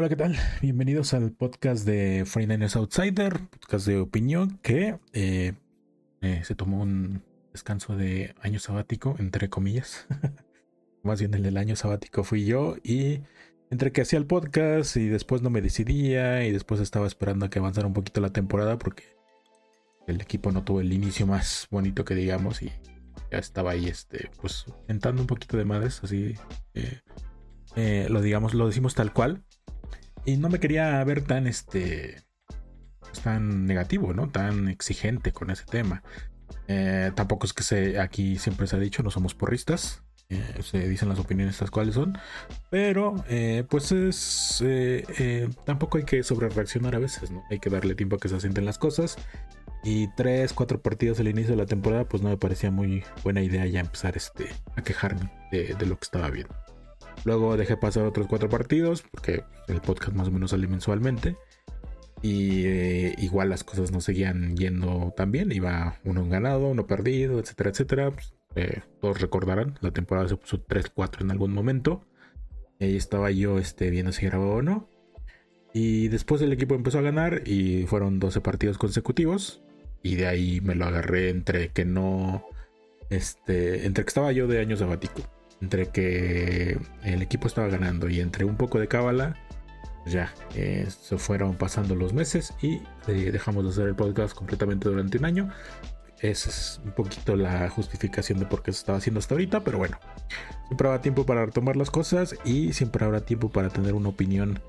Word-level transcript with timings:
Hola, 0.00 0.08
¿qué 0.08 0.14
tal? 0.14 0.36
Bienvenidos 0.62 1.12
al 1.12 1.32
podcast 1.32 1.84
de 1.84 2.22
49ers 2.24 2.76
Outsider, 2.76 3.40
podcast 3.50 3.84
de 3.84 3.98
opinión 3.98 4.60
que 4.62 4.96
eh, 5.12 5.54
eh, 6.20 6.40
se 6.44 6.54
tomó 6.54 6.82
un 6.82 7.24
descanso 7.52 7.96
de 7.96 8.32
año 8.40 8.60
sabático, 8.60 9.16
entre 9.18 9.50
comillas. 9.50 10.06
Más 11.02 11.18
bien 11.18 11.34
el 11.34 11.42
del 11.42 11.56
año 11.56 11.74
sabático 11.74 12.22
fui 12.22 12.44
yo 12.44 12.76
y 12.84 13.22
entre 13.70 13.90
que 13.90 14.02
hacía 14.02 14.20
el 14.20 14.26
podcast 14.26 14.96
y 14.96 15.08
después 15.08 15.42
no 15.42 15.50
me 15.50 15.62
decidía 15.62 16.44
y 16.44 16.52
después 16.52 16.80
estaba 16.80 17.08
esperando 17.08 17.46
a 17.46 17.50
que 17.50 17.58
avanzara 17.58 17.88
un 17.88 17.92
poquito 17.92 18.20
la 18.20 18.30
temporada 18.30 18.78
porque 18.78 19.02
el 20.06 20.20
equipo 20.20 20.52
no 20.52 20.62
tuvo 20.62 20.80
el 20.80 20.92
inicio 20.92 21.26
más 21.26 21.66
bonito 21.72 22.04
que 22.04 22.14
digamos 22.14 22.62
y 22.62 22.70
ya 23.32 23.38
estaba 23.38 23.72
ahí 23.72 23.88
este 23.88 24.30
pues 24.40 24.64
entrando 24.86 25.22
un 25.22 25.26
poquito 25.26 25.56
de 25.56 25.64
madres 25.64 26.00
así 26.04 26.34
eh, 27.74 28.06
lo 28.08 28.22
digamos 28.22 28.54
lo 28.54 28.68
decimos 28.68 28.94
tal 28.94 29.12
cual 29.12 29.42
y 30.24 30.36
no 30.36 30.48
me 30.48 30.60
quería 30.60 31.02
ver 31.04 31.22
tan 31.22 31.46
este 31.46 32.22
tan 33.22 33.66
negativo 33.66 34.12
no 34.12 34.28
tan 34.28 34.68
exigente 34.68 35.32
con 35.32 35.50
ese 35.50 35.64
tema. 35.64 36.02
Eh, 36.66 37.12
tampoco 37.14 37.46
es 37.46 37.52
que 37.52 37.62
se 37.62 38.00
aquí 38.00 38.38
siempre 38.38 38.66
se 38.66 38.76
ha 38.76 38.78
dicho 38.78 39.02
no 39.02 39.10
somos 39.10 39.34
porristas 39.34 40.02
se 40.62 40.86
dicen 40.86 41.08
las 41.08 41.18
opiniones 41.18 41.54
estas 41.54 41.70
cuales 41.70 41.94
son 41.94 42.18
pero 42.70 43.14
pues 43.70 43.92
es 43.92 44.62
tampoco 45.64 45.96
hay 45.96 46.04
que 46.04 46.22
sobre 46.22 46.50
reaccionar 46.50 46.94
a 46.94 46.98
veces 46.98 47.30
no 47.30 47.42
hay 47.50 47.58
que 47.58 47.70
darle 47.70 47.94
tiempo 47.94 48.16
a 48.16 48.18
que 48.18 48.28
se 48.28 48.36
asienten 48.36 48.66
las 48.66 48.76
cosas 48.76 49.16
y 49.84 50.08
tres, 50.08 50.52
cuatro 50.52 50.80
partidos 50.80 51.20
al 51.20 51.28
inicio 51.28 51.52
de 51.52 51.56
la 51.56 51.66
temporada, 51.66 52.04
pues 52.04 52.22
no 52.22 52.28
me 52.28 52.36
parecía 52.36 52.70
muy 52.70 53.04
buena 53.22 53.42
idea 53.42 53.66
ya 53.66 53.80
empezar 53.80 54.16
este, 54.16 54.48
a 54.76 54.82
quejarme 54.82 55.30
de, 55.50 55.74
lo 55.86 55.96
que 55.96 56.04
estaba 56.04 56.30
viendo. 56.30 56.54
Luego 57.24 57.56
dejé 57.56 57.76
pasar 57.76 58.04
otros 58.04 58.26
cuatro 58.26 58.48
partidos, 58.48 59.02
porque 59.10 59.44
el 59.66 59.80
podcast 59.80 60.14
más 60.14 60.28
o 60.28 60.30
menos 60.30 60.50
sale 60.50 60.66
mensualmente. 60.66 61.36
Y 62.22 62.64
eh, 62.66 63.14
igual 63.18 63.48
las 63.48 63.64
cosas 63.64 63.92
no 63.92 64.00
seguían 64.00 64.56
yendo 64.56 65.12
tan 65.16 65.30
bien. 65.30 65.52
Iba 65.52 66.00
uno 66.04 66.26
ganado, 66.26 66.68
uno 66.68 66.86
perdido, 66.86 67.38
etcétera, 67.38 67.70
etcétera. 67.70 68.10
Pues, 68.10 68.34
eh, 68.56 68.82
todos 69.00 69.20
recordarán, 69.20 69.78
la 69.80 69.92
temporada 69.92 70.28
se 70.28 70.36
puso 70.36 70.64
3-4 70.64 71.22
en 71.22 71.30
algún 71.30 71.52
momento. 71.52 72.04
Ahí 72.80 72.96
estaba 72.96 73.30
yo 73.30 73.58
este, 73.58 73.90
viendo 73.90 74.12
si 74.12 74.26
grababa 74.26 74.54
o 74.54 74.62
no. 74.62 74.88
Y 75.72 76.08
después 76.08 76.40
el 76.42 76.52
equipo 76.52 76.74
empezó 76.74 76.98
a 76.98 77.02
ganar 77.02 77.42
y 77.46 77.86
fueron 77.86 78.18
12 78.18 78.40
partidos 78.40 78.78
consecutivos. 78.78 79.62
Y 80.02 80.16
de 80.16 80.26
ahí 80.26 80.60
me 80.60 80.74
lo 80.74 80.86
agarré 80.86 81.30
entre 81.30 81.68
que 81.70 81.84
no. 81.84 82.44
Este. 83.10 83.86
Entre 83.86 84.04
que 84.04 84.08
estaba 84.08 84.32
yo 84.32 84.46
de 84.46 84.60
año 84.60 84.76
sabático. 84.76 85.22
Entre 85.60 85.88
que 85.88 86.78
el 87.04 87.22
equipo 87.22 87.48
estaba 87.48 87.68
ganando 87.68 88.08
y 88.08 88.20
entre 88.20 88.44
un 88.44 88.56
poco 88.56 88.78
de 88.78 88.88
cábala. 88.88 89.36
Pues 90.04 90.14
ya, 90.14 90.32
se 90.88 91.18
fueron 91.18 91.56
pasando 91.56 91.94
los 91.94 92.14
meses 92.14 92.54
y 92.62 92.80
eh, 93.08 93.30
dejamos 93.30 93.64
de 93.64 93.70
hacer 93.70 93.88
el 93.88 93.94
podcast 93.94 94.34
completamente 94.34 94.88
durante 94.88 95.18
un 95.18 95.24
año. 95.24 95.50
Esa 96.20 96.48
es 96.48 96.80
un 96.84 96.92
poquito 96.92 97.36
la 97.36 97.68
justificación 97.68 98.38
de 98.38 98.46
por 98.46 98.62
qué 98.62 98.72
se 98.72 98.78
estaba 98.78 98.98
haciendo 98.98 99.20
hasta 99.20 99.34
ahorita, 99.34 99.62
pero 99.62 99.78
bueno, 99.78 99.98
siempre 100.66 100.88
habrá 100.88 101.00
tiempo 101.00 101.24
para 101.24 101.46
retomar 101.46 101.76
las 101.76 101.90
cosas 101.90 102.34
y 102.44 102.72
siempre 102.72 103.04
habrá 103.04 103.20
tiempo 103.20 103.50
para 103.50 103.68
tener 103.68 103.94
una 103.94 104.08
opinión 104.08 104.60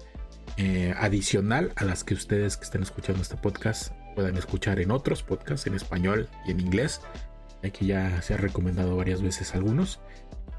eh, 0.58 0.94
adicional 0.98 1.72
a 1.76 1.86
las 1.86 2.04
que 2.04 2.14
ustedes 2.14 2.58
que 2.58 2.66
estén 2.66 2.84
escuchando 2.84 3.22
este 3.22 3.38
podcast 3.38 3.94
puedan 4.14 4.36
escuchar 4.38 4.80
en 4.80 4.92
otros 4.92 5.23
podcasts 5.23 5.66
en 5.66 5.73
español 5.73 6.30
y 6.45 6.52
en 6.52 6.60
inglés. 6.60 7.02
Aquí 7.64 7.88
ya 7.88 8.22
se 8.22 8.34
ha 8.34 8.38
recomendado 8.38 8.95
varias 8.95 9.22
veces 9.22 9.56
algunos. 9.56 10.02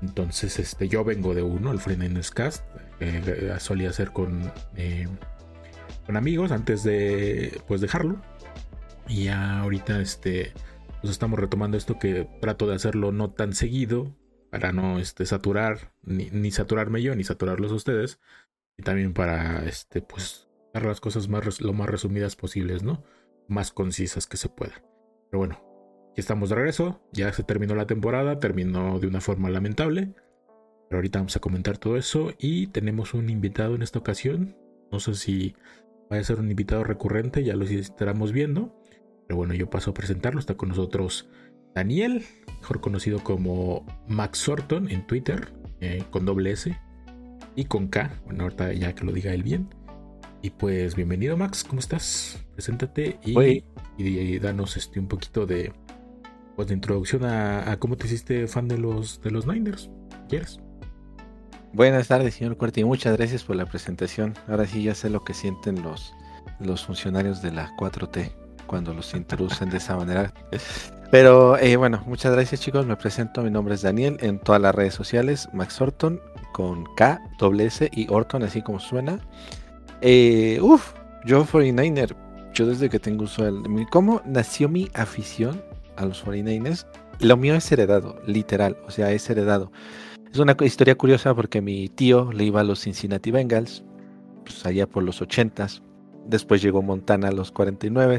Entonces, 0.03 0.59
este, 0.59 0.89
yo 0.89 1.05
vengo 1.05 1.35
de 1.35 1.43
uno, 1.43 1.73
el 1.73 1.79
Friend 1.79 2.19
Cast. 2.31 2.65
Eh, 3.01 3.55
solía 3.59 3.91
hacer 3.91 4.13
con, 4.13 4.53
eh, 4.77 5.09
con 6.07 6.17
amigos 6.17 6.53
antes 6.53 6.83
de 6.83 7.61
pues 7.69 7.81
dejarlo. 7.81 8.21
Y 9.09 9.25
ya 9.25 9.61
ahorita 9.61 10.01
este, 10.01 10.53
pues 11.01 11.11
estamos 11.11 11.39
retomando 11.39 11.77
esto 11.77 11.99
que 11.99 12.29
trato 12.41 12.67
de 12.67 12.77
hacerlo 12.77 13.13
no 13.13 13.31
tan 13.31 13.55
seguido 13.55 14.15
para 14.51 14.73
no 14.73 14.99
este, 14.99 15.27
saturar, 15.27 15.93
ni, 16.03 16.31
ni 16.31 16.51
saturarme 16.51 17.03
yo, 17.03 17.15
ni 17.15 17.25
saturarlos 17.25 17.73
a 17.73 17.77
ustedes. 17.77 18.21
Y 18.77 18.83
también 18.83 19.13
para 19.13 19.65
este, 19.65 20.01
pues, 20.01 20.49
dar 20.73 20.85
las 20.85 21.01
cosas 21.01 21.29
más, 21.29 21.61
lo 21.61 21.73
más 21.73 21.89
resumidas 21.89 22.37
posibles, 22.37 22.83
¿no? 22.83 23.03
más 23.51 23.73
concisas 23.73 24.27
que 24.27 24.37
se 24.37 24.49
pueda. 24.49 24.83
Pero 25.31 25.39
bueno, 25.39 25.63
estamos 26.17 26.51
de 26.51 26.57
regreso, 26.57 27.01
ya 27.13 27.33
se 27.33 27.43
terminó 27.43 27.75
la 27.75 27.87
temporada, 27.87 28.39
terminó 28.39 28.99
de 28.99 29.07
una 29.07 29.21
forma 29.21 29.51
lamentable. 29.51 30.13
Pero 30.89 30.99
ahorita 30.99 31.21
vamos 31.21 31.37
a 31.37 31.41
comentar 31.41 31.79
todo 31.79 31.97
eso 31.97 32.33
y 32.39 32.67
tenemos 32.69 33.15
un 33.15 33.31
invitado 33.31 33.75
en 33.77 33.83
esta 33.83 34.01
ocasión. 34.01 34.57
No 34.91 34.99
sé 34.99 35.15
si 35.15 35.55
va 36.13 36.19
a 36.19 36.25
ser 36.25 36.41
un 36.41 36.51
invitado 36.51 36.83
recurrente, 36.83 37.45
ya 37.45 37.55
lo 37.55 37.65
estaremos 37.65 38.33
viendo. 38.33 38.77
Pero 39.27 39.37
bueno, 39.37 39.55
yo 39.55 39.71
paso 39.71 39.93
a 39.93 39.95
presentarlo. 39.95 40.41
Está 40.41 40.57
con 40.57 40.71
nosotros 40.71 41.29
Daniel, 41.75 42.25
mejor 42.61 42.81
conocido 42.81 43.23
como 43.23 43.87
Max 44.09 44.39
Sorton 44.39 44.91
en 44.91 45.07
Twitter, 45.07 45.53
eh, 45.81 46.03
con 46.11 46.25
doble 46.25 46.51
S 46.51 46.77
y 47.55 47.65
con 47.67 47.87
K. 47.87 48.11
Bueno, 48.25 48.43
ahorita 48.45 48.73
ya 48.73 48.93
que 48.93 49.05
lo 49.05 49.13
diga 49.13 49.33
él 49.33 49.45
bien. 49.45 49.69
Y 50.43 50.51
pues 50.51 50.97
bienvenido 50.97 51.37
Max, 51.37 51.63
¿cómo 51.63 51.81
estás? 51.81 52.45
Preséntate 52.55 53.19
y, 53.25 53.63
y, 53.99 54.39
danos 54.39 54.77
este, 54.77 54.99
un 54.99 55.07
poquito 55.07 55.45
de, 55.45 55.71
pues, 56.61 56.69
de 56.69 56.75
introducción 56.75 57.25
a, 57.25 57.75
cómo 57.79 57.97
te 57.97 58.07
hiciste 58.07 58.47
fan 58.47 58.69
de 58.69 58.77
los, 58.77 59.23
de 59.23 59.31
los 59.31 59.47
Niners. 59.47 59.89
¿Quieres? 60.29 60.61
Buenas 61.73 62.09
tardes, 62.09 62.35
señor 62.35 62.59
Cuerti. 62.59 62.85
Muchas 62.85 63.17
gracias 63.17 63.45
por 63.45 63.57
la 63.57 63.65
presentación. 63.65 64.35
Ahora 64.47 64.67
sí 64.67 64.83
ya 64.83 64.95
sé 64.95 65.09
lo 65.09 65.25
que 65.25 65.33
sienten 65.33 65.83
los, 65.83 66.13
los 66.59 66.85
funcionarios 66.85 67.41
de 67.41 67.53
la 67.53 67.75
4T 67.79 68.31
cuando 68.67 68.93
los 68.93 69.15
introducen 69.15 69.71
de 69.71 69.79
esa 69.79 69.97
manera. 69.97 70.35
Pero 71.11 71.57
eh, 71.57 71.77
bueno, 71.77 72.03
muchas 72.07 72.35
gracias 72.35 72.61
chicos. 72.61 72.85
Me 72.85 72.95
presento, 72.95 73.43
mi 73.43 73.51
nombre 73.51 73.75
es 73.75 73.81
Daniel 73.81 74.19
en 74.21 74.39
todas 74.39 74.61
las 74.61 74.75
redes 74.75 74.93
sociales. 74.93 75.49
Max 75.55 75.81
Orton 75.81 76.21
con 76.53 76.85
K, 76.95 77.23
doble 77.39 77.65
S 77.65 77.89
y 77.91 78.07
Orton, 78.11 78.43
así 78.43 78.61
como 78.61 78.81
suena. 78.81 79.19
Eh, 80.03 80.59
uf, 80.61 80.93
yo 81.25 81.47
49er, 81.47 82.15
yo 82.53 82.67
desde 82.67 82.91
que 82.91 82.99
tengo 82.99 83.25
uso 83.25 83.47
del... 83.47 83.63
¿Cómo 83.91 84.21
nació 84.27 84.69
mi 84.69 84.91
afición 84.93 85.70
a 86.01 86.07
los 86.07 86.25
49ers? 86.25 86.87
Lo 87.21 87.37
mío 87.37 87.55
es 87.55 87.71
heredado, 87.71 88.21
literal, 88.27 88.77
o 88.87 88.91
sea, 88.91 89.13
es 89.13 89.29
heredado. 89.29 89.71
Es 90.33 90.39
una 90.39 90.57
historia 90.61 90.95
curiosa 90.95 91.35
porque 91.35 91.61
mi 91.61 91.89
tío 91.89 92.33
le 92.33 92.45
iba 92.45 92.61
a 92.61 92.65
los 92.65 92.81
Cincinnati 92.81 93.31
Bengals, 93.31 93.85
pues 94.45 94.65
allá 94.65 94.87
por 94.87 95.03
los 95.03 95.21
80s. 95.21 95.83
Después 96.27 96.63
llegó 96.63 96.83
Montana 96.83 97.29
a 97.29 97.33
los 97.33 97.51
49 97.53 98.19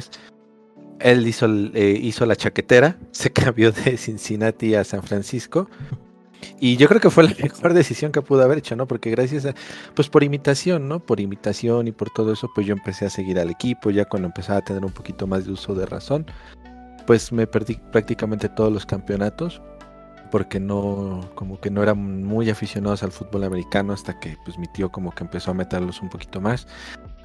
él 1.03 1.27
hizo, 1.27 1.47
eh, 1.73 1.99
hizo 2.01 2.25
la 2.25 2.35
chaquetera, 2.35 2.97
se 3.11 3.31
cambió 3.31 3.71
de 3.71 3.97
Cincinnati 3.97 4.75
a 4.75 4.83
San 4.83 5.03
Francisco 5.03 5.69
y 6.59 6.77
yo 6.77 6.87
creo 6.87 7.01
que 7.01 7.09
fue 7.09 7.23
la 7.23 7.35
mejor 7.41 7.73
decisión 7.73 8.11
que 8.11 8.21
pudo 8.21 8.43
haber 8.43 8.59
hecho, 8.59 8.75
¿no? 8.75 8.87
Porque 8.87 9.11
gracias 9.11 9.45
a, 9.45 9.53
pues 9.95 10.09
por 10.09 10.23
imitación, 10.23 10.87
¿no? 10.87 10.99
Por 10.99 11.19
imitación 11.19 11.87
y 11.87 11.91
por 11.91 12.09
todo 12.09 12.33
eso, 12.33 12.49
pues 12.53 12.67
yo 12.67 12.73
empecé 12.73 13.05
a 13.05 13.09
seguir 13.09 13.39
al 13.39 13.49
equipo, 13.49 13.91
ya 13.91 14.05
cuando 14.05 14.27
empezaba 14.27 14.59
a 14.59 14.63
tener 14.63 14.83
un 14.83 14.91
poquito 14.91 15.27
más 15.27 15.45
de 15.45 15.51
uso 15.51 15.75
de 15.75 15.85
razón, 15.85 16.25
pues 17.05 17.31
me 17.31 17.47
perdí 17.47 17.75
prácticamente 17.91 18.49
todos 18.49 18.71
los 18.71 18.85
campeonatos, 18.85 19.61
porque 20.31 20.59
no, 20.59 21.29
como 21.35 21.59
que 21.59 21.69
no 21.69 21.83
eran 21.83 22.23
muy 22.23 22.49
aficionados 22.49 23.03
al 23.03 23.11
fútbol 23.11 23.43
americano 23.43 23.93
hasta 23.93 24.19
que 24.19 24.37
pues 24.45 24.57
mi 24.57 24.67
tío 24.67 24.89
como 24.89 25.11
que 25.11 25.23
empezó 25.23 25.51
a 25.51 25.53
meterlos 25.53 26.01
un 26.01 26.09
poquito 26.09 26.41
más. 26.41 26.67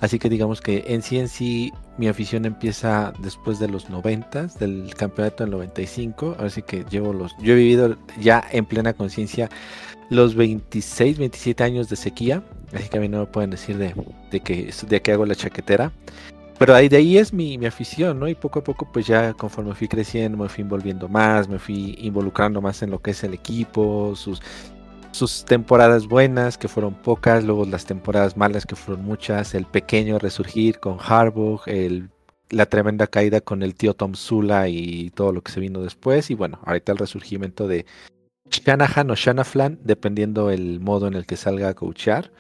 Así 0.01 0.19
que 0.19 0.29
digamos 0.29 0.61
que 0.61 0.85
en 0.89 1.01
sí 1.01 1.19
en 1.19 1.29
sí 1.29 1.73
mi 1.97 2.09
afición 2.09 2.45
empieza 2.45 3.15
después 3.21 3.59
de 3.59 3.69
los 3.69 3.89
90, 3.89 4.49
del 4.59 4.93
campeonato 4.95 5.45
del 5.45 5.53
95, 5.53 6.37
así 6.39 6.61
que 6.63 6.85
llevo 6.91 7.15
los 7.15 7.35
yo 7.39 7.55
he 7.55 7.57
vivido 7.57 7.97
ya 8.21 8.45
en 8.51 8.67
plena 8.67 8.93
conciencia 8.93 9.49
los 10.11 10.35
26, 10.35 11.19
27 11.19 11.65
años 11.65 11.89
de 11.89 11.97
sequía, 11.97 12.43
así 12.75 12.89
que 12.89 12.99
a 12.99 13.01
mí 13.01 13.09
no 13.09 13.21
me 13.21 13.27
pueden 13.27 13.51
decir 13.51 13.79
de, 13.79 13.95
de 14.31 14.41
que 14.41 14.71
de 14.89 15.01
que 15.01 15.13
hago 15.13 15.25
la 15.25 15.35
chaquetera. 15.35 15.93
Pero 16.59 16.75
ahí 16.75 16.89
de 16.89 16.97
ahí 16.97 17.19
es 17.19 17.33
mi, 17.33 17.59
mi, 17.59 17.67
afición, 17.67 18.19
¿no? 18.19 18.29
Y 18.29 18.35
poco 18.35 18.61
a 18.61 18.65
poco, 18.65 18.89
pues 18.91 19.07
ya 19.07 19.35
conforme 19.35 19.75
fui 19.75 19.89
creciendo, 19.89 20.39
me 20.39 20.49
fui 20.49 20.63
envolviendo 20.63 21.07
más, 21.09 21.49
me 21.49 21.59
fui 21.59 21.97
involucrando 22.01 22.63
más 22.63 22.83
en 22.83 22.91
lo 22.91 23.01
que 23.01 23.11
es 23.11 23.23
el 23.25 23.35
equipo, 23.35 24.15
sus 24.17 24.41
sus 25.17 25.47
temporadas 25.47 26.07
buenas, 26.07 26.59
que 26.59 26.69
fueron 26.69 26.95
pocas, 26.95 27.43
luego 27.43 27.65
las 27.65 27.87
temporadas 27.87 28.37
malas, 28.37 28.67
que 28.67 28.77
fueron 28.77 29.05
muchas, 29.05 29.55
el 29.55 29.65
pequeño 29.65 30.19
resurgir 30.19 30.79
con 30.79 30.99
Harbaugh, 31.01 31.63
el, 31.67 32.11
la 32.51 32.67
tremenda 32.67 33.07
caída 33.07 33.41
con 33.41 33.63
el 33.63 33.75
tío 33.75 33.95
Tom 33.95 34.15
Sula 34.15 34.69
y 34.69 35.11
todo 35.11 35.33
lo 35.33 35.43
que 35.43 35.53
se 35.53 35.61
vino 35.61 35.81
después, 35.81 36.31
y 36.31 36.35
bueno, 36.35 36.61
ahorita 36.65 36.93
el 36.93 36.99
resurgimiento 36.99 37.67
de 37.67 37.87
Shanahan 38.51 39.11
o 39.11 39.15
Shanaflan, 39.15 39.79
dependiendo 39.83 40.51
el 40.51 40.81
modo 40.81 41.07
en 41.07 41.15
el 41.15 41.25
que 41.25 41.37
salga 41.37 41.71
a 41.71 41.75
coachar, 41.75 42.31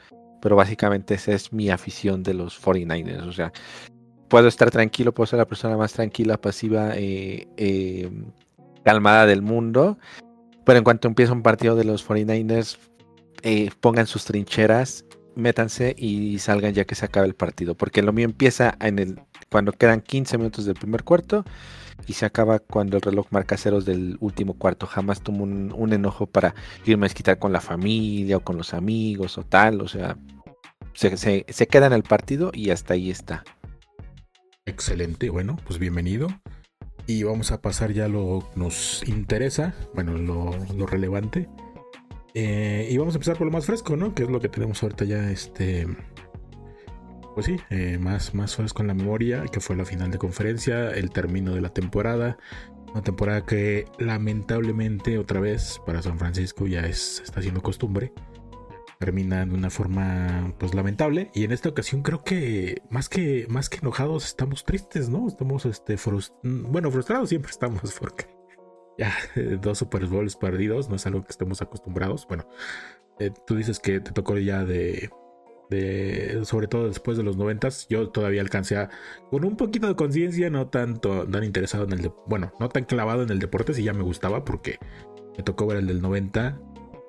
pero 0.42 0.54
básicamente 0.54 1.14
esa 1.14 1.32
es 1.32 1.54
mi 1.54 1.70
afición 1.70 2.22
de 2.22 2.34
los 2.34 2.62
49ers, 2.62 3.26
o 3.26 3.32
sea, 3.32 3.52
puedo 4.28 4.48
estar 4.48 4.70
tranquilo, 4.70 5.12
puedo 5.12 5.26
ser 5.26 5.38
la 5.38 5.46
persona 5.46 5.76
más 5.76 5.92
tranquila, 5.92 6.40
pasiva, 6.40 6.92
eh, 6.94 7.46
eh, 7.56 8.10
calmada 8.84 9.26
del 9.26 9.42
mundo, 9.42 9.98
pero 10.64 10.78
en 10.78 10.84
cuanto 10.84 11.08
empieza 11.08 11.32
un 11.32 11.42
partido 11.42 11.76
de 11.76 11.84
los 11.84 12.06
49ers, 12.06 12.78
eh, 13.42 13.70
pongan 13.80 14.06
sus 14.06 14.24
trincheras 14.24 15.04
métanse 15.36 15.94
y 15.96 16.38
salgan 16.38 16.72
ya 16.72 16.84
que 16.84 16.94
se 16.94 17.04
acaba 17.04 17.26
el 17.26 17.34
partido, 17.34 17.74
porque 17.76 18.02
lo 18.02 18.12
mío 18.12 18.24
empieza 18.24 18.76
en 18.80 18.98
el 18.98 19.20
cuando 19.50 19.72
quedan 19.72 20.00
15 20.00 20.38
minutos 20.38 20.64
del 20.64 20.74
primer 20.74 21.04
cuarto 21.04 21.44
y 22.06 22.14
se 22.14 22.26
acaba 22.26 22.58
cuando 22.58 22.96
el 22.96 23.02
reloj 23.02 23.26
marca 23.30 23.56
ceros 23.56 23.84
del 23.84 24.16
último 24.20 24.54
cuarto. 24.54 24.86
Jamás 24.86 25.20
tomo 25.20 25.44
un, 25.44 25.92
enojo 25.92 26.26
para 26.26 26.54
irme 26.84 27.06
a 27.06 27.10
quitar 27.10 27.38
con 27.38 27.52
la 27.52 27.60
familia 27.60 28.38
o 28.38 28.40
con 28.40 28.56
los 28.56 28.74
amigos 28.74 29.38
o 29.38 29.44
tal, 29.44 29.80
o 29.80 29.88
sea, 29.88 30.16
se, 30.94 31.16
se 31.48 31.66
queda 31.68 31.86
en 31.86 31.92
el 31.92 32.02
partido 32.02 32.50
y 32.52 32.70
hasta 32.70 32.94
ahí 32.94 33.10
está. 33.10 33.44
Excelente, 34.68 35.30
bueno, 35.30 35.56
pues 35.64 35.78
bienvenido. 35.78 36.26
Y 37.06 37.22
vamos 37.22 37.52
a 37.52 37.62
pasar 37.62 37.92
ya 37.92 38.08
lo 38.08 38.50
que 38.52 38.58
nos 38.58 39.06
interesa, 39.06 39.74
bueno, 39.94 40.18
lo, 40.18 40.86
relevante. 40.86 41.48
Eh, 42.34 42.88
y 42.90 42.98
vamos 42.98 43.14
a 43.14 43.18
empezar 43.18 43.38
por 43.38 43.46
lo 43.46 43.52
más 43.52 43.66
fresco, 43.66 43.96
¿no? 43.96 44.12
Que 44.12 44.24
es 44.24 44.28
lo 44.28 44.40
que 44.40 44.48
tenemos 44.48 44.82
ahorita 44.82 45.04
ya, 45.04 45.30
este... 45.30 45.86
Pues 47.34 47.46
sí, 47.46 47.56
eh, 47.70 47.98
más, 47.98 48.34
más 48.34 48.56
fresco 48.56 48.82
en 48.82 48.88
la 48.88 48.94
memoria, 48.94 49.44
que 49.52 49.60
fue 49.60 49.76
la 49.76 49.84
final 49.84 50.10
de 50.10 50.18
conferencia, 50.18 50.90
el 50.90 51.10
término 51.10 51.54
de 51.54 51.60
la 51.60 51.68
temporada. 51.68 52.36
Una 52.90 53.02
temporada 53.02 53.46
que 53.46 53.84
lamentablemente 54.00 55.16
otra 55.18 55.38
vez 55.38 55.80
para 55.86 56.02
San 56.02 56.18
Francisco 56.18 56.66
ya 56.66 56.80
es, 56.80 57.20
está 57.24 57.40
siendo 57.40 57.62
costumbre 57.62 58.12
termina 58.98 59.44
de 59.44 59.54
una 59.54 59.70
forma 59.70 60.54
pues 60.58 60.74
lamentable 60.74 61.30
y 61.34 61.44
en 61.44 61.52
esta 61.52 61.68
ocasión 61.68 62.02
creo 62.02 62.24
que 62.24 62.82
más 62.90 63.08
que 63.08 63.46
más 63.48 63.68
que 63.68 63.78
enojados 63.78 64.24
estamos 64.24 64.64
tristes, 64.64 65.08
¿no? 65.08 65.28
Estamos 65.28 65.66
este 65.66 65.96
bueno, 66.42 66.90
frustrados 66.90 67.28
siempre 67.28 67.50
estamos 67.50 67.94
porque 68.00 68.26
ya 68.98 69.14
dos 69.60 69.78
Super 69.78 70.06
Bowls 70.06 70.36
perdidos 70.36 70.88
no 70.88 70.96
es 70.96 71.06
algo 71.06 71.22
que 71.22 71.30
estemos 71.30 71.60
acostumbrados. 71.60 72.26
Bueno, 72.26 72.48
eh, 73.18 73.30
tú 73.46 73.56
dices 73.56 73.78
que 73.78 74.00
te 74.00 74.12
tocó 74.12 74.38
ya 74.38 74.64
de 74.64 75.10
de 75.68 76.42
sobre 76.44 76.68
todo 76.68 76.86
después 76.86 77.16
de 77.16 77.24
los 77.24 77.36
noventas, 77.36 77.88
yo 77.88 78.10
todavía 78.10 78.40
alcancé 78.40 78.76
a 78.76 78.90
con 79.30 79.44
un 79.44 79.56
poquito 79.56 79.88
de 79.88 79.96
conciencia, 79.96 80.48
no 80.48 80.68
tanto 80.68 81.26
tan 81.26 81.44
interesado 81.44 81.84
en 81.84 81.92
el 81.92 82.12
bueno, 82.26 82.52
no 82.60 82.68
tan 82.68 82.84
clavado 82.84 83.22
en 83.22 83.30
el 83.30 83.40
deporte 83.40 83.74
si 83.74 83.82
ya 83.82 83.92
me 83.92 84.02
gustaba 84.02 84.44
porque 84.44 84.78
me 85.36 85.42
tocó 85.42 85.66
ver 85.66 85.78
el 85.78 85.86
del 85.88 86.00
90 86.00 86.58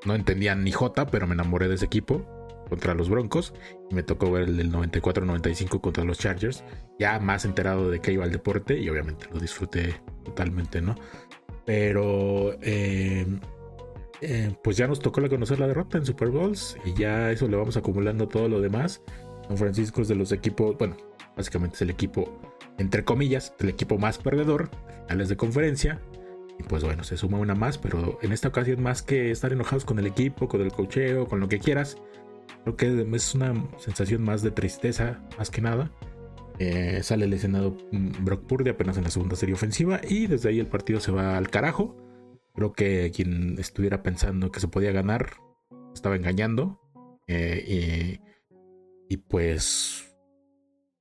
no 0.06 0.16
entendía 0.16 0.56
ni 0.56 0.72
J, 0.72 1.08
pero 1.08 1.28
me 1.28 1.34
enamoré 1.34 1.68
de 1.68 1.76
ese 1.76 1.86
equipo 1.86 2.26
contra 2.70 2.94
los 2.94 3.10
Broncos. 3.10 3.54
Y 3.90 3.96
me 3.96 4.04
tocó 4.04 4.32
ver 4.32 4.44
el 4.44 4.58
del 4.58 4.72
94-95 4.72 5.82
contra 5.82 6.04
los 6.04 6.20
Chargers. 6.20 6.64
Ya 7.00 7.20
más 7.20 7.46
enterado 7.46 7.90
de 7.90 8.00
que 8.00 8.14
iba 8.14 8.24
al 8.24 8.32
deporte 8.32 8.78
y 8.78 8.90
obviamente 8.90 9.28
lo 9.32 9.40
disfruté 9.40 10.00
totalmente, 10.24 10.82
¿no? 10.82 10.96
Pero 11.66 12.54
em, 12.62 13.40
eh, 14.22 14.56
pues 14.64 14.78
ya 14.78 14.88
nos 14.88 15.00
tocó 15.00 15.22
la 15.22 15.30
conocer 15.30 15.60
la 15.60 15.68
derrota 15.68 15.98
en 15.98 16.06
Super 16.06 16.30
Bowls 16.30 16.78
y 16.86 16.94
ya 16.94 17.32
eso 17.32 17.48
le 17.48 17.58
vamos 17.58 17.78
acumulando 17.78 18.28
todo 18.28 18.48
lo 18.48 18.62
demás. 18.62 19.02
San 19.48 19.58
Francisco 19.58 20.02
es 20.02 20.08
de 20.08 20.16
los 20.16 20.32
equipos, 20.32 20.78
bueno, 20.78 20.98
básicamente 21.36 21.76
es 21.76 21.82
el 21.82 21.90
equipo, 21.90 22.42
entre 22.78 23.04
comillas, 23.04 23.54
el 23.60 23.70
equipo 23.70 23.98
más 23.98 24.18
perdedor, 24.18 24.70
finales 25.04 25.30
de 25.30 25.38
conferencia, 25.38 26.02
y 26.60 26.64
pues 26.64 26.84
bueno, 26.84 27.04
se 27.04 27.18
suma 27.18 27.38
una 27.38 27.56
más, 27.56 27.78
pero 27.78 28.18
en 28.22 28.32
esta 28.32 28.48
ocasión 28.48 28.82
más 28.82 29.02
que 29.02 29.32
estar 29.32 29.54
enojados 29.54 29.86
con 29.86 30.00
el 30.00 30.08
equipo, 30.08 30.48
con 30.48 30.62
el 30.62 30.72
cocheo, 30.72 31.28
con 31.28 31.40
lo 31.40 31.48
que 31.48 31.60
quieras, 31.60 31.98
creo 32.64 32.76
que 32.76 33.16
es 33.16 33.36
una 33.36 33.54
sensación 33.78 34.24
más 34.24 34.42
de 34.42 34.52
tristeza, 34.52 35.22
más 35.38 35.50
que 35.50 35.62
nada. 35.62 35.92
Eh, 36.60 37.02
sale 37.04 37.28
lesionado 37.28 37.78
mm, 37.92 38.26
Brock 38.26 38.48
Purdy 38.48 38.72
apenas 38.72 38.98
en 38.98 39.04
la 39.04 39.12
segunda 39.12 39.36
serie 39.36 39.54
ofensiva 39.54 40.02
y 40.04 40.26
desde 40.26 40.50
ahí 40.50 40.60
el 40.60 40.68
partido 40.68 41.00
se 41.00 41.12
va 41.12 41.38
al 41.38 41.50
carajo. 41.50 41.96
Creo 42.56 42.74
que 42.74 43.12
quien 43.16 43.60
estuviera 43.60 44.02
pensando 44.02 44.52
que 44.52 44.60
se 44.60 44.68
podía 44.68 44.92
ganar 44.92 45.38
estaba 45.94 46.16
engañando. 46.16 46.82
Eh, 47.28 48.20
y, 49.10 49.14
y 49.14 49.18
pues 49.18 50.07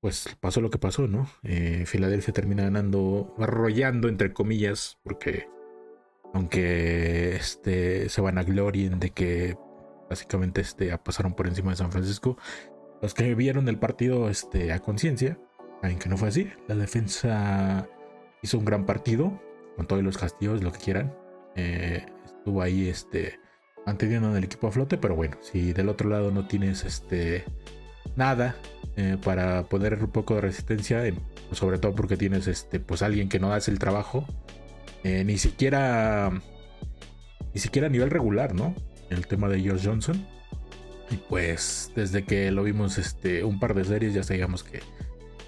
pues 0.06 0.36
pasó 0.38 0.60
lo 0.60 0.70
que 0.70 0.78
pasó, 0.78 1.08
¿no? 1.08 1.28
Eh, 1.42 1.82
Filadelfia 1.84 2.32
termina 2.32 2.62
ganando, 2.62 3.34
arrollando 3.40 4.06
entre 4.06 4.32
comillas, 4.32 5.00
porque 5.02 5.48
aunque 6.32 7.34
este, 7.34 8.08
se 8.08 8.20
van 8.20 8.38
a 8.38 8.44
glorien 8.44 9.00
de 9.00 9.10
que 9.10 9.58
básicamente 10.08 10.60
este, 10.60 10.96
pasaron 10.98 11.34
por 11.34 11.48
encima 11.48 11.72
de 11.72 11.78
San 11.78 11.90
Francisco, 11.90 12.38
los 13.02 13.14
que 13.14 13.34
vieron 13.34 13.68
el 13.68 13.80
partido 13.80 14.28
este, 14.28 14.72
a 14.72 14.78
conciencia, 14.78 15.40
saben 15.82 15.98
que 15.98 16.08
no 16.08 16.16
fue 16.16 16.28
así. 16.28 16.52
La 16.68 16.76
defensa 16.76 17.88
hizo 18.42 18.58
un 18.60 18.64
gran 18.64 18.86
partido, 18.86 19.42
con 19.74 19.88
todos 19.88 20.04
los 20.04 20.18
castillos, 20.18 20.62
lo 20.62 20.70
que 20.70 20.78
quieran. 20.78 21.16
Eh, 21.56 22.06
estuvo 22.24 22.62
ahí 22.62 22.88
este, 22.88 23.40
manteniendo 23.84 24.36
el 24.36 24.44
equipo 24.44 24.68
a 24.68 24.70
flote, 24.70 24.98
pero 24.98 25.16
bueno, 25.16 25.36
si 25.40 25.72
del 25.72 25.88
otro 25.88 26.08
lado 26.08 26.30
no 26.30 26.46
tienes 26.46 26.84
este, 26.84 27.44
nada, 28.14 28.56
eh, 28.98 29.18
para 29.22 29.64
poner 29.64 30.02
un 30.02 30.10
poco 30.10 30.36
de 30.36 30.40
resistencia, 30.40 31.02
sobre 31.52 31.78
todo 31.78 31.94
porque 31.94 32.16
tienes 32.16 32.46
este, 32.46 32.80
pues 32.80 33.02
alguien 33.02 33.28
que 33.28 33.38
no 33.38 33.52
hace 33.52 33.70
el 33.70 33.78
trabajo, 33.78 34.26
eh, 35.04 35.22
ni 35.22 35.36
siquiera, 35.36 36.30
ni 37.52 37.60
siquiera 37.60 37.88
a 37.88 37.90
nivel 37.90 38.10
regular, 38.10 38.54
¿no? 38.54 38.74
El 39.10 39.26
tema 39.26 39.48
de 39.48 39.68
Josh 39.68 39.84
Johnson. 39.84 40.26
Y 41.10 41.16
pues 41.16 41.92
desde 41.94 42.24
que 42.24 42.50
lo 42.50 42.64
vimos 42.64 42.96
este, 42.96 43.44
un 43.44 43.60
par 43.60 43.74
de 43.74 43.84
series 43.84 44.14
ya 44.14 44.22
sabíamos 44.22 44.64
que 44.64 44.80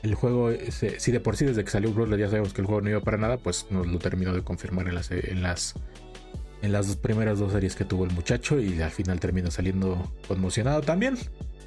el 0.02 0.14
juego, 0.14 0.50
si 0.98 1.10
de 1.10 1.18
por 1.18 1.36
sí 1.36 1.46
desde 1.46 1.64
que 1.64 1.70
salió 1.70 1.90
Brawler 1.90 2.20
ya 2.20 2.26
sabíamos 2.26 2.52
que 2.52 2.60
el 2.60 2.66
juego 2.66 2.82
no 2.82 2.90
iba 2.90 3.00
para 3.00 3.16
nada, 3.16 3.38
pues 3.38 3.66
nos 3.70 3.86
lo 3.86 3.98
terminó 3.98 4.34
de 4.34 4.42
confirmar 4.42 4.88
en 4.88 4.94
las, 4.94 5.10
en 5.10 5.42
las, 5.42 5.74
en 6.60 6.72
las 6.72 6.94
primeras 6.96 7.38
dos 7.38 7.52
series 7.52 7.74
que 7.74 7.86
tuvo 7.86 8.04
el 8.04 8.12
muchacho 8.12 8.60
y 8.60 8.80
al 8.82 8.90
final 8.90 9.18
terminó 9.20 9.50
saliendo 9.50 10.12
conmocionado 10.28 10.82
también 10.82 11.16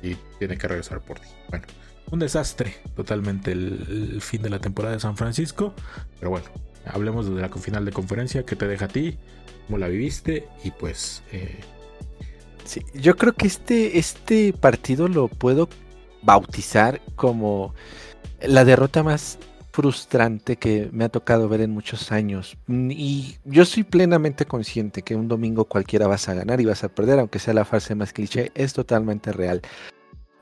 y 0.01 0.15
tiene 0.39 0.57
que 0.57 0.67
regresar 0.67 1.01
por 1.01 1.19
ti. 1.19 1.27
Bueno, 1.49 1.65
un 2.11 2.19
desastre 2.19 2.75
totalmente 2.95 3.51
el, 3.51 4.21
fin 4.21 4.41
de 4.41 4.49
la 4.49 4.59
temporada 4.59 4.95
de 4.95 4.99
San 4.99 5.17
Francisco. 5.17 5.73
Pero 6.19 6.31
bueno, 6.31 6.45
hablemos 6.85 7.33
de 7.33 7.41
la 7.41 7.49
final 7.49 7.85
de 7.85 7.91
conferencia. 7.91 8.45
¿Qué 8.45 8.55
te 8.55 8.67
deja 8.67 8.85
a 8.85 8.89
ti? 8.89 9.17
¿Cómo 9.67 9.77
la 9.77 9.87
viviste? 9.87 10.47
Y 10.63 10.71
pues... 10.71 11.23
Eh... 11.31 11.59
Sí, 12.65 12.85
yo 12.93 13.15
creo 13.17 13.33
que 13.33 13.47
este, 13.47 13.97
este 13.97 14.53
partido 14.53 15.07
lo 15.07 15.27
puedo 15.27 15.67
bautizar 16.21 17.01
como 17.15 17.73
la 18.41 18.65
derrota 18.65 19.03
más 19.03 19.39
frustrante 19.71 20.57
que 20.57 20.89
me 20.91 21.05
ha 21.05 21.09
tocado 21.09 21.47
ver 21.47 21.61
en 21.61 21.71
muchos 21.71 22.11
años. 22.11 22.57
Y 22.67 23.37
yo 23.45 23.65
soy 23.65 23.83
plenamente 23.83 24.45
consciente 24.45 25.01
que 25.01 25.15
un 25.15 25.27
domingo 25.27 25.65
cualquiera 25.65 26.07
vas 26.07 26.27
a 26.29 26.33
ganar 26.33 26.61
y 26.61 26.65
vas 26.65 26.83
a 26.83 26.89
perder, 26.89 27.19
aunque 27.19 27.39
sea 27.39 27.53
la 27.53 27.65
fase 27.65 27.95
más 27.95 28.13
cliché, 28.13 28.51
es 28.55 28.73
totalmente 28.73 29.31
real. 29.31 29.61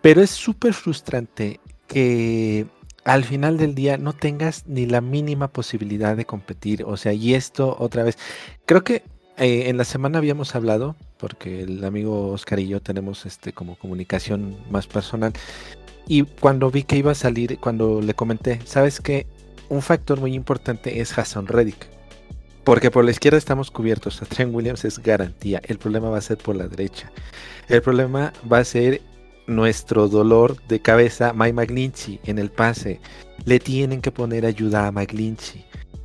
Pero 0.02 0.22
es 0.22 0.30
súper 0.30 0.74
frustrante 0.74 1.60
que 1.88 2.66
al 3.04 3.24
final 3.24 3.58
del 3.58 3.76
día 3.76 3.98
no 3.98 4.14
tengas 4.14 4.66
ni 4.68 4.86
la 4.86 5.02
mínima 5.02 5.48
posibilidad 5.48 6.16
de 6.16 6.26
competir. 6.26 6.84
O 6.86 6.98
sea, 6.98 7.14
y 7.14 7.34
esto 7.34 7.76
otra 7.80 8.04
vez, 8.04 8.18
creo 8.66 8.84
que 8.84 9.04
eh, 9.38 9.70
en 9.70 9.78
la 9.78 9.86
semana 9.86 10.18
habíamos 10.18 10.54
hablado, 10.54 10.96
porque 11.18 11.62
el 11.62 11.84
amigo 11.86 12.28
Oscar 12.28 12.60
y 12.60 12.68
yo 12.68 12.82
tenemos 12.82 13.26
este 13.26 13.54
como 13.54 13.78
comunicación 13.78 14.58
más 14.70 14.86
personal, 14.86 15.34
y 16.10 16.24
cuando 16.24 16.72
vi 16.72 16.82
que 16.82 16.98
iba 16.98 17.12
a 17.12 17.16
salir, 17.16 17.60
cuando 17.60 18.02
le 18.02 18.16
comenté, 18.16 18.60
¿sabes 18.66 19.00
qué? 19.00 19.28
Un 19.70 19.84
factor 19.84 20.20
muy 20.20 20.34
importante 20.34 21.00
es 21.02 21.16
Hassan 21.16 21.46
Reddick. 21.46 21.88
Porque 22.64 22.90
por 22.90 23.06
la 23.06 23.12
izquierda 23.12 23.38
estamos 23.38 23.70
cubiertos. 23.70 24.20
A 24.24 24.26
Trent 24.26 24.54
Williams 24.54 24.86
es 24.86 24.98
garantía. 24.98 25.62
El 25.64 25.78
problema 25.78 26.10
va 26.10 26.18
a 26.18 26.22
ser 26.22 26.40
por 26.40 26.56
la 26.56 26.68
derecha. 26.68 27.12
El 27.68 27.84
problema 27.84 28.34
va 28.52 28.58
a 28.58 28.64
ser 28.64 29.02
nuestro 29.46 30.08
dolor 30.08 30.58
de 30.68 30.82
cabeza, 30.82 31.32
Mike 31.32 31.54
McGlinchey, 31.54 32.20
en 32.26 32.40
el 32.40 32.50
pase. 32.50 33.00
Le 33.46 33.60
tienen 33.60 34.02
que 34.02 34.12
poner 34.12 34.48
ayuda 34.48 34.88
a 34.88 34.92
McGlinchey. 34.92 35.64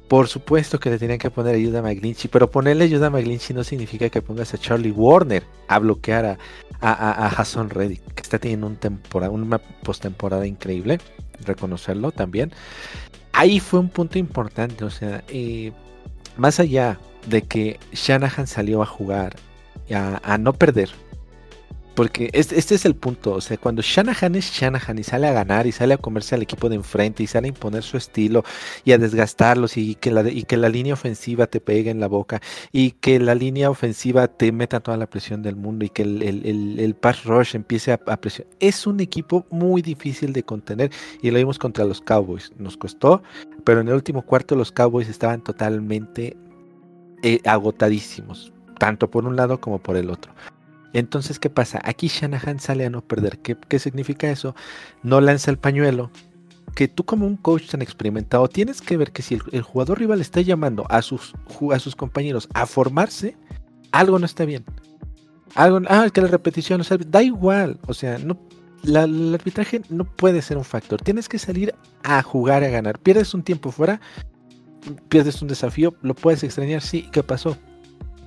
Por 0.09 0.29
supuesto 0.29 0.79
que 0.79 0.91
le 0.91 0.99
tienen 0.99 1.19
que 1.19 1.31
poner 1.31 1.55
ayuda 1.55 1.79
a 1.79 1.83
McGlinchey, 1.83 2.31
pero 2.31 2.51
ponerle 2.51 2.85
ayuda 2.85 3.07
a 3.07 3.11
McGlinchey 3.11 3.57
no 3.57 3.65
significa 3.65 4.11
que 4.11 4.21
pongas 4.21 4.53
a 4.53 4.59
Charlie 4.59 4.91
Warner 4.91 5.43
a 5.69 5.79
bloquear 5.79 6.27
a, 6.27 6.39
a, 6.81 7.27
Hassan 7.29 7.71
Reddick, 7.71 8.03
que 8.15 8.23
está 8.23 8.39
teniendo 8.39 8.67
un 8.67 8.77
temporada, 8.77 9.33
una 9.33 9.59
postemporada 9.59 10.47
increíble, 10.47 11.01
reconocerlo 11.45 12.13
también. 12.13 12.53
Ahí 13.33 13.61
fue 13.61 13.81
un 13.81 13.89
punto 13.89 14.19
importante, 14.19 14.85
o 14.85 14.91
sea, 14.91 15.25
eh, 15.29 15.73
más 16.37 16.61
allá 16.61 17.01
de 17.27 17.43
que 17.43 17.81
Shanahan 17.93 18.47
salió 18.47 18.83
a 18.83 18.87
jugar, 18.87 19.37
a 19.91 20.39
no 20.39 20.53
perder, 20.53 20.91
porque 21.95 22.31
este, 22.33 22.59
es 22.59 22.85
el 22.85 22.95
punto, 22.95 23.35
o 23.35 23.41
sea, 23.41 23.57
cuando 23.57 23.83
Shanahan 23.83 24.35
es 24.35 24.51
Shanahan 24.51 24.99
y 24.99 25.05
sale 25.05 25.29
a 25.29 25.33
ganar 25.33 25.67
y 25.67 25.73
sale 25.73 25.95
a 25.95 25.99
comerse 25.99 26.35
al 26.35 26.43
equipo 26.43 26.69
de 26.69 26.77
enfrente 26.77 27.23
y 27.23 27.27
sale 27.27 27.47
a 27.47 27.49
imponer 27.49 27.83
su 27.83 27.97
estilo 27.97 28.45
y 28.85 28.93
a 28.93 28.99
desgastarlos 28.99 29.77
y 29.77 29.95
que 29.95 30.11
la, 30.11 30.29
y 30.29 30.43
que 30.43 30.57
la 30.57 30.69
línea 30.69 30.95
ofensiva 30.95 31.47
te 31.47 31.61
pegue 31.61 31.91
en 31.91 32.01
la 32.01 32.09
boca 32.09 32.41
y 32.73 32.93
que 32.93 33.21
la 33.21 33.35
línea 33.35 33.71
ofensiva 33.71 34.29
te 34.29 34.51
meta 34.53 34.81
toda 34.81 34.97
la 34.97 35.07
presión 35.07 35.43
del 35.43 35.57
mundo 35.57 35.85
y 35.85 35.89
que 35.89 36.03
el, 36.03 36.23
el, 36.79 36.95
pass 36.95 37.25
rush 37.25 37.55
empiece 37.55 37.93
a, 37.93 38.01
a 38.07 38.17
presionar. 38.17 38.53
Es 38.61 38.87
un 38.87 39.01
equipo 39.01 39.47
muy 39.51 39.83
difícil 39.83 40.33
de 40.33 40.43
contener 40.43 40.91
y 41.23 41.31
lo 41.31 41.39
vimos 41.39 41.59
contra 41.59 41.85
los 41.85 42.01
Cowboys. 42.01 42.53
Nos 42.59 42.77
costó, 42.77 43.23
pero 43.65 43.81
en 43.81 43.89
el 43.89 43.95
último 43.95 44.23
cuarto 44.23 44.57
los 44.57 44.73
Cowboys 44.73 45.09
estaban 45.09 45.43
totalmente 45.43 46.37
eh, 47.23 47.41
agotadísimos, 47.45 48.53
tanto 48.79 49.11
por 49.11 49.25
un 49.25 49.35
lado 49.35 49.59
como 49.59 49.79
por 49.79 49.97
el 49.97 50.11
otro. 50.11 50.33
Entonces, 50.95 51.39
¿qué 51.39 51.51
pasa? 51.51 51.81
Aquí 51.85 52.09
Shanahan 52.09 52.61
sale 52.61 52.87
a 52.87 52.91
no 52.91 53.03
perder. 53.03 53.39
¿Qué, 53.39 53.57
qué 53.69 53.79
significa 53.79 54.31
eso? 54.31 54.55
No 55.03 55.21
lanza 55.21 55.51
el 55.51 55.59
pañuelo, 55.59 56.11
que 56.75 56.89
tú 56.89 57.05
como 57.05 57.27
un 57.27 57.37
coach 57.37 57.69
tan 57.69 57.83
experimentado 57.83 58.49
tienes 58.49 58.81
que 58.81 58.97
ver 58.97 59.13
que 59.13 59.23
si 59.23 59.39
el, 59.53 59.63
jugador 59.63 59.99
rival 59.99 60.21
está 60.21 60.41
llamando 60.41 60.87
a 60.89 61.03
sus, 61.03 61.35
a 61.73 61.79
sus 61.79 61.97
compañeros 61.97 62.49
a 62.55 62.67
formarse, 62.67 63.37
algo 63.93 64.19
no 64.19 64.27
está 64.27 64.45
bien. 64.45 64.65
Algo, 65.55 65.81
ah, 65.89 66.09
que 66.13 66.21
la 66.21 66.29
repetición 66.29 66.81
no 66.81 66.97
da 67.07 67.23
igual, 67.23 67.79
o 67.87 67.95
sea, 67.95 68.19
no, 68.19 68.39
el 68.83 69.35
arbitraje 69.35 69.83
no 69.89 70.05
puede 70.05 70.43
ser 70.43 70.57
un 70.57 70.65
factor. 70.65 71.01
Tienes 71.01 71.29
que 71.29 71.39
salir 71.39 71.75
a 72.03 72.23
jugar, 72.23 72.65
a 72.65 72.69
ganar. 72.69 72.99
Pierdes 72.99 73.35
un 73.35 73.45
tiempo 73.45 73.71
fuera, 73.71 74.01
pierdes 75.09 75.41
un 75.43 75.49
desafío, 75.49 75.95
lo 76.03 76.15
puedes 76.15 76.43
extrañar, 76.43 76.83
sí, 76.83 77.09
¿qué 77.13 77.23
pasó? 77.23 77.57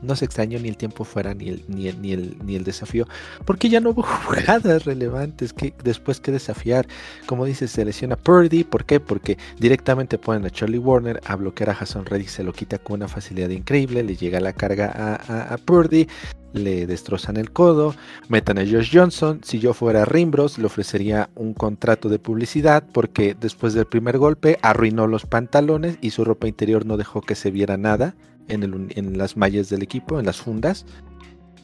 No 0.01 0.15
se 0.15 0.25
extrañó 0.25 0.59
ni 0.59 0.69
el 0.69 0.77
tiempo 0.77 1.03
fuera 1.03 1.33
ni 1.33 1.49
el, 1.49 1.63
ni 1.67 1.87
el, 1.87 2.01
ni 2.01 2.13
el, 2.13 2.37
ni 2.43 2.55
el 2.55 2.63
desafío, 2.63 3.07
porque 3.45 3.69
ya 3.69 3.79
no 3.79 3.91
hubo 3.91 4.03
jugadas 4.25 4.85
relevantes 4.85 5.53
que 5.53 5.73
después 5.83 6.19
que 6.19 6.31
desafiar. 6.31 6.87
Como 7.25 7.45
dices, 7.45 7.71
se 7.71 7.85
lesiona 7.85 8.15
Purdy, 8.15 8.63
¿por 8.63 8.85
qué? 8.85 8.99
Porque 8.99 9.37
directamente 9.59 10.17
ponen 10.17 10.45
a 10.45 10.49
Charlie 10.49 10.77
Warner 10.77 11.21
a 11.25 11.35
bloquear 11.35 11.69
a 11.69 11.73
Hassan 11.73 12.05
Reddick, 12.05 12.29
se 12.29 12.43
lo 12.43 12.53
quita 12.53 12.77
con 12.77 12.95
una 12.95 13.07
facilidad 13.07 13.49
increíble, 13.49 14.03
le 14.03 14.15
llega 14.15 14.39
la 14.39 14.53
carga 14.53 14.91
a, 14.95 15.53
a, 15.53 15.57
Purdy, 15.57 16.07
le 16.53 16.87
destrozan 16.87 17.37
el 17.37 17.51
codo, 17.51 17.95
metan 18.29 18.57
a 18.57 18.61
Josh 18.61 18.91
Johnson. 18.93 19.41
Si 19.43 19.59
yo 19.59 19.73
fuera 19.73 20.05
Rimbros, 20.05 20.57
le 20.57 20.65
ofrecería 20.65 21.29
un 21.35 21.53
contrato 21.53 22.09
de 22.09 22.19
publicidad 22.19 22.83
porque 22.91 23.35
después 23.39 23.73
del 23.73 23.85
primer 23.85 24.17
golpe 24.17 24.57
arruinó 24.61 25.07
los 25.07 25.25
pantalones 25.25 25.97
y 26.01 26.11
su 26.11 26.23
ropa 26.23 26.47
interior 26.47 26.85
no 26.85 26.97
dejó 26.97 27.21
que 27.21 27.35
se 27.35 27.51
viera 27.51 27.77
nada 27.77 28.15
en, 28.47 29.17
las 29.17 29.37
mallas 29.37 29.69
del 29.69 29.83
equipo, 29.83 30.19
en 30.19 30.25
las 30.25 30.37
fundas, 30.37 30.85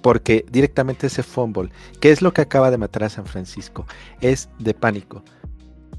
porque 0.01 0.45
directamente 0.51 1.07
ese 1.07 1.23
fumble, 1.23 1.69
que 1.99 2.11
es 2.11 2.21
lo 2.21 2.33
que 2.33 2.41
acaba 2.41 2.71
de 2.71 2.77
matar 2.77 3.03
a 3.03 3.09
San 3.09 3.25
Francisco, 3.25 3.85
es 4.21 4.49
de 4.59 4.73
pánico. 4.73 5.23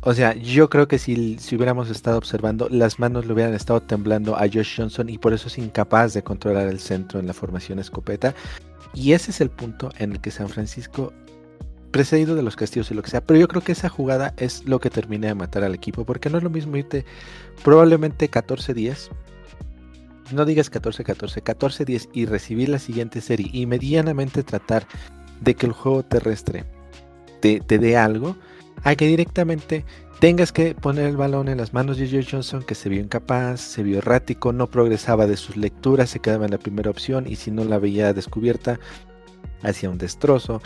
O 0.02 0.12
sea, 0.12 0.34
yo 0.34 0.68
creo 0.68 0.86
que 0.86 0.98
si, 0.98 1.38
si, 1.38 1.56
hubiéramos 1.56 1.88
estado 1.88 2.18
observando, 2.18 2.68
las 2.68 2.98
manos 2.98 3.24
le 3.24 3.32
hubieran 3.32 3.54
estado 3.54 3.80
temblando 3.80 4.36
a 4.36 4.40
Josh 4.40 4.76
Johnson 4.76 5.08
y 5.08 5.16
por 5.16 5.32
eso 5.32 5.48
es 5.48 5.56
incapaz 5.56 6.12
de 6.12 6.22
controlar 6.22 6.68
el 6.68 6.78
centro 6.78 7.18
en 7.18 7.26
la 7.26 7.32
formación 7.32 7.78
escopeta. 7.78 8.34
Y 8.92 9.12
ese 9.12 9.30
es 9.30 9.40
el 9.40 9.48
punto 9.48 9.90
en 9.98 10.12
el 10.12 10.20
que 10.20 10.30
San 10.30 10.50
Francisco, 10.50 11.14
precedido 11.90 12.34
de 12.34 12.42
los 12.42 12.56
castillos 12.56 12.90
y 12.90 12.94
lo 12.94 13.02
que 13.02 13.10
sea, 13.10 13.24
pero 13.24 13.40
yo 13.40 13.48
creo 13.48 13.62
que 13.62 13.72
esa 13.72 13.88
jugada 13.88 14.34
es 14.36 14.64
lo 14.66 14.78
que 14.80 14.90
termina 14.90 15.28
de 15.28 15.34
matar 15.34 15.64
al 15.64 15.74
equipo, 15.74 16.04
porque 16.04 16.28
no 16.28 16.38
es 16.38 16.44
lo 16.44 16.50
mismo 16.50 16.76
irte 16.76 17.04
probablemente 17.62 18.28
14 18.28 18.74
días 18.74 19.10
no 20.32 20.44
digas 20.44 20.70
14-14, 20.70 21.42
14-10 21.42 22.08
y 22.12 22.26
recibir 22.26 22.68
la 22.68 22.78
siguiente 22.78 23.20
serie 23.20 23.50
y 23.52 23.66
medianamente 23.66 24.42
tratar 24.42 24.86
de 25.40 25.54
que 25.54 25.66
el 25.66 25.72
juego 25.72 26.02
terrestre 26.02 26.64
te, 27.40 27.60
dé 27.78 27.96
algo, 27.96 28.36
a 28.84 28.94
que 28.94 29.06
directamente 29.06 29.84
tengas 30.18 30.50
que 30.50 30.74
poner 30.74 31.06
el 31.06 31.16
balón 31.16 31.48
en 31.48 31.58
las 31.58 31.74
manos 31.74 31.98
de 31.98 32.08
Joe 32.08 32.26
Johnson, 32.28 32.62
que 32.62 32.74
se 32.74 32.88
vio 32.88 33.00
incapaz, 33.00 33.60
se 33.60 33.82
vio 33.82 33.98
errático, 33.98 34.52
no 34.52 34.66
progresaba 34.68 35.26
de 35.26 35.36
sus 35.36 35.56
lecturas, 35.56 36.08
se 36.08 36.20
quedaba 36.20 36.46
en 36.46 36.52
la 36.52 36.58
primera 36.58 36.90
opción 36.90 37.26
y 37.28 37.36
si 37.36 37.50
no 37.50 37.64
la 37.64 37.78
veía 37.78 38.14
descubierta, 38.14 38.80
hacía 39.62 39.90
un 39.90 39.98
destrozo. 39.98 40.62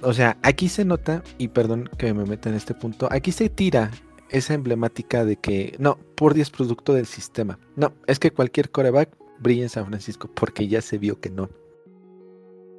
O 0.00 0.14
sea, 0.14 0.38
aquí 0.42 0.68
se 0.68 0.84
nota, 0.84 1.22
y 1.36 1.48
perdón 1.48 1.90
que 1.98 2.12
me 2.14 2.24
meta 2.24 2.48
en 2.48 2.54
este 2.54 2.74
punto, 2.74 3.08
aquí 3.10 3.32
se 3.32 3.50
tira 3.50 3.90
esa 4.30 4.54
emblemática 4.54 5.24
de 5.24 5.36
que 5.36 5.74
no, 5.78 5.98
Purdy 6.14 6.40
es 6.40 6.50
producto 6.50 6.92
del 6.94 7.06
sistema. 7.06 7.58
No, 7.76 7.92
es 8.06 8.18
que 8.18 8.30
cualquier 8.30 8.70
coreback 8.70 9.16
brilla 9.38 9.64
en 9.64 9.68
San 9.68 9.86
Francisco 9.86 10.30
porque 10.32 10.68
ya 10.68 10.80
se 10.82 10.98
vio 10.98 11.20
que 11.20 11.30
no. 11.30 11.48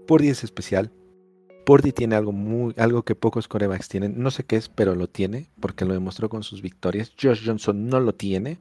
Purdy 0.07 0.29
es 0.29 0.43
especial. 0.43 0.91
Purdy 1.65 1.91
tiene 1.91 2.15
algo 2.15 2.31
muy, 2.31 2.73
algo 2.77 3.03
que 3.03 3.15
pocos 3.15 3.47
corebacks 3.47 3.89
tienen. 3.89 4.13
No 4.17 4.31
sé 4.31 4.43
qué 4.43 4.55
es, 4.55 4.69
pero 4.69 4.95
lo 4.95 5.07
tiene 5.07 5.49
porque 5.59 5.85
lo 5.85 5.93
demostró 5.93 6.29
con 6.29 6.43
sus 6.43 6.61
victorias. 6.61 7.11
Josh 7.21 7.45
Johnson 7.45 7.87
no 7.87 7.99
lo 7.99 8.13
tiene. 8.13 8.59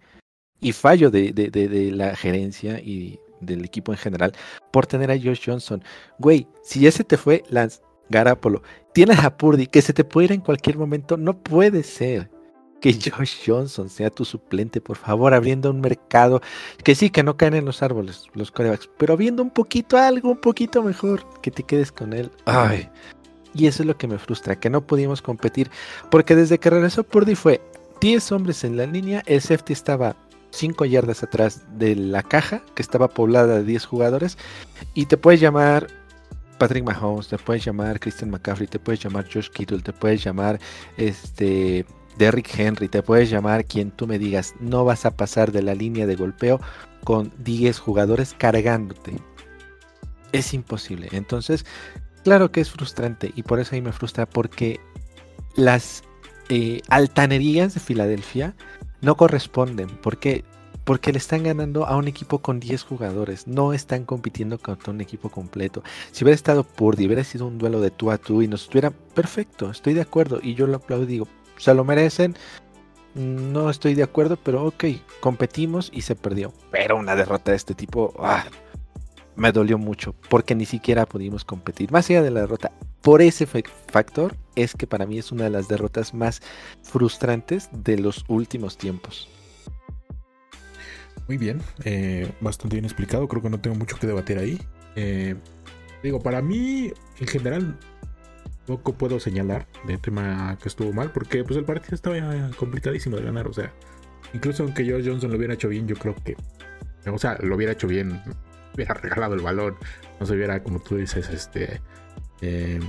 Y 0.61 0.73
fallo 0.73 1.11
de, 1.11 1.33
de, 1.33 1.51
de, 1.51 1.93
la 1.93 2.17
gerencia 2.17 2.81
y 2.81 3.21
del 3.41 3.65
equipo 3.65 3.93
en 3.93 3.99
general 3.99 4.33
por 4.73 4.87
tener 4.87 5.11
a 5.11 5.19
Josh 5.19 5.43
Johnson. 5.45 5.85
Güey, 6.19 6.49
si 6.63 6.87
ese 6.87 7.05
te 7.05 7.17
fue 7.17 7.45
Lance 7.51 7.81
Garapolo, 8.09 8.63
tienes 8.93 9.19
a 9.19 9.37
Purdy 9.37 9.67
que 9.67 9.83
se 9.83 9.93
te 9.93 10.03
puede 10.03 10.27
ir 10.27 10.33
en 10.33 10.41
cualquier 10.41 10.79
momento, 10.79 11.17
no 11.17 11.39
puede 11.39 11.83
ser 11.83 12.31
que 12.81 12.93
Josh 12.93 13.37
Johnson 13.47 13.89
sea 13.89 14.11
tu 14.11 14.25
suplente, 14.25 14.81
por 14.81 14.97
favor, 14.97 15.35
abriendo 15.35 15.71
un 15.71 15.81
mercado 15.81 16.41
que 16.85 16.95
sí, 16.95 17.11
que 17.11 17.23
no 17.23 17.37
caen 17.37 17.55
en 17.55 17.65
los 17.65 17.83
árboles 17.83 18.25
los 18.35 18.51
corebacks, 18.51 18.89
pero 18.99 19.17
viendo 19.17 19.43
un 19.43 19.51
poquito 19.51 19.97
algo, 19.97 20.31
un 20.31 20.41
poquito 20.41 20.83
mejor, 20.83 21.25
que 21.41 21.51
te 21.51 21.63
quedes 21.63 21.91
con 21.93 22.13
él. 22.13 22.31
Ay. 22.45 22.89
Y 23.55 23.67
eso 23.67 23.83
es 23.83 23.87
lo 23.87 23.97
que 23.97 24.07
me 24.07 24.19
frustra, 24.19 24.61
que 24.61 24.69
no 24.69 24.87
pudimos 24.87 25.23
competir, 25.23 25.71
porque 26.11 26.37
desde 26.37 26.59
que 26.59 26.71
regresó 26.71 27.05
Purdy 27.05 27.35
fue 27.35 27.63
10 28.01 28.33
hombres 28.33 28.65
en 28.65 28.77
la 28.77 28.87
línea, 28.87 29.23
el 29.27 29.41
safety 29.41 29.73
estaba 29.73 30.15
5 30.51 30.85
yardas 30.85 31.23
atrás 31.23 31.63
de 31.79 31.97
la 31.97 32.23
caja, 32.23 32.63
que 32.75 32.83
estaba 32.83 33.09
poblada 33.09 33.57
de 33.57 33.65
10 33.65 33.87
jugadores, 33.87 34.37
y 34.93 35.07
te 35.07 35.17
puedes 35.17 35.41
llamar 35.41 35.87
Patrick 36.59 36.85
Mahomes, 36.85 37.29
te 37.29 37.39
puedes 37.39 37.65
llamar 37.65 37.99
Christian 38.01 38.31
McCaffrey, 38.31 38.67
te 38.67 38.79
puedes 38.79 39.01
llamar 39.01 39.27
Josh 39.33 39.49
Kittle, 39.49 39.81
te 39.81 39.93
puedes 39.93 40.23
llamar 40.23 40.59
este 40.97 41.87
Derrick 42.17 42.59
Henry, 42.59 42.89
te 42.89 43.03
puedes 43.03 43.31
llamar 43.31 43.65
quien 43.65 43.91
tú 43.91 44.07
me 44.07 44.19
digas, 44.19 44.55
no 44.61 44.85
vas 44.85 45.07
a 45.07 45.17
pasar 45.17 45.53
de 45.53 45.63
la 45.63 45.75
línea 45.75 46.07
de 46.07 46.17
golpeo 46.17 46.61
con 47.05 47.33
10 47.39 47.79
jugadores 47.79 48.35
cargándote. 48.37 49.19
Es 50.33 50.55
imposible. 50.55 51.09
Entonces, 51.13 51.65
claro 52.25 52.51
que 52.51 52.61
es 52.61 52.71
frustrante 52.71 53.33
y 53.37 53.43
por 53.43 53.61
eso 53.61 53.75
ahí 53.75 53.83
me 53.83 53.93
frustra 53.93 54.27
porque 54.27 54.81
las 55.57 56.03
eh, 56.49 56.81
altanerías 56.89 57.75
de 57.75 57.81
Filadelfia 57.81 58.55
no 59.01 59.17
corresponden. 59.17 59.89
porque 60.03 60.45
Porque 60.85 61.13
le 61.13 61.19
están 61.19 61.43
ganando 61.43 61.87
a 61.87 61.97
un 61.97 62.09
equipo 62.09 62.41
con 62.41 62.61
10 62.61 62.83
jugadores. 62.83 63.47
No 63.47 63.73
están 63.73 64.05
compitiendo 64.05 64.59
contra 64.59 64.93
un 64.93 65.01
equipo 65.01 65.31
completo. 65.31 65.83
Si 66.13 66.25
hubiera 66.25 66.35
estado 66.35 66.65
Purdy, 66.65 67.07
hubiera 67.07 67.25
sido 67.25 67.47
un 67.47 67.59
duelo 67.59 67.81
de 67.81 67.91
tú 67.91 68.11
a 68.11 68.19
tú 68.19 68.43
y 68.43 68.49
nos 68.49 68.63
estuviera 68.63 68.91
perfecto. 68.91 69.71
Estoy 69.71 69.95
de 69.95 70.03
acuerdo 70.03 70.41
y 70.43 70.55
yo 70.55 70.67
lo 70.67 70.77
aplaudo. 70.77 71.07
Digo, 71.07 71.29
se 71.57 71.75
lo 71.75 71.85
merecen. 71.85 72.37
No 73.15 73.71
estoy 73.71 73.95
de 73.95 74.03
acuerdo, 74.03 74.37
pero 74.37 74.65
ok, 74.65 74.85
competimos 75.21 75.91
y 75.93 76.03
se 76.03 76.15
perdió. 76.15 76.53
Pero 76.71 76.97
una 76.97 77.17
derrota 77.17 77.53
de 77.53 77.57
este 77.57 77.75
tipo 77.75 78.13
ah, 78.19 78.45
me 79.37 79.53
dolió 79.53 79.79
mucho 79.79 80.15
porque 80.29 80.55
ni 80.55 80.67
siquiera 80.67 81.07
pudimos 81.07 81.45
competir. 81.45 81.91
Más 81.93 82.11
allá 82.11 82.23
de 82.23 82.31
la 82.31 82.41
derrota, 82.41 82.73
por 83.03 83.23
ese 83.23 83.47
factor 83.47 84.37
es 84.55 84.75
que 84.75 84.87
para 84.87 85.07
mí 85.07 85.19
es 85.19 85.33
una 85.33 85.45
de 85.45 85.51
las 85.51 85.69
derrotas 85.69 86.13
más 86.13 86.43
frustrantes 86.83 87.69
de 87.73 87.99
los 87.99 88.25
últimos 88.29 88.77
tiempos. 88.77 89.29
Muy 91.29 91.39
bien, 91.39 91.61
eh, 91.85 92.31
bastante 92.41 92.77
bien 92.77 92.85
explicado, 92.85 93.27
creo 93.27 93.43
que 93.43 93.51
no 93.51 93.61
tengo 93.61 93.77
mucho 93.77 93.99
que 93.99 94.07
debatir 94.07 94.39
ahí. 94.39 94.61
Eh, 94.95 95.35
digo, 96.03 96.21
para 96.21 96.41
mí, 96.41 96.93
en 97.19 97.27
general, 97.27 97.79
poco 98.67 98.95
puedo 98.95 99.21
señalar 99.21 99.67
de 99.87 99.99
tema 99.99 100.59
que 100.61 100.69
estuvo 100.69 100.93
mal, 100.93 101.13
porque 101.13 101.45
pues 101.45 101.57
el 101.57 101.65
partido 101.65 101.95
estaba 101.95 102.51
complicadísimo 102.57 103.17
de 103.17 103.23
ganar, 103.23 103.47
o 103.47 103.53
sea, 103.53 103.73
incluso 104.35 104.65
aunque 104.65 104.85
George 104.85 105.09
Johnson 105.09 105.31
lo 105.31 105.37
hubiera 105.37 105.55
hecho 105.55 105.69
bien, 105.69 105.87
yo 105.87 105.97
creo 105.97 106.15
que, 106.25 106.37
o 107.11 107.19
sea, 107.19 107.39
lo 107.41 107.57
hubiera 107.57 107.73
hecho 107.73 107.87
bien, 107.87 108.21
hubiera 108.75 108.95
regalado 108.95 109.35
el 109.35 109.41
balón, 109.41 109.77
no 110.21 110.27
se 110.27 110.35
hubiera, 110.35 110.63
como 110.63 110.81
tú 110.81 110.97
dices, 110.97 111.29
este, 111.31 111.81
eh, 112.41 112.81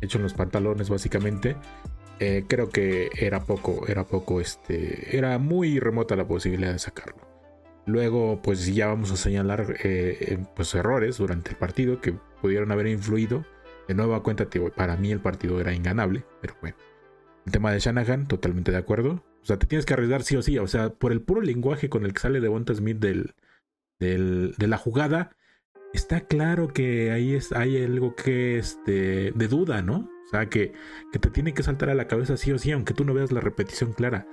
hecho 0.00 0.18
en 0.18 0.24
los 0.24 0.34
pantalones 0.34 0.88
básicamente. 0.88 1.56
Eh, 2.20 2.44
creo 2.46 2.68
que 2.68 3.10
era 3.18 3.40
poco, 3.40 3.86
era 3.88 4.04
poco, 4.04 4.40
este, 4.40 5.16
era 5.16 5.38
muy 5.38 5.80
remota 5.80 6.14
la 6.14 6.26
posibilidad 6.26 6.72
de 6.72 6.78
sacarlo. 6.78 7.26
Luego, 7.86 8.40
pues 8.40 8.72
ya 8.72 8.86
vamos 8.86 9.10
a 9.10 9.16
señalar 9.16 9.76
eh, 9.82 10.38
pues 10.54 10.74
errores 10.74 11.18
durante 11.18 11.50
el 11.50 11.56
partido 11.56 12.00
que 12.00 12.14
pudieron 12.40 12.70
haber 12.70 12.86
influido 12.86 13.44
de 13.88 13.94
nueva 13.94 14.22
cuenta, 14.22 14.48
para 14.76 14.96
mí 14.96 15.12
el 15.12 15.20
partido 15.20 15.60
era 15.60 15.74
inganable, 15.74 16.24
pero 16.40 16.54
bueno. 16.60 16.76
El 17.46 17.52
tema 17.52 17.72
de 17.72 17.78
Shanahan, 17.78 18.26
totalmente 18.26 18.72
de 18.72 18.78
acuerdo. 18.78 19.22
O 19.42 19.46
sea, 19.46 19.58
te 19.58 19.66
tienes 19.66 19.84
que 19.84 19.92
arriesgar 19.92 20.22
sí 20.22 20.36
o 20.36 20.42
sí. 20.42 20.58
O 20.58 20.66
sea, 20.66 20.90
por 20.90 21.12
el 21.12 21.20
puro 21.20 21.42
lenguaje 21.42 21.90
con 21.90 22.04
el 22.04 22.14
que 22.14 22.20
sale 22.20 22.40
Devonta 22.40 22.74
Smith 22.74 22.98
del, 22.98 23.34
del, 24.00 24.54
de 24.56 24.66
la 24.66 24.78
jugada, 24.78 25.36
está 25.92 26.22
claro 26.22 26.68
que 26.68 27.12
ahí 27.12 27.34
es, 27.34 27.52
hay 27.52 27.82
algo 27.82 28.14
que 28.14 28.58
es 28.58 28.78
de, 28.86 29.32
duda, 29.48 29.82
¿no? 29.82 30.08
O 30.26 30.30
sea, 30.30 30.48
que, 30.48 30.72
que 31.12 31.18
te 31.18 31.28
tiene 31.28 31.52
que 31.52 31.62
saltar 31.62 31.90
a 31.90 31.94
la 31.94 32.08
cabeza 32.08 32.38
sí 32.38 32.50
o 32.52 32.58
sí, 32.58 32.72
aunque 32.72 32.94
tú 32.94 33.04
no 33.04 33.12
veas 33.12 33.30
la 33.30 33.40
repetición 33.40 33.92
clara. 33.92 34.26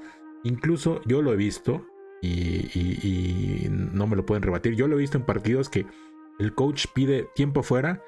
Incluso 0.43 1.01
yo 1.05 1.21
lo 1.21 1.33
he 1.33 1.35
visto 1.35 1.85
y, 2.21 2.69
y 2.73 3.67
no 3.69 4.07
me 4.07 4.15
lo 4.15 4.25
pueden 4.25 4.43
rebatir. 4.43 4.75
Yo 4.75 4.87
lo 4.87 4.95
he 4.95 4.99
visto 4.99 5.17
en 5.17 5.25
partidos 5.25 5.67
que 5.69 5.85
el 6.39 6.55
coach 6.55 6.85
pide 6.93 7.27
tiempo 7.35 7.61
fuera 7.61 8.01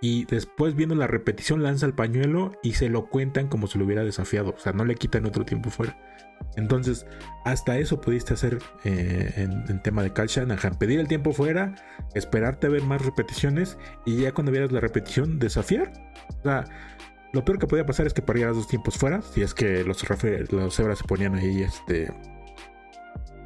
y 0.00 0.24
después 0.24 0.74
viendo 0.74 0.94
la 0.94 1.06
repetición 1.06 1.62
lanza 1.62 1.86
el 1.86 1.94
pañuelo 1.94 2.52
y 2.62 2.72
se 2.72 2.88
lo 2.88 3.06
cuentan 3.08 3.48
como 3.48 3.66
si 3.66 3.78
lo 3.78 3.84
hubiera 3.84 4.04
desafiado. 4.04 4.54
O 4.56 4.58
sea, 4.58 4.72
no 4.72 4.84
le 4.84 4.94
quitan 4.94 5.26
otro 5.26 5.44
tiempo 5.44 5.70
fuera. 5.70 5.96
Entonces, 6.56 7.06
hasta 7.44 7.78
eso 7.78 8.00
pudiste 8.00 8.34
hacer 8.34 8.58
eh, 8.84 9.32
en, 9.36 9.82
tema 9.82 10.02
de 10.02 10.12
Cal 10.12 10.28
Shanahan. 10.28 10.78
Pedir 10.78 11.00
el 11.00 11.08
tiempo 11.08 11.32
fuera, 11.32 11.74
esperarte 12.14 12.66
a 12.66 12.70
ver 12.70 12.82
más 12.82 13.04
repeticiones 13.04 13.76
y 14.06 14.16
ya 14.22 14.32
cuando 14.32 14.52
vieras 14.52 14.72
la 14.72 14.80
repetición, 14.80 15.38
desafiar. 15.38 15.92
O 16.40 16.42
sea, 16.42 16.64
lo 17.32 17.44
peor 17.44 17.58
que 17.58 17.66
podía 17.66 17.84
pasar 17.84 18.06
es 18.06 18.14
que 18.14 18.22
perdieras 18.22 18.56
dos 18.56 18.68
tiempos 18.68 18.96
fuera. 18.96 19.20
Si 19.20 19.42
es 19.42 19.52
que 19.52 19.84
los, 19.84 20.02
los 20.50 20.74
cebras 20.74 20.98
se 20.98 21.04
ponían 21.04 21.34
ahí 21.34 21.62
este, 21.62 22.12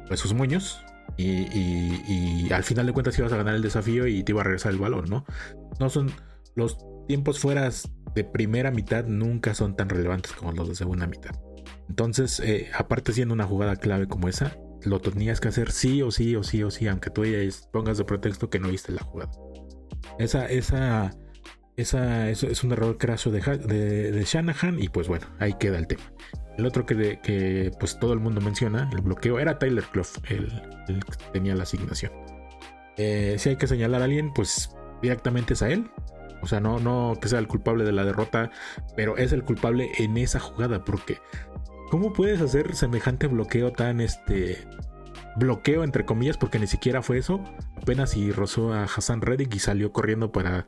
pues 0.07 0.19
sus 0.19 0.33
moños. 0.33 0.81
Y, 1.17 1.47
y, 1.53 2.51
al 2.51 2.63
final 2.63 2.87
de 2.87 2.91
cuentas 2.93 3.17
ibas 3.17 3.31
a 3.31 3.37
ganar 3.37 3.55
el 3.55 3.61
desafío 3.61 4.05
y 4.07 4.23
te 4.23 4.33
iba 4.33 4.41
a 4.41 4.43
regresar 4.43 4.73
el 4.73 4.79
balón, 4.79 5.05
¿no? 5.09 5.25
No 5.79 5.89
son 5.89 6.11
los 6.55 6.77
tiempos 7.07 7.39
fuera 7.39 7.69
de 8.15 8.23
primera 8.23 8.71
mitad 8.71 9.05
nunca 9.05 9.53
son 9.53 9.75
tan 9.75 9.89
relevantes 9.89 10.31
como 10.31 10.51
los 10.53 10.69
de 10.69 10.75
segunda 10.75 11.07
mitad. 11.07 11.31
Entonces, 11.89 12.39
eh, 12.39 12.69
aparte 12.77 13.13
siendo 13.13 13.33
una 13.33 13.45
jugada 13.45 13.75
clave 13.75 14.07
como 14.07 14.27
esa, 14.27 14.57
lo 14.83 14.99
tenías 14.99 15.39
que 15.39 15.49
hacer 15.49 15.71
sí 15.71 16.01
o 16.01 16.11
sí 16.11 16.35
o 16.35 16.43
sí 16.43 16.63
o 16.63 16.71
sí, 16.71 16.87
aunque 16.87 17.09
tú 17.09 17.23
pongas 17.71 17.97
de 17.97 18.05
pretexto 18.05 18.49
que 18.49 18.59
no 18.59 18.69
viste 18.69 18.91
la 18.91 19.03
jugada. 19.03 19.31
Esa, 20.19 20.45
esa, 20.47 21.11
esa, 21.75 22.29
eso 22.29 22.47
es 22.47 22.63
un 22.63 22.71
error 22.71 22.97
craso 22.97 23.31
de, 23.31 23.41
de, 23.41 24.23
Shanahan 24.23 24.81
y 24.81 24.89
pues 24.89 25.07
bueno, 25.07 25.27
ahí 25.39 25.53
queda 25.59 25.77
el 25.77 25.87
tema. 25.87 26.03
El 26.57 26.65
otro 26.65 26.85
que, 26.85 27.19
que 27.21 27.71
pues 27.79 27.99
todo 27.99 28.13
el 28.13 28.19
mundo 28.19 28.39
menciona, 28.39 28.89
el 28.93 29.01
bloqueo, 29.01 29.39
era 29.39 29.59
Tyler 29.59 29.83
Clough, 29.85 30.07
el, 30.29 30.47
que 30.87 31.31
tenía 31.33 31.55
la 31.55 31.63
asignación. 31.63 32.13
Eh, 32.97 33.35
si 33.37 33.49
hay 33.49 33.55
que 33.57 33.67
señalar 33.67 34.01
a 34.01 34.05
alguien, 34.05 34.31
pues 34.33 34.69
directamente 35.01 35.53
es 35.53 35.61
a 35.61 35.69
él. 35.69 35.89
O 36.41 36.47
sea, 36.47 36.59
no, 36.59 36.79
no 36.79 37.17
que 37.19 37.27
sea 37.27 37.39
el 37.39 37.47
culpable 37.47 37.83
de 37.83 37.91
la 37.91 38.03
derrota, 38.03 38.51
pero 38.95 39.17
es 39.17 39.31
el 39.31 39.43
culpable 39.43 39.91
en 39.97 40.17
esa 40.17 40.39
jugada, 40.39 40.83
porque 40.83 41.19
¿cómo 41.89 42.13
puedes 42.13 42.41
hacer 42.41 42.75
semejante 42.75 43.27
bloqueo 43.27 43.71
tan 43.71 44.01
este 44.01 44.67
bloqueo 45.37 45.83
entre 45.83 46.05
comillas? 46.05 46.37
Porque 46.37 46.59
ni 46.59 46.67
siquiera 46.67 47.01
fue 47.01 47.17
eso. 47.17 47.43
Apenas 47.81 48.11
si 48.11 48.31
rozó 48.31 48.73
a 48.73 48.83
Hassan 48.83 49.21
Reddick 49.21 49.53
y 49.55 49.59
salió 49.59 49.91
corriendo 49.91 50.31
para 50.31 50.67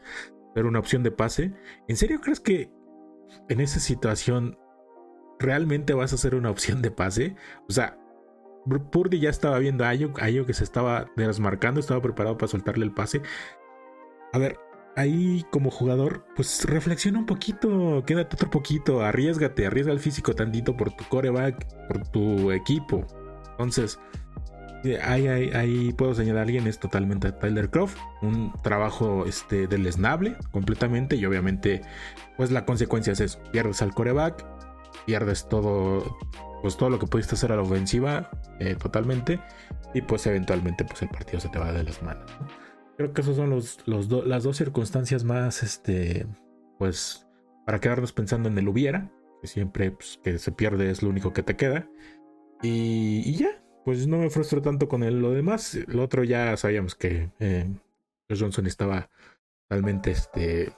ver 0.55 0.65
una 0.65 0.79
opción 0.79 1.03
de 1.03 1.11
pase. 1.11 1.53
¿En 1.87 1.97
serio 1.97 2.19
crees 2.21 2.39
que 2.39 2.71
en 3.49 3.61
esa 3.61 3.79
situación 3.79 4.57
realmente 5.39 5.93
vas 5.93 6.11
a 6.11 6.15
hacer 6.15 6.35
una 6.35 6.49
opción 6.49 6.81
de 6.81 6.91
pase? 6.91 7.35
O 7.69 7.71
sea, 7.71 7.97
Purdy 8.91 9.19
ya 9.19 9.29
estaba 9.29 9.59
viendo 9.59 9.85
a 9.85 9.89
Ayo, 9.89 10.13
Ayo 10.19 10.45
que 10.45 10.53
se 10.53 10.63
estaba 10.63 11.09
desmarcando, 11.15 11.79
estaba 11.79 12.01
preparado 12.01 12.37
para 12.37 12.49
soltarle 12.49 12.85
el 12.85 12.93
pase. 12.93 13.21
A 14.33 14.39
ver, 14.39 14.59
ahí 14.97 15.45
como 15.51 15.69
jugador, 15.69 16.25
pues 16.35 16.65
reflexiona 16.65 17.19
un 17.19 17.27
poquito, 17.27 18.03
quédate 18.05 18.35
otro 18.35 18.49
poquito, 18.49 19.01
arriesgate, 19.03 19.67
arriesga 19.67 19.93
el 19.93 19.99
físico 19.99 20.33
tantito 20.33 20.75
por 20.75 20.91
tu 20.91 21.05
coreback, 21.05 21.87
por 21.87 22.07
tu 22.07 22.51
equipo. 22.51 23.05
Entonces, 23.51 23.99
eh, 24.83 24.99
ahí, 25.03 25.27
ahí, 25.27 25.93
puedo 25.93 26.15
señalar 26.15 26.39
a 26.39 26.43
alguien, 26.43 26.65
es 26.65 26.79
totalmente 26.79 27.31
Tyler 27.31 27.69
Croft, 27.69 27.97
un 28.23 28.51
trabajo 28.63 29.25
este, 29.27 29.67
deleznable 29.67 30.35
completamente 30.51 31.15
y 31.15 31.25
obviamente 31.25 31.81
pues 32.35 32.51
la 32.51 32.65
consecuencia 32.65 33.13
es 33.13 33.19
eso, 33.19 33.39
pierdes 33.51 33.81
al 33.83 33.93
coreback, 33.93 34.45
pierdes 35.05 35.47
todo, 35.47 36.17
pues 36.61 36.75
todo 36.75 36.89
lo 36.89 36.97
que 36.97 37.05
pudiste 37.05 37.35
hacer 37.35 37.51
a 37.51 37.55
la 37.55 37.61
ofensiva 37.61 38.31
eh, 38.59 38.75
totalmente 38.75 39.39
y 39.93 40.01
pues 40.01 40.25
eventualmente 40.25 40.85
pues 40.85 41.03
el 41.03 41.09
partido 41.09 41.39
se 41.39 41.49
te 41.49 41.59
va 41.59 41.71
de 41.71 41.83
las 41.83 42.01
manos. 42.01 42.31
Creo 42.97 43.13
que 43.13 43.21
esas 43.21 43.35
son 43.35 43.51
los, 43.51 43.79
los 43.85 44.09
las 44.25 44.43
dos 44.43 44.57
circunstancias 44.57 45.23
más, 45.23 45.61
este, 45.61 46.25
pues, 46.79 47.27
para 47.65 47.79
quedarnos 47.79 48.11
pensando 48.11 48.49
en 48.49 48.57
el 48.57 48.67
hubiera, 48.67 49.11
que 49.41 49.47
siempre 49.47 49.91
pues, 49.91 50.19
que 50.23 50.39
se 50.39 50.51
pierde 50.51 50.89
es 50.89 51.03
lo 51.03 51.09
único 51.09 51.31
que 51.31 51.43
te 51.43 51.55
queda. 51.55 51.87
Y, 52.63 53.35
ya, 53.35 53.61
pues 53.85 54.07
no 54.07 54.17
me 54.17 54.31
frustro 54.31 54.63
tanto 54.63 54.87
con 54.87 55.03
el, 55.03 55.19
lo 55.19 55.31
demás. 55.31 55.77
Lo 55.87 56.03
otro 56.03 56.23
ya 56.23 56.57
sabíamos 56.57 56.95
que 56.95 57.29
eh, 57.39 57.69
Johnson 58.29 58.65
estaba 58.65 59.11
totalmente, 59.67 60.11
este, 60.11 60.73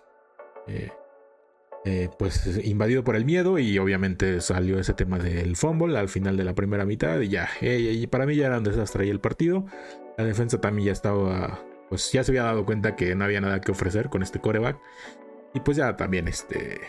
eh, 0.68 0.92
eh, 1.86 2.10
pues 2.20 2.60
invadido 2.66 3.06
por 3.06 3.16
el 3.16 3.24
miedo 3.24 3.60
y 3.60 3.80
obviamente 3.80 4.42
salió 4.42 4.78
ese 4.78 4.94
tema 4.94 5.20
del 5.20 5.56
fumble 5.56 5.98
al 5.98 6.10
final 6.10 6.36
de 6.36 6.44
la 6.44 6.54
primera 6.54 6.84
mitad 6.84 7.22
y 7.22 7.30
ya, 7.30 7.50
y 7.62 8.06
para 8.08 8.26
mí 8.26 8.36
ya 8.36 8.48
era 8.48 8.58
un 8.58 8.66
desastre 8.66 9.06
ahí 9.06 9.10
el 9.10 9.22
partido. 9.22 9.66
La 10.18 10.26
defensa 10.26 10.60
también 10.60 10.88
ya 10.88 10.92
estaba 10.92 11.64
pues 11.90 12.12
ya 12.12 12.24
se 12.24 12.32
había 12.32 12.44
dado 12.44 12.66
cuenta 12.66 12.96
que 12.96 13.16
no 13.16 13.26
había 13.26 13.42
nada 13.42 13.62
que 13.62 13.72
ofrecer 13.72 14.10
con 14.10 14.24
este 14.24 14.40
coreback. 14.40 14.78
Y 15.54 15.60
pues 15.62 15.78
ya 15.78 15.98
también, 15.98 16.28
este, 16.28 16.80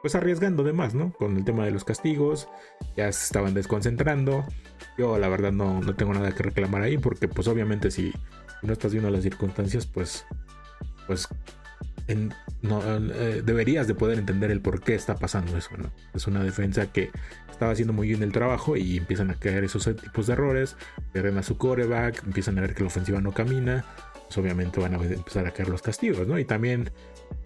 pues 0.00 0.14
arriesgando 0.14 0.64
de 0.64 0.72
más, 0.72 0.94
¿no? 0.94 1.12
Con 1.12 1.36
el 1.36 1.44
tema 1.44 1.64
de 1.64 1.70
los 1.70 1.84
castigos, 1.84 2.48
ya 2.96 3.12
se 3.12 3.24
estaban 3.24 3.54
desconcentrando. 3.54 4.44
Yo 4.96 5.18
la 5.18 5.28
verdad 5.28 5.52
no, 5.52 5.80
no 5.80 5.94
tengo 5.94 6.14
nada 6.14 6.32
que 6.32 6.42
reclamar 6.42 6.82
ahí 6.82 6.98
porque 6.98 7.28
pues 7.28 7.46
obviamente 7.48 7.90
si, 7.90 8.12
no 8.62 8.72
estás 8.72 8.92
viendo 8.92 9.10
las 9.10 9.22
circunstancias, 9.22 9.86
pues, 9.86 10.24
pues 11.06 11.28
eh, 12.08 12.30
deberías 13.44 13.86
de 13.86 13.94
poder 13.94 14.18
entender 14.18 14.50
el 14.50 14.60
por 14.60 14.80
qué 14.80 14.94
está 14.94 15.16
pasando 15.16 15.56
eso, 15.56 15.76
¿no? 15.76 15.92
Es 16.14 16.26
una 16.26 16.42
defensa 16.42 16.90
que 16.90 17.10
estaba 17.50 17.72
haciendo 17.72 17.92
muy 17.92 18.08
bien 18.08 18.22
el 18.22 18.32
trabajo 18.32 18.76
y 18.76 18.96
empiezan 18.96 19.30
a 19.30 19.34
caer 19.34 19.64
esos 19.64 19.84
tipos 19.84 20.26
de 20.26 20.32
errores, 20.32 20.76
pierden 21.12 21.38
a 21.38 21.42
su 21.42 21.58
coreback, 21.58 22.24
empiezan 22.24 22.58
a 22.58 22.62
ver 22.62 22.74
que 22.74 22.82
la 22.82 22.88
ofensiva 22.88 23.20
no 23.20 23.32
camina, 23.32 23.84
pues, 24.32 24.38
obviamente 24.38 24.80
van 24.80 24.94
a 24.94 24.96
empezar 24.96 25.46
a 25.46 25.50
caer 25.50 25.68
los 25.68 25.82
castigos, 25.82 26.26
¿no? 26.26 26.38
Y 26.38 26.46
también 26.46 26.90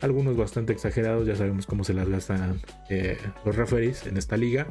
algunos 0.01 0.37
bastante 0.37 0.73
exagerados, 0.73 1.27
ya 1.27 1.35
sabemos 1.35 1.67
cómo 1.67 1.83
se 1.83 1.95
las 1.95 2.09
gastan 2.09 2.61
eh, 2.89 3.19
los 3.45 3.57
referees 3.57 4.07
en 4.07 4.17
esta 4.17 4.37
liga, 4.37 4.69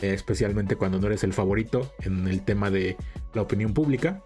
eh, 0.00 0.14
especialmente 0.14 0.76
cuando 0.76 1.00
no 1.00 1.08
eres 1.08 1.24
el 1.24 1.32
favorito 1.32 1.92
en 2.02 2.28
el 2.28 2.42
tema 2.42 2.70
de 2.70 2.96
la 3.34 3.42
opinión 3.42 3.74
pública, 3.74 4.22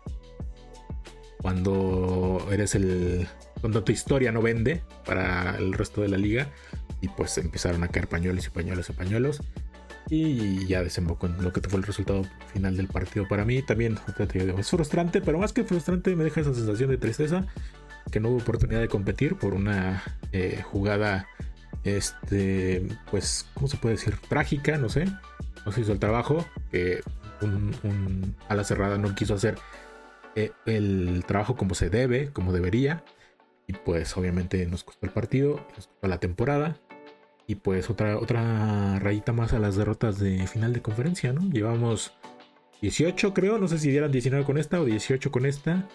cuando 1.41 2.47
eres 2.53 2.75
el, 2.75 3.27
cuando 3.63 3.83
tu 3.85 3.93
historia 3.93 4.31
no 4.31 4.43
vende 4.43 4.83
para 5.07 5.57
el 5.57 5.73
resto 5.73 6.03
de 6.03 6.09
la 6.09 6.19
liga 6.19 6.51
y 7.01 7.09
pues 7.09 7.39
empezaron 7.39 7.85
a 7.85 7.89
caer 7.89 8.07
pañuelos 8.07 8.47
y 8.47 8.51
pañuelos 8.51 8.91
y 8.91 8.93
pañuelos 8.93 9.41
y 10.11 10.67
ya 10.67 10.83
desembocó 10.83 11.27
en 11.27 11.43
lo 11.43 11.53
que 11.53 11.61
fue 11.61 11.79
el 11.79 11.87
resultado 11.87 12.25
final 12.53 12.77
del 12.77 12.89
partido 12.89 13.27
para 13.29 13.45
mí. 13.45 13.63
También 13.63 13.99
es 14.59 14.71
frustrante, 14.71 15.21
pero 15.21 15.39
más 15.39 15.53
que 15.53 15.65
frustrante 15.65 16.15
me 16.17 16.25
deja 16.25 16.41
esa 16.41 16.55
sensación 16.55 16.91
de 16.91 16.99
tristeza 16.99 17.47
que 18.11 18.21
no 18.21 18.29
hubo 18.31 18.39
oportunidad 18.39 18.81
de 18.81 18.89
competir 18.89 19.37
por 19.37 19.55
una 19.55 20.03
eh, 20.33 20.63
jugada, 20.63 21.27
este, 21.85 22.87
pues, 23.11 23.47
¿cómo 23.55 23.69
se 23.69 23.77
puede 23.77 23.97
decir? 23.97 24.17
Trágica, 24.29 24.79
no 24.79 24.89
sé. 24.89 25.07
No 25.65 25.73
se 25.73 25.81
hizo 25.81 25.93
el 25.93 25.99
trabajo, 25.99 26.45
que 26.71 27.01
un, 27.41 28.37
a 28.49 28.55
la 28.55 28.65
cerrada 28.65 28.99
no 28.99 29.15
quiso 29.15 29.35
hacer 29.35 29.57
eh, 30.37 30.53
el 30.67 31.25
trabajo 31.27 31.57
como 31.57 31.75
se 31.75 31.89
debe, 31.89 32.31
como 32.33 32.53
debería. 32.53 33.03
Y 33.67 33.73
pues 33.73 34.15
obviamente 34.17 34.67
nos 34.67 34.85
costó 34.85 35.07
el 35.07 35.13
partido, 35.13 35.67
nos 35.77 35.87
costó 35.87 36.07
la 36.07 36.21
temporada. 36.21 36.77
Y 37.47 37.57
pues 37.57 37.91
otra, 37.91 38.19
otra 38.19 38.99
rayita 38.99 39.33
más 39.33 39.53
a 39.53 39.59
las 39.59 39.77
derrotas 39.77 40.19
de 40.19 40.47
final 40.47 40.73
de 40.73 40.83
conferencia, 40.83 41.33
¿no? 41.33 41.43
Llevamos 41.51 42.13
18 42.81 43.35
creo, 43.35 43.59
no 43.59 43.69
sé 43.69 43.79
si 43.79 43.91
dieran 43.91 44.13
19 44.13 44.45
con 44.45 44.59
esta 44.59 44.81
o 44.81 44.85
18 44.85 45.31
con 45.31 45.45
esta. 45.45 45.87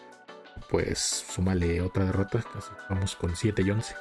Pues 0.70 1.00
súmale 1.00 1.82
otra 1.82 2.06
derrota, 2.06 2.44
vamos 2.90 3.16
con 3.16 3.36
7 3.36 3.64
y 3.64 3.72
11. 3.72 3.96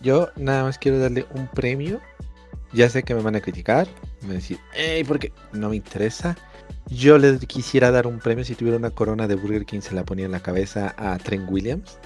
Yo 0.00 0.30
nada 0.36 0.62
más 0.62 0.78
quiero 0.78 0.98
darle 0.98 1.26
un 1.34 1.46
premio. 1.48 2.00
Ya 2.72 2.88
sé 2.88 3.02
que 3.02 3.14
me 3.14 3.22
van 3.22 3.36
a 3.36 3.40
criticar, 3.40 3.86
me 4.20 4.28
van 4.28 4.30
a 4.30 4.34
decir, 4.34 4.58
¡Ey! 4.74 5.04
Porque 5.04 5.32
no 5.52 5.68
me 5.68 5.76
interesa. 5.76 6.36
Yo 6.86 7.18
le 7.18 7.38
quisiera 7.38 7.90
dar 7.90 8.06
un 8.06 8.18
premio 8.18 8.44
si 8.44 8.54
tuviera 8.54 8.78
una 8.78 8.90
corona 8.90 9.28
de 9.28 9.36
Burger 9.36 9.64
King, 9.64 9.80
se 9.80 9.94
la 9.94 10.04
ponía 10.04 10.24
en 10.24 10.32
la 10.32 10.40
cabeza 10.40 10.94
a 10.96 11.16
Trent 11.18 11.48
Williams 11.50 11.98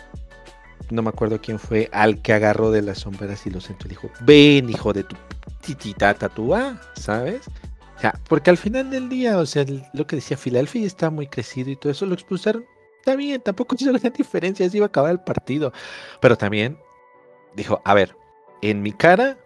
no 0.91 1.03
me 1.03 1.11
acuerdo 1.11 1.41
quién 1.41 1.59
fue, 1.59 1.89
al 1.93 2.23
que 2.23 2.33
agarró 2.33 2.71
de 2.71 2.83
las 2.83 3.01
sombras 3.01 3.47
y 3.47 3.51
lo 3.51 3.61
sentó 3.61 3.87
y 3.87 3.91
dijo, 3.91 4.11
ven 4.21 4.71
hijo 4.71 4.93
de 4.93 5.05
tu 5.05 5.17
titita 5.61 6.15
tatúa, 6.15 6.81
¿sabes? 6.95 7.47
O 7.97 8.01
sea, 8.01 8.15
porque 8.29 8.51
al 8.51 8.57
final 8.57 8.91
del 8.91 9.09
día, 9.09 9.39
o 9.39 9.47
sea, 9.47 9.65
lo 9.93 10.07
que 10.07 10.17
decía 10.17 10.37
Filadelfia 10.37 10.87
está 10.87 11.11
muy 11.11 11.27
crecido 11.27 11.71
y 11.71 11.77
todo 11.77 11.91
eso 11.91 12.07
lo 12.07 12.15
expulsaron. 12.15 12.65
Está 12.99 13.17
bien, 13.17 13.41
tampoco 13.41 13.75
hizo 13.79 13.93
gran 13.93 14.13
diferencia, 14.13 14.69
se 14.69 14.77
iba 14.77 14.87
a 14.87 14.89
acabar 14.89 15.11
el 15.11 15.21
partido. 15.21 15.73
Pero 16.21 16.37
también 16.37 16.79
dijo, 17.57 17.81
a 17.85 17.95
ver, 17.95 18.15
en 18.63 18.83
mi 18.83 18.93
cara, 18.93 19.37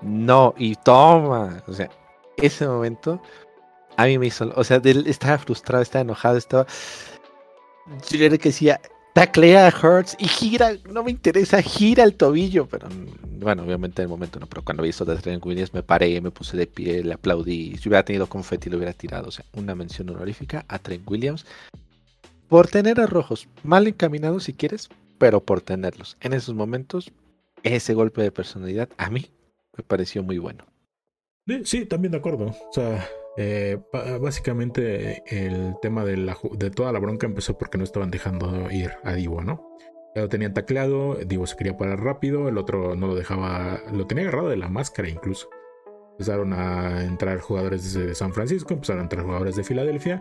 no, 0.00 0.54
y 0.56 0.74
toma. 0.76 1.62
O 1.66 1.72
sea, 1.72 1.90
ese 2.38 2.66
momento 2.66 3.20
a 3.98 4.06
mí 4.06 4.16
me 4.16 4.26
hizo, 4.26 4.52
o 4.54 4.64
sea, 4.64 4.80
estaba 4.84 5.38
frustrado, 5.38 5.82
estaba 5.82 6.02
enojado, 6.02 6.38
estaba... 6.38 6.66
Yo 8.08 8.24
era 8.24 8.38
que 8.38 8.50
decía, 8.50 8.80
taclea 9.18 9.66
a 9.66 9.74
Hurts 9.76 10.16
y 10.20 10.28
gira, 10.28 10.74
no 10.88 11.02
me 11.02 11.10
interesa, 11.10 11.60
gira 11.60 12.04
el 12.04 12.14
tobillo, 12.14 12.66
pero 12.66 12.86
bueno, 13.40 13.64
obviamente 13.64 14.00
en 14.00 14.04
el 14.04 14.08
momento 14.10 14.38
no, 14.38 14.46
pero 14.46 14.62
cuando 14.62 14.84
vi 14.84 14.90
eso 14.90 15.04
de 15.04 15.16
Trent 15.16 15.44
Williams 15.44 15.74
me 15.74 15.82
paré, 15.82 16.20
me 16.20 16.30
puse 16.30 16.56
de 16.56 16.68
pie, 16.68 17.02
le 17.02 17.14
aplaudí, 17.14 17.76
si 17.78 17.88
hubiera 17.88 18.04
tenido 18.04 18.28
confeti 18.28 18.70
lo 18.70 18.76
hubiera 18.76 18.92
tirado, 18.92 19.26
o 19.26 19.30
sea, 19.32 19.44
una 19.54 19.74
mención 19.74 20.08
honorífica 20.10 20.64
a 20.68 20.78
Trent 20.78 21.02
Williams 21.10 21.46
por 22.46 22.68
tener 22.68 23.00
a 23.00 23.06
rojos 23.06 23.48
mal 23.64 23.88
encaminados 23.88 24.44
si 24.44 24.52
quieres, 24.52 24.88
pero 25.18 25.42
por 25.42 25.62
tenerlos. 25.62 26.16
En 26.20 26.32
esos 26.32 26.54
momentos, 26.54 27.10
ese 27.64 27.94
golpe 27.94 28.22
de 28.22 28.30
personalidad 28.30 28.88
a 28.98 29.10
mí 29.10 29.26
me 29.76 29.82
pareció 29.82 30.22
muy 30.22 30.38
bueno. 30.38 30.64
Sí, 31.64 31.86
también 31.86 32.12
de 32.12 32.18
acuerdo. 32.18 32.46
O 32.46 32.72
sea, 32.72 33.04
eh, 33.40 33.78
básicamente 34.20 35.22
el 35.28 35.76
tema 35.80 36.04
de, 36.04 36.16
toda 36.74 36.90
la 36.90 36.98
bronca 36.98 37.24
empezó 37.24 37.56
porque 37.56 37.78
no 37.78 37.84
estaban 37.84 38.10
dejando 38.10 38.68
ir 38.72 38.90
a 39.04 39.12
Divo, 39.12 39.42
¿no? 39.42 39.76
Ya 40.16 40.22
lo 40.22 40.28
tenían 40.28 40.54
tacleado, 40.54 41.14
Divo 41.14 41.46
se 41.46 41.54
quería 41.54 41.76
parar 41.76 42.02
rápido, 42.02 42.48
el 42.48 42.58
otro 42.58 42.96
no 42.96 43.06
lo 43.06 43.14
dejaba, 43.14 43.78
lo 43.92 44.08
tenía 44.08 44.24
agarrado 44.24 44.48
de 44.48 44.56
la 44.56 44.68
máscara 44.68 45.08
incluso. 45.08 45.48
Empezaron 46.12 46.52
a 46.52 47.04
entrar 47.04 47.38
jugadores 47.38 47.94
de 47.94 48.12
San 48.16 48.32
Francisco, 48.32 48.74
empezaron 48.74 49.02
a 49.02 49.04
entrar 49.04 49.24
jugadores 49.24 49.54
de 49.54 49.62
Filadelfia. 49.62 50.20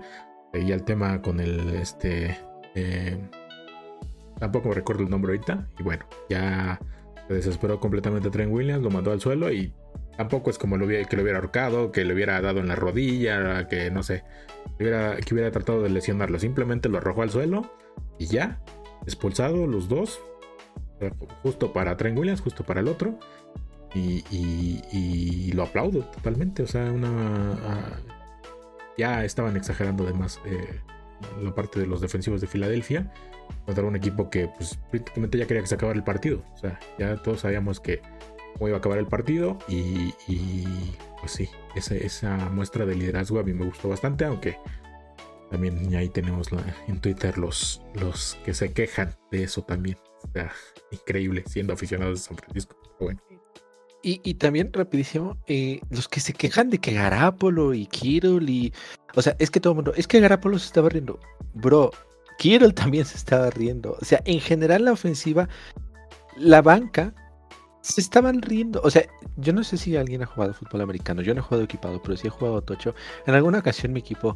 Y 0.54 0.72
el 0.72 0.84
tema 0.84 1.20
con 1.24 1.40
el 1.40 1.72
este. 1.72 2.38
Eh, 2.76 3.18
tampoco 4.40 4.74
recuerdo 4.74 5.02
el 5.02 5.10
nombre 5.10 5.32
ahorita. 5.32 5.68
Y 5.80 5.82
bueno, 5.82 6.06
ya 6.30 6.80
se 7.28 7.34
desesperó 7.34 7.80
completamente 7.80 8.30
Trent 8.30 8.54
Williams, 8.54 8.84
lo 8.84 8.92
mandó 8.92 9.12
al 9.12 9.20
suelo 9.20 9.52
y 9.52 9.74
tampoco 10.18 10.50
es 10.50 10.58
como 10.58 10.78
que 10.78 11.16
lo 11.16 11.22
hubiera 11.22 11.38
ahorcado, 11.38 11.92
que 11.92 12.04
le 12.04 12.14
hubiera 12.14 12.42
dado 12.42 12.60
en 12.60 12.68
la 12.68 12.76
rodilla, 12.76 13.68
que 13.68 13.92
no 13.92 14.04
sé, 14.04 14.24
que 14.78 14.84
hubiera, 15.32 15.52
tratado 15.52 15.84
de 15.84 15.90
lesionarlo. 15.90 16.40
Simplemente 16.40 16.90
lo 16.90 16.98
arrojó 16.98 17.22
al 17.22 17.30
suelo 17.30 17.72
y 18.18 18.26
ya, 18.26 18.60
expulsado 19.04 19.68
los 19.68 19.88
dos, 19.88 20.20
justo 21.44 21.72
para 21.72 21.96
Trent 21.96 22.18
Williams, 22.18 22.42
justo 22.42 22.64
para 22.66 22.82
el 22.82 22.88
otro. 22.88 23.18
Y, 23.94 25.52
lo 25.54 25.64
aplaudo 25.64 26.02
totalmente. 26.02 26.64
O 26.64 26.68
sea, 26.68 26.92
una. 26.92 27.54
Ah, 27.66 28.00
ya 28.98 29.24
estaban 29.24 29.56
exagerando 29.56 30.04
además 30.04 30.40
eh, 30.46 30.82
la 31.42 31.56
parte 31.56 31.80
de 31.80 31.88
los 31.88 32.02
defensivos 32.02 32.42
de 32.42 32.48
Filadelfia. 32.48 33.12
Contra 33.66 33.86
un 33.86 33.96
equipo 33.96 34.30
que 34.30 34.50
pues, 34.58 34.78
prácticamente 34.92 35.38
ya 35.38 35.48
quería 35.48 35.62
que 35.62 35.68
se 35.68 35.76
acabara 35.76 35.98
el 35.98 36.04
partido. 36.04 36.44
O 36.54 36.58
sea, 36.58 36.80
ya 37.00 37.16
todos 37.18 37.42
sabíamos 37.42 37.80
que 37.80 38.02
cómo 38.58 38.70
iba 38.70 38.78
a 38.78 38.80
acabar 38.80 38.98
el 38.98 39.08
partido. 39.08 39.58
Y, 39.68 40.14
pues 41.20 41.32
sí, 41.32 41.50
esa, 41.76 42.36
muestra 42.50 42.86
de 42.86 42.96
liderazgo 42.96 43.40
a 43.40 43.44
mí 43.44 43.54
me 43.54 43.66
gustó 43.66 43.90
bastante. 43.90 44.26
Aunque 44.26 44.58
también 45.50 45.96
ahí 45.96 46.10
tenemos 46.10 46.50
en 46.88 47.00
Twitter 47.00 47.38
los, 47.38 47.82
los 47.94 48.38
que 48.44 48.54
se 48.54 48.74
quejan 48.74 49.16
de 49.32 49.44
eso 49.44 49.64
también. 49.64 49.98
Increíble 50.92 51.44
siendo 51.48 51.74
aficionados 51.74 52.20
de 52.20 52.28
San 52.28 52.38
Francisco. 52.38 52.76
bueno. 53.00 53.22
Y, 54.04 54.36
también 54.36 54.72
rapidísimo, 54.72 55.38
eh, 55.48 55.82
los 55.90 56.08
que 56.08 56.22
se 56.22 56.32
quejan 56.32 56.70
de 56.70 56.78
que 56.78 56.94
Garapolo 56.94 57.74
y 57.74 57.88
Kirol 57.88 58.50
y... 58.50 58.74
O 59.16 59.22
sea, 59.22 59.36
es 59.38 59.52
que 59.52 59.60
todo 59.60 59.74
el 59.74 59.76
mundo, 59.76 59.94
es 59.98 60.08
que 60.08 60.22
Garapolo 60.22 60.58
se 60.60 60.68
estaba 60.68 60.88
riendo. 60.88 61.20
Bro, 61.54 61.92
Kirol 62.38 62.74
también 62.74 63.04
se 63.04 63.18
estaba 63.18 63.50
riendo. 63.50 63.98
O 64.00 64.06
sea, 64.06 64.22
en 64.24 64.40
general 64.40 64.86
la 64.86 64.94
ofensiva, 64.94 65.50
la 66.38 66.62
banca, 66.62 67.14
se 67.94 68.02
estaban 68.02 68.42
riendo. 68.42 68.82
O 68.84 68.92
sea, 68.92 69.04
yo 69.38 69.54
no 69.54 69.64
sé 69.64 69.78
si 69.78 69.96
alguien 69.96 70.24
ha 70.24 70.26
jugado 70.26 70.54
fútbol 70.54 70.82
americano. 70.82 71.22
Yo 71.22 71.34
no 71.34 71.40
he 71.40 71.44
jugado 71.44 71.64
equipado, 71.64 72.02
pero 72.02 72.18
sí 72.18 72.28
he 72.28 72.30
jugado 72.30 72.62
tocho. 72.62 72.94
En 73.26 73.34
alguna 73.34 73.60
ocasión 73.60 73.94
mi 73.94 74.00
equipo 74.00 74.36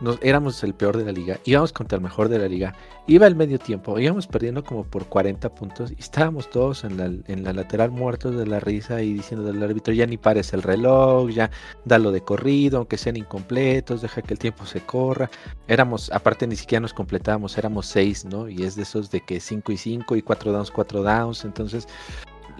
nos, 0.00 0.18
éramos 0.22 0.64
el 0.64 0.72
peor 0.72 0.96
de 0.96 1.04
la 1.04 1.12
liga, 1.12 1.38
íbamos 1.44 1.74
contra 1.74 1.96
el 1.96 2.02
mejor 2.02 2.30
de 2.30 2.38
la 2.38 2.48
liga, 2.48 2.74
iba 3.06 3.26
el 3.26 3.36
medio 3.36 3.58
tiempo, 3.58 3.98
íbamos 3.98 4.26
perdiendo 4.26 4.64
como 4.64 4.84
por 4.84 5.06
40 5.06 5.54
puntos 5.54 5.90
y 5.90 5.96
estábamos 5.98 6.48
todos 6.48 6.84
en 6.84 6.96
la, 6.96 7.04
en 7.04 7.44
la 7.44 7.52
lateral 7.52 7.90
muertos 7.90 8.34
de 8.34 8.46
la 8.46 8.60
risa 8.60 9.02
y 9.02 9.12
diciendo 9.12 9.44
del 9.44 9.62
árbitro, 9.62 9.92
ya 9.92 10.06
ni 10.06 10.16
pares 10.16 10.54
el 10.54 10.62
reloj, 10.62 11.28
ya 11.28 11.50
dalo 11.84 12.12
de 12.12 12.22
corrido, 12.22 12.78
aunque 12.78 12.96
sean 12.96 13.16
incompletos, 13.18 14.00
deja 14.00 14.22
que 14.22 14.32
el 14.32 14.38
tiempo 14.38 14.64
se 14.64 14.80
corra. 14.80 15.30
Éramos, 15.68 16.10
aparte 16.12 16.46
ni 16.46 16.56
siquiera 16.56 16.80
nos 16.80 16.94
completábamos, 16.94 17.58
éramos 17.58 17.84
6, 17.86 18.24
¿no? 18.24 18.48
Y 18.48 18.62
es 18.62 18.76
de 18.76 18.82
esos 18.82 19.10
de 19.10 19.20
que 19.20 19.38
5 19.38 19.70
y 19.70 19.76
5 19.76 20.16
y 20.16 20.22
4 20.22 20.50
downs, 20.50 20.70
4 20.70 21.02
downs, 21.02 21.44
entonces 21.44 21.86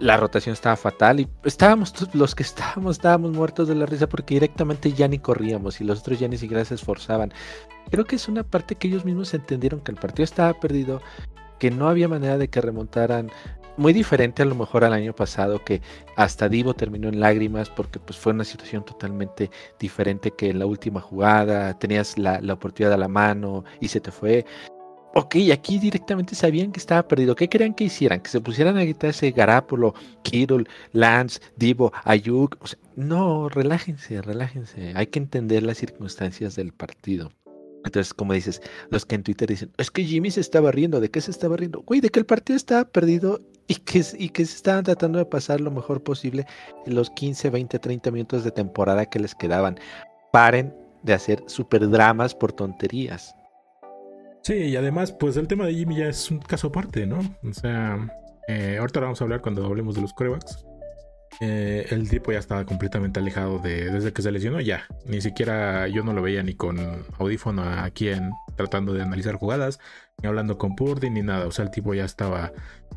la 0.01 0.17
rotación 0.17 0.53
estaba 0.53 0.75
fatal 0.75 1.19
y 1.19 1.27
estábamos 1.45 1.93
los 2.15 2.33
que 2.33 2.41
estábamos 2.41 2.97
estábamos 2.97 3.31
muertos 3.31 3.67
de 3.67 3.75
la 3.75 3.85
risa 3.85 4.09
porque 4.09 4.33
directamente 4.33 4.91
ya 4.91 5.07
ni 5.07 5.19
corríamos 5.19 5.79
y 5.79 5.83
los 5.83 5.99
otros 5.99 6.19
ya 6.19 6.27
ni 6.27 6.37
siquiera 6.37 6.65
se 6.65 6.75
esforzaban. 6.75 7.31
Creo 7.91 8.05
que 8.05 8.15
es 8.15 8.27
una 8.27 8.43
parte 8.43 8.75
que 8.75 8.87
ellos 8.87 9.05
mismos 9.05 9.33
entendieron 9.33 9.79
que 9.81 9.91
el 9.91 9.97
partido 9.97 10.23
estaba 10.23 10.59
perdido, 10.59 11.01
que 11.59 11.69
no 11.69 11.87
había 11.87 12.07
manera 12.07 12.37
de 12.39 12.49
que 12.49 12.61
remontaran. 12.61 13.29
Muy 13.77 13.93
diferente 13.93 14.41
a 14.41 14.45
lo 14.45 14.55
mejor 14.55 14.83
al 14.83 14.93
año 14.93 15.13
pasado 15.13 15.63
que 15.63 15.81
hasta 16.17 16.49
Divo 16.49 16.73
terminó 16.73 17.07
en 17.07 17.19
lágrimas 17.19 17.69
porque 17.69 17.99
pues 17.99 18.17
fue 18.17 18.33
una 18.33 18.43
situación 18.43 18.83
totalmente 18.83 19.49
diferente 19.79 20.31
que 20.31 20.49
en 20.49 20.59
la 20.59 20.65
última 20.65 20.99
jugada 20.99 21.77
tenías 21.77 22.17
la, 22.17 22.41
la 22.41 22.53
oportunidad 22.53 22.93
a 22.93 22.97
la 22.97 23.07
mano 23.07 23.63
y 23.79 23.87
se 23.87 24.01
te 24.01 24.11
fue. 24.11 24.45
Ok, 25.13 25.35
aquí 25.51 25.77
directamente 25.77 26.35
sabían 26.35 26.71
que 26.71 26.79
estaba 26.79 27.05
perdido. 27.05 27.35
¿Qué 27.35 27.49
querían 27.49 27.73
que 27.73 27.83
hicieran? 27.83 28.21
Que 28.21 28.29
se 28.29 28.39
pusieran 28.39 28.77
a 28.77 28.83
ese 28.83 29.31
Garapolo, 29.31 29.93
Kittle, 30.23 30.63
Lance, 30.93 31.41
Divo, 31.57 31.91
Ayuk. 32.05 32.57
no, 32.95 33.49
relájense, 33.49 34.21
relájense. 34.21 34.93
Hay 34.95 35.07
que 35.07 35.19
entender 35.19 35.63
las 35.63 35.79
circunstancias 35.79 36.55
del 36.55 36.71
partido. 36.71 37.29
Entonces, 37.83 38.13
como 38.13 38.31
dices, 38.33 38.61
los 38.89 39.05
que 39.05 39.15
en 39.15 39.23
Twitter 39.23 39.49
dicen, 39.49 39.71
es 39.77 39.91
que 39.91 40.05
Jimmy 40.05 40.31
se 40.31 40.39
estaba 40.39 40.71
riendo, 40.71 41.01
¿de 41.01 41.09
qué 41.09 41.19
se 41.19 41.31
estaba 41.31 41.57
riendo? 41.57 41.81
Güey, 41.81 41.99
de 41.99 42.09
que 42.09 42.19
el 42.19 42.25
partido 42.25 42.55
estaba 42.55 42.85
perdido 42.85 43.41
y 43.67 43.75
que, 43.75 44.05
y 44.17 44.29
que 44.29 44.45
se 44.45 44.55
estaban 44.55 44.85
tratando 44.85 45.19
de 45.19 45.25
pasar 45.25 45.59
lo 45.59 45.71
mejor 45.71 46.03
posible 46.03 46.45
los 46.85 47.09
15, 47.09 47.49
20, 47.49 47.79
30 47.79 48.11
minutos 48.11 48.43
de 48.45 48.51
temporada 48.51 49.07
que 49.07 49.19
les 49.19 49.35
quedaban. 49.35 49.77
Paren 50.31 50.73
de 51.03 51.13
hacer 51.13 51.43
super 51.47 51.89
dramas 51.89 52.33
por 52.35 52.53
tonterías. 52.53 53.35
Sí, 54.43 54.53
y 54.53 54.75
además, 54.75 55.11
pues 55.11 55.37
el 55.37 55.47
tema 55.47 55.65
de 55.65 55.73
Jimmy 55.73 55.97
ya 55.97 56.07
es 56.07 56.31
un 56.31 56.39
caso 56.39 56.67
aparte, 56.67 57.05
¿no? 57.05 57.19
O 57.47 57.53
sea, 57.53 58.07
eh, 58.47 58.77
ahorita 58.79 58.99
vamos 58.99 59.21
a 59.21 59.23
hablar 59.23 59.41
cuando 59.41 59.65
hablemos 59.65 59.95
de 59.95 60.01
los 60.01 60.13
corebacks. 60.13 60.65
Eh, 61.39 61.87
el 61.91 62.09
tipo 62.09 62.31
ya 62.31 62.39
estaba 62.39 62.65
completamente 62.65 63.19
alejado 63.19 63.59
de 63.59 63.89
desde 63.89 64.11
que 64.11 64.21
se 64.21 64.31
lesionó 64.31 64.59
ya. 64.59 64.85
Ni 65.05 65.21
siquiera 65.21 65.87
yo 65.87 66.03
no 66.03 66.13
lo 66.13 66.21
veía 66.21 66.43
ni 66.43 66.55
con 66.55 67.05
audífono 67.19 67.63
aquí 67.63 68.09
en 68.09 68.31
tratando 68.55 68.93
de 68.93 69.01
analizar 69.01 69.35
jugadas, 69.35 69.79
ni 70.21 70.27
hablando 70.27 70.57
con 70.57 70.75
Purdy 70.75 71.09
ni 71.09 71.21
nada. 71.21 71.45
O 71.47 71.51
sea, 71.51 71.65
el 71.65 71.71
tipo 71.71 71.93
ya 71.93 72.05
estaba 72.05 72.51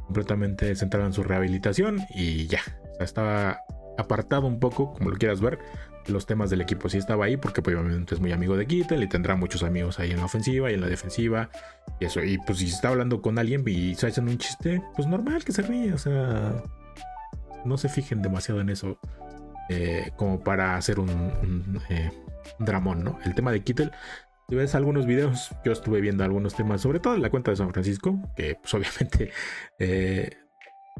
completamente 0.06 0.74
centrado 0.76 1.06
en 1.06 1.12
su 1.12 1.22
rehabilitación 1.22 2.00
y 2.14 2.46
ya. 2.46 2.60
O 2.92 2.96
sea, 2.96 3.04
estaba 3.04 3.60
apartado 3.98 4.46
un 4.46 4.58
poco, 4.58 4.94
como 4.94 5.10
lo 5.10 5.16
quieras 5.16 5.40
ver, 5.40 5.58
los 6.08 6.26
temas 6.26 6.50
del 6.50 6.60
equipo 6.60 6.88
sí 6.88 6.98
estaba 6.98 7.24
ahí 7.24 7.36
porque 7.36 7.62
pues, 7.62 7.76
obviamente 7.76 8.14
es 8.14 8.20
muy 8.20 8.32
amigo 8.32 8.56
de 8.56 8.66
Kittel 8.66 9.02
y 9.02 9.08
tendrá 9.08 9.36
muchos 9.36 9.62
amigos 9.62 9.98
ahí 9.98 10.10
en 10.10 10.18
la 10.18 10.24
ofensiva 10.24 10.70
y 10.70 10.74
en 10.74 10.80
la 10.80 10.88
defensiva 10.88 11.50
y 12.00 12.06
eso 12.06 12.22
y 12.22 12.38
pues 12.38 12.58
si 12.58 12.66
está 12.66 12.88
hablando 12.88 13.22
con 13.22 13.38
alguien 13.38 13.62
y 13.66 13.94
se 13.94 14.06
hacen 14.06 14.28
un 14.28 14.38
chiste 14.38 14.82
pues 14.96 15.06
normal 15.08 15.44
que 15.44 15.52
se 15.52 15.62
ríe 15.62 15.92
o 15.92 15.98
sea 15.98 16.62
no 17.64 17.76
se 17.78 17.88
fijen 17.88 18.22
demasiado 18.22 18.60
en 18.60 18.70
eso 18.70 18.98
eh, 19.70 20.10
como 20.16 20.40
para 20.40 20.76
hacer 20.76 21.00
un, 21.00 21.80
eh, 21.88 22.10
dramón 22.58 23.04
no 23.04 23.18
el 23.24 23.34
tema 23.34 23.52
de 23.52 23.62
Kittel 23.62 23.92
si 24.48 24.54
ves 24.54 24.74
algunos 24.74 25.06
videos 25.06 25.50
yo 25.64 25.72
estuve 25.72 26.00
viendo 26.00 26.24
algunos 26.24 26.54
temas 26.54 26.80
sobre 26.80 27.00
todo 27.00 27.14
en 27.14 27.22
la 27.22 27.30
cuenta 27.30 27.50
de 27.50 27.56
San 27.56 27.72
Francisco 27.72 28.18
que 28.36 28.56
pues 28.60 28.74
obviamente 28.74 29.30
eh, 29.78 30.43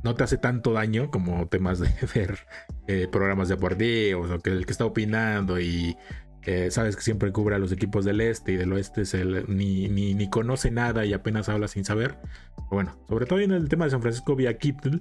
no 0.02 0.14
te 0.14 0.24
hace 0.24 0.36
tanto 0.36 0.72
daño 0.72 1.10
como 1.10 1.46
temas 1.48 1.78
de 1.78 1.88
ver 2.14 2.38
eh, 2.86 3.08
programas 3.10 3.48
deportivos 3.48 4.30
o 4.30 4.38
que 4.40 4.50
el 4.50 4.66
que 4.66 4.72
está 4.72 4.84
opinando 4.84 5.58
y 5.58 5.96
eh, 6.46 6.70
sabes 6.70 6.96
que 6.96 7.02
siempre 7.02 7.32
cubre 7.32 7.54
a 7.54 7.58
los 7.58 7.72
equipos 7.72 8.04
del 8.04 8.20
este 8.20 8.52
y 8.52 8.56
del 8.56 8.72
oeste 8.72 9.02
es 9.02 9.14
el, 9.14 9.46
ni, 9.48 9.88
ni, 9.88 10.28
conoce 10.28 10.70
nada 10.70 11.06
y 11.06 11.14
apenas 11.14 11.48
habla 11.48 11.68
sin 11.68 11.84
saber. 11.86 12.18
Bueno, 12.70 12.98
sobre 13.08 13.24
todo 13.24 13.40
en 13.40 13.52
el 13.52 13.68
tema 13.68 13.86
de 13.86 13.92
San 13.92 14.02
Francisco 14.02 14.36
vi 14.36 14.46
a 14.46 14.58
Kittle 14.58 15.00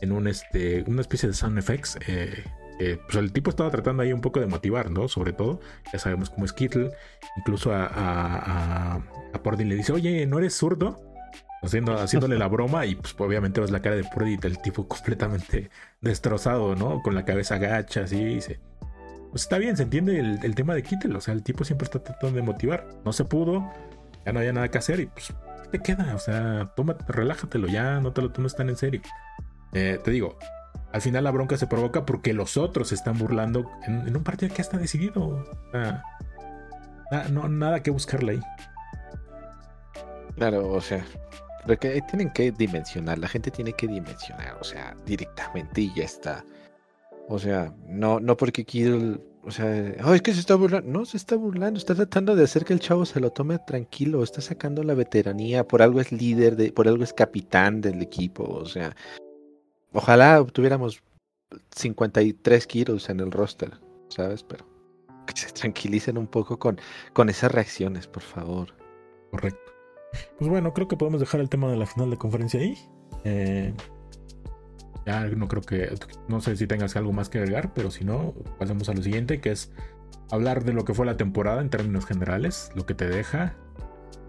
en 0.00 0.12
un 0.12 0.28
este, 0.28 0.84
una 0.86 1.00
especie 1.00 1.28
de 1.28 1.34
sound 1.34 1.58
effects. 1.58 1.98
Eh, 2.06 2.44
pues 2.78 3.16
el 3.16 3.32
tipo 3.32 3.50
estaba 3.50 3.70
tratando 3.70 4.02
ahí 4.02 4.12
un 4.12 4.20
poco 4.20 4.38
de 4.38 4.46
motivar, 4.46 4.90
¿no? 4.90 5.08
Sobre 5.08 5.32
todo, 5.32 5.60
ya 5.92 5.98
sabemos 5.98 6.30
cómo 6.30 6.44
es 6.44 6.52
Kittle. 6.52 6.90
Incluso 7.36 7.72
a, 7.72 7.86
a, 7.86 8.94
a, 8.94 9.02
a 9.34 9.56
le 9.56 9.74
dice, 9.74 9.92
oye, 9.92 10.24
¿no 10.26 10.38
eres 10.38 10.54
zurdo? 10.54 11.15
Haciendo, 11.62 11.94
haciéndole 12.00 12.38
la 12.38 12.48
broma 12.48 12.86
y 12.86 12.94
pues 12.94 13.14
obviamente 13.18 13.60
ves 13.60 13.70
la 13.70 13.80
cara 13.80 13.96
de 13.96 14.04
Purdy 14.04 14.38
el 14.42 14.60
tipo 14.60 14.86
completamente 14.88 15.70
destrozado, 16.00 16.74
¿no? 16.74 17.02
Con 17.02 17.14
la 17.14 17.24
cabeza 17.24 17.58
gacha, 17.58 18.02
así, 18.02 18.24
dice. 18.24 18.60
Pues 19.30 19.42
está 19.42 19.58
bien, 19.58 19.76
se 19.76 19.82
entiende 19.82 20.18
el, 20.18 20.54
tema 20.54 20.74
de 20.74 20.82
Kittel, 20.82 21.14
o 21.14 21.20
sea, 21.20 21.34
el 21.34 21.42
tipo 21.42 21.64
siempre 21.64 21.84
está 21.84 22.02
tratando 22.02 22.36
de 22.36 22.42
motivar. 22.42 22.86
No 23.04 23.12
se 23.12 23.24
pudo, 23.24 23.70
ya 24.24 24.32
no 24.32 24.38
había 24.38 24.52
nada 24.52 24.70
que 24.70 24.78
hacer 24.78 25.00
y 25.00 25.06
pues, 25.06 25.34
¿qué 25.64 25.78
te 25.78 25.78
queda? 25.80 26.14
O 26.14 26.18
sea, 26.18 26.72
toma, 26.74 26.96
relájatelo, 27.06 27.66
ya 27.66 28.00
no 28.00 28.12
te 28.12 28.22
lo 28.22 28.30
tomes 28.32 28.56
tan 28.56 28.70
en 28.70 28.76
serio. 28.76 29.02
Eh, 29.74 30.00
te 30.02 30.10
digo, 30.10 30.38
al 30.92 31.02
final 31.02 31.24
la 31.24 31.30
bronca 31.30 31.58
se 31.58 31.66
provoca 31.66 32.06
porque 32.06 32.32
los 32.32 32.56
otros 32.56 32.88
se 32.88 32.94
están 32.94 33.18
burlando 33.18 33.70
en, 33.86 34.16
un 34.16 34.22
partido 34.22 34.50
que 34.50 34.58
ya 34.58 34.62
está 34.62 34.78
decidido. 34.78 35.22
O 35.22 35.70
sea, 35.72 36.02
no, 37.30 37.48
nada 37.48 37.82
que 37.82 37.90
buscarle 37.90 38.32
ahí. 38.32 38.40
Claro, 40.36 40.68
o 40.72 40.80
sea, 40.80 41.04
porque 41.66 42.00
tienen 42.02 42.32
que 42.32 42.52
dimensionar, 42.52 43.18
la 43.18 43.28
gente 43.28 43.50
tiene 43.50 43.72
que 43.72 43.88
dimensionar, 43.88 44.56
o 44.60 44.64
sea, 44.64 44.96
directamente 45.04 45.80
y 45.82 45.94
ya 45.94 46.04
está. 46.04 46.44
O 47.28 47.38
sea, 47.38 47.74
no, 47.88 48.20
no 48.20 48.36
porque 48.36 48.64
Kittle 48.64 49.20
O 49.42 49.50
sea, 49.50 49.88
es 50.14 50.22
que 50.22 50.32
se 50.32 50.40
está 50.40 50.54
burlando. 50.54 50.90
No, 50.90 51.04
se 51.04 51.16
está 51.16 51.36
burlando. 51.36 51.78
Está 51.78 51.94
tratando 51.94 52.36
de 52.36 52.44
hacer 52.44 52.64
que 52.64 52.72
el 52.72 52.80
chavo 52.80 53.04
se 53.04 53.20
lo 53.20 53.30
tome 53.30 53.58
tranquilo. 53.58 54.22
Está 54.22 54.40
sacando 54.40 54.82
la 54.82 54.94
veteranía. 54.94 55.66
Por 55.66 55.82
algo 55.82 56.00
es 56.00 56.12
líder, 56.12 56.56
de, 56.56 56.72
por 56.72 56.88
algo 56.88 57.04
es 57.04 57.12
capitán 57.12 57.80
del 57.80 58.02
equipo. 58.02 58.44
O 58.44 58.66
sea, 58.66 58.94
ojalá 59.92 60.44
tuviéramos 60.52 61.02
53 61.74 62.66
kilos 62.66 63.08
en 63.08 63.20
el 63.20 63.32
roster, 63.32 63.72
¿sabes? 64.08 64.42
Pero 64.44 64.66
que 65.26 65.36
se 65.36 65.50
tranquilicen 65.50 66.18
un 66.18 66.28
poco 66.28 66.58
con, 66.58 66.80
con 67.12 67.28
esas 67.28 67.50
reacciones, 67.50 68.06
por 68.06 68.22
favor. 68.22 68.74
Correcto. 69.30 69.75
Pues 70.38 70.50
bueno, 70.50 70.72
creo 70.72 70.88
que 70.88 70.96
podemos 70.96 71.20
dejar 71.20 71.40
el 71.40 71.48
tema 71.48 71.68
de 71.70 71.76
la 71.76 71.86
final 71.86 72.10
de 72.10 72.16
conferencia 72.16 72.60
ahí. 72.60 72.78
Eh, 73.24 73.74
ya 75.06 75.24
no 75.26 75.46
creo 75.46 75.62
que, 75.62 75.94
no 76.28 76.40
sé 76.40 76.56
si 76.56 76.66
tengas 76.66 76.96
algo 76.96 77.12
más 77.12 77.28
que 77.28 77.38
agregar, 77.38 77.72
pero 77.74 77.90
si 77.90 78.04
no, 78.04 78.34
pasemos 78.58 78.88
a 78.88 78.94
lo 78.94 79.02
siguiente, 79.02 79.40
que 79.40 79.52
es 79.52 79.72
hablar 80.30 80.64
de 80.64 80.72
lo 80.72 80.84
que 80.84 80.94
fue 80.94 81.06
la 81.06 81.16
temporada 81.16 81.60
en 81.60 81.70
términos 81.70 82.06
generales, 82.06 82.70
lo 82.74 82.86
que 82.86 82.94
te 82.94 83.08
deja, 83.08 83.54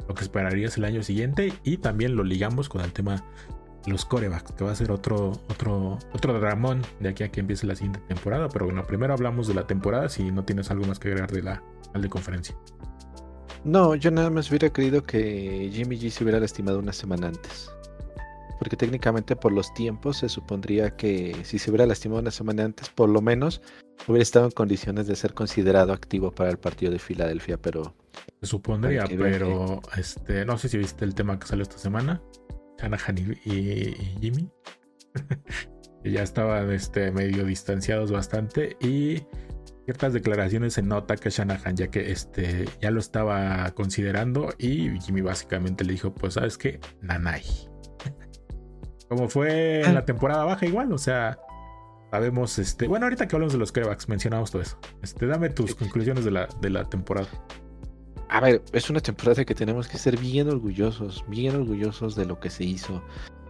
lo 0.07 0.13
que 0.13 0.23
esperarías 0.23 0.77
el 0.77 0.85
año 0.85 1.03
siguiente 1.03 1.53
y 1.63 1.77
también 1.77 2.15
lo 2.15 2.23
ligamos 2.23 2.69
con 2.69 2.81
el 2.81 2.93
tema 2.93 3.23
de 3.85 3.91
los 3.91 4.05
corebacks, 4.05 4.51
que 4.53 4.63
va 4.63 4.71
a 4.71 4.75
ser 4.75 4.91
otro, 4.91 5.31
otro, 5.49 5.97
otro 6.13 6.39
dramón 6.39 6.81
de 6.99 7.09
aquí 7.09 7.23
a 7.23 7.31
que 7.31 7.39
empiece 7.39 7.65
la 7.65 7.75
siguiente 7.75 7.99
temporada. 8.07 8.47
Pero 8.49 8.65
bueno, 8.65 8.83
primero 8.83 9.13
hablamos 9.13 9.47
de 9.47 9.55
la 9.55 9.65
temporada, 9.65 10.09
si 10.09 10.31
no 10.31 10.45
tienes 10.45 10.69
algo 10.69 10.85
más 10.85 10.99
que 10.99 11.09
agregar 11.09 11.31
de 11.31 11.41
la 11.41 11.63
final 11.85 12.01
de 12.01 12.09
conferencia. 12.09 12.55
No, 13.63 13.95
yo 13.95 14.11
nada 14.11 14.29
más 14.29 14.49
hubiera 14.49 14.69
querido 14.69 15.03
que 15.03 15.69
Jimmy 15.73 15.97
G 15.97 16.09
se 16.09 16.23
hubiera 16.23 16.39
lastimado 16.39 16.79
una 16.79 16.93
semana 16.93 17.27
antes 17.27 17.69
porque 18.57 18.75
técnicamente 18.75 19.35
por 19.35 19.51
los 19.51 19.73
tiempos 19.73 20.17
se 20.17 20.29
supondría 20.29 20.95
que 20.95 21.35
si 21.43 21.59
se 21.59 21.69
hubiera 21.69 21.85
lastimado 21.85 22.21
una 22.21 22.31
semana 22.31 22.65
antes, 22.65 22.89
por 22.89 23.09
lo 23.09 23.21
menos 23.21 23.61
hubiera 24.07 24.23
estado 24.23 24.45
en 24.45 24.51
condiciones 24.51 25.07
de 25.07 25.15
ser 25.15 25.33
considerado 25.33 25.93
activo 25.93 26.31
para 26.31 26.49
el 26.49 26.57
partido 26.57 26.91
de 26.91 26.99
Filadelfia, 26.99 27.57
pero... 27.57 27.95
Se 28.41 28.47
supondría, 28.47 29.05
pero 29.07 29.81
este, 29.95 30.45
no 30.45 30.57
sé 30.57 30.69
si 30.69 30.77
viste 30.77 31.05
el 31.05 31.13
tema 31.13 31.39
que 31.39 31.47
salió 31.47 31.63
esta 31.63 31.77
semana, 31.77 32.21
Shanahan 32.79 33.17
y, 33.45 33.93
Jimmy. 34.19 34.49
ya 36.03 36.23
estaban 36.23 36.71
este, 36.71 37.11
medio 37.11 37.45
distanciados 37.45 38.11
bastante 38.11 38.77
y 38.79 39.23
ciertas 39.87 40.11
declaraciones 40.11 40.73
se 40.73 40.83
nota 40.83 41.15
que 41.15 41.29
Shanahan 41.29 41.77
ya 41.77 41.87
que 41.87 42.11
este 42.11 42.65
ya 42.81 42.91
lo 42.91 42.99
estaba 42.99 43.71
considerando 43.71 44.53
y 44.57 44.99
Jimmy 44.99 45.21
básicamente 45.21 45.85
le 45.85 45.93
dijo 45.93 46.13
pues 46.13 46.33
sabes 46.33 46.57
qué 46.57 46.81
nanay 47.01 47.41
como 49.07 49.29
fue 49.29 49.81
en 49.85 49.93
la 49.93 50.01
ah. 50.01 50.05
temporada 50.05 50.43
baja 50.43 50.65
igual, 50.65 50.91
o 50.91 50.97
sea, 50.97 51.39
sabemos, 52.11 52.59
este, 52.59 52.87
bueno, 52.87 53.05
ahorita 53.05 53.27
que 53.27 53.35
hablamos 53.35 53.53
de 53.53 53.59
los 53.59 53.71
corebacks, 53.71 54.09
mencionamos 54.09 54.51
todo 54.51 54.61
eso. 54.61 54.77
Este, 55.01 55.27
dame 55.27 55.49
tus 55.49 55.75
conclusiones 55.75 56.25
de 56.25 56.31
la, 56.31 56.47
de 56.61 56.69
la 56.69 56.83
temporada. 56.85 57.27
A 58.29 58.41
ver, 58.41 58.61
es 58.73 58.89
una 58.89 58.99
temporada 58.99 59.45
que 59.45 59.55
tenemos 59.55 59.87
que 59.87 59.97
ser 59.97 60.17
bien 60.17 60.49
orgullosos, 60.49 61.23
bien 61.29 61.55
orgullosos 61.55 62.15
de 62.15 62.25
lo 62.25 62.39
que 62.39 62.49
se 62.49 62.65
hizo. 62.65 63.01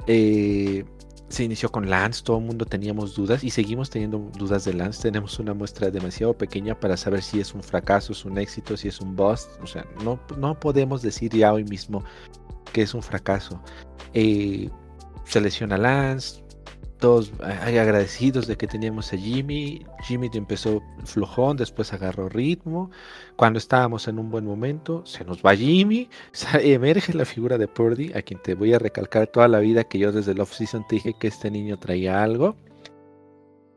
Eh, 0.05 0.85
se 1.29 1.43
inició 1.43 1.69
con 1.69 1.89
Lance, 1.89 2.23
todo 2.23 2.37
el 2.37 2.45
mundo 2.45 2.65
teníamos 2.65 3.15
dudas 3.15 3.43
y 3.43 3.49
seguimos 3.49 3.89
teniendo 3.89 4.19
dudas 4.37 4.63
de 4.65 4.73
Lance. 4.73 5.01
Tenemos 5.01 5.39
una 5.39 5.53
muestra 5.53 5.91
demasiado 5.91 6.33
pequeña 6.33 6.79
para 6.79 6.95
saber 6.95 7.21
si 7.21 7.39
es 7.39 7.53
un 7.53 7.63
fracaso, 7.63 8.13
es 8.13 8.23
un 8.23 8.37
éxito, 8.37 8.77
si 8.77 8.87
es 8.87 9.01
un 9.01 9.15
bust. 9.15 9.49
O 9.61 9.67
sea, 9.67 9.85
no, 10.03 10.19
no 10.37 10.57
podemos 10.59 11.01
decir 11.01 11.33
ya 11.33 11.51
hoy 11.51 11.65
mismo 11.65 12.03
que 12.71 12.83
es 12.83 12.93
un 12.93 13.03
fracaso. 13.03 13.61
Eh, 14.13 14.69
se 15.25 15.41
lesiona 15.41 15.77
Lance, 15.77 16.43
todos 16.99 17.31
hay 17.41 17.77
agradecidos 17.77 18.47
de 18.47 18.57
que 18.57 18.67
teníamos 18.67 19.13
a 19.13 19.17
Jimmy. 19.17 19.85
Jimmy 20.03 20.29
empezó 20.33 20.81
flojón, 21.05 21.57
después 21.57 21.93
agarró 21.93 22.29
ritmo. 22.29 22.91
Cuando 23.35 23.59
estábamos 23.59 24.07
en 24.07 24.19
un 24.19 24.29
buen 24.29 24.45
momento, 24.45 25.05
se 25.05 25.23
nos 25.23 25.41
va 25.41 25.55
Jimmy, 25.55 26.09
emerge 26.53 27.13
la 27.13 27.25
figura 27.25 27.57
de 27.57 27.67
Purdy, 27.67 28.13
a 28.13 28.21
quien 28.21 28.41
te 28.41 28.55
voy 28.55 28.73
a 28.73 28.79
recalcar 28.79 29.27
toda 29.27 29.47
la 29.47 29.59
vida 29.59 29.83
que 29.83 29.99
yo 29.99 30.11
desde 30.11 30.31
el 30.31 30.41
off-season 30.41 30.85
te 30.87 30.95
dije 30.95 31.13
que 31.19 31.27
este 31.27 31.51
niño 31.51 31.77
traía 31.77 32.23
algo. 32.23 32.55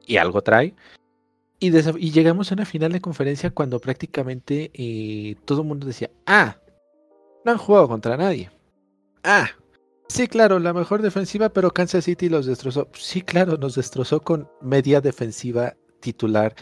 Y 0.06 0.16
algo 0.16 0.42
trae. 0.42 0.74
Y, 1.61 1.70
llegamos 2.11 2.50
a 2.50 2.54
una 2.54 2.64
final 2.64 2.90
de 2.92 3.02
conferencia 3.02 3.50
cuando 3.50 3.78
prácticamente 3.80 4.70
eh, 4.72 5.37
todo 5.44 5.61
el 5.61 5.68
mundo 5.68 5.87
decía, 5.87 6.11
ah, 6.26 6.56
no 7.44 7.52
han 7.52 7.59
jugado 7.59 7.87
contra 7.87 8.16
nadie. 8.16 8.50
Ah, 9.22 9.50
Sí, 10.11 10.27
claro, 10.27 10.59
la 10.59 10.73
mejor 10.73 11.03
defensiva, 11.03 11.51
pero 11.51 11.70
Kansas 11.70 12.05
City 12.05 12.29
los 12.29 12.44
destrozó. 12.44 12.88
Sí, 12.94 13.23
claro, 13.23 13.57
nos 13.57 13.77
destrozó 13.77 14.20
con 14.20 14.51
media 14.61 15.01
defensiva 15.01 15.77
titular 16.01 16.53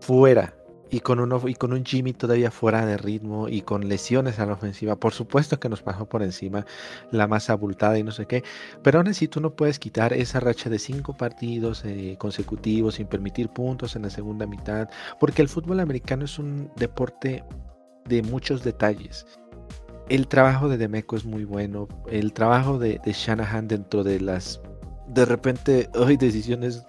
fuera 0.00 0.54
y 0.90 1.00
con 1.00 1.18
uno 1.18 1.42
y 1.48 1.54
con 1.54 1.72
un 1.72 1.84
Jimmy 1.84 2.12
todavía 2.12 2.52
fuera 2.52 2.86
de 2.86 2.98
ritmo 2.98 3.48
y 3.48 3.62
con 3.62 3.88
lesiones 3.88 4.38
a 4.38 4.46
la 4.46 4.52
ofensiva. 4.52 4.94
Por 4.94 5.12
supuesto 5.12 5.58
que 5.58 5.68
nos 5.68 5.82
pasó 5.82 6.08
por 6.08 6.22
encima 6.22 6.64
la 7.10 7.26
más 7.26 7.50
abultada 7.50 7.98
y 7.98 8.04
no 8.04 8.12
sé 8.12 8.26
qué, 8.26 8.44
pero 8.84 9.00
aún 9.00 9.08
así 9.08 9.26
tú 9.26 9.40
no 9.40 9.56
puedes 9.56 9.80
quitar 9.80 10.12
esa 10.12 10.38
racha 10.38 10.70
de 10.70 10.78
cinco 10.78 11.16
partidos 11.16 11.84
eh, 11.84 12.14
consecutivos 12.16 12.94
sin 12.94 13.08
permitir 13.08 13.48
puntos 13.48 13.96
en 13.96 14.02
la 14.02 14.10
segunda 14.10 14.46
mitad, 14.46 14.88
porque 15.18 15.42
el 15.42 15.48
fútbol 15.48 15.80
americano 15.80 16.26
es 16.26 16.38
un 16.38 16.70
deporte 16.76 17.42
de 18.04 18.22
muchos 18.22 18.62
detalles 18.62 19.26
el 20.08 20.28
trabajo 20.28 20.68
de 20.68 20.78
Demeco 20.78 21.16
es 21.16 21.24
muy 21.24 21.44
bueno. 21.44 21.88
El 22.10 22.32
trabajo 22.32 22.78
de, 22.78 23.00
Shanahan 23.04 23.68
dentro 23.68 24.04
de 24.04 24.20
las. 24.20 24.60
De 25.08 25.24
repente, 25.24 25.88
hay 25.94 26.16
decisiones 26.16 26.84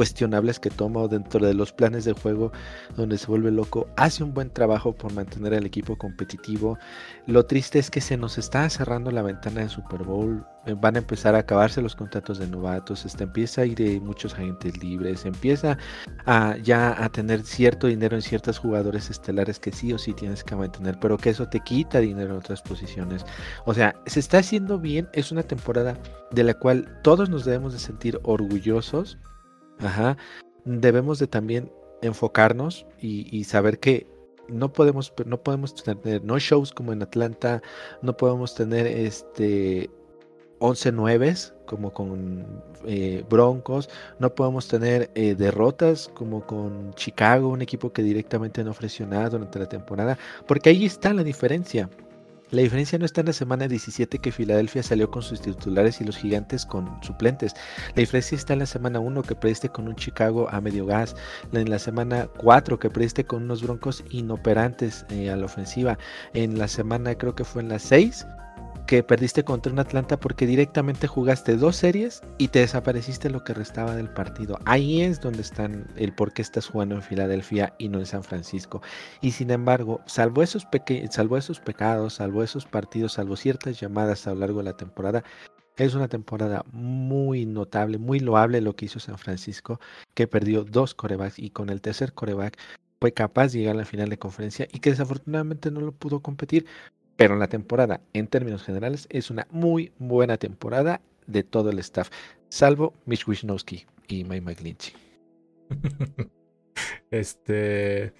cuestionables 0.00 0.58
que 0.58 0.70
toma 0.70 1.06
dentro 1.08 1.46
de 1.46 1.52
los 1.52 1.74
planes 1.74 2.06
de 2.06 2.14
juego 2.14 2.52
donde 2.96 3.18
se 3.18 3.26
vuelve 3.26 3.50
loco, 3.50 3.86
hace 3.98 4.24
un 4.24 4.32
buen 4.32 4.48
trabajo 4.48 4.94
por 4.94 5.12
mantener 5.12 5.52
al 5.52 5.66
equipo 5.66 5.98
competitivo. 5.98 6.78
Lo 7.26 7.44
triste 7.44 7.78
es 7.78 7.90
que 7.90 8.00
se 8.00 8.16
nos 8.16 8.38
está 8.38 8.66
cerrando 8.70 9.10
la 9.10 9.20
ventana 9.20 9.60
de 9.60 9.68
Super 9.68 10.02
Bowl, 10.02 10.42
eh, 10.64 10.74
van 10.74 10.96
a 10.96 11.00
empezar 11.00 11.34
a 11.34 11.40
acabarse 11.40 11.82
los 11.82 11.94
contratos 11.94 12.38
de 12.38 12.46
novatos, 12.46 13.04
este, 13.04 13.24
empieza 13.24 13.60
a 13.60 13.66
ir 13.66 13.74
de 13.74 14.00
muchos 14.00 14.32
agentes 14.32 14.82
libres, 14.82 15.26
empieza 15.26 15.76
a 16.24 16.56
ya 16.56 17.04
a 17.04 17.10
tener 17.10 17.42
cierto 17.42 17.86
dinero 17.86 18.16
en 18.16 18.22
ciertos 18.22 18.58
jugadores 18.58 19.10
estelares 19.10 19.58
que 19.58 19.70
sí 19.70 19.92
o 19.92 19.98
sí 19.98 20.14
tienes 20.14 20.42
que 20.42 20.56
mantener, 20.56 20.98
pero 20.98 21.18
que 21.18 21.28
eso 21.28 21.46
te 21.46 21.60
quita 21.60 21.98
dinero 21.98 22.30
en 22.30 22.38
otras 22.38 22.62
posiciones. 22.62 23.26
O 23.66 23.74
sea, 23.74 23.94
se 24.06 24.18
está 24.18 24.38
haciendo 24.38 24.78
bien, 24.78 25.10
es 25.12 25.30
una 25.30 25.42
temporada 25.42 25.98
de 26.30 26.42
la 26.42 26.54
cual 26.54 26.88
todos 27.02 27.28
nos 27.28 27.44
debemos 27.44 27.74
de 27.74 27.78
sentir 27.78 28.18
orgullosos 28.22 29.18
Ajá. 29.82 30.16
Debemos 30.64 31.18
de 31.18 31.26
también 31.26 31.70
enfocarnos 32.02 32.86
y, 33.00 33.44
saber 33.44 33.78
que 33.78 34.06
no 34.48 34.72
podemos, 34.72 35.12
no 35.26 35.42
podemos 35.42 35.74
tener 35.74 36.24
no 36.24 36.38
shows 36.38 36.72
como 36.72 36.92
en 36.92 37.02
Atlanta, 37.02 37.62
no 38.02 38.16
podemos 38.16 38.54
tener 38.54 38.86
este 38.86 39.90
11 40.58 40.92
nueves 40.92 41.54
como 41.66 41.92
con 41.92 42.62
eh, 42.84 43.24
Broncos, 43.30 43.88
no 44.18 44.34
podemos 44.34 44.68
tener 44.68 45.10
eh, 45.14 45.34
derrotas 45.34 46.10
como 46.14 46.46
con 46.46 46.92
Chicago, 46.94 47.48
un 47.48 47.62
equipo 47.62 47.92
que 47.92 48.02
directamente 48.02 48.64
no 48.64 48.72
ofreció 48.72 49.06
nada 49.06 49.30
durante 49.30 49.58
la 49.58 49.68
temporada, 49.68 50.18
porque 50.46 50.70
ahí 50.70 50.84
está 50.84 51.14
la 51.14 51.22
diferencia. 51.22 51.88
La 52.50 52.62
diferencia 52.62 52.98
no 52.98 53.04
está 53.04 53.20
en 53.20 53.28
la 53.28 53.32
semana 53.32 53.68
17 53.68 54.18
que 54.18 54.32
Filadelfia 54.32 54.82
salió 54.82 55.08
con 55.08 55.22
sus 55.22 55.40
titulares 55.40 56.00
y 56.00 56.04
los 56.04 56.16
gigantes 56.16 56.66
con 56.66 57.00
suplentes. 57.00 57.54
La 57.94 58.00
diferencia 58.00 58.36
está 58.36 58.54
en 58.54 58.58
la 58.58 58.66
semana 58.66 58.98
1 58.98 59.22
que 59.22 59.36
perdiste 59.36 59.68
con 59.68 59.86
un 59.86 59.94
Chicago 59.94 60.48
a 60.50 60.60
medio 60.60 60.84
gas. 60.84 61.14
En 61.52 61.70
la 61.70 61.78
semana 61.78 62.28
4 62.38 62.80
que 62.80 62.90
perdiste 62.90 63.24
con 63.24 63.44
unos 63.44 63.62
Broncos 63.62 64.02
inoperantes 64.10 65.06
eh, 65.10 65.30
a 65.30 65.36
la 65.36 65.44
ofensiva. 65.44 65.96
En 66.34 66.58
la 66.58 66.66
semana 66.66 67.14
creo 67.14 67.36
que 67.36 67.44
fue 67.44 67.62
en 67.62 67.68
la 67.68 67.78
6 67.78 68.26
que 68.86 69.02
perdiste 69.02 69.44
contra 69.44 69.72
un 69.72 69.78
Atlanta 69.78 70.18
porque 70.18 70.46
directamente 70.46 71.06
jugaste 71.06 71.56
dos 71.56 71.76
series 71.76 72.22
y 72.38 72.48
te 72.48 72.60
desapareciste 72.60 73.30
lo 73.30 73.44
que 73.44 73.54
restaba 73.54 73.94
del 73.94 74.08
partido. 74.10 74.58
Ahí 74.66 75.02
es 75.02 75.20
donde 75.20 75.42
están 75.42 75.86
el 75.96 76.12
por 76.12 76.32
qué 76.32 76.42
estás 76.42 76.66
jugando 76.66 76.96
en 76.96 77.02
Filadelfia 77.02 77.74
y 77.78 77.88
no 77.88 77.98
en 77.98 78.06
San 78.06 78.24
Francisco. 78.24 78.82
Y 79.20 79.32
sin 79.32 79.50
embargo, 79.50 80.00
salvo 80.06 80.42
esos, 80.42 80.66
salvo 81.10 81.36
esos 81.36 81.60
pecados, 81.60 82.14
salvo 82.14 82.42
esos 82.42 82.66
partidos, 82.66 83.12
salvo 83.12 83.36
ciertas 83.36 83.78
llamadas 83.78 84.26
a 84.26 84.34
lo 84.34 84.40
largo 84.40 84.58
de 84.58 84.64
la 84.64 84.76
temporada, 84.76 85.22
es 85.76 85.94
una 85.94 86.08
temporada 86.08 86.64
muy 86.72 87.46
notable, 87.46 87.98
muy 87.98 88.20
loable 88.20 88.60
lo 88.60 88.76
que 88.76 88.86
hizo 88.86 89.00
San 89.00 89.18
Francisco, 89.18 89.80
que 90.14 90.26
perdió 90.26 90.64
dos 90.64 90.94
corebacks 90.94 91.38
y 91.38 91.50
con 91.50 91.70
el 91.70 91.80
tercer 91.80 92.12
coreback 92.12 92.58
fue 93.00 93.12
capaz 93.12 93.52
de 93.52 93.60
llegar 93.60 93.76
a 93.76 93.78
la 93.78 93.84
final 93.86 94.10
de 94.10 94.18
conferencia 94.18 94.68
y 94.72 94.80
que 94.80 94.90
desafortunadamente 94.90 95.70
no 95.70 95.80
lo 95.80 95.92
pudo 95.92 96.20
competir, 96.20 96.66
pero 97.20 97.36
la 97.36 97.48
temporada, 97.48 98.00
en 98.14 98.28
términos 98.28 98.62
generales, 98.62 99.06
es 99.10 99.28
una 99.28 99.46
muy 99.50 99.92
buena 99.98 100.38
temporada 100.38 101.02
de 101.26 101.42
todo 101.42 101.68
el 101.68 101.78
staff, 101.80 102.08
salvo 102.48 102.94
Mitch 103.04 103.28
Wisnowski 103.28 103.84
y 104.08 104.24
Mike 104.24 104.40
McGlinchey. 104.40 104.94
este. 107.10 108.14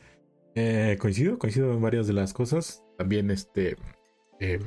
Eh, 0.55 0.99
coincido, 1.01 1.39
coincido 1.39 1.73
en 1.73 1.81
varias 1.81 2.09
de 2.09 2.13
las 2.13 2.35
cosas. 2.35 2.85
También, 2.99 3.31
este. 3.31 3.79
Eh, 4.39 4.61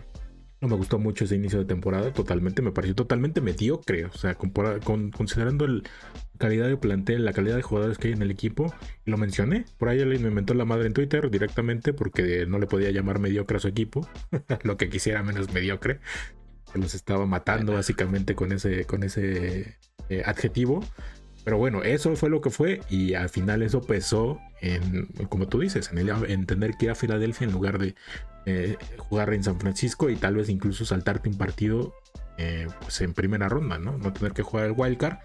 No 0.63 0.69
me 0.69 0.77
gustó 0.77 0.97
mucho 0.97 1.25
ese 1.25 1.35
inicio 1.35 1.59
de 1.59 1.65
temporada, 1.65 2.13
totalmente, 2.13 2.61
me 2.61 2.71
pareció 2.71 2.95
totalmente 2.95 3.41
mediocre. 3.41 4.05
O 4.05 4.13
sea, 4.13 4.35
con, 4.35 5.11
considerando 5.11 5.67
la 5.67 5.81
calidad 6.37 6.69
de 6.69 6.77
plantel, 6.77 7.25
la 7.25 7.33
calidad 7.33 7.57
de 7.57 7.61
jugadores 7.61 7.97
que 7.97 8.07
hay 8.07 8.13
en 8.13 8.21
el 8.21 8.31
equipo, 8.31 8.73
y 9.05 9.11
lo 9.11 9.17
mencioné. 9.17 9.65
Por 9.77 9.89
ahí 9.89 9.99
alguien 9.99 10.21
me 10.21 10.29
inventó 10.29 10.53
la 10.53 10.63
madre 10.63 10.87
en 10.87 10.93
Twitter 10.93 11.29
directamente 11.29 11.91
porque 11.91 12.45
no 12.45 12.59
le 12.59 12.67
podía 12.67 12.91
llamar 12.91 13.19
mediocre 13.19 13.57
a 13.57 13.59
su 13.59 13.67
equipo, 13.67 14.07
lo 14.63 14.77
que 14.77 14.87
quisiera 14.87 15.21
menos 15.21 15.51
mediocre. 15.51 15.99
Se 16.71 16.79
los 16.79 16.95
estaba 16.95 17.25
matando 17.25 17.73
básicamente 17.73 18.33
con 18.33 18.53
ese, 18.53 18.85
con 18.85 19.03
ese 19.03 19.75
eh, 20.07 20.23
adjetivo. 20.25 20.81
Pero 21.43 21.57
bueno, 21.57 21.83
eso 21.83 22.15
fue 22.15 22.29
lo 22.29 22.39
que 22.39 22.51
fue 22.51 22.79
y 22.89 23.15
al 23.15 23.27
final 23.27 23.63
eso 23.63 23.81
pesó 23.81 24.39
en, 24.61 25.07
como 25.27 25.49
tú 25.49 25.59
dices, 25.59 25.91
en, 25.91 25.97
el, 25.97 26.09
en 26.29 26.45
tener 26.45 26.77
que 26.77 26.85
ir 26.85 26.91
a 26.91 26.95
Filadelfia 26.95 27.43
en 27.43 27.51
lugar 27.51 27.79
de 27.79 27.95
eh, 28.45 28.77
jugar 28.97 29.33
en 29.33 29.43
San 29.43 29.59
Francisco 29.59 30.09
y 30.09 30.15
tal 30.15 30.35
vez 30.35 30.49
incluso 30.49 30.85
saltarte 30.85 31.29
un 31.29 31.37
partido 31.37 31.93
eh, 32.37 32.67
pues 32.81 33.01
en 33.01 33.13
primera 33.13 33.49
ronda, 33.49 33.77
¿no? 33.77 33.97
No 33.97 34.13
tener 34.13 34.33
que 34.33 34.43
jugar 34.43 34.65
el 34.65 34.73
wildcard. 34.75 35.17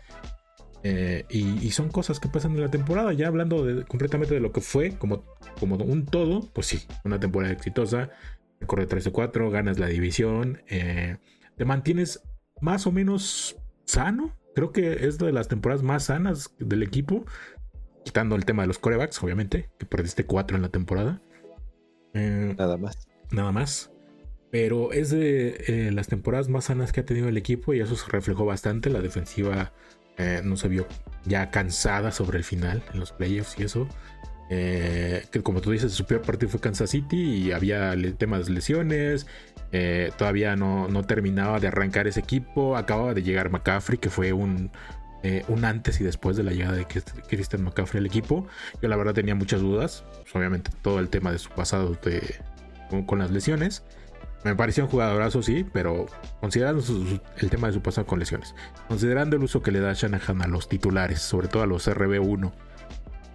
Eh, 0.85 1.25
y, 1.29 1.71
son 1.73 1.89
cosas 1.89 2.21
que 2.21 2.29
pasan 2.29 2.53
en 2.53 2.61
la 2.61 2.71
temporada. 2.71 3.13
Ya 3.13 3.27
hablando 3.27 3.67
completamente 3.89 4.35
de 4.35 4.41
lo 4.41 4.53
que 4.53 4.61
fue 4.61 4.97
como, 4.97 5.25
como 5.59 5.77
un 5.77 6.07
todo, 6.07 6.49
pues 6.53 6.69
sí, 6.69 6.87
una 7.05 7.19
temporada 7.19 7.53
exitosa. 7.53 8.11
Corre 8.67 8.89
13-4, 8.89 9.51
ganas 9.51 9.79
la 9.79 9.87
división, 9.87 10.63
te 10.67 11.65
mantienes 11.65 12.23
más 12.61 12.89
o 12.89 12.93
menos 12.93 13.57
sano, 13.85 14.37
creo 14.55 14.73
que 14.73 15.07
es 15.07 15.19
de 15.19 15.33
las 15.33 15.49
temporadas 15.49 15.83
más 15.83 16.05
sanas 16.05 16.55
del 16.59 16.83
equipo. 16.83 17.25
Quitando 18.05 18.37
el 18.37 18.45
tema 18.45 18.63
de 18.63 18.69
los 18.69 18.79
corebacks, 18.79 19.23
obviamente, 19.23 19.71
que 19.79 19.87
perdiste 19.87 20.25
cuatro 20.25 20.57
en 20.57 20.63
la 20.63 20.71
temporada. 20.71 21.21
Eh, 22.15 22.55
nada 22.57 22.77
más. 22.77 23.08
Nada 23.31 23.53
más. 23.53 23.91
Pero 24.51 24.93
es 24.93 25.11
de 25.11 25.65
eh, 25.69 25.91
las 25.93 26.09
temporadas 26.09 26.49
más 26.49 26.67
sanas 26.67 26.93
que 26.93 27.01
ha 27.01 27.05
tenido 27.05 27.29
el 27.29 27.37
equipo 27.37 27.75
y 27.75 27.81
eso 27.81 27.97
se 27.97 28.11
reflejó 28.11 28.47
bastante. 28.47 28.89
La 28.89 29.01
defensiva 29.01 29.73
eh, 30.17 30.41
no 30.43 30.57
se 30.57 30.69
vio 30.69 30.87
ya 31.27 31.51
cansada 31.51 32.13
sobre 32.13 32.39
el 32.39 32.45
final 32.45 32.83
en 32.93 33.01
los 33.01 33.13
playoffs 33.13 33.59
y 33.59 33.65
eso. 33.65 33.87
que 34.49 35.43
como 35.43 35.61
tú 35.61 35.73
dices, 35.73 35.93
su 35.93 36.07
peor 36.07 36.23
partido 36.23 36.51
fue 36.51 36.61
Kansas 36.61 36.91
City 36.91 37.21
y 37.21 37.53
había 37.53 37.95
temas 38.17 38.47
de 38.47 38.53
lesiones, 38.53 39.27
eh, 39.71 40.13
todavía 40.17 40.57
no, 40.57 40.89
terminaba 41.05 41.61
de 41.61 41.69
arrancar 41.69 42.07
ese 42.07 42.21
equipo. 42.21 42.77
Acababa 42.77 43.15
de 43.15 43.23
llegar 43.23 43.51
McCaffrey, 43.51 43.99
que 43.99 44.11
fue 44.11 44.33
un, 44.33 44.71
eh, 45.23 45.45
un 45.49 45.65
antes 45.65 46.01
y 46.01 46.05
después 46.05 46.37
de 46.37 46.43
la 46.43 46.53
llegada 46.53 46.77
de 46.77 46.87
Christian 46.87 47.63
McCaffrey 47.63 48.01
al 48.01 48.07
equipo. 48.07 48.47
Yo 48.83 48.89
la 48.89 48.97
verdad 48.97 49.15
tenía 49.15 49.35
muchas 49.35 49.61
dudas. 49.61 50.05
Pues, 50.23 50.35
obviamente 50.35 50.71
todo 50.83 51.01
el 51.01 51.09
tema 51.09 51.33
de 51.33 51.39
su 51.39 51.51
pasado 51.51 51.97
con, 53.07 53.19
las 53.19 53.31
lesiones. 53.31 53.85
Me 54.45 54.55
pareció 54.55 54.85
un 54.85 54.91
jugadorazo, 54.91 55.43
sí, 55.43 55.67
pero 55.73 56.07
considerando 56.41 56.83
el 57.39 57.51
tema 57.51 57.67
de 57.67 57.73
su 57.73 57.83
pasado 57.83 58.07
con 58.07 58.21
lesiones, 58.21 58.55
considerando 58.87 59.37
el 59.37 59.43
uso 59.43 59.63
que 59.63 59.73
le 59.73 59.81
da 59.81 59.93
Shanahan 59.95 60.43
a 60.43 60.47
los 60.47 60.69
titulares, 60.69 61.21
sobre 61.21 61.49
todo 61.49 61.65
a 61.65 61.67
los 61.67 61.89
RB1, 61.89 62.53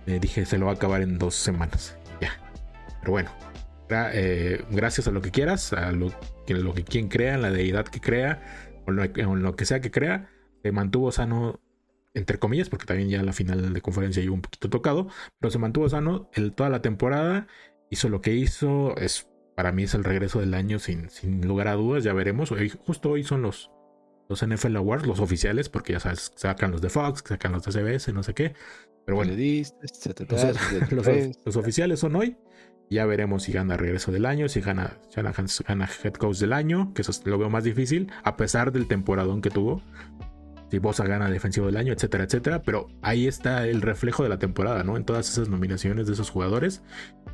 eh, 0.08 0.20
dije 0.22 0.46
se 0.46 0.58
lo 0.58 0.68
va 0.68 0.72
a 0.72 0.76
acabar 0.76 1.02
en 1.02 1.18
dos 1.18 1.36
semanas. 1.36 1.98
Ya. 2.22 2.32
Pero 3.02 3.12
bueno, 3.12 3.32
eh, 4.14 4.64
gracias 4.72 5.08
a 5.08 5.12
lo 5.12 5.22
que 5.22 5.32
quieras, 5.32 5.74
a 5.74 5.92
lo 5.92 6.12
que, 6.46 6.84
quien 6.84 7.10
crea, 7.10 7.36
en 7.36 7.42
la 7.42 7.52
deidad 7.52 7.86
que 7.86 8.00
crea, 8.00 8.42
o 8.86 8.92
lo, 8.92 9.06
lo 9.06 9.56
que 9.56 9.66
sea 9.66 9.82
que 9.82 9.92
crea, 9.92 10.30
se 10.62 10.72
mantuvo 10.72 11.12
sano, 11.12 11.60
entre 12.14 12.40
comillas, 12.40 12.70
porque 12.70 12.86
también 12.86 13.10
ya 13.10 13.24
la 13.24 13.34
final 13.34 13.74
de 13.74 13.82
conferencia 13.82 14.22
llegó 14.22 14.36
un 14.36 14.42
poquito 14.42 14.70
tocado, 14.70 15.08
pero 15.40 15.52
se 15.52 15.60
mantuvo 15.60 15.90
sano 15.90 16.30
el, 16.34 16.54
toda 16.54 16.70
la 16.70 16.82
temporada, 16.82 17.48
hizo 17.90 18.10
lo 18.10 18.22
que 18.22 18.34
hizo, 18.34 18.96
es 18.98 19.28
para 19.56 19.72
mí 19.72 19.84
es 19.84 19.94
el 19.94 20.04
regreso 20.04 20.40
del 20.40 20.54
año 20.54 20.80
sin, 20.80 21.10
sin 21.10 21.46
lugar 21.48 21.68
a 21.68 21.74
dudas, 21.74 22.04
ya 22.04 22.14
veremos, 22.14 22.52
hoy, 22.52 22.70
justo 22.70 23.12
hoy 23.12 23.24
son 23.24 23.42
los, 23.42 23.72
los 24.30 24.46
NFL 24.46 24.76
Awards, 24.78 25.06
los 25.06 25.20
oficiales, 25.20 25.70
porque 25.70 25.94
ya 25.94 26.00
sabes, 26.00 26.32
sacan 26.36 26.72
los 26.72 26.82
de 26.82 26.90
Fox, 26.90 27.24
sacan 27.28 27.52
los 27.52 27.64
de 27.64 27.72
CBS, 27.72 28.14
no 28.14 28.24
sé 28.24 28.34
qué. 28.34 28.54
Pero 29.06 29.18
bueno, 29.18 29.34
los, 31.46 31.58
oficiales 31.58 32.00
son 32.00 32.16
hoy. 32.16 32.38
Ya 32.90 33.06
veremos 33.06 33.44
si 33.44 33.52
gana 33.52 33.76
regreso 33.76 34.12
del 34.12 34.26
año, 34.26 34.48
si 34.50 34.62
gana, 34.62 34.98
gana 35.16 35.90
head 36.04 36.14
coach 36.14 36.38
del 36.38 36.54
año, 36.54 36.94
que 36.94 37.02
eso 37.02 37.12
lo 37.26 37.38
veo 37.38 37.50
más 37.50 37.64
difícil, 37.64 38.12
a 38.24 38.38
pesar 38.38 38.72
del 38.72 38.88
temporadón 38.88 39.42
que 39.42 39.50
tuvo. 39.50 39.82
Si 40.74 40.80
Bosa 40.80 41.06
gana 41.06 41.30
defensivo 41.30 41.68
del 41.68 41.78
año, 41.78 41.94
etcétera, 41.94 42.24
etcétera. 42.24 42.64
Pero 42.64 42.90
ahí 43.04 43.28
está 43.28 43.68
el 43.68 43.84
reflejo 43.84 44.24
de 44.24 44.30
la 44.30 44.40
temporada, 44.40 44.84
¿no? 44.84 44.98
En 44.98 45.06
todas 45.06 45.30
esas 45.30 45.48
nominaciones 45.48 46.08
de 46.08 46.14
esos 46.14 46.32
jugadores. 46.32 46.82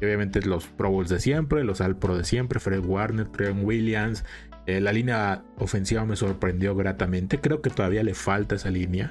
Obviamente 0.01 0.41
los 0.41 0.67
Pro 0.67 0.91
Bowls 0.91 1.07
de 1.07 1.21
siempre, 1.21 1.63
los 1.63 1.79
All 1.79 1.95
Pro 1.95 2.17
de 2.17 2.25
siempre, 2.25 2.59
Fred 2.59 2.83
Warner, 2.83 3.29
Trent 3.29 3.63
Williams. 3.63 4.25
Eh, 4.65 4.81
la 4.81 4.91
línea 4.91 5.41
ofensiva 5.57 6.03
me 6.03 6.17
sorprendió 6.17 6.75
gratamente. 6.75 7.39
Creo 7.39 7.61
que 7.61 7.69
todavía 7.69 8.03
le 8.03 8.13
falta 8.13 8.55
esa 8.55 8.71
línea. 8.71 9.09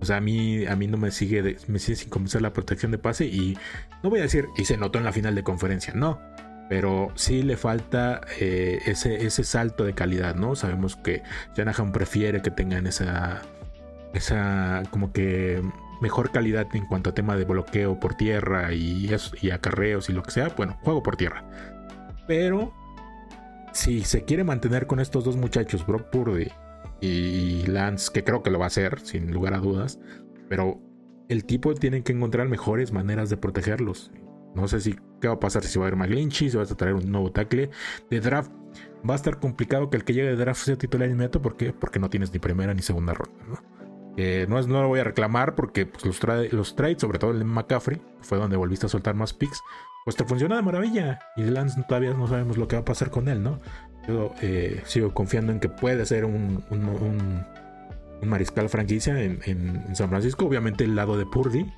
O 0.00 0.06
sea, 0.06 0.16
a 0.16 0.20
mí, 0.22 0.64
a 0.64 0.74
mí 0.74 0.86
no 0.86 0.96
me 0.96 1.10
sigue, 1.10 1.58
me 1.68 1.78
sigue 1.78 1.96
sin 1.96 2.08
comenzar 2.08 2.40
la 2.40 2.54
protección 2.54 2.90
de 2.92 2.96
pase 2.96 3.26
y 3.26 3.58
no 4.02 4.08
voy 4.08 4.20
a 4.20 4.22
decir, 4.22 4.46
y 4.56 4.64
se 4.64 4.78
notó 4.78 4.96
en 4.96 5.04
la 5.04 5.12
final 5.12 5.34
de 5.34 5.42
conferencia, 5.42 5.92
no. 5.92 6.18
Pero 6.70 7.08
sí 7.16 7.42
le 7.42 7.56
falta 7.56 8.20
eh, 8.38 8.78
ese, 8.86 9.26
ese 9.26 9.42
salto 9.42 9.84
de 9.84 9.92
calidad, 9.92 10.36
¿no? 10.36 10.54
Sabemos 10.54 10.94
que 10.94 11.24
Shanahan 11.56 11.90
prefiere 11.90 12.42
que 12.42 12.52
tengan 12.52 12.86
esa, 12.86 13.42
esa 14.14 14.84
como 14.90 15.12
que 15.12 15.60
mejor 16.00 16.30
calidad 16.30 16.68
en 16.72 16.86
cuanto 16.86 17.10
a 17.10 17.14
tema 17.14 17.36
de 17.36 17.44
bloqueo 17.44 17.98
por 17.98 18.14
tierra 18.14 18.72
y, 18.72 19.10
y 19.42 19.50
acarreos 19.50 20.08
y 20.10 20.12
lo 20.12 20.22
que 20.22 20.30
sea. 20.30 20.50
Bueno, 20.56 20.78
juego 20.82 21.02
por 21.02 21.16
tierra. 21.16 21.44
Pero 22.28 22.72
si 23.72 24.04
se 24.04 24.24
quiere 24.24 24.44
mantener 24.44 24.86
con 24.86 25.00
estos 25.00 25.24
dos 25.24 25.36
muchachos, 25.36 25.84
Brock 25.84 26.10
Purdy 26.10 26.52
y 27.00 27.66
Lance, 27.66 28.12
que 28.12 28.22
creo 28.22 28.44
que 28.44 28.50
lo 28.50 28.60
va 28.60 28.66
a 28.66 28.68
hacer, 28.68 29.00
sin 29.00 29.32
lugar 29.32 29.54
a 29.54 29.58
dudas, 29.58 29.98
pero 30.48 30.80
el 31.28 31.44
tipo 31.44 31.74
tiene 31.74 32.04
que 32.04 32.12
encontrar 32.12 32.48
mejores 32.48 32.92
maneras 32.92 33.28
de 33.28 33.36
protegerlos. 33.36 34.12
No 34.54 34.68
sé 34.68 34.80
si 34.80 34.96
qué 35.20 35.28
va 35.28 35.34
a 35.34 35.40
pasar 35.40 35.62
si 35.62 35.78
va 35.78 35.84
a 35.84 35.88
haber 35.88 35.98
McGlinchy, 35.98 36.50
si 36.50 36.56
vas 36.56 36.70
a 36.70 36.76
traer 36.76 36.94
un 36.94 37.10
nuevo 37.10 37.30
tackle 37.30 37.70
de 38.10 38.20
draft. 38.20 38.50
Va 39.08 39.14
a 39.14 39.16
estar 39.16 39.38
complicado 39.38 39.90
que 39.90 39.96
el 39.96 40.04
que 40.04 40.12
llegue 40.12 40.28
de 40.28 40.36
draft 40.36 40.62
sea 40.62 40.76
titular 40.76 41.08
inmediato. 41.08 41.40
¿Por 41.40 41.56
qué? 41.56 41.72
Porque 41.72 41.98
no 41.98 42.10
tienes 42.10 42.32
ni 42.32 42.38
primera 42.38 42.74
ni 42.74 42.82
segunda 42.82 43.14
ronda. 43.14 43.44
¿no? 43.48 43.80
no, 44.48 44.58
es, 44.58 44.66
no 44.66 44.82
lo 44.82 44.88
voy 44.88 45.00
a 45.00 45.04
reclamar 45.04 45.54
porque 45.54 45.86
pues, 45.86 46.04
los, 46.04 46.20
los 46.52 46.76
trades, 46.76 47.00
sobre 47.00 47.18
todo 47.18 47.30
el 47.30 47.38
de 47.38 47.44
McCaffrey, 47.44 48.00
fue 48.20 48.38
donde 48.38 48.56
volviste 48.56 48.86
a 48.86 48.88
soltar 48.88 49.14
más 49.14 49.32
picks, 49.32 49.62
pues 50.04 50.16
te 50.16 50.24
funciona 50.24 50.56
de 50.56 50.62
maravilla. 50.62 51.20
Y 51.36 51.42
Lance 51.44 51.82
todavía 51.88 52.12
no 52.12 52.26
sabemos 52.26 52.56
lo 52.56 52.68
que 52.68 52.76
va 52.76 52.82
a 52.82 52.84
pasar 52.84 53.10
con 53.10 53.28
él, 53.28 53.42
¿no? 53.42 53.60
Yo 54.08 54.34
eh, 54.40 54.82
sigo 54.84 55.12
confiando 55.12 55.52
en 55.52 55.60
que 55.60 55.68
puede 55.68 56.04
ser 56.06 56.24
un, 56.24 56.64
mariscal 58.22 58.68
franquicia 58.68 59.20
en, 59.20 59.94
San 59.94 60.08
Francisco. 60.08 60.46
Obviamente 60.46 60.84
el 60.84 60.96
lado 60.96 61.16
de 61.16 61.26
Purdy, 61.26 61.70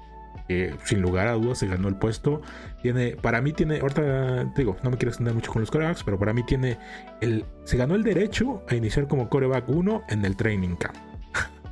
que 0.48 0.74
sin 0.84 1.00
lugar 1.00 1.28
a 1.28 1.32
dudas 1.32 1.58
se 1.58 1.66
ganó 1.66 1.88
el 1.88 1.96
puesto. 1.96 2.42
Tiene, 2.82 3.16
para 3.16 3.40
mí 3.40 3.52
tiene, 3.52 3.80
ahorita 3.80 4.44
digo, 4.56 4.76
no 4.82 4.90
me 4.90 4.96
quiero 4.96 5.10
extender 5.10 5.34
mucho 5.34 5.52
con 5.52 5.62
los 5.62 5.70
corebacks, 5.70 6.04
pero 6.04 6.18
para 6.18 6.32
mí 6.32 6.44
tiene 6.44 6.78
el, 7.20 7.44
se 7.64 7.76
ganó 7.76 7.94
el 7.94 8.02
derecho 8.02 8.62
a 8.68 8.74
iniciar 8.74 9.08
como 9.08 9.28
coreback 9.28 9.68
1 9.68 10.02
en 10.08 10.24
el 10.24 10.36
training 10.36 10.76
camp. 10.76 10.96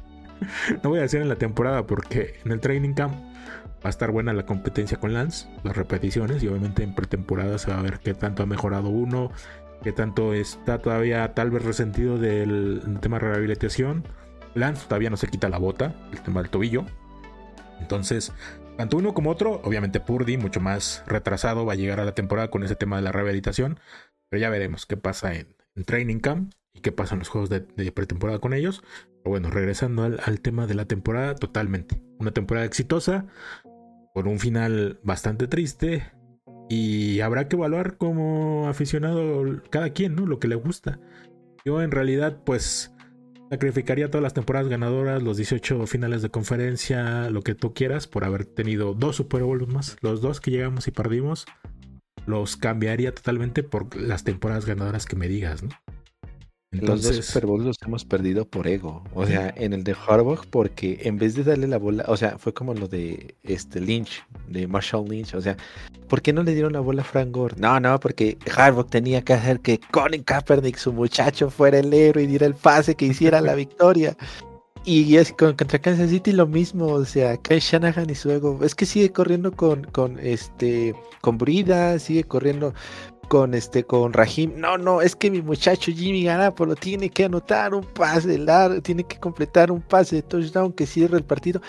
no 0.82 0.90
voy 0.90 0.98
a 0.98 1.02
decir 1.02 1.20
en 1.20 1.28
la 1.28 1.36
temporada 1.36 1.86
porque 1.86 2.40
en 2.44 2.52
el 2.52 2.60
training 2.60 2.94
camp 2.94 3.14
va 3.14 3.88
a 3.88 3.90
estar 3.90 4.10
buena 4.10 4.32
la 4.32 4.44
competencia 4.44 4.98
con 4.98 5.14
Lance, 5.14 5.48
las 5.64 5.76
repeticiones 5.76 6.42
y 6.42 6.48
obviamente 6.48 6.82
en 6.82 6.94
pretemporada 6.94 7.58
se 7.58 7.70
va 7.70 7.78
a 7.78 7.82
ver 7.82 8.00
qué 8.00 8.14
tanto 8.14 8.42
ha 8.42 8.46
mejorado 8.46 8.90
uno, 8.90 9.30
que 9.82 9.92
tanto 9.92 10.34
está 10.34 10.78
todavía 10.78 11.32
tal 11.34 11.50
vez 11.50 11.64
resentido 11.64 12.18
del 12.18 12.98
tema 13.00 13.18
de 13.18 13.26
rehabilitación. 13.26 14.04
Lance 14.54 14.84
todavía 14.86 15.10
no 15.10 15.16
se 15.16 15.28
quita 15.28 15.48
la 15.48 15.58
bota, 15.58 15.94
el 16.12 16.20
tema 16.20 16.42
del 16.42 16.50
tobillo. 16.50 16.84
Entonces, 17.80 18.32
tanto 18.76 18.96
uno 18.96 19.14
como 19.14 19.30
otro, 19.30 19.60
obviamente 19.64 20.00
Purdy, 20.00 20.36
mucho 20.36 20.60
más 20.60 21.02
retrasado, 21.06 21.66
va 21.66 21.74
a 21.74 21.76
llegar 21.76 22.00
a 22.00 22.04
la 22.04 22.14
temporada 22.14 22.50
con 22.50 22.62
ese 22.62 22.76
tema 22.76 22.96
de 22.96 23.02
la 23.02 23.12
rehabilitación. 23.12 23.80
Pero 24.28 24.40
ya 24.40 24.50
veremos 24.50 24.86
qué 24.86 24.96
pasa 24.96 25.34
en, 25.34 25.54
Training 25.86 26.18
Camp 26.18 26.52
y 26.74 26.80
qué 26.80 26.92
pasa 26.92 27.14
en 27.14 27.20
los 27.20 27.28
juegos 27.28 27.48
de, 27.48 27.60
pretemporada 27.92 28.38
con 28.38 28.52
ellos. 28.52 28.82
Pero 29.22 29.30
bueno, 29.30 29.50
regresando 29.50 30.04
al, 30.04 30.20
al 30.24 30.40
tema 30.40 30.66
de 30.66 30.74
la 30.74 30.84
temporada, 30.84 31.34
totalmente. 31.34 32.00
Una 32.18 32.32
temporada 32.32 32.66
exitosa, 32.66 33.26
con 34.14 34.28
un 34.28 34.38
final 34.38 35.00
bastante 35.02 35.48
triste, 35.48 36.04
y 36.70 37.20
habrá 37.20 37.48
que 37.48 37.56
evaluar 37.56 37.96
como 37.96 38.68
aficionado 38.68 39.60
cada 39.70 39.90
quien, 39.90 40.14
¿no? 40.14 40.24
Lo 40.24 40.38
que 40.38 40.46
le 40.46 40.54
gusta. 40.54 41.00
Yo 41.64 41.82
en 41.82 41.90
realidad 41.90 42.38
pues 42.44 42.94
sacrificaría 43.50 44.08
todas 44.08 44.22
las 44.22 44.32
temporadas 44.32 44.68
ganadoras, 44.68 45.22
los 45.22 45.36
18 45.36 45.86
finales 45.88 46.22
de 46.22 46.30
conferencia, 46.30 47.28
lo 47.30 47.42
que 47.42 47.56
tú 47.56 47.74
quieras, 47.74 48.06
por 48.06 48.24
haber 48.24 48.46
tenido 48.46 48.94
dos 48.94 49.16
Super 49.16 49.42
Bowls 49.42 49.66
más. 49.68 49.96
Los 50.02 50.20
dos 50.20 50.40
que 50.40 50.52
llegamos 50.52 50.86
y 50.86 50.92
perdimos, 50.92 51.46
los 52.26 52.56
cambiaría 52.56 53.12
totalmente 53.12 53.64
por 53.64 53.96
las 53.96 54.22
temporadas 54.22 54.66
ganadoras 54.66 55.04
que 55.04 55.16
me 55.16 55.26
digas, 55.26 55.64
¿no? 55.64 55.70
Los 56.72 57.02
dos 57.02 57.16
Super 57.26 57.46
Bowls 57.46 57.64
los 57.64 57.76
hemos 57.84 58.04
perdido 58.04 58.44
por 58.44 58.68
ego. 58.68 59.02
O 59.14 59.26
sea, 59.26 59.52
en 59.56 59.72
el 59.72 59.82
de 59.82 59.96
Harbaugh, 60.06 60.46
porque 60.50 61.00
en 61.02 61.18
vez 61.18 61.34
de 61.34 61.42
darle 61.42 61.66
la 61.66 61.78
bola, 61.78 62.04
o 62.06 62.16
sea, 62.16 62.38
fue 62.38 62.54
como 62.54 62.74
lo 62.74 62.86
de 62.86 63.34
este 63.42 63.80
Lynch, 63.80 64.24
de 64.46 64.68
Marshall 64.68 65.08
Lynch. 65.08 65.34
O 65.34 65.40
sea, 65.40 65.56
¿por 66.08 66.22
qué 66.22 66.32
no 66.32 66.44
le 66.44 66.54
dieron 66.54 66.72
la 66.72 66.80
bola 66.80 67.02
a 67.02 67.04
Frank 67.04 67.32
Gore? 67.32 67.56
No, 67.58 67.80
no, 67.80 67.98
porque 67.98 68.38
Harbaugh 68.56 68.88
tenía 68.88 69.22
que 69.22 69.32
hacer 69.32 69.58
que 69.60 69.80
Colin 69.90 70.22
Kaepernick, 70.22 70.76
su 70.76 70.92
muchacho, 70.92 71.50
fuera 71.50 71.80
el 71.80 71.92
héroe 71.92 72.22
y 72.22 72.26
diera 72.28 72.46
el 72.46 72.54
pase 72.54 72.94
que 72.94 73.06
hiciera 73.06 73.40
la 73.40 73.56
victoria. 73.56 74.16
Y 74.84 75.16
es 75.16 75.32
con, 75.32 75.56
contra 75.56 75.78
Kansas 75.78 76.08
City 76.08 76.32
lo 76.32 76.46
mismo, 76.46 76.86
o 76.86 77.04
sea, 77.04 77.36
Kyle 77.36 77.60
Shanahan 77.60 78.08
y 78.08 78.14
su 78.14 78.30
ego. 78.30 78.60
Es 78.62 78.74
que 78.74 78.86
sigue 78.86 79.10
corriendo 79.10 79.52
con, 79.52 79.84
con 79.84 80.18
este 80.20 80.94
con 81.20 81.36
Brida, 81.36 81.98
sigue 81.98 82.24
corriendo 82.24 82.72
con 83.30 83.54
este 83.54 83.84
con 83.84 84.12
Rahim. 84.12 84.54
No, 84.56 84.76
no, 84.76 85.00
es 85.00 85.14
que 85.14 85.30
mi 85.30 85.40
muchacho 85.40 85.92
Jimmy 85.92 86.24
Garapolo 86.24 86.74
tiene 86.74 87.10
que 87.10 87.26
anotar 87.26 87.72
un 87.74 87.84
pase 87.84 88.36
largo, 88.36 88.82
tiene 88.82 89.04
que 89.04 89.20
completar 89.20 89.70
un 89.70 89.80
pase 89.80 90.16
de 90.16 90.22
touchdown 90.22 90.72
que 90.72 90.84
cierre 90.84 91.16
el 91.16 91.22
partido. 91.22 91.62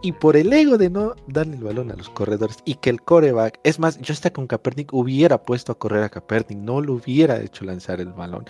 Y 0.00 0.12
por 0.12 0.36
el 0.36 0.52
ego 0.52 0.78
de 0.78 0.88
no 0.90 1.16
darle 1.26 1.56
el 1.56 1.64
balón 1.64 1.90
a 1.90 1.96
los 1.96 2.08
corredores 2.08 2.58
y 2.64 2.76
que 2.76 2.90
el 2.90 3.02
coreback, 3.02 3.58
es 3.64 3.80
más, 3.80 3.98
yo 3.98 4.12
hasta 4.12 4.32
con 4.32 4.46
Kaepernick 4.46 4.92
hubiera 4.92 5.42
puesto 5.42 5.72
a 5.72 5.74
correr 5.76 6.04
a 6.04 6.08
Kaepernick, 6.08 6.56
no 6.56 6.80
lo 6.80 6.92
hubiera 6.92 7.40
hecho 7.40 7.64
lanzar 7.64 8.00
el 8.00 8.12
balón. 8.12 8.44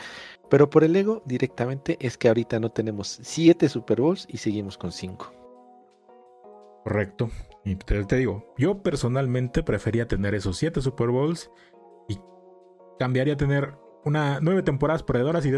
Pero 0.50 0.68
por 0.68 0.84
el 0.84 0.94
ego 0.94 1.22
directamente 1.24 1.96
es 2.02 2.18
que 2.18 2.28
ahorita 2.28 2.60
no 2.60 2.70
tenemos 2.70 3.18
siete 3.22 3.70
Super 3.70 4.02
Bowls 4.02 4.26
y 4.28 4.36
seguimos 4.36 4.76
con 4.76 4.92
cinco. 4.92 5.32
Correcto. 6.84 7.30
Y 7.64 7.76
te, 7.76 8.16
digo, 8.16 8.52
yo 8.58 8.82
personalmente 8.82 9.62
prefería 9.62 10.06
tener 10.06 10.34
esos 10.34 10.58
siete 10.58 10.82
Super 10.82 11.08
Bowls 11.08 11.50
cambiaría 12.98 13.36
tener 13.36 13.74
una 14.04 14.38
nueve 14.40 14.62
temporadas 14.62 15.02
perdedoras 15.02 15.44
y, 15.46 15.52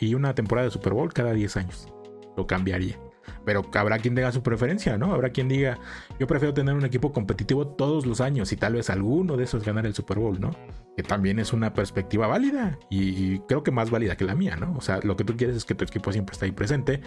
y 0.00 0.14
una 0.14 0.34
temporada 0.34 0.66
de 0.66 0.72
Super 0.72 0.92
Bowl 0.92 1.12
cada 1.12 1.32
10 1.32 1.56
años. 1.56 1.88
Lo 2.36 2.46
cambiaría. 2.46 2.98
Pero 3.44 3.62
habrá 3.74 3.98
quien 3.98 4.14
diga 4.14 4.32
su 4.32 4.42
preferencia, 4.42 4.96
¿no? 4.98 5.12
Habrá 5.12 5.30
quien 5.30 5.48
diga, 5.48 5.78
yo 6.18 6.26
prefiero 6.26 6.54
tener 6.54 6.74
un 6.74 6.84
equipo 6.84 7.12
competitivo 7.12 7.66
todos 7.66 8.06
los 8.06 8.20
años 8.20 8.52
y 8.52 8.56
tal 8.56 8.74
vez 8.74 8.90
alguno 8.90 9.36
de 9.36 9.44
esos 9.44 9.64
ganar 9.64 9.86
el 9.86 9.94
Super 9.94 10.18
Bowl, 10.18 10.40
¿no? 10.40 10.50
Que 10.96 11.02
también 11.02 11.38
es 11.38 11.52
una 11.52 11.72
perspectiva 11.72 12.26
válida 12.26 12.78
y, 12.90 13.38
creo 13.40 13.62
que 13.62 13.70
más 13.70 13.90
válida 13.90 14.16
que 14.16 14.24
la 14.24 14.34
mía, 14.34 14.56
¿no? 14.56 14.74
O 14.76 14.80
sea, 14.80 15.00
lo 15.02 15.16
que 15.16 15.24
tú 15.24 15.36
quieres 15.36 15.56
es 15.56 15.64
que 15.64 15.74
tu 15.74 15.84
equipo 15.84 16.12
siempre 16.12 16.32
esté 16.32 16.46
ahí 16.46 16.52
presente, 16.52 17.00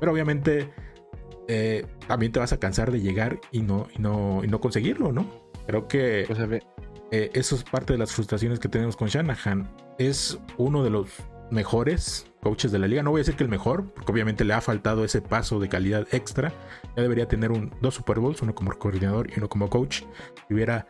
pero 0.00 0.12
obviamente 0.12 0.70
eh, 1.48 1.86
también 2.06 2.32
te 2.32 2.40
vas 2.40 2.52
a 2.52 2.58
cansar 2.58 2.90
de 2.90 3.00
llegar 3.00 3.40
y 3.52 3.60
no, 3.60 3.86
y 3.96 4.00
no, 4.00 4.42
y 4.44 4.48
no 4.48 4.60
conseguirlo, 4.60 5.12
¿no? 5.12 5.26
Creo 5.66 5.88
que... 5.88 6.24
Pues 6.26 6.62
eh, 7.10 7.30
eso 7.34 7.54
es 7.54 7.64
parte 7.64 7.92
de 7.92 7.98
las 7.98 8.12
frustraciones 8.12 8.58
que 8.58 8.68
tenemos 8.68 8.96
con 8.96 9.08
Shanahan. 9.08 9.68
Es 9.98 10.38
uno 10.56 10.82
de 10.82 10.90
los 10.90 11.08
mejores 11.50 12.26
coaches 12.42 12.72
de 12.72 12.78
la 12.78 12.86
liga. 12.86 13.02
No 13.02 13.10
voy 13.10 13.20
a 13.20 13.22
decir 13.22 13.36
que 13.36 13.44
el 13.44 13.50
mejor, 13.50 13.92
porque 13.92 14.12
obviamente 14.12 14.44
le 14.44 14.54
ha 14.54 14.60
faltado 14.60 15.04
ese 15.04 15.22
paso 15.22 15.60
de 15.60 15.68
calidad 15.68 16.06
extra. 16.12 16.52
Ya 16.96 17.02
debería 17.02 17.26
tener 17.26 17.52
un, 17.52 17.72
dos 17.80 17.94
Super 17.94 18.18
Bowls, 18.18 18.42
uno 18.42 18.54
como 18.54 18.72
coordinador 18.72 19.30
y 19.30 19.38
uno 19.38 19.48
como 19.48 19.70
coach. 19.70 20.02
Si, 20.48 20.54
hubiera, 20.54 20.86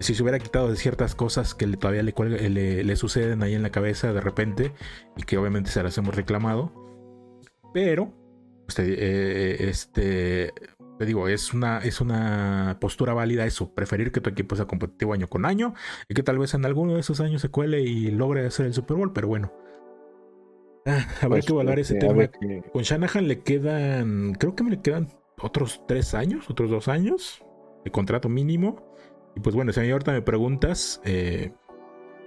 si 0.00 0.14
se 0.14 0.22
hubiera 0.22 0.38
quitado 0.38 0.70
de 0.70 0.76
ciertas 0.76 1.14
cosas 1.14 1.54
que 1.54 1.66
todavía 1.66 2.02
le, 2.02 2.84
le, 2.84 2.96
suceden 2.96 3.42
ahí 3.42 3.54
en 3.54 3.62
la 3.62 3.70
cabeza 3.70 4.12
de 4.12 4.20
repente 4.20 4.72
y 5.16 5.22
que 5.22 5.38
obviamente 5.38 5.70
se 5.70 5.82
las 5.82 5.96
hemos 5.98 6.14
reclamado. 6.14 6.72
Pero, 7.72 8.12
este, 8.68 8.94
eh, 8.98 9.68
este 9.68 10.52
te 10.98 11.04
digo, 11.04 11.28
es 11.28 11.52
una, 11.52 11.78
es 11.78 12.00
una 12.00 12.78
postura 12.80 13.12
válida 13.12 13.44
eso, 13.44 13.74
preferir 13.74 14.12
que 14.12 14.20
tu 14.20 14.30
equipo 14.30 14.56
sea 14.56 14.66
competitivo 14.66 15.12
año 15.12 15.28
con 15.28 15.44
año 15.44 15.74
y 16.08 16.14
que 16.14 16.22
tal 16.22 16.38
vez 16.38 16.54
en 16.54 16.64
alguno 16.64 16.94
de 16.94 17.00
esos 17.00 17.20
años 17.20 17.42
se 17.42 17.50
cuele 17.50 17.82
y 17.82 18.10
logre 18.10 18.46
hacer 18.46 18.66
el 18.66 18.74
Super 18.74 18.96
Bowl, 18.96 19.12
pero 19.12 19.28
bueno. 19.28 19.52
Ah, 20.86 21.06
habrá 21.16 21.28
pues, 21.28 21.46
que 21.46 21.52
evaluar 21.52 21.78
ese 21.78 21.96
tema. 21.96 22.30
Con 22.72 22.82
Shanahan 22.82 23.28
le 23.28 23.40
quedan, 23.40 24.34
creo 24.34 24.54
que 24.54 24.64
me 24.64 24.70
le 24.70 24.80
quedan 24.80 25.08
otros 25.40 25.82
tres 25.86 26.14
años, 26.14 26.48
otros 26.48 26.70
dos 26.70 26.88
años 26.88 27.44
de 27.84 27.90
contrato 27.90 28.28
mínimo. 28.28 28.94
Y 29.34 29.40
pues 29.40 29.54
bueno, 29.54 29.72
si 29.72 29.80
a 29.80 29.82
mí 29.82 29.90
ahorita 29.90 30.12
me 30.12 30.22
preguntas, 30.22 31.00
eh, 31.04 31.52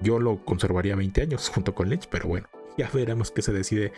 yo 0.02 0.20
lo 0.20 0.44
conservaría 0.46 0.96
20 0.96 1.22
años 1.22 1.50
junto 1.54 1.74
con 1.74 1.90
Lynch, 1.90 2.08
pero 2.10 2.28
bueno, 2.28 2.48
ya 2.78 2.90
veremos 2.94 3.32
qué 3.32 3.42
se 3.42 3.54
decide. 3.54 3.94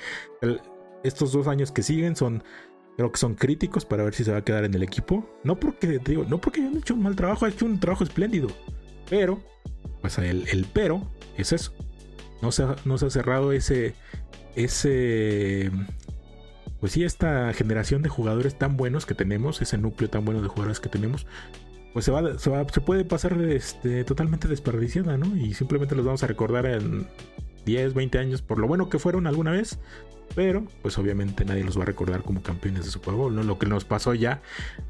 estos 1.04 1.32
dos 1.32 1.48
años 1.48 1.72
que 1.72 1.84
siguen 1.84 2.16
son 2.16 2.44
Creo 2.98 3.12
que 3.12 3.18
son 3.18 3.36
críticos 3.36 3.86
para 3.86 4.04
ver 4.04 4.14
si 4.14 4.24
se 4.24 4.32
va 4.32 4.38
a 4.38 4.44
quedar 4.44 4.66
en 4.66 4.74
el 4.74 4.84
equipo. 4.84 5.28
No 5.44 5.60
porque, 5.60 6.00
digo, 6.00 6.26
no 6.26 6.40
porque 6.40 6.62
hayan 6.62 6.78
hecho 6.78 6.94
un 6.94 7.04
mal 7.04 7.16
trabajo, 7.16 7.46
ha 7.46 7.50
hecho 7.50 7.66
un 7.66 7.80
trabajo 7.80 8.04
espléndido. 8.04 8.50
Pero, 9.10 9.40
pues 10.02 10.18
el, 10.18 10.48
el 10.50 10.66
pero 10.72 11.08
es 11.38 11.52
eso. 11.52 11.74
No 12.42 12.52
se, 12.52 12.66
no 12.86 12.98
se 12.98 13.06
ha 13.06 13.10
cerrado 13.10 13.52
ese, 13.52 13.94
ese, 14.56 15.72
pues 16.80 16.94
sí, 16.94 17.04
esta 17.04 17.54
generación 17.54 18.02
de 18.02 18.10
jugadores 18.10 18.58
tan 18.58 18.78
buenos 18.78 19.06
que 19.06 19.14
tenemos, 19.14 19.62
ese 19.62 19.78
núcleo 19.78 20.10
tan 20.10 20.26
bueno 20.26 20.42
de 20.42 20.48
jugadores 20.48 20.80
que 20.80 20.90
tenemos, 20.90 21.28
pues 21.94 22.06
se, 22.06 22.12
va, 22.12 22.38
se, 22.40 22.52
se 22.74 22.82
puede 22.82 23.06
pasar 23.06 23.40
este, 23.42 24.04
totalmente 24.04 24.48
desperdiciada, 24.48 25.18
¿no? 25.18 25.36
Y 25.38 25.54
simplemente 25.54 25.96
los 25.96 26.06
vamos 26.06 26.24
a 26.24 26.28
recordar 26.28 26.66
en 26.66 27.08
10, 27.66 27.94
20 27.94 28.18
años 28.18 28.42
por 28.42 28.60
lo 28.60 28.68
bueno 28.68 28.90
que 28.90 29.00
fueron 29.00 29.28
alguna 29.28 29.52
vez, 29.52 29.80
pero 30.36 30.66
pues 30.82 30.98
obviamente 30.98 31.46
nadie 31.46 31.64
los 31.64 31.78
va 31.78 31.84
a 31.84 31.86
recordar 31.86 32.24
como 32.24 32.42
campeones 32.42 32.86
de 32.86 32.92
Super 32.92 33.14
Bowl, 33.14 33.36
¿no? 33.36 33.44
Lo 33.44 33.60
que 33.60 33.66
nos 33.66 33.86
pasó 33.86 34.14
ya, 34.14 34.42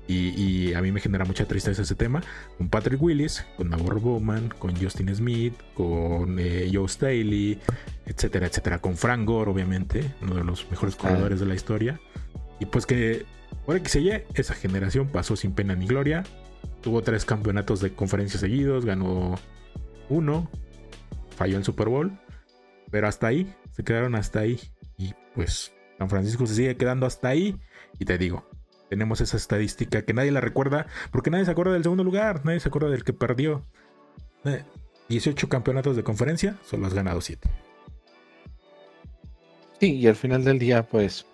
y, 0.07 0.73
a 0.73 0.81
mí 0.81 0.91
me 0.91 0.99
genera 0.99 1.25
mucha 1.25 1.45
tristeza 1.45 1.81
ese 1.81 1.95
tema, 1.95 2.21
con 2.57 2.69
Patrick 2.69 3.01
Willis, 3.01 3.45
con 3.57 3.69
Nabor 3.69 3.99
Bowman, 3.99 4.49
con 4.59 4.75
Justin 4.75 5.13
Smith, 5.15 5.53
con 5.73 6.37
eh, 6.39 6.69
Joe 6.71 6.87
Staley, 6.87 7.59
etcétera, 8.05 8.47
etcétera, 8.47 8.79
con 8.79 8.97
Frank 8.97 9.25
Gore, 9.25 9.51
obviamente, 9.51 10.13
uno 10.21 10.35
de 10.35 10.43
los 10.43 10.69
mejores 10.69 10.95
corredores 10.95 11.39
de 11.39 11.45
la 11.45 11.55
historia, 11.55 11.99
y 12.59 12.65
pues 12.65 12.85
que 12.85 13.25
por 13.65 13.75
X 13.77 13.95
y 13.95 14.11
esa 14.33 14.53
generación 14.53 15.07
pasó 15.07 15.35
sin 15.35 15.53
pena 15.53 15.75
ni 15.75 15.87
gloria, 15.87 16.23
tuvo 16.81 17.01
tres 17.01 17.25
campeonatos 17.25 17.79
de 17.79 17.93
conferencia 17.93 18.39
seguidos, 18.39 18.85
ganó 18.85 19.35
uno, 20.09 20.49
falló 21.35 21.57
en 21.57 21.63
Super 21.63 21.89
Bowl, 21.89 22.11
pero 22.91 23.07
hasta 23.07 23.27
ahí, 23.27 23.53
se 23.71 23.83
quedaron 23.83 24.15
hasta 24.15 24.39
ahí. 24.41 24.59
Y 24.97 25.15
pues 25.33 25.73
San 25.97 26.09
Francisco 26.09 26.45
se 26.45 26.55
sigue 26.55 26.77
quedando 26.77 27.05
hasta 27.05 27.29
ahí. 27.29 27.59
Y 27.97 28.05
te 28.05 28.17
digo, 28.17 28.45
tenemos 28.89 29.21
esa 29.21 29.37
estadística 29.37 30.03
que 30.03 30.13
nadie 30.13 30.31
la 30.31 30.41
recuerda, 30.41 30.85
porque 31.11 31.29
nadie 31.29 31.45
se 31.45 31.51
acuerda 31.51 31.73
del 31.73 31.83
segundo 31.83 32.03
lugar, 32.03 32.45
nadie 32.45 32.59
se 32.59 32.67
acuerda 32.67 32.89
del 32.89 33.03
que 33.03 33.13
perdió. 33.13 33.65
18 35.07 35.45
eh, 35.45 35.49
campeonatos 35.49 35.95
de 35.95 36.03
conferencia, 36.03 36.57
solo 36.65 36.87
has 36.87 36.93
ganado 36.93 37.21
7. 37.21 37.49
Sí, 39.79 39.95
y 39.95 40.07
al 40.07 40.15
final 40.15 40.43
del 40.43 40.59
día, 40.59 40.87
pues, 40.87 41.25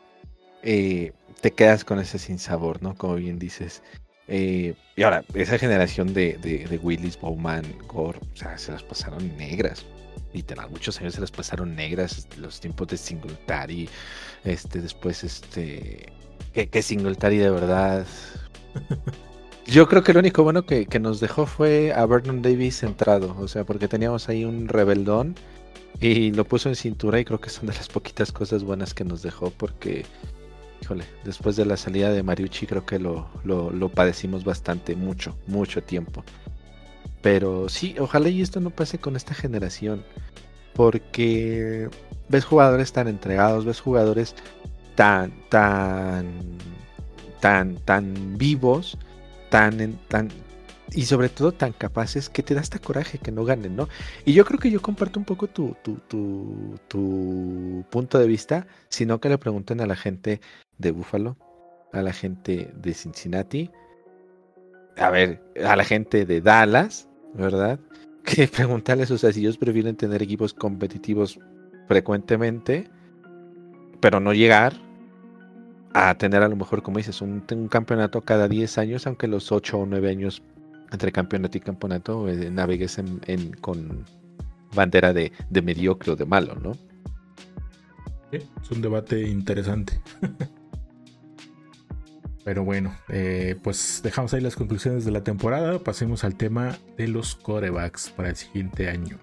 eh, 0.63 1.13
te 1.41 1.51
quedas 1.51 1.83
con 1.83 1.99
ese 1.99 2.19
sinsabor, 2.19 2.81
¿no? 2.83 2.95
Como 2.95 3.15
bien 3.15 3.39
dices. 3.39 3.83
Eh, 4.27 4.75
y 4.97 5.03
ahora, 5.03 5.23
esa 5.33 5.57
generación 5.57 6.13
de, 6.13 6.37
de 6.37 6.79
Willis, 6.83 7.17
Bowman, 7.19 7.63
Gore, 7.87 8.19
o 8.19 8.37
sea, 8.37 8.57
se 8.57 8.73
las 8.73 8.83
pasaron 8.83 9.37
negras 9.37 9.85
literal, 10.33 10.69
muchos 10.69 10.99
años 10.99 11.15
se 11.15 11.21
les 11.21 11.31
pasaron 11.31 11.75
negras 11.75 12.27
los 12.37 12.59
tiempos 12.59 12.87
de 12.87 12.97
Singletary, 12.97 13.89
este, 14.43 14.81
después, 14.81 15.23
este, 15.23 16.11
que, 16.53 16.69
que 16.69 16.81
Singletary 16.81 17.37
de 17.37 17.49
verdad. 17.49 18.05
Yo 19.65 19.87
creo 19.87 20.01
que 20.01 20.13
lo 20.13 20.19
único 20.19 20.43
bueno 20.43 20.65
que, 20.65 20.87
nos 20.99 21.19
dejó 21.19 21.45
fue 21.45 21.91
a 21.91 22.05
Vernon 22.05 22.41
Davis 22.41 22.79
centrado, 22.79 23.35
o 23.37 23.47
sea, 23.47 23.65
porque 23.65 23.87
teníamos 23.89 24.29
ahí 24.29 24.45
un 24.45 24.69
rebeldón 24.69 25.35
y 25.99 26.31
lo 26.31 26.45
puso 26.45 26.69
en 26.69 26.75
cintura 26.75 27.19
y 27.19 27.25
creo 27.25 27.41
que 27.41 27.49
son 27.49 27.65
de 27.67 27.73
las 27.73 27.89
poquitas 27.89 28.31
cosas 28.31 28.63
buenas 28.63 28.93
que 28.93 29.03
nos 29.03 29.23
dejó 29.23 29.49
porque, 29.49 30.05
híjole, 30.81 31.05
después 31.23 31.55
de 31.55 31.65
la 31.65 31.77
salida 31.77 32.11
de 32.11 32.23
Mariucci 32.23 32.67
creo 32.67 32.85
que 32.85 32.99
lo, 32.99 33.29
lo, 33.43 33.89
padecimos 33.89 34.43
bastante, 34.43 34.95
mucho, 34.95 35.37
mucho 35.47 35.83
tiempo. 35.83 36.23
Pero 37.21 37.67
sí, 37.69 37.95
ojalá 37.99 38.29
y 38.29 38.41
esto 38.41 38.59
no 38.59 38.69
pase 38.69 38.99
con 38.99 39.15
esta 39.15 39.33
generación. 39.33 40.03
Porque 40.73 41.89
ves 42.29 42.45
jugadores 42.45 42.93
tan 42.93 43.07
entregados, 43.07 43.65
ves 43.65 43.81
jugadores 43.81 44.35
tan, 44.95 45.31
tan, 45.49 46.27
tan, 47.39 47.77
tan 47.77 48.37
vivos, 48.37 48.97
tan, 49.49 49.97
tan, 50.07 50.29
y 50.91 51.05
sobre 51.05 51.29
todo 51.29 51.51
tan 51.51 51.73
capaces 51.73 52.29
que 52.29 52.43
te 52.43 52.53
da 52.53 52.61
hasta 52.61 52.79
coraje 52.79 53.17
que 53.17 53.31
no 53.31 53.43
ganen, 53.43 53.75
¿no? 53.75 53.89
Y 54.25 54.33
yo 54.33 54.45
creo 54.45 54.59
que 54.59 54.71
yo 54.71 54.81
comparto 54.81 55.19
un 55.19 55.25
poco 55.25 55.47
tu, 55.47 55.75
tu, 55.83 55.95
tu, 56.07 56.79
tu 56.87 57.85
punto 57.89 58.19
de 58.19 58.27
vista, 58.27 58.67
sino 58.89 59.19
que 59.19 59.29
le 59.29 59.37
pregunten 59.37 59.81
a 59.81 59.87
la 59.87 59.95
gente 59.95 60.41
de 60.77 60.91
Buffalo, 60.91 61.37
a 61.93 62.01
la 62.01 62.13
gente 62.13 62.71
de 62.75 62.93
Cincinnati, 62.93 63.71
a 64.97 65.09
ver, 65.09 65.41
a 65.63 65.75
la 65.75 65.83
gente 65.83 66.25
de 66.25 66.41
Dallas, 66.41 67.07
¿verdad? 67.33 67.79
Que 68.27 68.45
preguntarles, 68.45 69.09
o 69.11 69.17
sea, 69.17 69.31
si 69.31 69.39
ellos 69.39 69.57
prefieren 69.57 69.95
tener 69.95 70.21
equipos 70.21 70.53
competitivos 70.53 71.39
frecuentemente, 71.87 72.89
pero 74.01 74.19
no 74.19 74.33
llegar 74.33 74.73
a 75.93 76.13
tener 76.15 76.43
a 76.43 76.49
lo 76.49 76.57
mejor, 76.57 76.83
como 76.83 76.97
dices, 76.97 77.21
un, 77.21 77.39
campeonato 77.69 78.19
cada 78.21 78.49
10 78.49 78.77
años, 78.79 79.07
aunque 79.07 79.27
los 79.27 79.53
8 79.53 79.79
o 79.79 79.85
9 79.85 80.09
años 80.09 80.43
entre 80.91 81.13
campeonato 81.13 81.57
y 81.57 81.61
campeonato 81.61 82.27
eh, 82.27 82.51
navegues 82.51 82.97
en, 82.97 83.53
con 83.61 84.05
bandera 84.75 85.13
de, 85.13 85.31
de 85.49 85.61
mediocre 85.61 86.11
o 86.11 86.15
de 86.17 86.25
malo, 86.25 86.55
¿no? 86.55 86.73
es 88.31 88.71
un 88.71 88.81
debate 88.81 89.21
interesante. 89.21 90.01
Pero 92.47 92.63
bueno, 92.63 92.95
eh, 93.09 93.57
pues 93.61 93.99
dejamos 94.01 94.33
ahí 94.33 94.39
las 94.39 94.55
conclusiones 94.55 95.03
de 95.03 95.11
la 95.11 95.21
temporada. 95.21 95.79
Pasemos 95.79 96.23
al 96.23 96.37
tema 96.37 96.77
de 96.95 97.09
los 97.09 97.35
corebacks 97.35 98.09
para 98.11 98.29
el 98.29 98.37
siguiente 98.37 98.87
año. 98.87 99.17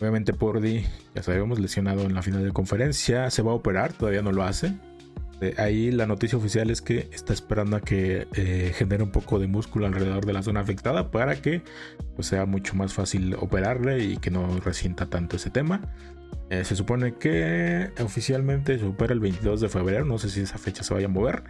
Obviamente 0.00 0.32
Purdy, 0.32 0.86
ya 1.14 1.22
sabemos, 1.22 1.60
lesionado 1.60 2.00
en 2.04 2.14
la 2.14 2.22
final 2.22 2.42
de 2.42 2.50
conferencia, 2.50 3.28
se 3.28 3.42
va 3.42 3.52
a 3.52 3.54
operar, 3.56 3.92
todavía 3.92 4.22
no 4.22 4.32
lo 4.32 4.42
hace. 4.42 4.72
ahí 5.58 5.90
la 5.90 6.06
noticia 6.06 6.38
oficial 6.38 6.70
es 6.70 6.80
que 6.80 7.10
está 7.12 7.34
esperando 7.34 7.76
a 7.76 7.82
que 7.82 8.26
eh, 8.32 8.72
genere 8.74 9.02
un 9.02 9.12
poco 9.12 9.38
de 9.38 9.46
músculo 9.46 9.84
alrededor 9.84 10.24
de 10.24 10.32
la 10.32 10.42
zona 10.42 10.60
afectada 10.60 11.10
para 11.10 11.42
que 11.42 11.60
pues, 12.16 12.28
sea 12.28 12.46
mucho 12.46 12.74
más 12.74 12.94
fácil 12.94 13.34
operarle 13.34 14.02
y 14.02 14.16
que 14.16 14.30
no 14.30 14.60
resienta 14.60 15.10
tanto 15.10 15.36
ese 15.36 15.50
tema. 15.50 15.82
Eh, 16.48 16.64
se 16.64 16.74
supone 16.74 17.16
que 17.16 17.90
oficialmente 18.02 18.78
se 18.78 18.86
opera 18.86 19.12
el 19.12 19.20
22 19.20 19.60
de 19.60 19.68
febrero, 19.68 20.06
no 20.06 20.16
sé 20.16 20.30
si 20.30 20.40
esa 20.40 20.56
fecha 20.56 20.82
se 20.82 20.94
vaya 20.94 21.06
a 21.06 21.10
mover. 21.10 21.42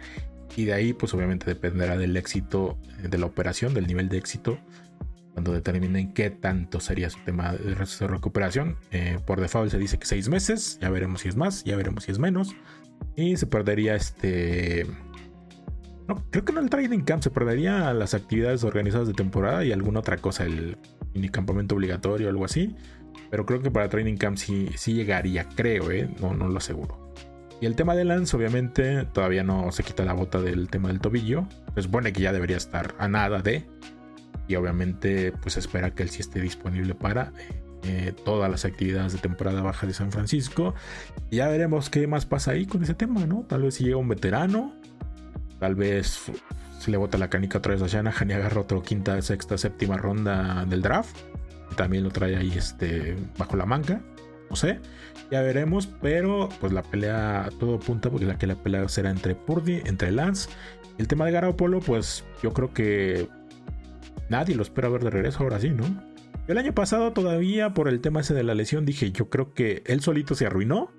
Y 0.55 0.65
de 0.65 0.73
ahí 0.73 0.93
pues 0.93 1.13
obviamente 1.13 1.45
dependerá 1.45 1.97
del 1.97 2.17
éxito 2.17 2.77
de 3.01 3.17
la 3.17 3.25
operación, 3.25 3.73
del 3.73 3.87
nivel 3.87 4.09
de 4.09 4.17
éxito 4.17 4.59
cuando 5.33 5.53
determinen 5.53 6.13
qué 6.13 6.29
tanto 6.29 6.79
sería 6.79 7.09
su 7.09 7.19
tema 7.19 7.53
de 7.53 7.75
recuperación. 8.07 8.77
Eh, 8.91 9.19
por 9.25 9.39
default 9.39 9.71
se 9.71 9.77
dice 9.77 9.97
que 9.97 10.05
seis 10.05 10.29
meses, 10.29 10.77
ya 10.81 10.89
veremos 10.89 11.21
si 11.21 11.29
es 11.29 11.35
más, 11.35 11.63
ya 11.63 11.75
veremos 11.75 12.03
si 12.03 12.11
es 12.11 12.19
menos. 12.19 12.55
Y 13.15 13.37
se 13.37 13.47
perdería 13.47 13.95
este... 13.95 14.85
No, 16.07 16.23
creo 16.29 16.43
que 16.43 16.51
no 16.51 16.59
el 16.59 16.69
training 16.69 17.01
camp, 17.01 17.23
se 17.23 17.29
perdería 17.29 17.93
las 17.93 18.13
actividades 18.13 18.63
organizadas 18.63 19.07
de 19.07 19.13
temporada 19.13 19.63
y 19.63 19.71
alguna 19.71 19.99
otra 19.99 20.17
cosa, 20.17 20.43
el 20.43 20.77
mini 21.13 21.29
campamento 21.29 21.75
obligatorio 21.75 22.27
o 22.27 22.29
algo 22.29 22.45
así. 22.45 22.75
Pero 23.29 23.45
creo 23.45 23.61
que 23.61 23.71
para 23.71 23.87
training 23.87 24.17
camp 24.17 24.37
sí, 24.37 24.69
sí 24.75 24.93
llegaría, 24.93 25.47
creo, 25.47 25.89
¿eh? 25.91 26.09
no, 26.19 26.33
no 26.33 26.49
lo 26.49 26.57
aseguro. 26.57 27.13
Y 27.61 27.67
el 27.67 27.75
tema 27.75 27.95
de 27.95 28.03
Lance, 28.03 28.35
obviamente, 28.35 29.05
todavía 29.05 29.43
no 29.43 29.71
se 29.71 29.83
quita 29.83 30.03
la 30.03 30.13
bota 30.13 30.41
del 30.41 30.67
tema 30.67 30.87
del 30.87 30.99
tobillo. 30.99 31.45
Se 31.75 31.83
supone 31.83 32.11
que 32.11 32.21
ya 32.21 32.33
debería 32.33 32.57
estar 32.57 32.95
a 32.97 33.07
nada 33.07 33.41
de 33.41 33.65
y 34.47 34.55
obviamente 34.55 35.31
pues 35.31 35.57
espera 35.57 35.91
que 35.91 36.03
él 36.03 36.09
sí 36.09 36.21
esté 36.21 36.41
disponible 36.41 36.95
para 36.95 37.31
eh, 37.83 38.13
todas 38.25 38.49
las 38.49 38.65
actividades 38.65 39.13
de 39.13 39.19
temporada 39.19 39.61
baja 39.61 39.87
de 39.87 39.93
San 39.93 40.11
Francisco. 40.11 40.73
Y 41.29 41.37
ya 41.37 41.47
veremos 41.47 41.89
qué 41.89 42.07
más 42.07 42.25
pasa 42.25 42.51
ahí 42.51 42.65
con 42.65 42.83
ese 42.83 42.95
tema, 42.95 43.25
¿no? 43.25 43.45
Tal 43.47 43.61
vez 43.61 43.75
si 43.75 43.85
llega 43.85 43.97
un 43.97 44.09
veterano, 44.09 44.73
tal 45.59 45.75
vez 45.75 46.31
se 46.79 46.91
le 46.91 46.97
bota 46.97 47.17
la 47.17 47.29
canica 47.29 47.59
otra 47.59 47.73
vez 47.73 47.83
a 47.83 47.87
Shanahan 47.87 48.29
y 48.29 48.33
agarra 48.33 48.61
otro 48.61 48.81
quinta, 48.81 49.21
sexta, 49.21 49.57
séptima 49.57 49.97
ronda 49.97 50.65
del 50.65 50.81
draft. 50.81 51.15
También 51.75 52.03
lo 52.03 52.09
trae 52.09 52.35
ahí 52.35 52.53
este, 52.55 53.15
bajo 53.37 53.55
la 53.55 53.65
manga. 53.65 54.01
No 54.51 54.57
sé, 54.57 54.81
ya 55.31 55.41
veremos, 55.41 55.87
pero 56.01 56.49
pues 56.59 56.73
la 56.73 56.83
pelea, 56.83 57.49
todo 57.57 57.75
apunta 57.75 58.09
porque 58.09 58.25
la 58.25 58.37
que 58.37 58.47
la 58.47 58.55
pelea 58.55 58.85
será 58.89 59.09
entre 59.09 59.33
Purdy, 59.33 59.81
entre 59.85 60.11
Lance. 60.11 60.49
El 60.97 61.07
tema 61.07 61.25
de 61.25 61.31
Garoppolo, 61.31 61.79
pues 61.79 62.25
yo 62.43 62.51
creo 62.51 62.73
que 62.73 63.29
nadie 64.27 64.53
lo 64.53 64.61
espera 64.61 64.89
ver 64.89 65.05
de 65.05 65.09
regreso 65.09 65.41
ahora 65.41 65.57
sí, 65.57 65.69
¿no? 65.69 65.85
El 66.49 66.57
año 66.57 66.75
pasado 66.75 67.13
todavía 67.13 67.73
por 67.73 67.87
el 67.87 68.01
tema 68.01 68.19
ese 68.19 68.33
de 68.33 68.43
la 68.43 68.53
lesión 68.53 68.85
dije, 68.85 69.13
yo 69.13 69.29
creo 69.29 69.53
que 69.53 69.83
él 69.85 70.01
solito 70.01 70.35
se 70.35 70.47
arruinó. 70.47 70.91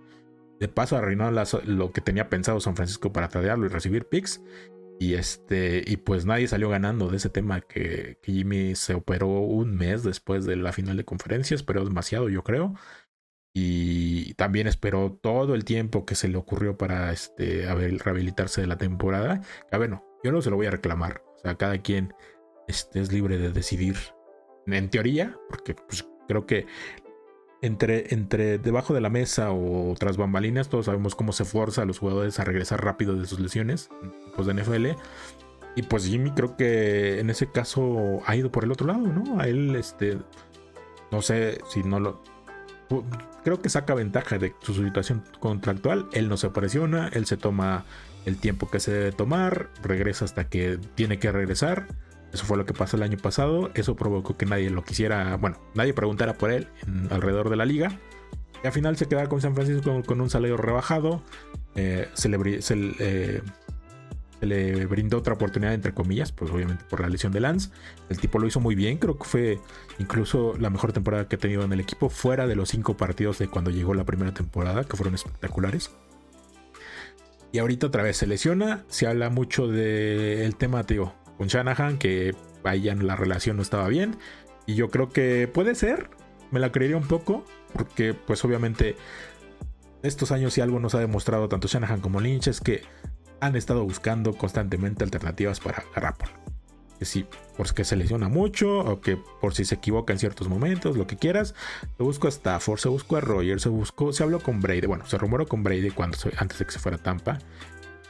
De 0.59 0.69
paso 0.69 0.97
arruinó 0.97 1.31
lo 1.31 1.93
que 1.93 2.01
tenía 2.01 2.31
pensado 2.31 2.59
San 2.59 2.75
Francisco 2.75 3.13
para 3.13 3.29
tradearlo 3.29 3.67
y 3.67 3.69
recibir 3.69 4.07
picks. 4.07 4.41
Y 5.03 5.15
este, 5.15 5.83
y 5.85 5.97
pues 5.97 6.27
nadie 6.27 6.47
salió 6.47 6.69
ganando 6.69 7.09
de 7.09 7.17
ese 7.17 7.29
tema 7.29 7.61
que, 7.61 8.19
Jimmy 8.23 8.77
se 8.77 8.95
operó 8.95 9.27
un 9.41 9.75
mes 9.75 10.05
después 10.05 10.45
de 10.45 10.55
la 10.55 10.73
final 10.73 10.97
de 10.97 11.05
conferencias, 11.05 11.65
pero 11.65 11.85
demasiado, 11.85 12.29
yo 12.29 12.45
creo. 12.45 12.75
Y 13.55 14.35
también 14.35 14.67
esperó 14.67 15.13
todo 15.21 15.55
el 15.55 15.65
tiempo 15.65 16.07
que 16.07 16.15
se 16.15 16.29
le 16.29 16.39
ocurrió 16.39 16.79
para 16.79 17.13
este, 17.13 17.67
rehabilitarse 17.67 18.61
de 18.63 18.67
la 18.67 18.79
temporada. 18.79 19.43
Que 19.71 19.77
bueno, 19.77 20.05
yo 20.25 20.33
no 20.33 20.41
se 20.41 20.51
lo 20.51 20.57
voy 20.57 20.67
a 20.67 20.71
reclamar. 20.71 21.23
O 21.37 21.41
sea, 21.41 21.57
cada 21.57 21.79
quien 21.79 22.15
este, 22.69 23.01
es 23.01 23.13
libre 23.13 23.39
de 23.39 23.53
decidir. 23.53 23.97
En 24.67 24.89
teoría, 24.91 25.37
porque 25.49 25.75
pues, 25.75 26.07
creo 26.29 26.47
que 26.47 26.67
entre, 27.63 28.13
entre 28.13 28.59
debajo 28.59 28.93
de 28.93 29.01
la 29.01 29.09
mesa 29.09 29.53
o 29.53 29.95
tras 29.99 30.17
bambalinas, 30.17 30.69
todos 30.69 30.87
sabemos 30.87 31.15
cómo 31.15 31.33
se 31.33 31.45
fuerza 31.45 31.83
a 31.83 31.85
los 31.85 31.99
jugadores 31.99 32.39
a 32.41 32.45
regresar 32.45 32.85
rápido 32.85 33.17
de 33.17 33.27
sus 33.27 33.41
lesiones, 33.41 33.89
pues 34.35 34.47
de 34.47 34.55
NFL. 34.55 34.87
Y 35.77 35.83
pues 35.83 36.05
Jimmy 36.05 36.33
creo 36.33 36.57
que 36.57 37.21
en 37.21 37.31
ese 37.31 37.51
caso 37.51 38.21
ha 38.27 38.37
ido 38.37 38.51
por 38.51 38.65
el 38.65 38.73
otro 38.73 38.87
lado, 38.89 39.07
¿no? 39.07 39.41
A 39.41 39.47
él, 39.49 39.75
este, 39.77 40.19
no 41.11 41.23
sé 41.23 41.61
si 41.69 41.83
no 41.83 42.01
lo... 42.01 42.23
Creo 43.45 43.61
que 43.61 43.69
saca 43.69 43.95
ventaja 43.95 44.39
de 44.39 44.55
su 44.61 44.75
situación 44.75 45.25
contractual. 45.41 46.09
Él 46.13 46.29
no 46.29 46.37
se 46.37 46.51
presiona, 46.51 47.09
él 47.13 47.27
se 47.27 47.37
toma 47.37 47.85
el 48.25 48.39
tiempo 48.39 48.71
que 48.71 48.79
se 48.79 48.93
debe 48.93 49.13
tomar, 49.13 49.71
regresa 49.83 50.25
hasta 50.25 50.49
que 50.49 50.79
tiene 50.95 51.19
que 51.19 51.33
regresar 51.33 51.89
eso 52.33 52.47
fue 52.47 52.57
lo 52.57 52.65
que 52.65 52.73
pasó 52.73 52.97
el 52.97 53.03
año 53.03 53.19
pasado. 53.19 53.71
Eso 53.75 53.95
provocó 53.95 54.37
que 54.37 54.47
nadie 54.47 54.71
lo 54.71 54.85
quisiera, 54.85 55.37
bueno, 55.37 55.59
nadie 55.75 55.93
preguntara 55.93 56.35
por 56.35 56.51
él 56.51 56.69
alrededor 57.11 57.51
de 57.51 57.57
la 57.57 57.65
liga. 57.65 57.99
Y 58.65 58.67
al 58.67 58.73
final 58.73 58.97
se 58.97 59.07
quedaba 59.07 59.29
con 59.29 59.41
San 59.41 59.55
Francisco 59.55 60.03
con, 60.05 60.21
un 60.21 60.31
salario 60.31 60.57
rebajado. 60.57 61.23
Eh, 61.75 62.09
se, 62.15 62.29
le, 62.29 62.39
eh, 63.01 63.43
se, 64.43 64.47
le, 64.47 64.87
brindó 64.87 65.19
otra 65.19 65.35
oportunidad, 65.35 65.73
entre 65.73 65.95
comillas, 65.95 66.33
pues 66.33 66.51
obviamente 66.51 66.85
por 66.91 67.01
la 67.01 67.09
lesión 67.09 67.33
de 67.33 67.41
Lance. 67.41 67.71
El 68.09 68.19
tipo 68.19 68.39
lo 68.39 68.47
hizo 68.49 68.59
muy 68.59 68.75
bien. 68.75 68.99
Creo 68.99 69.17
que 69.17 69.25
fue 69.25 69.61
incluso 69.99 70.55
la 70.59 70.69
mejor 70.69 70.93
temporada 70.93 71.29
que 71.29 71.37
ha 71.37 71.39
tenido 71.39 71.63
en 71.63 71.73
el 71.73 71.81
equipo, 71.81 72.09
fuera 72.09 72.47
de 72.47 72.57
los 72.57 72.71
cinco 72.71 72.97
partidos 72.97 73.39
de 73.39 73.49
cuando 73.49 73.71
llegó 73.71 73.95
la 73.95 74.05
primera 74.05 74.35
temporada, 74.35 74.85
que 74.85 74.97
fueron 74.97 75.15
espectaculares. 75.15 75.91
Y 77.53 77.59
ahorita 77.59 77.87
otra 77.87 78.03
vez 78.03 78.17
se 78.17 78.27
lesiona. 78.27 78.85
Se 78.89 79.07
habla 79.07 79.31
mucho 79.31 79.69
del 79.69 80.57
tema, 80.57 80.85
tío 80.85 81.15
con 81.37 81.49
Shanahan, 81.49 81.99
que 81.99 82.35
ahí 82.65 82.83
la 82.83 83.17
relación 83.17 83.57
no 83.57 83.63
estaba 83.63 83.89
bien. 83.89 84.17
Y 84.67 84.75
yo 84.75 84.91
creo 84.91 85.09
que 85.11 85.49
puede 85.49 85.75
ser, 85.75 86.11
me 86.51 86.61
la 86.61 86.73
creería 86.73 86.97
un 86.97 87.07
poco, 87.07 87.45
porque 87.73 88.15
pues 88.15 88.45
obviamente 88.45 88.97
estos 90.03 90.33
años 90.33 90.55
si 90.55 90.61
algo 90.61 90.81
nos 90.81 90.95
ha 90.95 91.01
demostrado 91.01 91.49
tanto 91.49 91.69
Shanahan 91.69 92.01
como 92.01 92.21
Lynch 92.21 92.49
es 92.49 92.61
que 92.61 92.83
han 93.43 93.57
estado 93.57 93.83
buscando 93.85 94.33
constantemente 94.35 95.03
alternativas 95.05 95.59
para 95.59 95.83
Garoppolo. 95.95 96.33
Que 96.99 97.05
si 97.05 97.27
porque 97.57 97.85
se 97.85 97.97
lesiona 97.97 98.29
mucho 98.29 98.79
o 98.79 99.01
que 99.01 99.17
por 99.17 99.55
si 99.55 99.65
se 99.65 99.75
equivoca 99.75 100.13
en 100.13 100.21
ciertos 100.21 100.49
momentos, 100.49 100.97
lo 100.97 101.09
que 101.09 101.17
quieras. 101.17 101.55
Se 101.97 102.03
buscó 102.03 102.29
a 102.29 102.31
Stafford, 102.31 102.79
se 102.79 102.89
buscó 102.89 103.17
a 103.17 103.21
Rogers, 103.21 103.63
se 103.63 103.69
buscó, 103.69 104.13
se 104.13 104.23
habló 104.23 104.39
con 104.41 104.61
Brady, 104.61 104.87
bueno, 104.87 105.05
se 105.07 105.19
rumoró 105.19 105.47
con 105.49 105.65
Brady 105.65 105.91
cuando 105.91 106.17
antes 106.39 106.61
de 106.61 106.65
que 106.65 106.71
se 106.71 106.79
fuera 106.79 106.97
a 106.97 107.03
Tampa, 107.03 107.41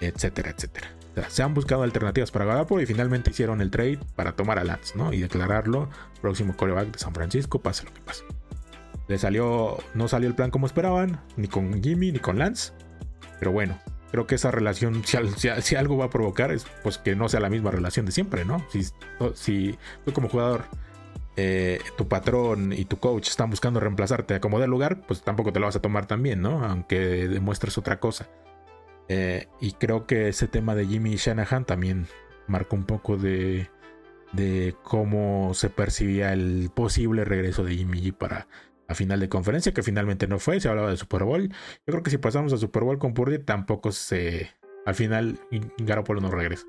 etcétera, 0.01 0.51
etcétera 0.51 0.89
se 1.29 1.43
han 1.43 1.55
buscado 1.55 1.83
alternativas 1.83 2.31
para 2.31 2.45
Garoppolo 2.47 2.83
y 2.83 2.87
finalmente 2.87 3.31
hicieron 3.31 3.61
el 3.61 3.71
trade 3.71 3.99
para 4.17 4.33
tomar 4.33 4.59
a 4.59 4.65
Lance, 4.65 4.97
¿no? 4.97 5.13
Y 5.13 5.21
declararlo 5.21 5.89
próximo 6.21 6.57
coreback 6.57 6.93
de 6.93 6.99
San 6.99 7.15
Francisco, 7.15 7.61
pase 7.61 7.85
lo 7.85 7.93
que 7.93 8.01
pase. 8.01 8.25
Le 9.09 9.19
salió, 9.19 9.77
no 9.95 10.09
salió 10.09 10.29
el 10.29 10.35
plan 10.35 10.51
como 10.51 10.67
esperaban, 10.67 11.21
ni 11.37 11.49
con 11.49 11.83
Jimmy 11.83 12.13
ni 12.13 12.19
con 12.19 12.39
Lance. 12.39 12.73
Pero 13.39 13.53
bueno, 13.53 13.79
creo 14.13 14.27
que 14.27 14.35
esa 14.35 14.51
relación, 14.51 15.03
si, 15.05 15.75
algo 15.75 15.97
va 15.97 16.05
a 16.05 16.11
provocar, 16.11 16.53
es 16.53 16.67
pues 16.83 16.99
que 16.99 17.17
no 17.17 17.29
sea 17.31 17.41
la 17.41 17.49
misma 17.49 17.71
relación 17.71 18.05
de 18.07 18.13
siempre, 18.13 18.45
¿no? 18.45 18.65
Si, 19.35 19.79
tú 20.05 20.13
como 20.13 20.29
jugador, 20.29 20.67
eh, 21.37 21.81
tu 21.97 22.07
patrón 22.07 22.75
y 22.75 22.85
tu 22.85 22.99
coach 22.99 23.29
están 23.29 23.49
buscando 23.49 23.81
reemplazarte 23.81 24.35
a 24.35 24.41
como 24.41 24.61
de 24.61 24.69
lugar, 24.69 25.01
pues 25.07 25.23
tampoco 25.23 25.53
te 25.53 25.61
lo 25.61 25.67
vas 25.67 25.77
a 25.77 25.83
tomar 25.83 26.07
tan 26.07 26.23
bien, 26.23 26.43
¿no? 26.43 26.63
Aunque 26.63 27.27
demuestres 27.27 27.79
otra 27.79 28.01
cosa. 28.01 28.29
Eh, 29.09 29.49
y 29.61 29.73
creo 29.73 30.07
que 30.07 30.29
ese 30.29 30.47
tema 30.47 30.75
de 30.75 30.87
Jimmy 30.87 31.17
Shanahan 31.17 31.65
también 31.65 32.07
marcó 32.47 32.77
un 32.77 32.85
poco 32.85 33.17
de, 33.17 33.71
de 34.33 34.77
cómo 34.83 35.55
se 35.55 35.71
percibía 35.71 36.35
el 36.35 36.71
posible 36.75 37.25
regreso 37.25 37.65
de 37.65 37.77
Jimmy 37.77 38.03
G 38.03 38.13
para 38.13 38.47
la 38.89 38.95
final 38.95 39.21
de 39.21 39.29
conferencia, 39.29 39.73
que 39.73 39.83
finalmente 39.83 40.27
no 40.27 40.39
fue, 40.39 40.61
se 40.61 40.69
hablaba 40.69 40.91
de 40.91 40.97
Super 40.97 41.25
Bowl. 41.25 41.49
Yo 41.49 41.91
creo 41.93 42.03
que 42.03 42.11
si 42.11 42.19
pasamos 42.19 42.53
a 42.53 42.59
Super 42.59 42.85
Bowl 42.85 42.99
con 42.99 43.15
Purdy, 43.15 43.39
tampoco 43.39 43.93
se... 43.93 44.51
Al 44.85 44.95
final 44.95 45.39
Garoppolo 45.79 46.21
no 46.21 46.31
regresa. 46.31 46.67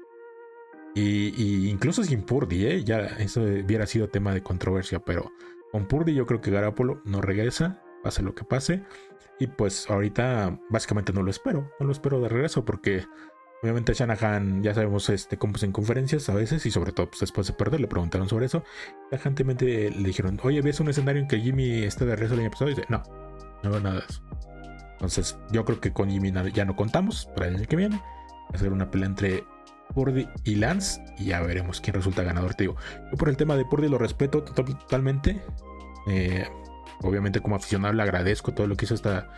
Y, 0.95 1.69
incluso 1.69 2.03
sin 2.03 2.21
Purdy, 2.21 2.67
¿eh? 2.67 2.83
ya 2.83 2.99
eso 2.99 3.41
hubiera 3.41 3.87
sido 3.87 4.09
tema 4.09 4.33
de 4.33 4.43
controversia, 4.43 4.99
pero 4.99 5.31
con 5.71 5.87
Purdy 5.87 6.13
yo 6.13 6.27
creo 6.27 6.39
que 6.39 6.51
Garoppolo 6.51 7.01
no 7.03 7.19
regresa, 7.21 7.81
pase 8.03 8.21
lo 8.21 8.35
que 8.35 8.43
pase. 8.43 8.83
Y 9.39 9.47
pues 9.47 9.89
ahorita 9.89 10.59
básicamente 10.69 11.11
no 11.11 11.23
lo 11.23 11.31
espero, 11.31 11.71
no 11.79 11.87
lo 11.87 11.91
espero 11.91 12.21
de 12.21 12.29
regreso 12.29 12.63
porque 12.63 13.05
obviamente 13.63 13.93
Shanahan 13.93 14.61
ya 14.61 14.73
sabemos 14.73 15.09
este, 15.09 15.37
cómo 15.37 15.55
es 15.55 15.63
en 15.63 15.71
conferencias 15.71 16.27
a 16.27 16.33
veces 16.33 16.65
y 16.65 16.71
sobre 16.71 16.91
todo 16.91 17.07
pues, 17.07 17.21
después 17.21 17.47
de 17.47 17.53
perder 17.53 17.79
le 17.79 17.87
preguntaron 17.87 18.27
sobre 18.27 18.45
eso. 18.45 18.63
Tajantemente 19.09 19.89
le 19.89 20.03
dijeron, 20.03 20.39
oye, 20.43 20.61
¿ves 20.61 20.81
un 20.81 20.89
escenario 20.89 21.21
en 21.21 21.27
que 21.29 21.39
Jimmy 21.39 21.83
esté 21.83 22.05
de 22.05 22.15
regreso 22.15 22.33
el 22.33 22.41
año 22.41 22.51
pasado? 22.51 22.71
Y 22.71 22.75
dice, 22.75 22.85
no, 22.89 23.01
no 23.63 23.71
veo 23.71 23.79
nada 23.79 24.01
de 24.01 24.05
eso. 24.07 24.21
Entonces 24.93 25.37
yo 25.51 25.63
creo 25.63 25.79
que 25.79 25.93
con 25.93 26.09
Jimmy 26.11 26.33
ya 26.53 26.65
no 26.65 26.75
contamos 26.75 27.25
para 27.35 27.47
el 27.47 27.55
año 27.55 27.65
que 27.67 27.75
viene. 27.77 27.95
Va 27.95 28.55
a 28.55 28.57
ser 28.57 28.73
una 28.73 28.91
pelea 28.91 29.07
entre 29.07 29.45
Purdy 29.93 30.27
y 30.43 30.55
Lance 30.55 31.01
y 31.17 31.25
ya 31.25 31.41
veremos 31.41 31.79
quién 31.79 31.95
resulta 31.95 32.23
ganador. 32.23 32.55
Te 32.55 32.65
digo, 32.65 32.75
yo 33.11 33.17
por 33.17 33.29
el 33.29 33.37
tema 33.37 33.55
de 33.55 33.63
Purdy 33.63 33.87
lo 33.87 33.97
respeto 33.97 34.43
totalmente. 34.43 35.41
Eh, 36.07 36.45
obviamente 37.01 37.39
como 37.39 37.55
aficionado 37.55 37.93
le 37.93 38.03
agradezco 38.03 38.53
todo 38.53 38.67
lo 38.67 38.75
que 38.75 38.85
hizo 38.85 38.95
esta 38.95 39.29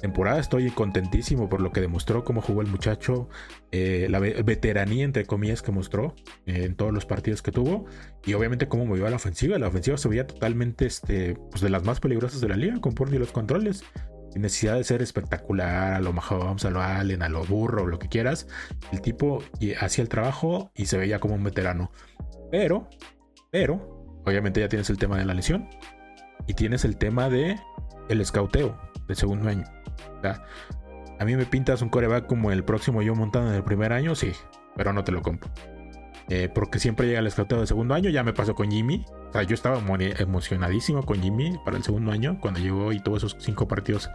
temporada. 0.00 0.40
Estoy 0.40 0.70
contentísimo 0.70 1.48
por 1.48 1.60
lo 1.60 1.72
que 1.72 1.80
demostró, 1.80 2.24
cómo 2.24 2.40
jugó 2.40 2.62
el 2.62 2.68
muchacho, 2.68 3.28
eh, 3.72 4.06
la 4.10 4.18
veteranía 4.20 5.04
entre 5.04 5.24
comillas 5.24 5.62
que 5.62 5.72
mostró 5.72 6.14
eh, 6.46 6.64
en 6.64 6.74
todos 6.74 6.92
los 6.92 7.06
partidos 7.06 7.42
que 7.42 7.52
tuvo 7.52 7.86
y 8.24 8.34
obviamente 8.34 8.68
cómo 8.68 8.86
movió 8.86 9.06
a 9.06 9.10
la 9.10 9.16
ofensiva. 9.16 9.58
La 9.58 9.68
ofensiva 9.68 9.96
se 9.96 10.08
veía 10.08 10.26
totalmente 10.26 10.86
este, 10.86 11.36
pues 11.50 11.60
de 11.62 11.70
las 11.70 11.84
más 11.84 12.00
peligrosas 12.00 12.40
de 12.40 12.48
la 12.48 12.56
liga 12.56 12.80
con 12.80 12.94
por 12.94 13.12
y 13.12 13.18
los 13.18 13.32
controles. 13.32 13.84
Sin 14.32 14.42
necesidad 14.42 14.74
de 14.74 14.82
ser 14.82 15.00
espectacular, 15.00 15.94
a 15.94 16.00
lo 16.00 16.12
Mahomes, 16.12 16.64
a 16.64 16.70
lo 16.70 16.82
Allen, 16.82 17.22
a 17.22 17.28
lo 17.28 17.44
burro, 17.44 17.86
lo 17.86 18.00
que 18.00 18.08
quieras. 18.08 18.48
El 18.90 19.00
tipo 19.00 19.44
hacía 19.80 20.02
el 20.02 20.08
trabajo 20.08 20.72
y 20.74 20.86
se 20.86 20.98
veía 20.98 21.20
como 21.20 21.36
un 21.36 21.44
veterano. 21.44 21.92
Pero, 22.50 22.88
pero, 23.52 24.20
obviamente 24.26 24.58
ya 24.58 24.68
tienes 24.68 24.90
el 24.90 24.98
tema 24.98 25.18
de 25.18 25.24
la 25.24 25.34
lesión 25.34 25.68
y 26.46 26.54
tienes 26.54 26.84
el 26.84 26.96
tema 26.96 27.28
de 27.28 27.58
el 28.08 28.20
escauteo 28.20 28.76
del 29.06 29.16
segundo 29.16 29.48
año. 29.48 29.64
A 31.18 31.24
mí 31.24 31.36
me 31.36 31.46
pintas 31.46 31.82
un 31.82 31.88
coreback 31.88 32.26
como 32.26 32.50
el 32.50 32.64
próximo 32.64 33.02
yo 33.02 33.14
montado 33.14 33.48
en 33.48 33.54
el 33.54 33.64
primer 33.64 33.92
año, 33.92 34.14
sí, 34.14 34.32
pero 34.76 34.92
no 34.92 35.04
te 35.04 35.12
lo 35.12 35.22
compro. 35.22 35.50
Eh, 36.28 36.48
porque 36.52 36.78
siempre 36.78 37.06
llega 37.06 37.20
el 37.20 37.26
escauteo 37.26 37.58
del 37.58 37.66
segundo 37.66 37.94
año, 37.94 38.10
ya 38.10 38.24
me 38.24 38.32
pasó 38.32 38.54
con 38.54 38.70
Jimmy. 38.70 39.04
O 39.28 39.32
sea, 39.32 39.42
yo 39.42 39.54
estaba 39.54 39.78
emocionadísimo 39.78 41.04
con 41.04 41.20
Jimmy 41.20 41.58
para 41.64 41.76
el 41.76 41.82
segundo 41.82 42.12
año, 42.12 42.38
cuando 42.40 42.60
llegó 42.60 42.92
y 42.92 43.00
tuvo 43.00 43.16
esos 43.16 43.36
cinco 43.38 43.68
partidos 43.68 44.10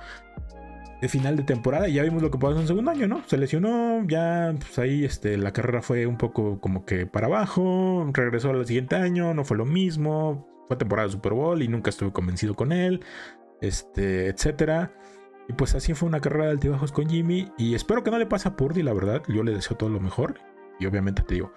de 1.01 1.07
final 1.07 1.38
de 1.38 1.43
temporada 1.43 1.88
y 1.88 1.93
ya 1.93 2.03
vimos 2.03 2.21
lo 2.21 2.30
que 2.30 2.38
pasó 2.38 2.55
en 2.55 2.61
el 2.61 2.67
segundo 2.67 2.91
año, 2.91 3.07
¿no? 3.07 3.23
Se 3.27 3.38
lesionó, 3.38 4.03
ya 4.07 4.53
pues 4.57 4.77
ahí 4.80 5.05
este, 5.05 5.38
la 5.38 5.51
carrera 5.51 5.82
fue 5.82 6.05
un 6.05 6.17
poco 6.17 6.59
como 6.59 6.86
que 6.86 7.05
para 7.05 7.27
abajo, 7.27 8.09
regresó 8.13 8.49
al 8.49 8.65
siguiente 8.65 8.95
año, 8.95 9.34
no 9.34 9.45
fue 9.45 9.57
lo 9.57 9.65
mismo, 9.65 10.47
fue 10.70 10.78
temporada 10.78 11.07
de 11.07 11.13
Super 11.13 11.34
Bowl 11.34 11.61
y 11.61 11.67
nunca 11.67 11.89
estuve 11.89 12.13
convencido 12.13 12.55
con 12.55 12.72
él, 12.72 13.03
este, 13.59 14.28
etcétera. 14.28 14.93
Y 15.47 15.53
pues 15.53 15.74
así 15.74 15.95
fue 15.95 16.07
una 16.07 16.22
carrera 16.22 16.45
de 16.45 16.51
altibajos 16.51 16.91
con 16.91 17.09
Jimmy 17.09 17.51
y 17.57 17.74
espero 17.74 18.03
que 18.03 18.11
no 18.11 18.20
le 18.20 18.28
pase 18.28 18.47
a 18.47 18.55
Purdy, 18.55 18.84
la 18.84 18.93
verdad, 18.93 19.24
yo 19.28 19.43
le 19.43 19.51
deseo 19.51 19.76
todo 19.76 19.89
lo 19.89 19.99
mejor 19.99 20.36
y 20.80 20.86
obviamente 20.86 21.24
te 21.24 21.34
digo, 21.34 21.51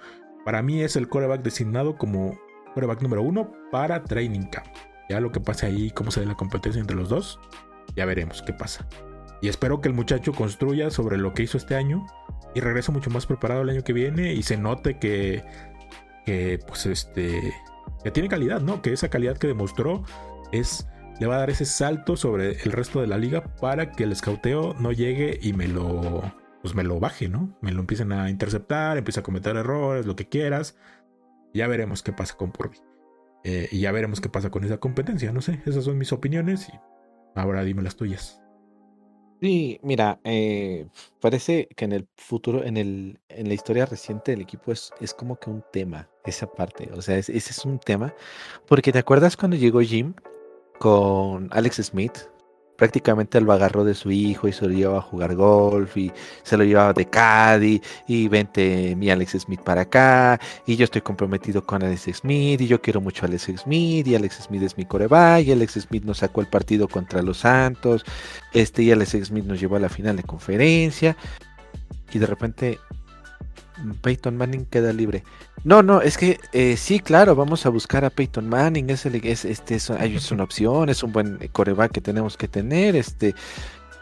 para 0.46 0.62
mí 0.62 0.82
es 0.82 0.96
el 0.96 1.08
coreback 1.08 1.42
designado 1.42 1.96
como 1.98 2.38
coreback 2.74 3.02
número 3.02 3.22
uno 3.22 3.52
para 3.70 4.02
Training 4.02 4.46
Camp. 4.46 4.66
Ya 5.10 5.20
lo 5.20 5.30
que 5.30 5.40
pase 5.40 5.66
ahí, 5.66 5.90
cómo 5.90 6.10
se 6.10 6.20
dé 6.20 6.26
la 6.26 6.34
competencia 6.34 6.80
entre 6.80 6.96
los 6.96 7.10
dos, 7.10 7.38
ya 7.94 8.06
veremos 8.06 8.40
qué 8.40 8.54
pasa. 8.54 8.88
Y 9.42 9.48
espero 9.48 9.82
que 9.82 9.88
el 9.88 9.94
muchacho 9.94 10.32
construya 10.32 10.88
sobre 10.88 11.18
lo 11.18 11.34
que 11.34 11.42
hizo 11.42 11.58
este 11.58 11.74
año 11.74 12.06
y 12.54 12.60
regrese 12.60 12.92
mucho 12.92 13.10
más 13.10 13.26
preparado 13.26 13.60
el 13.60 13.68
año 13.68 13.84
que 13.84 13.92
viene 13.92 14.32
y 14.32 14.42
se 14.42 14.56
note 14.56 14.98
que, 14.98 15.44
que 16.24 16.58
pues 16.66 16.86
este, 16.86 17.52
que 18.02 18.10
tiene 18.10 18.28
calidad, 18.28 18.60
¿no? 18.60 18.82
Que 18.82 18.92
esa 18.92 19.08
calidad 19.08 19.36
que 19.36 19.46
demostró 19.46 20.04
es, 20.52 20.88
le 21.20 21.26
va 21.26 21.36
a 21.36 21.38
dar 21.38 21.50
ese 21.50 21.64
salto 21.64 22.16
sobre 22.16 22.62
el 22.62 22.72
resto 22.72 23.00
de 23.00 23.06
la 23.06 23.18
liga 23.18 23.44
para 23.56 23.92
que 23.92 24.04
el 24.04 24.12
escauteo 24.12 24.74
no 24.74 24.92
llegue 24.92 25.38
y 25.40 25.52
me 25.52 25.68
lo, 25.68 26.22
pues 26.62 26.74
me 26.74 26.84
lo 26.84 27.00
baje, 27.00 27.28
¿no? 27.28 27.56
Me 27.60 27.72
lo 27.72 27.80
empiecen 27.80 28.12
a 28.12 28.30
interceptar, 28.30 28.98
empiece 28.98 29.20
a 29.20 29.22
cometer 29.22 29.56
errores, 29.56 30.06
lo 30.06 30.16
que 30.16 30.28
quieras. 30.28 30.76
Ya 31.54 31.66
veremos 31.66 32.02
qué 32.02 32.12
pasa 32.12 32.36
con 32.36 32.52
Purdy. 32.52 32.78
Eh, 33.44 33.68
y 33.70 33.80
ya 33.80 33.92
veremos 33.92 34.20
qué 34.20 34.28
pasa 34.28 34.50
con 34.50 34.64
esa 34.64 34.78
competencia. 34.78 35.32
No 35.32 35.40
sé, 35.40 35.60
esas 35.66 35.84
son 35.84 35.98
mis 35.98 36.12
opiniones 36.12 36.68
y 36.68 36.72
ahora 37.34 37.64
dime 37.64 37.82
las 37.82 37.96
tuyas. 37.96 38.41
Sí, 39.42 39.80
mira, 39.82 40.20
eh, 40.22 40.86
parece 41.20 41.66
que 41.76 41.84
en 41.84 41.90
el 41.90 42.06
futuro, 42.16 42.62
en 42.62 42.76
el, 42.76 43.18
en 43.28 43.48
la 43.48 43.54
historia 43.54 43.86
reciente 43.86 44.30
del 44.30 44.40
equipo 44.40 44.70
es, 44.70 44.92
es 45.00 45.12
como 45.14 45.34
que 45.40 45.50
un 45.50 45.64
tema, 45.72 46.08
esa 46.24 46.46
parte. 46.46 46.88
O 46.94 47.02
sea, 47.02 47.16
ese 47.18 47.36
es 47.36 47.64
un 47.64 47.80
tema. 47.80 48.14
Porque 48.68 48.92
¿te 48.92 49.00
acuerdas 49.00 49.36
cuando 49.36 49.56
llegó 49.56 49.80
Jim 49.80 50.14
con 50.78 51.48
Alex 51.50 51.78
Smith? 51.82 52.31
Prácticamente 52.82 53.40
lo 53.40 53.52
agarró 53.52 53.84
de 53.84 53.94
su 53.94 54.10
hijo 54.10 54.48
y 54.48 54.52
se 54.52 54.66
lo 54.66 54.72
llevaba 54.72 54.98
a 54.98 55.02
jugar 55.02 55.36
golf 55.36 55.96
y 55.96 56.10
se 56.42 56.56
lo 56.56 56.64
llevaba 56.64 56.92
de 56.92 57.04
Caddy 57.04 57.80
y 58.08 58.26
vente 58.26 58.96
mi 58.96 59.08
Alex 59.08 59.38
Smith 59.38 59.60
para 59.60 59.82
acá 59.82 60.40
y 60.66 60.74
yo 60.74 60.82
estoy 60.82 61.00
comprometido 61.00 61.64
con 61.64 61.84
Alex 61.84 62.08
Smith 62.12 62.60
y 62.60 62.66
yo 62.66 62.82
quiero 62.82 63.00
mucho 63.00 63.24
a 63.24 63.28
Alex 63.28 63.52
Smith 63.56 64.08
y 64.08 64.16
Alex 64.16 64.48
Smith 64.48 64.64
es 64.64 64.76
mi 64.76 64.84
coreback 64.84 65.46
y 65.46 65.52
Alex 65.52 65.74
Smith 65.74 66.02
nos 66.02 66.18
sacó 66.18 66.40
el 66.40 66.48
partido 66.48 66.88
contra 66.88 67.22
los 67.22 67.38
Santos 67.38 68.04
este 68.52 68.82
y 68.82 68.90
Alex 68.90 69.10
Smith 69.26 69.44
nos 69.44 69.60
llevó 69.60 69.76
a 69.76 69.78
la 69.78 69.88
final 69.88 70.16
de 70.16 70.24
conferencia 70.24 71.16
y 72.12 72.18
de 72.18 72.26
repente 72.26 72.80
Peyton 74.02 74.36
Manning 74.36 74.66
queda 74.66 74.92
libre. 74.92 75.24
No, 75.64 75.82
no, 75.82 76.00
es 76.00 76.18
que 76.18 76.38
eh, 76.52 76.76
sí, 76.76 77.00
claro, 77.00 77.34
vamos 77.34 77.66
a 77.66 77.68
buscar 77.68 78.04
a 78.04 78.10
Peyton 78.10 78.48
Manning, 78.48 78.90
es, 78.90 79.06
es, 79.06 79.44
este, 79.44 79.74
es, 79.76 79.90
una 80.30 80.44
opción, 80.44 80.88
es 80.88 81.02
un 81.02 81.12
buen 81.12 81.38
coreback 81.52 81.92
que 81.92 82.00
tenemos 82.00 82.36
que 82.36 82.48
tener, 82.48 82.96
este, 82.96 83.34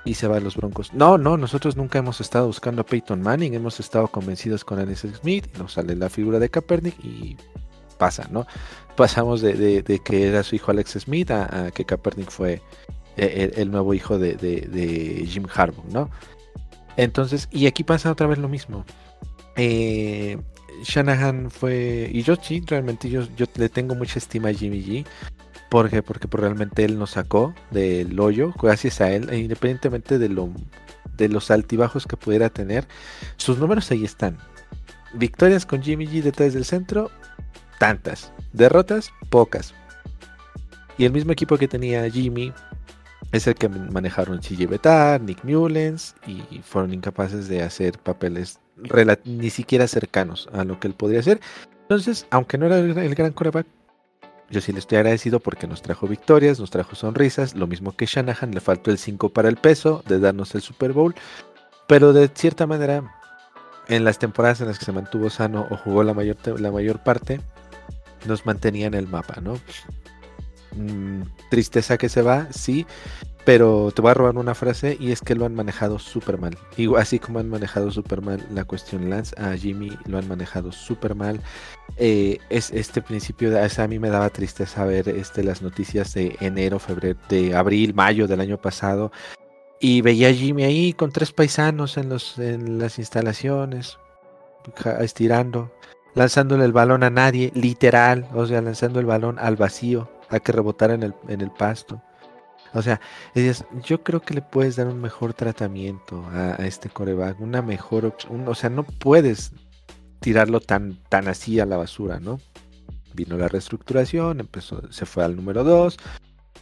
y 0.05 0.15
se 0.15 0.27
va 0.27 0.39
a 0.39 0.41
los 0.41 0.57
Broncos. 0.57 0.93
No, 0.95 1.19
no, 1.19 1.37
nosotros 1.37 1.77
nunca 1.77 1.99
hemos 1.99 2.21
estado 2.21 2.47
buscando 2.47 2.83
a 2.83 2.87
Peyton 2.87 3.21
Manning, 3.21 3.55
hemos 3.55 3.81
estado 3.81 4.09
convencidos 4.09 4.65
con 4.65 4.79
Alex 4.79 5.07
Smith, 5.21 5.47
nos 5.59 5.75
sale 5.75 5.95
la 5.95 6.09
figura 6.09 6.39
de 6.39 6.49
Kaepernick 6.49 6.99
y 7.05 7.37
pasa, 7.99 8.27
¿no? 8.31 8.47
Pasamos 8.97 9.43
de, 9.43 10.01
que 10.05 10.29
era 10.29 10.43
su 10.43 10.57
hijo 10.57 10.71
Alex 10.71 10.93
Smith 11.01 11.31
a, 11.31 11.71
que 11.71 11.85
Kaepernick 11.85 12.31
fue 12.31 12.63
eh, 13.17 13.53
el, 13.57 13.71
nuevo 13.71 13.93
hijo 13.93 14.19
de, 14.19 14.37
de 14.37 15.27
Jim 15.27 15.47
Harbaugh, 15.55 15.85
¿no? 15.93 16.11
Entonces, 16.97 17.49
y 17.51 17.67
aquí 17.67 17.85
pasa 17.85 18.11
otra 18.11 18.27
vez 18.27 18.39
lo 18.39 18.49
mismo. 18.49 18.85
Eh, 19.57 20.39
Shanahan 20.83 21.51
fue. 21.51 22.11
Y 22.13 22.23
yo 22.23 22.37
sí, 22.37 22.63
realmente 22.67 23.11
yo, 23.11 23.23
le 23.57 23.69
tengo 23.69 23.95
mucha 23.95 24.19
estima 24.19 24.49
a 24.49 24.55
Jimmy 24.55 24.83
G. 24.83 25.07
Porque, 25.69 26.03
porque 26.03 26.27
realmente 26.33 26.85
él 26.85 26.99
nos 26.99 27.11
sacó 27.11 27.55
del 27.71 28.19
hoyo, 28.19 28.53
gracias 28.61 29.01
a 29.01 29.13
él, 29.13 29.31
e 29.31 29.39
independientemente 29.39 30.19
de, 30.19 30.29
lo, 30.29 30.51
de 31.17 31.29
los 31.29 31.53
altibajos 31.53 32.09
que 32.09 32.17
pudiera 32.17 32.51
tener, 32.51 32.89
sus 33.37 33.59
números 33.59 33.89
ahí 33.93 34.05
están. 34.05 34.37
Victorias 35.15 35.67
con 35.67 35.81
Jimmy 35.81 36.09
G 36.09 36.23
detrás 36.23 36.55
del 36.55 36.65
centro, 36.65 37.13
tantas. 37.79 38.33
Derrotas, 38.53 39.13
pocas. 39.29 39.73
Y 40.99 41.05
el 41.05 41.13
mismo 41.13 41.31
equipo 41.31 41.57
que 41.57 41.69
tenía 41.69 42.11
Jimmy 42.11 42.53
es 43.31 43.47
el 43.47 43.55
que 43.55 43.69
manejaron 43.69 44.41
CJ 44.41 44.67
Betar, 44.67 45.21
Nick 45.21 45.45
Mullens 45.45 46.17
y 46.27 46.59
fueron 46.63 46.93
incapaces 46.93 47.47
de 47.47 47.63
hacer 47.63 47.97
papeles 48.01 48.59
ni 49.25 49.51
siquiera 49.51 49.87
cercanos 49.89 50.49
a 50.53 50.65
lo 50.65 50.79
que 50.81 50.89
él 50.89 50.95
podría 50.95 51.21
hacer. 51.21 51.41
Entonces, 51.83 52.27
aunque 52.31 52.59
no 52.59 52.67
era 52.67 52.79
el, 52.79 53.15
gran 53.15 53.33
coreback, 53.33 53.67
yo 54.49 54.61
sí 54.61 54.73
le 54.73 54.79
estoy 54.79 54.99
agradecido 54.99 55.41
porque 55.41 55.67
nos 55.67 55.83
trajo 55.83 56.07
victorias, 56.07 56.61
nos 56.61 56.71
trajo 56.71 56.95
sonrisas, 56.95 57.55
lo 57.55 57.67
mismo 57.67 57.97
que 57.97 58.07
Shanahan, 58.07 58.53
le 58.53 58.61
faltó 58.61 58.91
el 58.91 58.99
5 58.99 59.31
para 59.31 59.49
el 59.49 59.57
peso 59.57 60.03
de 60.07 60.19
darnos 60.19 60.55
el 60.55 60.61
Super 60.61 60.93
Bowl, 60.93 61.15
pero 61.87 62.13
de 62.13 62.29
cierta 62.29 62.67
manera, 62.67 63.15
en 63.89 64.05
las 64.05 64.19
temporadas 64.19 64.61
en 64.61 64.69
las 64.69 64.79
que 64.79 64.85
se 64.85 64.93
mantuvo 64.93 65.31
sano 65.31 65.67
o 65.71 65.77
jugó 65.77 66.03
la 66.05 66.15
mayor, 66.15 66.37
la 66.61 66.71
mayor 66.71 67.03
parte, 67.03 67.41
nos 68.27 68.47
mantenía 68.47 68.87
en 68.87 68.95
el 68.95 69.09
mapa, 69.09 69.41
¿no? 69.41 69.59
Mm, 70.77 71.23
tristeza 71.51 71.99
que 71.99 72.09
se 72.09 72.23
va, 72.23 72.47
sí, 72.53 72.87
pero 73.45 73.91
te 73.91 74.03
voy 74.03 74.13
a 74.13 74.15
robar 74.15 74.37
una 74.37 74.55
frase 74.55 74.97
y 75.01 75.13
es 75.13 75.21
que 75.21 75.35
lo 75.35 75.45
han 75.45 75.55
manejado 75.55 75.99
súper 75.99 76.39
mal. 76.39 76.57
Y 76.77 76.95
así 76.97 77.19
como 77.19 77.39
han 77.39 77.49
manejado 77.49 77.91
súper 77.91 78.23
mal 78.23 78.45
la 78.53 78.65
cuestión 78.65 79.11
Lance, 79.11 79.35
a 79.41 79.57
Jimmy 79.57 79.99
lo 80.07 80.19
han 80.19 80.29
manejado 80.29 80.71
súper 80.73 81.15
mal. 81.15 81.41
Eh, 81.97 82.39
es 82.51 82.71
este 82.71 83.03
principio, 83.03 83.51
de, 83.51 83.61
a 83.61 83.89
mí 83.89 83.99
me 83.99 84.11
daba 84.11 84.31
tristeza 84.31 84.85
ver 84.85 85.09
este, 85.09 85.43
las 85.43 85.63
noticias 85.63 86.15
de 86.15 86.37
enero, 86.41 86.79
febrero, 86.79 87.19
de 87.29 87.55
abril, 87.57 87.95
mayo 87.95 88.29
del 88.29 88.41
año 88.41 88.61
pasado. 88.61 89.11
Y 89.81 90.03
veía 90.03 90.29
a 90.29 90.33
Jimmy 90.33 90.65
ahí 90.65 90.93
con 90.93 91.11
tres 91.11 91.33
paisanos 91.33 91.97
en, 91.97 92.13
en 92.39 92.79
las 92.79 92.99
instalaciones, 92.99 93.99
estirando, 95.01 95.73
lanzándole 96.15 96.67
el 96.67 96.73
balón 96.73 97.03
a 97.03 97.11
nadie, 97.11 97.51
literal, 97.55 98.29
o 98.35 98.45
sea, 98.47 98.61
lanzando 98.61 99.01
el 99.01 99.07
balón 99.07 99.39
al 99.39 99.57
vacío, 99.57 100.11
a 100.31 100.41
que 100.41 100.53
rebotara 100.53 100.95
en 100.95 101.03
el, 101.03 101.15
en 101.29 101.41
el 101.41 101.51
pasto 101.51 102.03
o 102.73 102.83
sea, 102.83 103.01
yo 103.85 104.03
creo 104.03 104.21
que 104.21 104.35
le 104.35 104.43
puedes 104.43 104.77
dar 104.77 104.87
un 104.87 105.01
mejor 105.01 105.35
tratamiento 105.35 106.25
a, 106.31 106.55
este 106.67 106.89
coreback, 106.89 107.41
una 107.41 107.63
mejor 107.63 108.07
opción. 108.07 108.47
O 108.47 108.55
sea, 108.55 108.71
no 108.71 108.85
puedes 108.85 109.53
tirarlo 110.21 110.61
tan, 110.61 110.97
tan 111.09 111.29
así 111.29 111.59
a 111.59 111.67
la 111.67 111.77
basura, 111.77 112.21
¿no? 112.21 112.41
Vino 113.15 113.37
la 113.37 113.49
reestructuración, 113.49 114.41
empezó, 114.41 114.91
se 114.93 115.05
fue 115.05 115.25
al 115.25 115.35
número 115.35 115.65
2 115.65 115.97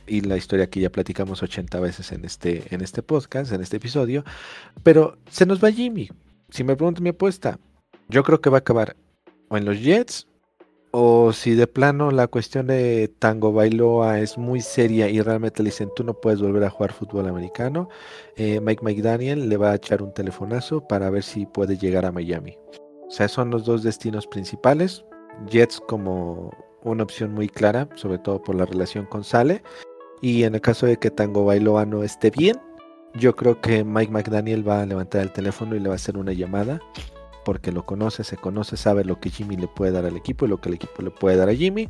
y 0.07 0.23
la 0.23 0.39
historia 0.39 0.71
que 0.71 0.81
ya 0.81 0.91
platicamos 0.91 1.43
80 1.43 1.79
veces 1.81 2.13
en 2.13 2.25
este, 2.25 2.75
en 2.75 2.81
este 2.81 3.03
podcast, 3.03 3.53
en 3.53 3.61
este 3.61 3.77
episodio. 3.77 4.25
Pero 4.83 5.19
se 5.31 5.45
nos 5.45 5.63
va 5.63 5.71
Jimmy. 5.71 6.09
Si 6.49 6.65
me 6.65 6.75
preguntan 6.75 7.03
mi 7.03 7.11
apuesta, 7.11 7.59
yo 8.09 8.23
creo 8.23 8.41
que 8.41 8.49
va 8.49 8.59
a 8.59 8.61
acabar 8.61 8.97
o 9.51 9.59
en 9.59 9.67
los 9.67 9.81
Jets 9.81 10.27
o 10.91 11.33
si 11.33 11.55
de 11.55 11.67
plano 11.67 12.11
la 12.11 12.27
cuestión 12.29 12.69
de 12.69 13.09
Tango 13.19 13.53
Bailoa 13.53 14.21
es 14.21 14.39
muy 14.39 14.61
seria 14.61 15.09
y 15.09 15.21
realmente 15.21 15.63
le 15.63 15.71
dicen 15.71 15.91
tú 15.95 16.05
no 16.05 16.15
puedes 16.15 16.41
volver 16.41 16.65
a 16.65 16.71
jugar 16.71 16.93
fútbol 16.93 17.29
americano, 17.29 17.89
eh, 18.37 18.61
Mike 18.61 18.83
McDaniel 18.83 19.49
le 19.49 19.57
va 19.57 19.73
a 19.73 19.75
echar 19.77 20.03
un 20.03 20.15
telefonazo 20.15 20.87
para 20.87 21.11
ver 21.11 21.23
si 21.23 21.47
puede 21.47 21.77
llegar 21.77 22.07
a 22.07 22.13
Miami. 22.13 22.57
O 23.07 23.11
sea, 23.11 23.29
son 23.29 23.51
los 23.51 23.65
dos 23.65 23.83
destinos 23.83 24.27
principales. 24.27 25.05
Jets 25.47 25.81
como 25.81 26.51
una 26.83 27.03
opción 27.03 27.33
muy 27.33 27.49
clara, 27.49 27.89
sobre 27.95 28.19
todo 28.19 28.43
por 28.43 28.55
la 28.55 28.67
relación 28.67 29.07
con 29.07 29.25
Sale. 29.25 29.63
Y 30.21 30.45
en 30.45 30.55
el 30.55 30.61
caso 30.61 30.87
de 30.87 30.97
que 30.97 31.11
Tango 31.11 31.45
Bailoa 31.45 31.87
no 31.87 32.03
esté 32.03 32.31
bien, 32.31 32.57
yo 33.15 33.35
creo 33.35 33.61
que 33.61 33.85
Mike 33.85 34.13
McDaniel 34.13 34.69
va 34.69 34.83
a 34.83 34.87
levantar 34.87 35.23
el 35.23 35.33
teléfono 35.33 35.75
y 35.75 35.81
le 35.81 35.89
va 35.89 35.95
a 35.95 35.97
hacer 35.97 36.19
una 36.19 36.33
llamada 36.33 36.81
porque 37.49 37.73
lo 37.73 37.87
conoce, 37.87 38.25
se 38.25 38.37
conoce, 38.37 38.77
sabe 38.77 39.07
lo 39.07 39.21
que 39.21 39.31
Jimmy 39.31 39.57
le 39.57 39.69
puede 39.69 39.91
dar 39.91 40.05
al 40.05 40.19
equipo 40.19 40.45
y 40.45 40.49
lo 40.51 40.61
que 40.61 40.69
el 40.69 40.75
equipo 40.75 41.01
le 41.01 41.09
puede 41.09 41.39
dar 41.39 41.49
a 41.49 41.55
Jimmy. 41.55 41.89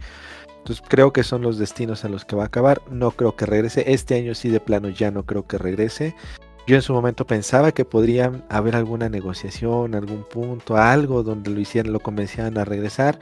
Entonces 0.59 0.84
creo 0.86 1.12
que 1.12 1.24
son 1.24 1.42
los 1.42 1.59
destinos 1.59 2.04
a 2.04 2.09
los 2.09 2.24
que 2.24 2.36
va 2.36 2.44
a 2.44 2.46
acabar. 2.46 2.80
No 2.92 3.11
creo 3.11 3.34
que 3.34 3.44
regrese. 3.44 3.82
Este 3.92 4.14
año 4.14 4.36
sí 4.36 4.50
de 4.50 4.61
plano 4.61 4.88
ya 4.88 5.11
no 5.11 5.26
creo 5.26 5.48
que 5.48 5.59
regrese. 5.59 6.14
Yo 6.68 6.76
en 6.76 6.82
su 6.82 6.92
momento 6.92 7.26
pensaba 7.26 7.72
que 7.72 7.84
podría 7.84 8.30
haber 8.48 8.76
alguna 8.76 9.09
negociación, 9.09 9.96
algún 9.96 10.22
punto, 10.22 10.76
algo 10.76 11.24
donde 11.24 11.50
lo 11.50 11.59
hicieran, 11.59 11.92
lo 11.92 11.98
convencieran 11.98 12.56
a 12.56 12.64
regresar. 12.64 13.18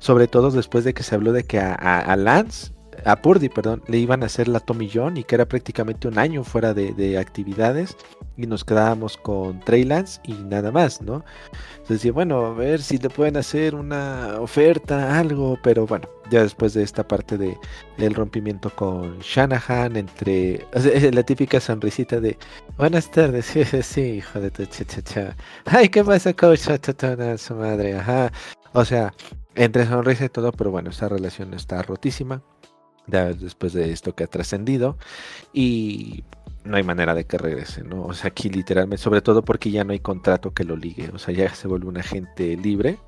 Sobre 0.00 0.26
todo 0.26 0.50
después 0.50 0.82
de 0.82 0.92
que 0.92 1.04
se 1.04 1.14
habló 1.14 1.30
de 1.30 1.44
que 1.44 1.60
a 1.60 2.16
Lance 2.16 2.72
a 3.04 3.16
Purdy, 3.16 3.48
perdón, 3.48 3.82
le 3.88 3.98
iban 3.98 4.22
a 4.22 4.26
hacer 4.26 4.48
la 4.48 4.60
Tommy 4.60 4.90
John 4.92 5.16
y 5.16 5.24
que 5.24 5.34
era 5.34 5.46
prácticamente 5.46 6.08
un 6.08 6.18
año 6.18 6.44
fuera 6.44 6.74
de, 6.74 7.18
actividades 7.18 7.96
y 8.36 8.46
nos 8.46 8.64
quedábamos 8.64 9.16
con 9.16 9.60
Trey 9.60 9.84
Lance 9.84 10.20
y 10.24 10.34
nada 10.34 10.70
más, 10.70 11.00
¿no? 11.00 11.24
Entonces 11.70 11.98
decía, 11.98 12.12
bueno, 12.12 12.46
a 12.46 12.52
ver 12.52 12.82
si 12.82 12.98
le 12.98 13.08
pueden 13.08 13.36
hacer 13.36 13.74
una 13.74 14.36
oferta, 14.40 15.18
algo, 15.18 15.58
pero 15.62 15.86
bueno, 15.86 16.08
ya 16.30 16.42
después 16.42 16.74
de 16.74 16.82
esta 16.82 17.06
parte 17.06 17.38
de 17.38 17.56
el 17.98 18.14
rompimiento 18.14 18.70
con 18.70 19.18
Shanahan, 19.20 19.96
entre 19.96 20.66
la 21.12 21.22
típica 21.22 21.60
sonrisita 21.60 22.20
de 22.20 22.38
buenas 22.76 23.10
tardes, 23.10 23.46
sí, 23.82 24.00
hijo 24.00 24.40
de 24.40 24.50
tu 24.50 24.66
cha, 24.66 25.36
Ay, 25.64 25.88
¿qué 25.88 26.04
pasa, 26.04 26.32
coach? 26.34 26.60
su 27.38 27.54
madre, 27.54 27.96
ajá. 27.96 28.32
O 28.72 28.84
sea, 28.84 29.14
entre 29.54 29.86
sonrisa 29.86 30.26
y 30.26 30.28
todo, 30.28 30.52
pero 30.52 30.70
bueno, 30.70 30.90
esa 30.90 31.08
relación 31.08 31.54
está 31.54 31.82
rotísima 31.82 32.42
después 33.06 33.72
de 33.72 33.92
esto 33.92 34.14
que 34.14 34.24
ha 34.24 34.26
trascendido 34.26 34.98
y 35.52 36.24
no 36.64 36.76
hay 36.76 36.82
manera 36.82 37.14
de 37.14 37.24
que 37.24 37.38
regrese, 37.38 37.82
¿no? 37.82 38.04
O 38.04 38.12
sea, 38.12 38.28
aquí 38.28 38.50
literalmente, 38.50 39.02
sobre 39.02 39.22
todo 39.22 39.44
porque 39.44 39.70
ya 39.70 39.84
no 39.84 39.92
hay 39.92 40.00
contrato 40.00 40.52
que 40.52 40.64
lo 40.64 40.76
ligue, 40.76 41.10
o 41.12 41.18
sea, 41.18 41.32
ya 41.34 41.54
se 41.54 41.68
vuelve 41.68 41.86
un 41.86 41.98
agente 41.98 42.56
libre, 42.56 42.98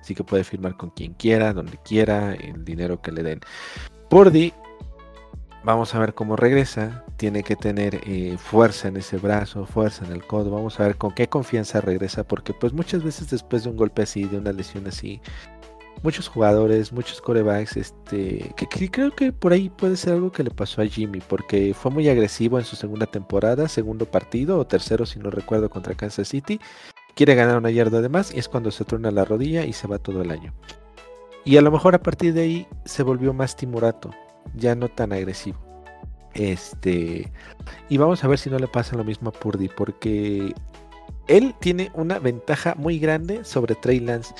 así 0.00 0.14
que 0.14 0.24
puede 0.24 0.44
firmar 0.44 0.76
con 0.76 0.90
quien 0.90 1.14
quiera, 1.14 1.52
donde 1.52 1.78
quiera, 1.84 2.34
el 2.34 2.64
dinero 2.64 3.00
que 3.00 3.12
le 3.12 3.22
den. 3.22 3.40
Purdy, 4.10 4.52
vamos 5.64 5.94
a 5.94 5.98
ver 5.98 6.14
cómo 6.14 6.36
regresa, 6.36 7.04
tiene 7.16 7.42
que 7.42 7.56
tener 7.56 8.00
eh, 8.04 8.36
fuerza 8.38 8.88
en 8.88 8.98
ese 8.98 9.16
brazo, 9.16 9.64
fuerza 9.64 10.04
en 10.04 10.12
el 10.12 10.26
codo, 10.26 10.50
vamos 10.50 10.78
a 10.78 10.84
ver 10.84 10.96
con 10.96 11.12
qué 11.12 11.28
confianza 11.28 11.80
regresa, 11.80 12.24
porque 12.24 12.52
pues 12.52 12.72
muchas 12.72 13.02
veces 13.02 13.30
después 13.30 13.64
de 13.64 13.70
un 13.70 13.76
golpe 13.76 14.02
así, 14.02 14.24
de 14.24 14.38
una 14.38 14.52
lesión 14.52 14.86
así, 14.86 15.20
muchos 16.04 16.28
jugadores, 16.28 16.92
muchos 16.92 17.22
corebacks, 17.22 17.78
este, 17.78 18.54
que, 18.56 18.90
creo 18.90 19.10
que 19.16 19.32
por 19.32 19.54
ahí 19.54 19.70
puede 19.70 19.96
ser 19.96 20.12
algo 20.12 20.30
que 20.30 20.44
le 20.44 20.50
pasó 20.50 20.82
a 20.82 20.86
Jimmy, 20.86 21.20
porque 21.26 21.72
fue 21.72 21.90
muy 21.90 22.10
agresivo 22.10 22.58
en 22.58 22.66
su 22.66 22.76
segunda 22.76 23.06
temporada, 23.06 23.68
segundo 23.68 24.04
partido 24.04 24.58
o 24.58 24.66
tercero 24.66 25.06
si 25.06 25.18
no 25.18 25.30
recuerdo 25.30 25.70
contra 25.70 25.94
Kansas 25.94 26.28
City, 26.28 26.60
quiere 27.14 27.34
ganar 27.34 27.56
una 27.56 27.70
yarda 27.70 28.02
de 28.02 28.10
más 28.10 28.34
y 28.34 28.38
es 28.38 28.50
cuando 28.50 28.70
se 28.70 28.84
truena 28.84 29.10
la 29.10 29.24
rodilla 29.24 29.64
y 29.64 29.72
se 29.72 29.88
va 29.88 29.98
todo 29.98 30.20
el 30.20 30.30
año. 30.30 30.52
Y 31.46 31.56
a 31.56 31.62
lo 31.62 31.72
mejor 31.72 31.94
a 31.94 32.02
partir 32.02 32.34
de 32.34 32.42
ahí 32.42 32.66
se 32.84 33.02
volvió 33.02 33.32
más 33.32 33.56
timorato, 33.56 34.10
ya 34.54 34.74
no 34.74 34.88
tan 34.90 35.14
agresivo. 35.14 35.58
Este, 36.34 37.32
y 37.88 37.96
vamos 37.96 38.22
a 38.22 38.28
ver 38.28 38.38
si 38.38 38.50
no 38.50 38.58
le 38.58 38.68
pasa 38.68 38.94
lo 38.94 39.04
mismo 39.04 39.30
a 39.30 39.32
Purdy, 39.32 39.68
porque 39.68 40.54
él 41.28 41.54
tiene 41.60 41.90
una 41.94 42.18
ventaja 42.18 42.74
muy 42.76 42.98
grande 42.98 43.42
sobre 43.42 43.74
Trey 43.74 44.00
Lance. 44.00 44.34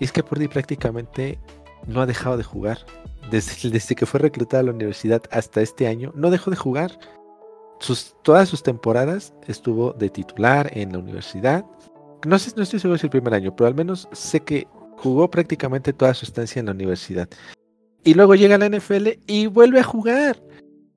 Y 0.00 0.04
es 0.04 0.12
que 0.12 0.24
Purdy 0.24 0.48
prácticamente 0.48 1.38
no 1.86 2.00
ha 2.00 2.06
dejado 2.06 2.36
de 2.36 2.42
jugar. 2.42 2.78
Desde, 3.30 3.94
que 3.94 4.06
fue 4.06 4.18
reclutado 4.20 4.62
a 4.62 4.64
la 4.64 4.72
universidad 4.72 5.22
hasta 5.30 5.60
este 5.60 5.86
año, 5.86 6.12
no 6.16 6.30
dejó 6.30 6.50
de 6.50 6.56
jugar. 6.56 6.98
Sus, 7.78 8.14
todas 8.22 8.48
sus 8.48 8.62
temporadas 8.62 9.32
estuvo 9.46 9.92
de 9.92 10.10
titular 10.10 10.70
en 10.76 10.92
la 10.92 10.98
universidad. 10.98 11.64
No 12.26 12.38
sé, 12.38 12.52
no 12.56 12.62
estoy 12.62 12.80
seguro 12.80 12.98
si 12.98 13.06
el 13.06 13.10
primer 13.10 13.32
año, 13.32 13.54
pero 13.54 13.68
al 13.68 13.74
menos 13.74 14.08
sé 14.12 14.40
que 14.40 14.66
jugó 14.98 15.30
prácticamente 15.30 15.92
toda 15.92 16.12
su 16.12 16.26
estancia 16.26 16.60
en 16.60 16.66
la 16.66 16.72
universidad. 16.72 17.28
Y 18.04 18.14
luego 18.14 18.34
llega 18.34 18.56
a 18.56 18.58
la 18.58 18.68
NFL 18.68 19.08
y 19.26 19.46
vuelve 19.46 19.80
a 19.80 19.84
jugar. 19.84 20.42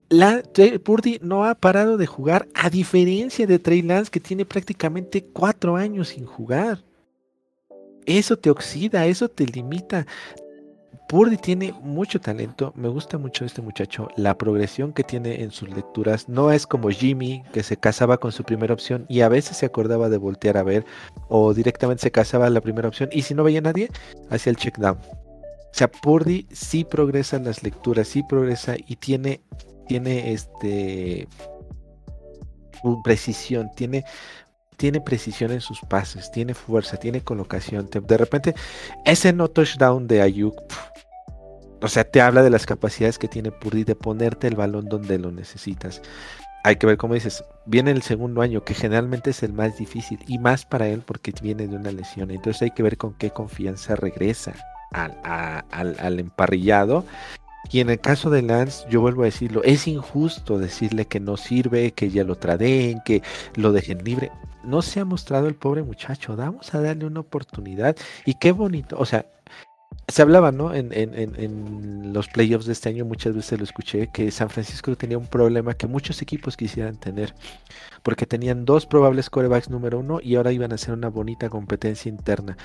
La, 0.10 0.44
Purdy 0.84 1.20
no 1.22 1.46
ha 1.46 1.56
parado 1.56 1.98
de 1.98 2.06
jugar, 2.06 2.48
a 2.54 2.70
diferencia 2.70 3.48
de 3.48 3.60
Trey 3.60 3.82
Lance, 3.82 4.12
que 4.12 4.20
tiene 4.20 4.46
prácticamente 4.46 5.24
cuatro 5.24 5.76
años 5.76 6.10
sin 6.10 6.26
jugar. 6.26 6.84
Eso 8.06 8.38
te 8.38 8.50
oxida, 8.50 9.06
eso 9.06 9.30
te 9.30 9.46
limita. 9.46 10.06
Purdy 11.08 11.38
tiene 11.38 11.74
mucho 11.84 12.20
talento, 12.20 12.74
me 12.76 12.88
gusta 12.88 13.18
mucho 13.18 13.46
este 13.46 13.62
muchacho, 13.62 14.08
la 14.16 14.36
progresión 14.36 14.94
que 14.94 15.04
tiene 15.04 15.44
en 15.44 15.52
sus 15.52 15.70
lecturas 15.70 16.28
no 16.28 16.52
es 16.52 16.66
como 16.66 16.90
Jimmy 16.90 17.44
que 17.54 17.62
se 17.62 17.78
casaba 17.78 18.18
con 18.18 18.32
su 18.32 18.44
primera 18.44 18.74
opción 18.74 19.06
y 19.10 19.22
a 19.22 19.30
veces 19.30 19.58
se 19.58 19.68
acordaba 19.68 20.10
de 20.10 20.18
voltear 20.18 20.58
a 20.58 20.64
ver 20.64 20.86
o 21.28 21.54
directamente 21.54 22.02
se 22.02 22.12
casaba 22.12 22.50
la 22.50 22.62
primera 22.62 22.88
opción 22.88 23.10
y 23.12 23.22
si 23.22 23.36
no 23.36 23.44
veía 23.44 23.60
a 23.60 23.64
nadie, 23.64 23.90
hacía 24.32 24.50
el 24.50 24.58
check 24.58 24.78
down. 24.78 24.98
O 24.98 25.76
sea, 25.76 25.88
Purdy 25.88 26.48
sí 26.52 26.84
progresa 26.84 27.36
en 27.36 27.46
las 27.46 27.64
lecturas, 27.64 28.08
sí 28.08 28.24
progresa 28.28 28.76
y 28.88 28.96
tiene, 28.96 29.42
tiene 29.88 30.34
este 30.34 31.28
precisión, 33.04 33.70
tiene 33.76 34.04
tiene 34.74 35.02
precisión 35.02 35.52
en 35.52 35.62
sus 35.62 35.80
pases, 35.82 36.32
tiene 36.32 36.54
fuerza, 36.54 36.98
tiene 36.98 37.22
colocación. 37.22 37.90
de 37.92 38.18
repente, 38.18 38.56
ese 39.06 39.34
no 39.34 39.48
touchdown 39.48 40.08
de 40.08 40.22
Ayuk, 40.22 40.56
o 41.82 41.88
sea, 41.88 42.06
te 42.06 42.22
habla 42.22 42.44
de 42.44 42.50
las 42.50 42.66
capacidades 42.66 43.20
que 43.20 43.28
tiene 43.28 43.52
Purdy 43.52 43.84
de 43.84 43.96
ponerte 43.96 44.48
el 44.48 44.56
balón 44.56 44.86
donde 44.86 45.20
lo 45.20 45.32
necesitas. 45.32 46.02
Hay 46.64 46.78
que 46.78 46.88
ver 46.88 46.96
cómo 46.96 47.14
dices, 47.14 47.44
viene 47.66 47.92
el 47.92 48.04
segundo 48.04 48.42
año, 48.42 48.64
que 48.64 48.74
generalmente 48.74 49.32
es 49.32 49.44
el 49.44 49.52
más 49.52 49.78
difícil, 49.78 50.18
y 50.28 50.40
más 50.40 50.66
para 50.66 50.88
él 50.88 51.04
porque 51.06 51.34
viene 51.42 51.68
de 51.68 51.76
una 51.76 51.92
lesión. 51.92 52.32
Entonces 52.32 52.62
hay 52.62 52.72
que 52.72 52.84
ver 52.84 52.98
con 52.98 53.18
qué 53.18 53.32
confianza 53.32 53.98
regresa 53.98 54.54
al, 54.92 55.18
al, 55.24 55.98
al 56.00 56.20
emparrillado 56.20 57.04
y 57.72 57.80
en 57.80 57.90
el 57.90 58.00
caso 58.00 58.30
de 58.30 58.42
Lance, 58.42 58.86
yo 58.90 59.02
vuelvo 59.02 59.24
a 59.24 59.26
decirlo, 59.26 59.64
es 59.64 59.88
injusto 59.88 60.60
decirle 60.60 61.06
que 61.06 61.20
no 61.20 61.38
sirve, 61.38 61.92
que 61.92 62.10
ya 62.10 62.24
lo 62.24 62.36
tradeen, 62.36 63.02
que 63.06 63.22
lo 63.56 63.72
dejen 63.72 64.04
libre 64.04 64.32
no 64.64 64.82
se 64.82 65.00
ha 65.00 65.06
mostrado 65.06 65.48
el 65.48 65.56
pobre 65.56 65.84
muchacho, 65.84 66.36
vamos 66.36 66.74
a 66.74 66.82
darle 66.82 67.06
una 67.06 67.20
oportunidad. 67.20 67.96
Y 68.26 68.36
qué 68.36 68.52
bonito, 68.52 68.96
o 68.98 69.06
sea, 69.06 69.26
se 70.08 70.22
hablaba, 70.22 70.52
¿no? 70.52 70.74
En, 70.74 70.92
en, 70.94 72.14
los 72.14 72.28
playoffs 72.28 72.66
de 72.66 72.74
este 72.74 72.90
año, 72.90 73.06
muchas 73.06 73.34
veces 73.36 73.60
lo 73.60 73.64
escuché, 73.64 74.10
que 74.12 74.32
San 74.32 74.50
Francisco 74.50 74.96
tenía 74.96 75.18
un 75.18 75.28
problema 75.28 75.74
que 75.74 75.88
muchos 75.88 76.22
equipos 76.22 76.58
quisieran 76.58 76.98
tener, 76.98 77.34
porque 78.04 78.26
tenían 78.26 78.66
dos 78.66 78.86
probables 78.86 79.30
corebacks 79.30 79.70
número 79.70 80.00
uno 80.00 80.20
y 80.22 80.36
ahora 80.36 80.52
iban 80.52 80.72
a 80.72 80.76
hacer 80.76 80.94
una 80.94 81.10
bonita 81.10 81.50
competencia 81.50 82.10
interna. 82.10 82.58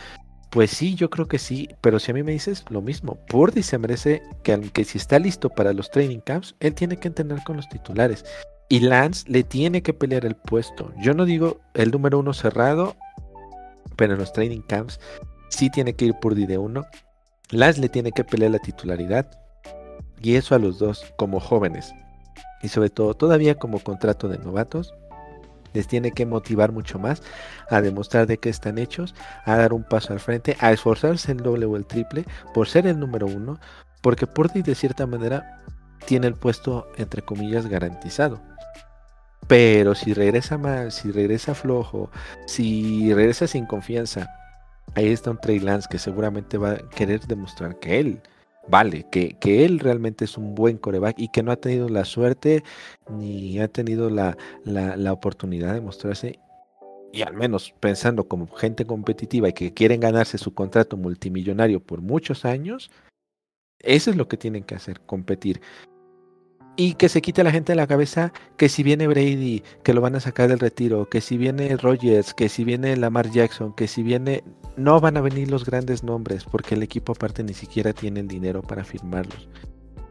Pues 0.51 0.71
sí, 0.71 0.95
yo 0.95 1.11
creo 1.11 1.29
que 1.29 1.39
sí, 1.39 1.69
pero 1.83 1.99
si 1.99 2.11
a 2.11 2.15
mí 2.15 2.23
me 2.23 2.33
dices 2.33 2.65
lo 2.71 2.81
mismo, 2.81 3.19
Purdy 3.29 3.63
se 3.63 3.77
merece 3.77 4.23
que 4.43 4.55
aunque 4.55 4.85
si 4.85 4.97
está 4.97 5.19
listo 5.19 5.51
para 5.51 5.75
los 5.75 5.91
training 5.91 6.21
camps, 6.21 6.55
él 6.61 6.75
tiene 6.75 6.97
que 6.97 7.09
entrenar 7.09 7.45
con 7.45 7.57
los 7.57 7.69
titulares. 7.69 8.25
Y 8.71 8.81
Lance 8.81 9.25
le 9.29 9.43
tiene 9.43 9.83
que 9.83 9.93
pelear 9.93 10.25
el 10.25 10.37
puesto. 10.37 10.93
Yo 10.99 11.13
no 11.13 11.27
digo 11.27 11.61
el 11.75 11.91
número 11.91 12.19
uno 12.19 12.33
cerrado, 12.33 12.97
pero 13.97 14.15
en 14.15 14.21
los 14.21 14.33
training 14.33 14.63
camps 14.63 15.01
sí 15.51 15.71
tiene 15.71 15.95
que 15.95 16.07
ir 16.07 16.15
por 16.15 16.35
de 16.35 16.59
uno. 16.59 16.87
Lance 17.51 17.81
le 17.81 17.89
tiene 17.89 18.13
que 18.13 18.25
pelear 18.25 18.53
la 18.53 18.59
titularidad. 18.59 19.31
Y 20.23 20.37
eso 20.37 20.55
a 20.55 20.59
los 20.59 20.79
dos 20.79 21.05
como 21.17 21.41
jóvenes. 21.41 21.93
Y 22.63 22.69
sobre 22.69 22.91
todo 22.91 23.15
todavía 23.15 23.55
como 23.55 23.81
contrato 23.81 24.29
de 24.29 24.39
novatos. 24.39 24.95
Les 25.73 25.87
tiene 25.87 26.13
que 26.13 26.27
motivar 26.27 26.73
mucho 26.73 26.99
más 26.99 27.23
a 27.71 27.81
demostrar 27.81 28.27
de 28.27 28.39
qué 28.39 28.49
están 28.49 28.79
hechos, 28.79 29.15
a 29.45 29.57
dar 29.57 29.73
un 29.73 29.85
paso 29.85 30.13
al 30.13 30.21
frente, 30.21 30.57
a 30.61 30.73
esforzarse 30.73 31.33
el 31.33 31.39
doble 31.39 31.67
o 31.67 31.77
el 31.77 31.87
triple 31.87 32.25
por 32.55 32.69
ser 32.69 32.87
el 32.87 32.99
número 32.99 33.27
uno, 33.27 33.59
porque 34.03 34.27
Purdy 34.27 34.63
de 34.63 34.75
cierta 34.75 35.07
manera 35.07 35.63
tiene 36.07 36.27
el 36.27 36.35
puesto 36.35 36.89
entre 36.97 37.23
comillas 37.23 37.67
garantizado. 37.67 38.41
Pero 39.47 39.95
si 39.95 40.13
regresa 40.13 40.59
mal, 40.59 40.93
si 40.93 41.11
regresa 41.11 41.55
flojo, 41.55 42.11
si 42.47 43.13
regresa 43.15 43.47
sin 43.47 43.67
confianza, 43.67 44.29
ahí 44.95 45.11
está 45.11 45.31
un 45.31 45.39
Trey 45.39 45.59
Lance 45.59 45.89
que 45.91 45.99
seguramente 45.99 46.59
va 46.59 46.73
a 46.73 46.77
querer 46.79 47.21
demostrar 47.27 47.79
que 47.79 47.99
él 47.99 48.23
vale, 48.69 49.07
que, 49.11 49.37
que 49.41 49.65
él 49.65 49.79
realmente 49.79 50.25
es 50.25 50.37
un 50.37 50.55
buen 50.55 50.79
coreback 50.79 51.19
y 51.19 51.29
que 51.29 51.43
no 51.43 51.53
ha 51.53 51.57
tenido 51.57 51.89
la 51.89 52.05
suerte 52.05 52.63
ni 53.11 53.59
ha 53.61 53.69
tenido 53.69 54.11
la, 54.11 54.37
la, 54.65 55.13
oportunidad 55.13 55.75
de 55.75 55.81
mostrarse. 55.81 56.39
Y 57.13 57.23
al 57.23 57.35
menos 57.35 57.75
pensando 57.81 58.29
como 58.29 58.47
gente 58.49 58.85
competitiva 58.85 59.49
y 59.49 59.53
que 59.53 59.73
quieren 59.73 60.01
ganarse 60.01 60.37
su 60.39 60.53
contrato 60.53 60.97
multimillonario 60.97 61.81
por 61.81 62.03
muchos 62.03 62.45
años, 62.45 62.91
eso 63.81 64.11
es 64.11 64.17
lo 64.17 64.29
que 64.29 64.37
tienen 64.37 64.65
que 64.65 64.75
hacer, 64.75 65.01
competir 65.01 65.61
y 66.79 66.95
que 66.95 67.09
se 67.09 67.21
quite 67.21 67.41
a 67.41 67.45
la 67.45 67.51
gente 67.51 67.73
de 67.73 67.77
la 67.77 67.89
cabeza 67.89 68.33
que 68.57 68.69
si 68.69 68.85
viene 68.85 69.09
Brady, 69.09 69.65
que 69.83 69.93
lo 69.93 70.01
van 70.01 70.15
a 70.15 70.21
sacar 70.21 70.49
del 70.49 70.61
retiro, 70.61 71.09
que 71.09 71.21
si 71.21 71.37
viene 71.37 71.77
Rogers, 71.77 72.33
que 72.35 72.49
si 72.49 72.63
viene 72.63 72.97
Lamar 72.97 73.31
Jackson, 73.31 73.75
que 73.75 73.89
si 73.89 74.05
viene... 74.05 74.45
No 74.77 75.01
van 75.01 75.17
a 75.17 75.21
venir 75.21 75.51
los 75.51 75.65
grandes 75.65 76.05
nombres 76.05 76.45
porque 76.45 76.77
el 76.77 76.85
equipo 76.85 77.13
aparte 77.13 77.43
ni 77.43 77.53
siquiera 77.53 77.93
tiene 77.93 78.23
dinero 78.23 78.63
para 78.63 78.85
firmarlos. 78.85 79.49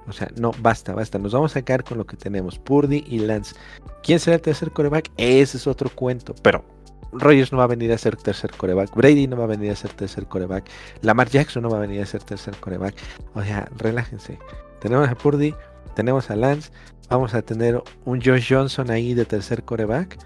O 0.10 0.12
sea, 0.12 0.30
no, 0.36 0.52
basta, 0.60 0.94
basta. 0.94 1.18
Nos 1.18 1.32
vamos 1.32 1.56
a 1.56 1.62
quedar 1.62 1.86
con 1.86 1.98
lo 2.00 2.06
que 2.06 2.18
tenemos. 2.18 2.60
Purdy 2.60 3.06
y 3.08 3.20
Lance. 3.20 3.56
¿Quién 4.04 4.20
será 4.20 4.36
el 4.36 4.42
tercer 4.42 4.72
coreback? 4.72 5.10
Ese 5.16 5.56
es 5.56 5.68
otro 5.68 5.90
cuento. 5.90 6.36
Pero 6.42 6.66
Rogers 7.14 7.54
no 7.54 7.60
va 7.60 7.64
a 7.64 7.68
venir 7.68 7.94
a 7.94 7.98
ser 7.98 8.18
tercer 8.18 8.52
coreback. 8.52 8.94
Brady 8.94 9.26
no 9.26 9.38
va 9.38 9.46
a 9.46 9.48
venir 9.48 9.72
a 9.72 9.76
ser 9.78 9.92
tercer 9.94 10.26
coreback. 10.26 10.70
Lamar 11.02 11.30
Jackson 11.30 11.64
no 11.64 11.70
va 11.70 11.78
a 11.78 11.82
venir 11.82 12.02
a 12.02 12.06
ser 12.06 12.24
tercer 12.24 12.58
coreback. 12.58 12.96
O 13.36 13.42
sea, 13.42 13.70
relájense. 13.78 14.38
Tenemos 14.82 15.08
a 15.08 15.16
Purdy, 15.16 15.56
tenemos 15.98 16.30
a 16.30 16.36
Lance. 16.36 16.70
Vamos 17.10 17.34
a 17.34 17.42
tener 17.42 17.82
un 18.06 18.22
Josh 18.22 18.54
Johnson 18.54 18.92
ahí 18.92 19.16
de 19.16 19.26
tercer 19.26 19.64
coreback. 19.64 20.20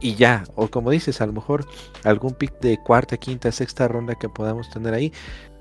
Y 0.00 0.14
ya, 0.14 0.44
o 0.54 0.68
como 0.68 0.90
dices, 0.90 1.20
a 1.20 1.26
lo 1.26 1.34
mejor 1.34 1.66
algún 2.04 2.32
pick 2.32 2.58
de 2.60 2.78
cuarta, 2.78 3.18
quinta, 3.18 3.52
sexta 3.52 3.86
ronda 3.86 4.14
que 4.14 4.30
podamos 4.30 4.70
tener 4.70 4.94
ahí 4.94 5.12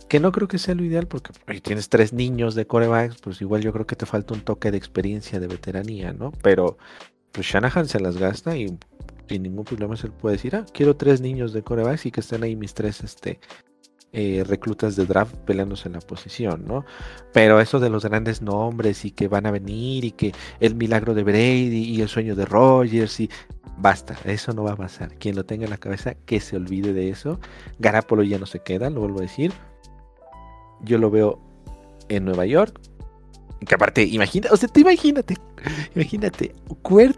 que 0.07 0.19
no 0.19 0.31
creo 0.33 0.47
que 0.47 0.57
sea 0.57 0.75
lo 0.75 0.83
ideal 0.83 1.07
porque 1.07 1.31
tienes 1.61 1.87
tres 1.87 2.11
niños 2.11 2.53
de 2.53 2.67
corebacks, 2.67 3.21
pues 3.21 3.39
igual 3.39 3.61
yo 3.61 3.71
creo 3.71 3.87
que 3.87 3.95
te 3.95 4.05
falta 4.05 4.33
un 4.33 4.41
toque 4.41 4.69
de 4.69 4.77
experiencia, 4.77 5.39
de 5.39 5.47
veteranía, 5.47 6.11
¿no? 6.11 6.33
Pero 6.43 6.77
pues 7.31 7.47
Shanahan 7.47 7.87
se 7.87 8.01
las 8.01 8.17
gasta 8.17 8.57
y 8.57 8.77
sin 9.29 9.43
ningún 9.43 9.63
problema 9.63 9.95
se 9.95 10.09
puede 10.09 10.35
decir, 10.35 10.53
ah, 10.57 10.65
quiero 10.73 10.97
tres 10.97 11.21
niños 11.21 11.53
de 11.53 11.63
corebacks 11.63 12.05
y 12.07 12.11
que 12.11 12.19
estén 12.19 12.43
ahí 12.43 12.57
mis 12.57 12.73
tres 12.73 13.01
este, 13.01 13.39
eh, 14.13 14.43
reclutas 14.47 14.95
de 14.95 15.05
draft 15.05 15.35
peleándose 15.45 15.87
en 15.87 15.93
la 15.93 15.99
posición, 15.99 16.65
¿no? 16.67 16.85
Pero 17.33 17.59
eso 17.59 17.79
de 17.79 17.89
los 17.89 18.05
grandes 18.05 18.41
nombres 18.41 19.05
y 19.05 19.11
que 19.11 19.27
van 19.27 19.45
a 19.45 19.51
venir 19.51 20.05
y 20.05 20.11
que 20.11 20.33
el 20.59 20.75
milagro 20.75 21.13
de 21.13 21.23
Brady 21.23 21.83
y 21.83 22.01
el 22.01 22.09
sueño 22.09 22.35
de 22.35 22.45
Rogers 22.45 23.19
y 23.19 23.29
basta, 23.77 24.17
eso 24.25 24.53
no 24.53 24.63
va 24.63 24.73
a 24.73 24.77
pasar. 24.77 25.15
Quien 25.15 25.35
lo 25.35 25.45
tenga 25.45 25.65
en 25.65 25.71
la 25.71 25.77
cabeza, 25.77 26.15
que 26.25 26.39
se 26.39 26.55
olvide 26.55 26.93
de 26.93 27.09
eso. 27.09 27.39
Garapolo 27.79 28.23
ya 28.23 28.37
no 28.37 28.45
se 28.45 28.59
queda, 28.59 28.89
lo 28.89 29.01
vuelvo 29.01 29.19
a 29.19 29.23
decir 29.23 29.53
yo 30.83 30.97
lo 30.97 31.09
veo 31.09 31.39
en 32.09 32.25
Nueva 32.25 32.45
York. 32.45 32.79
Que 33.65 33.75
aparte, 33.75 34.03
imagínate, 34.03 34.53
o 34.53 34.57
sea, 34.57 34.67
tú 34.67 34.79
imagínate, 34.79 35.37
imagínate, 35.95 36.55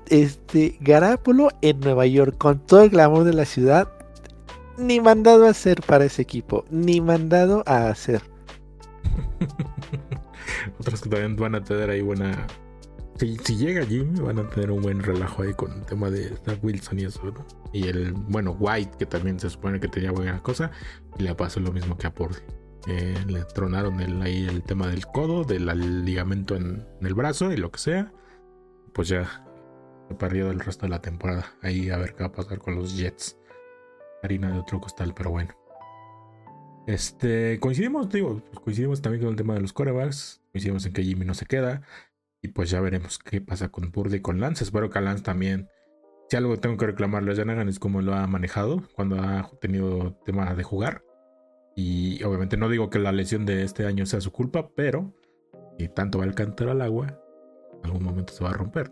este 0.09 0.77
Garapolo 0.81 1.49
en 1.61 1.79
Nueva 1.79 2.05
York 2.05 2.37
con 2.37 2.59
todo 2.59 2.83
el 2.83 2.89
glamour 2.89 3.23
de 3.23 3.33
la 3.33 3.45
ciudad, 3.45 3.87
ni 4.77 4.99
mandado 4.99 5.45
a 5.45 5.49
hacer 5.49 5.81
para 5.81 6.05
ese 6.05 6.21
equipo, 6.21 6.65
ni 6.69 7.01
mandado 7.01 7.63
a 7.65 7.89
hacer. 7.89 8.21
Otros 10.79 11.01
que 11.01 11.09
también 11.09 11.35
van 11.35 11.55
a 11.55 11.63
tener 11.63 11.89
ahí 11.89 12.01
buena. 12.01 12.47
Si, 13.17 13.37
llega 13.55 13.85
Jimmy, 13.85 14.19
van 14.19 14.39
a 14.39 14.49
tener 14.49 14.71
un 14.71 14.81
buen 14.81 15.01
relajo 15.01 15.43
ahí 15.43 15.53
con 15.53 15.71
el 15.71 15.85
tema 15.85 16.09
de 16.09 16.35
Wilson 16.61 16.99
y 16.99 17.05
eso, 17.05 17.23
¿no? 17.23 17.45
Y 17.71 17.87
el, 17.87 18.11
bueno, 18.13 18.57
White, 18.59 18.97
que 18.97 19.05
también 19.05 19.39
se 19.39 19.49
supone 19.49 19.79
que 19.79 19.87
tenía 19.87 20.11
buena 20.11 20.41
cosa, 20.41 20.71
y 21.17 21.23
le 21.23 21.35
pasó 21.35 21.59
lo 21.59 21.71
mismo 21.71 21.97
que 21.97 22.07
a 22.07 22.13
Pordy. 22.13 22.39
Eh, 22.87 23.15
le 23.27 23.45
tronaron 23.45 24.01
el, 24.01 24.21
ahí 24.21 24.45
el 24.45 24.61
tema 24.61 24.87
del 24.87 25.05
codo, 25.05 25.45
del 25.45 26.03
ligamento 26.03 26.55
en, 26.55 26.85
el 27.01 27.13
brazo 27.13 27.51
y 27.51 27.57
lo 27.57 27.71
que 27.71 27.79
sea. 27.79 28.11
Pues 28.93 29.07
ya 29.07 29.45
se 30.09 30.15
perdió 30.15 30.51
el 30.51 30.59
resto 30.59 30.85
de 30.85 30.89
la 30.89 31.01
temporada. 31.01 31.45
Ahí 31.61 31.89
a 31.89 31.97
ver 31.97 32.13
qué 32.13 32.23
va 32.23 32.27
a 32.27 32.31
pasar 32.31 32.59
con 32.59 32.75
los 32.75 32.97
Jets. 32.97 33.37
Harina 34.23 34.51
de 34.51 34.59
otro 34.59 34.81
costal, 34.81 35.13
pero 35.13 35.29
bueno. 35.29 35.53
Este, 36.87 37.59
coincidimos, 37.59 38.09
digo, 38.09 38.41
pues 38.45 38.59
coincidimos 38.59 39.01
también 39.01 39.23
con 39.23 39.31
el 39.31 39.35
tema 39.35 39.53
de 39.53 39.61
los 39.61 39.73
corebacks. 39.73 40.41
Coincidimos 40.51 40.85
en 40.85 40.93
que 40.93 41.03
Jimmy 41.03 41.25
no 41.25 41.33
se 41.33 41.45
queda. 41.45 41.81
Y 42.41 42.49
pues 42.49 42.69
ya 42.69 42.81
veremos 42.81 43.19
qué 43.19 43.39
pasa 43.39 43.69
con 43.69 43.91
Purdy 43.91 44.17
y 44.17 44.21
con 44.21 44.39
Lance. 44.39 44.63
Espero 44.63 44.89
que 44.89 44.97
a 44.97 45.01
Lance 45.01 45.23
también. 45.23 45.69
Si 46.29 46.37
algo 46.37 46.57
tengo 46.57 46.77
que 46.77 46.87
reclamarle 46.87 47.31
a 47.31 47.35
Janagan 47.35 47.69
es 47.69 47.79
cómo 47.79 48.01
lo 48.01 48.13
ha 48.13 48.25
manejado 48.27 48.83
cuando 48.95 49.21
ha 49.21 49.49
tenido 49.61 50.15
tema 50.25 50.53
de 50.53 50.63
jugar. 50.63 51.03
Y 51.75 52.21
obviamente 52.23 52.57
no 52.57 52.69
digo 52.69 52.89
que 52.89 52.99
la 52.99 53.11
lesión 53.11 53.45
de 53.45 53.63
este 53.63 53.85
año 53.85 54.05
sea 54.05 54.21
su 54.21 54.31
culpa, 54.31 54.69
pero 54.75 55.13
si 55.77 55.87
tanto 55.87 56.19
va 56.19 56.25
el 56.25 56.35
cantar 56.35 56.69
al 56.69 56.81
agua, 56.81 57.19
en 57.79 57.85
algún 57.85 58.03
momento 58.03 58.33
se 58.33 58.43
va 58.43 58.51
a 58.51 58.53
romper. 58.53 58.91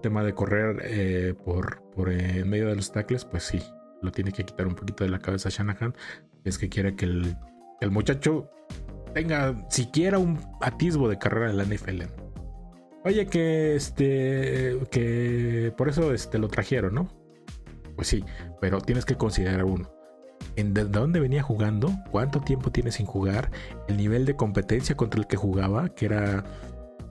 Tema 0.00 0.22
de 0.24 0.34
correr 0.34 0.80
eh, 0.84 1.34
por, 1.44 1.82
por 1.94 2.10
en 2.10 2.48
medio 2.48 2.68
de 2.68 2.76
los 2.76 2.92
tackles, 2.92 3.24
pues 3.24 3.44
sí, 3.44 3.62
lo 4.02 4.10
tiene 4.10 4.32
que 4.32 4.44
quitar 4.44 4.66
un 4.66 4.74
poquito 4.74 5.04
de 5.04 5.10
la 5.10 5.18
cabeza 5.18 5.48
Shanahan. 5.50 5.94
Es 6.44 6.58
que 6.58 6.68
quiere 6.68 6.96
que 6.96 7.04
el, 7.04 7.36
el 7.80 7.90
muchacho 7.90 8.50
tenga 9.14 9.66
siquiera 9.68 10.18
un 10.18 10.38
atisbo 10.60 11.08
de 11.08 11.18
carrera 11.18 11.50
en 11.50 11.56
la 11.58 11.64
NFL. 11.64 12.02
Oye, 13.04 13.26
que 13.26 13.76
este. 13.76 14.78
que 14.90 15.72
por 15.76 15.88
eso 15.88 16.12
este, 16.12 16.38
lo 16.38 16.48
trajeron, 16.48 16.94
¿no? 16.94 17.08
Pues 17.96 18.08
sí, 18.08 18.24
pero 18.60 18.80
tienes 18.80 19.04
que 19.04 19.16
considerar 19.16 19.64
uno 19.64 19.90
en 20.56 20.74
de 20.74 20.84
dónde 20.84 21.20
venía 21.20 21.42
jugando, 21.42 21.92
cuánto 22.10 22.40
tiempo 22.40 22.70
tiene 22.70 22.92
sin 22.92 23.06
jugar, 23.06 23.50
el 23.88 23.96
nivel 23.96 24.24
de 24.24 24.36
competencia 24.36 24.96
contra 24.96 25.20
el 25.20 25.26
que 25.26 25.36
jugaba, 25.36 25.88
que 25.94 26.06
era 26.06 26.44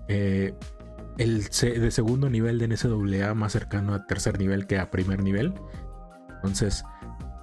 eh, 0.07 0.53
el 1.19 1.43
de 1.43 1.91
segundo 1.91 2.29
nivel 2.29 2.57
de 2.59 2.67
NCAA 2.69 3.33
más 3.35 3.51
cercano 3.51 3.93
a 3.93 4.07
tercer 4.07 4.39
nivel 4.39 4.65
que 4.67 4.79
a 4.79 4.89
primer 4.89 5.21
nivel. 5.21 5.53
Entonces, 6.35 6.83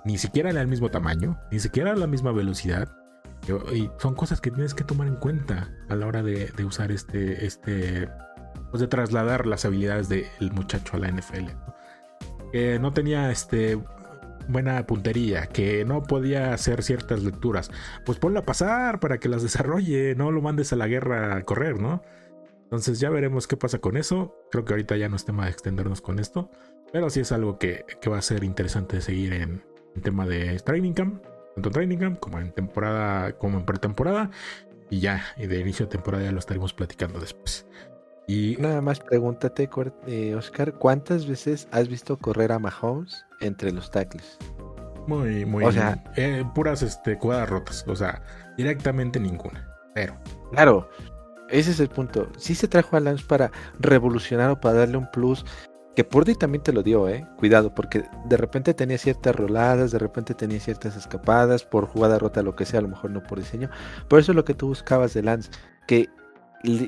ni 0.07 0.17
siquiera 0.17 0.51
era 0.51 0.63
el 0.63 0.67
mismo 0.67 0.91
tamaño, 0.91 1.39
ni 1.53 1.61
siquiera 1.61 1.95
la 1.95 2.07
misma 2.07 2.33
velocidad. 2.33 2.89
Y 3.73 3.91
son 3.99 4.15
cosas 4.15 4.41
que 4.41 4.51
tienes 4.51 4.73
que 4.73 4.83
tomar 4.83 5.07
en 5.07 5.17
cuenta 5.17 5.71
a 5.89 5.95
la 5.95 6.07
hora 6.07 6.23
de, 6.23 6.51
usar 6.65 6.91
este, 6.91 7.45
este, 7.45 8.09
pues 8.71 8.81
de 8.81 8.89
trasladar 8.89 9.47
las 9.47 9.67
habilidades 9.67 10.09
del 10.09 10.53
muchacho 10.53 10.97
a 10.97 11.01
la 11.01 11.11
NFL. 11.11 11.51
Que 12.53 12.79
no 12.79 12.93
tenía 12.95 13.31
este 13.31 13.79
buena 14.49 14.87
puntería, 14.87 15.49
que 15.49 15.85
no 15.85 16.03
podía 16.03 16.55
hacer 16.55 16.83
ciertas 16.83 17.23
lecturas, 17.23 17.71
pues 18.07 18.19
ponla 18.19 18.41
a 18.41 18.45
pasar 18.45 19.01
para 19.01 19.19
que 19.19 19.29
las 19.29 19.43
desarrolle, 19.43 20.15
no 20.15 20.31
lo 20.31 20.41
mandes 20.41 20.73
a 20.73 20.77
la 20.77 20.87
guerra 20.87 21.37
a 21.37 21.43
correr, 21.43 21.81
¿no? 21.81 22.03
Entonces 22.67 22.99
ya 22.99 23.11
veremos 23.11 23.47
qué 23.47 23.57
pasa 23.57 23.79
con 23.79 23.97
eso. 23.97 24.35
Creo 24.51 24.65
que 24.65 24.73
ahorita 24.73 24.97
ya 24.97 25.09
no 25.09 25.15
es 25.15 25.25
tema 25.25 25.45
de 25.45 25.53
extendernos 25.53 26.01
con 26.01 26.19
esto, 26.19 26.51
pero 26.93 27.11
sí 27.11 27.21
es 27.21 27.31
algo 27.31 27.59
que, 27.59 27.85
va 28.11 28.19
a 28.19 28.23
ser 28.23 28.43
interesante 28.43 28.97
de 28.97 29.03
seguir 29.03 29.33
en, 29.35 29.63
tema 30.03 30.27
de 30.27 30.59
Training 30.59 30.93
Camp, 30.93 31.23
tanto 31.55 31.69
en 31.69 31.73
Training 31.73 31.99
Camp 31.99 32.19
como 32.19 32.39
en 32.39 32.53
temporada, 32.53 33.33
como 33.39 33.59
en 33.59 33.65
pretemporada. 33.65 34.31
Y 34.91 35.01
ya, 35.01 35.25
y 35.37 35.47
de 35.47 35.61
inicio 35.61 35.87
de 35.87 35.93
temporada 35.93 36.25
ya 36.25 36.33
lo 36.33 36.39
estaremos 36.39 36.75
platicando 36.75 37.21
después. 37.21 37.67
Y 38.27 38.57
nada 38.59 38.81
más 38.81 38.99
pregúntate, 38.99 39.71
eh, 40.09 40.35
Oscar, 40.35 40.75
¿cuántas 40.75 41.29
veces 41.29 41.69
has 41.71 41.89
visto 41.89 42.17
correr 42.19 42.51
a 42.51 42.59
Mahomes 42.59 43.25
entre 43.41 43.71
los 43.71 43.91
tackles? 43.93 44.39
Muy, 45.07 45.45
muy. 45.45 45.65
O 45.65 45.71
sea, 45.71 46.03
eh, 46.17 46.45
puras 46.53 46.83
este, 46.83 47.17
cuadras 47.17 47.49
rotas. 47.49 47.85
O 47.87 47.95
sea, 47.95 48.23
directamente 48.57 49.21
ninguna. 49.21 49.69
Pero. 49.95 50.17
Claro, 50.51 50.89
ese 51.51 51.71
es 51.71 51.81
el 51.81 51.89
punto. 51.89 52.29
Sí 52.37 52.55
se 52.55 52.69
trajo 52.69 52.97
a 52.97 53.01
Lance 53.01 53.25
para 53.27 53.51
revolucionar 53.79 54.51
o 54.51 54.61
para 54.61 54.81
darle 54.81 54.97
un 54.99 55.11
plus. 55.11 55.45
Que 55.95 56.05
Purdy 56.05 56.35
también 56.35 56.63
te 56.63 56.73
lo 56.73 56.83
dio, 56.83 57.09
eh. 57.09 57.27
Cuidado, 57.39 57.75
porque 57.75 58.05
de 58.27 58.37
repente 58.37 58.75
tenía 58.75 58.99
ciertas 58.99 59.35
roladas, 59.35 59.93
de 59.93 59.99
repente 59.99 60.35
tenía 60.35 60.61
ciertas 60.61 60.95
escapadas, 60.95 61.65
por 61.65 61.87
jugada 61.87 62.19
rota, 62.19 62.43
lo 62.43 62.55
que 62.55 62.67
sea, 62.67 62.81
a 62.81 62.83
lo 62.83 62.89
mejor 62.89 63.11
no 63.11 63.23
por 63.23 63.39
diseño. 63.39 63.71
Por 64.09 64.21
eso 64.21 64.33
es 64.33 64.37
lo 64.37 64.45
que 64.45 64.53
tú 64.53 64.69
buscabas 64.69 65.15
de 65.15 65.23
Lance. 65.23 65.51
Que 65.89 66.11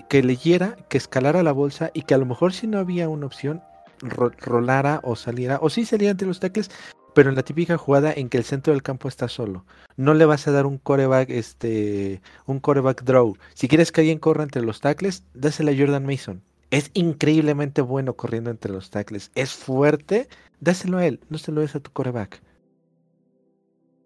que 0.09 0.23
leyera, 0.23 0.77
que 0.89 0.99
escalara 0.99 1.43
la 1.43 1.53
bolsa 1.53 1.91
y 1.95 2.03
que 2.03 2.15
a 2.15 2.19
lo 2.19 2.27
mejor 2.27 2.53
si 2.53 2.67
no 2.67 2.79
había 2.79 3.09
una 3.09 3.27
opción, 3.27 3.63
rolara 4.01 5.01
o 5.03 5.17
saliera, 5.17 5.59
o 5.61 5.71
sí 5.71 5.85
salía 5.85 6.11
entre 6.11 6.29
los 6.29 6.41
tackles, 6.41 6.71
pero 7.19 7.31
en 7.31 7.35
la 7.35 7.43
típica 7.43 7.77
jugada 7.77 8.13
en 8.13 8.29
que 8.29 8.39
el 8.39 8.45
centro 8.45 8.73
del 8.73 8.85
campo 8.85 9.09
está 9.09 9.27
solo. 9.27 9.65
No 9.97 10.15
le 10.15 10.25
vas 10.25 10.47
a 10.47 10.53
dar 10.53 10.67
un 10.67 10.79
coreback, 10.79 11.31
este, 11.31 12.23
un 12.47 12.61
coreback 12.61 13.03
draw. 13.03 13.37
Si 13.55 13.67
quieres 13.67 13.91
que 13.91 14.03
alguien 14.03 14.21
corra 14.21 14.45
entre 14.45 14.63
los 14.63 14.81
tackles, 14.81 15.25
dásela 15.35 15.73
a 15.73 15.77
Jordan 15.77 16.07
Mason. 16.07 16.45
Es 16.71 16.93
increíblemente 16.95 17.81
bueno 17.81 18.15
corriendo 18.15 18.51
entre 18.53 18.71
los 18.71 18.91
tackles. 18.91 19.33
Es 19.35 19.51
fuerte, 19.51 20.29
dáselo 20.61 20.99
a 20.99 21.07
él, 21.07 21.19
no 21.29 21.39
se 21.39 21.51
lo 21.51 21.61
des 21.61 21.75
a 21.75 21.81
tu 21.81 21.91
coreback. 21.91 22.41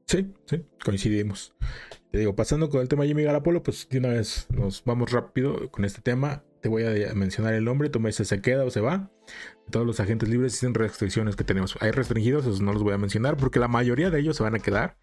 Sí, 0.06 0.32
sí, 0.46 0.64
coincidimos. 0.82 1.52
Te 2.12 2.18
digo, 2.18 2.34
pasando 2.34 2.70
con 2.70 2.80
el 2.80 2.88
tema 2.88 3.02
de 3.02 3.08
Jimmy 3.08 3.24
Garapolo, 3.24 3.62
pues 3.62 3.86
de 3.90 3.98
una 3.98 4.08
vez 4.08 4.46
nos 4.48 4.84
vamos 4.84 5.12
rápido 5.12 5.70
con 5.70 5.84
este 5.84 6.00
tema. 6.00 6.44
Te 6.62 6.70
voy 6.70 6.84
a 6.84 7.12
mencionar 7.12 7.52
el 7.52 7.64
nombre, 7.64 7.90
tú 7.90 8.00
me 8.00 8.08
dices 8.08 8.28
se 8.28 8.40
queda 8.40 8.64
o 8.64 8.70
se 8.70 8.80
va. 8.80 9.10
Todos 9.70 9.86
los 9.86 10.00
agentes 10.00 10.28
libres 10.28 10.56
sin 10.56 10.74
restricciones 10.74 11.36
que 11.36 11.44
tenemos. 11.44 11.76
Hay 11.80 11.90
restringidos, 11.90 12.44
esos 12.44 12.60
no 12.60 12.72
los 12.72 12.82
voy 12.82 12.92
a 12.92 12.98
mencionar 12.98 13.36
porque 13.36 13.58
la 13.58 13.68
mayoría 13.68 14.10
de 14.10 14.20
ellos 14.20 14.36
se 14.36 14.42
van 14.42 14.54
a 14.54 14.58
quedar. 14.58 14.96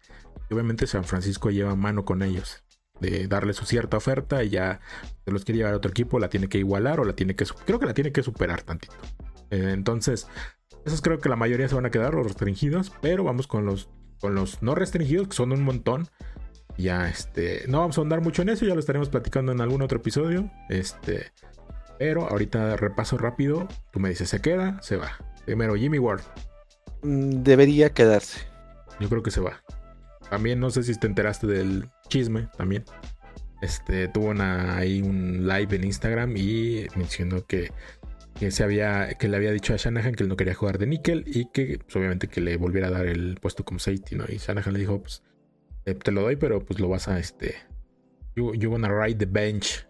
Y 0.48 0.54
obviamente 0.54 0.86
San 0.86 1.04
Francisco 1.04 1.50
lleva 1.50 1.74
mano 1.74 2.04
con 2.04 2.22
ellos. 2.22 2.62
De 3.00 3.26
darle 3.26 3.52
su 3.54 3.64
cierta 3.64 3.96
oferta 3.96 4.44
y 4.44 4.50
ya 4.50 4.80
se 5.24 5.32
los 5.32 5.44
quiere 5.44 5.58
llevar 5.58 5.74
a 5.74 5.78
otro 5.78 5.90
equipo, 5.90 6.18
la 6.18 6.28
tiene 6.28 6.48
que 6.48 6.58
igualar 6.58 7.00
o 7.00 7.04
la 7.04 7.14
tiene 7.14 7.34
que... 7.34 7.44
Creo 7.64 7.78
que 7.78 7.86
la 7.86 7.94
tiene 7.94 8.12
que 8.12 8.22
superar 8.22 8.62
tantito. 8.62 8.94
Eh, 9.50 9.70
entonces, 9.72 10.28
esos 10.84 11.00
creo 11.00 11.18
que 11.18 11.28
la 11.28 11.36
mayoría 11.36 11.68
se 11.68 11.74
van 11.74 11.86
a 11.86 11.90
quedar 11.90 12.14
los 12.14 12.26
restringidos, 12.26 12.92
pero 13.00 13.24
vamos 13.24 13.46
con 13.46 13.64
los, 13.64 13.88
con 14.20 14.34
los 14.34 14.62
no 14.62 14.74
restringidos, 14.74 15.28
que 15.28 15.34
son 15.34 15.52
un 15.52 15.62
montón 15.62 16.08
ya 16.80 17.08
este, 17.08 17.64
no 17.68 17.80
vamos 17.80 17.98
a 17.98 18.00
andar 18.00 18.20
mucho 18.20 18.42
en 18.42 18.48
eso, 18.48 18.64
ya 18.64 18.74
lo 18.74 18.80
estaremos 18.80 19.08
platicando 19.08 19.52
en 19.52 19.60
algún 19.60 19.82
otro 19.82 19.98
episodio. 19.98 20.50
Este, 20.68 21.32
pero 22.00 22.26
ahorita 22.26 22.78
repaso 22.78 23.18
rápido, 23.18 23.68
tú 23.92 24.00
me 24.00 24.08
dices, 24.08 24.30
¿se 24.30 24.40
queda? 24.40 24.80
Se 24.80 24.96
va. 24.96 25.18
Primero, 25.44 25.76
Jimmy 25.76 25.98
Ward. 25.98 26.22
Mm, 27.02 27.42
debería 27.42 27.90
quedarse. 27.90 28.40
Yo 29.00 29.10
creo 29.10 29.22
que 29.22 29.30
se 29.30 29.42
va. 29.42 29.62
También 30.30 30.60
no 30.60 30.70
sé 30.70 30.82
si 30.82 30.98
te 30.98 31.06
enteraste 31.06 31.46
del 31.46 31.90
chisme 32.08 32.48
también. 32.56 32.84
este, 33.60 34.08
tuvo 34.08 34.32
ahí 34.40 35.02
un 35.02 35.46
live 35.46 35.76
en 35.76 35.84
Instagram 35.84 36.38
y 36.38 36.86
mencionó 36.96 37.44
que, 37.44 37.70
que, 38.38 38.50
se 38.50 38.64
había, 38.64 39.12
que 39.18 39.28
le 39.28 39.36
había 39.36 39.52
dicho 39.52 39.74
a 39.74 39.76
Shanahan 39.76 40.14
que 40.14 40.22
él 40.22 40.30
no 40.30 40.36
quería 40.36 40.54
jugar 40.54 40.78
de 40.78 40.86
níquel 40.86 41.24
y 41.26 41.50
que 41.50 41.80
pues, 41.84 41.96
obviamente 41.96 42.28
que 42.28 42.40
le 42.40 42.56
volviera 42.56 42.88
a 42.88 42.92
dar 42.92 43.04
el 43.04 43.36
puesto 43.42 43.62
como 43.62 43.78
safety, 43.78 44.16
¿no? 44.16 44.24
Y 44.26 44.38
Shanahan 44.38 44.72
le 44.72 44.78
dijo, 44.78 45.02
pues 45.02 45.22
te 45.84 46.12
lo 46.12 46.22
doy, 46.22 46.36
pero 46.36 46.64
pues 46.64 46.80
lo 46.80 46.88
vas 46.88 47.08
a, 47.08 47.18
este, 47.18 47.56
you, 48.36 48.54
you 48.54 48.70
wanna 48.70 48.88
ride 48.88 49.18
the 49.18 49.26
bench. 49.26 49.86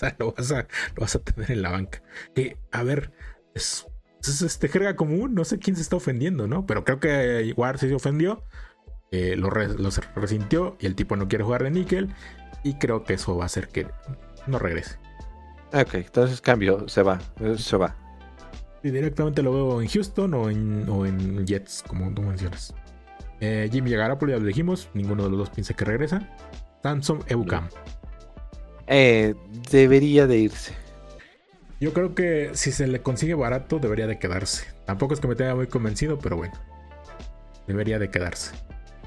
Sea, 0.00 0.16
lo 0.18 0.32
vas, 0.32 0.52
a, 0.52 0.66
lo 0.94 1.00
vas 1.00 1.14
a 1.14 1.20
tener 1.20 1.50
en 1.50 1.62
la 1.62 1.70
banca. 1.70 2.02
Que, 2.34 2.58
a 2.72 2.82
ver, 2.82 3.12
es, 3.54 3.86
es 4.22 4.42
este 4.42 4.68
jerga 4.68 4.96
común, 4.96 5.34
no 5.34 5.44
sé 5.44 5.58
quién 5.58 5.76
se 5.76 5.82
está 5.82 5.96
ofendiendo, 5.96 6.46
¿no? 6.46 6.66
Pero 6.66 6.84
creo 6.84 7.00
que 7.00 7.52
Ward 7.56 7.78
se 7.78 7.94
ofendió, 7.94 8.44
eh, 9.12 9.36
lo, 9.36 9.50
resintió 9.50 10.76
y 10.78 10.86
el 10.86 10.94
tipo 10.94 11.16
no 11.16 11.28
quiere 11.28 11.44
jugar 11.44 11.64
de 11.64 11.70
níquel 11.70 12.14
y 12.62 12.74
creo 12.74 13.04
que 13.04 13.14
eso 13.14 13.36
va 13.36 13.44
a 13.44 13.46
hacer 13.46 13.68
que 13.68 13.86
no 14.46 14.58
regrese. 14.58 14.98
Ok, 15.72 15.94
entonces 15.94 16.40
cambio, 16.40 16.88
se 16.88 17.02
va, 17.02 17.20
se 17.56 17.76
va. 17.76 17.96
Y 18.82 18.90
directamente 18.90 19.42
lo 19.42 19.52
veo 19.52 19.82
en 19.82 19.88
Houston 19.88 20.34
o 20.34 20.50
en, 20.50 20.88
o 20.88 21.06
en 21.06 21.46
Jets, 21.46 21.84
como 21.86 22.12
tú 22.12 22.22
mencionas. 22.22 22.74
Eh, 23.40 23.68
Jimmy 23.72 23.90
Garoppolo 23.90 24.32
ya 24.32 24.38
lo 24.38 24.46
dijimos, 24.46 24.88
ninguno 24.94 25.24
de 25.24 25.30
los 25.30 25.38
dos 25.38 25.50
piensa 25.50 25.74
que 25.74 25.84
regresa. 25.84 26.28
Samson 26.82 27.22
Ebukam. 27.26 27.68
Eh, 28.86 29.34
debería 29.70 30.26
de 30.26 30.38
irse. 30.38 30.74
Yo 31.80 31.94
creo 31.94 32.14
que 32.14 32.50
si 32.52 32.72
se 32.72 32.86
le 32.86 33.00
consigue 33.00 33.34
barato, 33.34 33.78
debería 33.78 34.06
de 34.06 34.18
quedarse. 34.18 34.66
Tampoco 34.84 35.14
es 35.14 35.20
que 35.20 35.28
me 35.28 35.34
tenga 35.34 35.54
muy 35.54 35.66
convencido, 35.66 36.18
pero 36.18 36.36
bueno. 36.36 36.52
Debería 37.66 37.98
de 37.98 38.10
quedarse. 38.10 38.52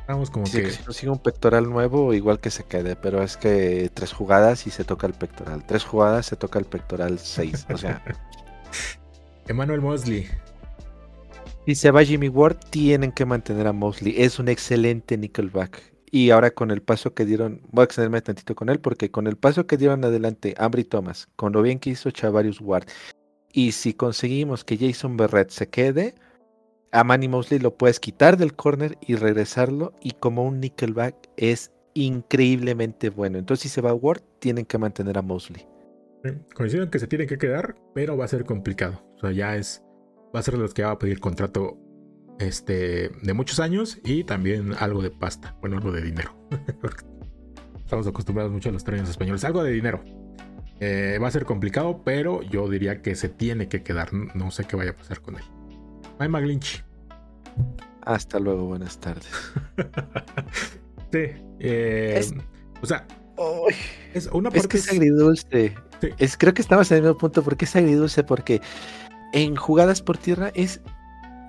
Vamos 0.08 0.32
como 0.32 0.46
que... 0.46 0.72
Si 0.72 0.84
consigue 0.84 1.12
un 1.12 1.20
pectoral 1.20 1.70
nuevo, 1.70 2.14
igual 2.14 2.40
que 2.40 2.50
se 2.50 2.64
quede, 2.64 2.96
pero 2.96 3.22
es 3.22 3.38
que 3.38 3.92
tres 3.94 4.12
jugadas 4.12 4.66
y 4.66 4.72
se 4.72 4.84
toca 4.84 5.06
el 5.06 5.14
pectoral. 5.14 5.66
Tres 5.66 5.84
jugadas 5.84 6.26
se 6.26 6.36
toca 6.36 6.58
el 6.58 6.66
pectoral 6.66 7.20
seis. 7.20 7.66
O 7.72 7.78
sea. 7.78 8.04
Emmanuel 9.48 9.82
Mosley. 9.82 10.28
Si 11.66 11.76
se 11.76 11.92
va 11.92 12.04
Jimmy 12.04 12.28
Ward, 12.28 12.58
tienen 12.72 13.12
que 13.12 13.26
mantener 13.26 13.68
a 13.68 13.72
Mosley. 13.72 14.16
Es 14.18 14.40
un 14.40 14.50
excelente 14.50 15.18
nickelback. 15.18 15.93
Y 16.16 16.30
ahora 16.30 16.52
con 16.52 16.70
el 16.70 16.84
paso 16.84 17.16
que 17.16 17.26
dieron, 17.26 17.64
voy 17.72 17.82
a 17.82 17.86
extenderme 17.86 18.22
tantito 18.22 18.54
con 18.54 18.70
él, 18.70 18.80
porque 18.80 19.10
con 19.10 19.26
el 19.26 19.36
paso 19.36 19.66
que 19.66 19.78
dieron 19.78 20.06
adelante 20.06 20.54
Ambry 20.60 20.84
Thomas, 20.84 21.28
con 21.36 21.54
lo 21.54 21.64
bien 21.64 21.80
que 21.80 21.90
hizo 21.90 22.12
Chavarius 22.12 22.62
Ward, 22.62 22.86
y 23.52 23.72
si 23.72 23.96
conseguimos 23.96 24.64
que 24.64 24.78
Jason 24.78 25.18
Berrett 25.18 25.50
se 25.50 25.70
quede, 25.70 26.14
a 26.92 27.04
Manny 27.04 27.28
Mosley 27.30 27.60
lo 27.60 27.76
puedes 27.76 28.00
quitar 28.00 28.38
del 28.38 28.54
corner 28.54 28.96
y 29.02 29.16
regresarlo, 29.16 29.94
y 30.02 30.12
como 30.12 30.46
un 30.46 30.60
nickelback 30.60 31.16
es 31.36 31.72
increíblemente 31.96 33.10
bueno. 33.10 33.40
Entonces, 33.40 33.64
si 33.64 33.70
se 33.70 33.82
va 33.82 33.92
Ward, 33.96 34.22
tienen 34.38 34.66
que 34.66 34.78
mantener 34.78 35.18
a 35.18 35.24
Mosley. 35.24 35.68
Coincido 36.54 36.84
en 36.84 36.92
que 36.92 37.00
se 37.00 37.08
tiene 37.08 37.26
que 37.26 37.40
quedar, 37.40 37.76
pero 37.96 38.16
va 38.16 38.26
a 38.26 38.28
ser 38.28 38.46
complicado. 38.46 39.04
O 39.16 39.20
sea, 39.20 39.32
ya 39.32 39.56
es. 39.56 39.82
Va 40.36 40.42
a 40.42 40.44
ser 40.44 40.60
los 40.60 40.76
que 40.76 40.84
va 40.84 40.92
a 40.92 41.00
pedir 41.00 41.20
contrato 41.20 41.76
este, 42.40 43.10
de 43.22 43.34
muchos 43.34 43.60
años 43.60 44.00
y 44.04 44.24
también 44.24 44.74
algo 44.80 45.02
de 45.02 45.12
pasta, 45.12 45.56
bueno, 45.62 45.78
algo 45.78 45.92
de 45.92 46.02
dinero. 46.02 46.36
Estamos 47.78 48.08
acostumbrados 48.08 48.52
mucho 48.52 48.70
a 48.70 48.72
los 48.72 48.84
términos 48.84 49.10
españoles, 49.10 49.44
algo 49.44 49.64
de 49.64 49.72
dinero. 49.72 50.04
Eh, 50.80 51.20
va 51.22 51.28
a 51.28 51.32
ser 51.32 51.46
complicado, 51.46 52.02
pero 52.04 52.42
yo 52.42 52.68
diría 52.68 53.02
que 53.02 53.16
se 53.16 53.30
tiene 53.30 53.68
que 53.68 53.84
quedar. 53.84 54.12
No 54.14 54.52
sé 54.52 54.66
qué 54.66 54.76
vaya 54.76 54.92
a 54.92 54.96
pasar 54.96 55.22
con 55.22 55.36
él. 55.36 55.44
Mike 56.20 56.30
McGlinch. 56.30 56.84
Hasta 58.02 58.40
luego, 58.40 58.66
buenas 58.66 59.00
tardes. 59.00 59.30
sí. 61.12 61.26
Eh, 61.60 62.22
o 62.82 62.86
sea, 62.86 63.06
es 64.14 64.28
una 64.28 64.50
parte. 64.50 64.60
Es 64.60 64.68
que 64.68 64.78
es 64.78 64.92
agridulce. 64.92 65.76
Es, 66.18 66.38
creo 66.38 66.54
que 66.54 66.62
estamos 66.62 66.92
en 66.92 66.98
el 66.98 67.04
mismo 67.04 67.18
punto 67.18 67.44
porque 67.44 67.66
es 67.66 67.76
agridulce, 67.76 68.24
porque 68.24 68.62
en 69.34 69.56
jugadas 69.56 70.02
por 70.02 70.18
tierra 70.18 70.52
es 70.54 70.82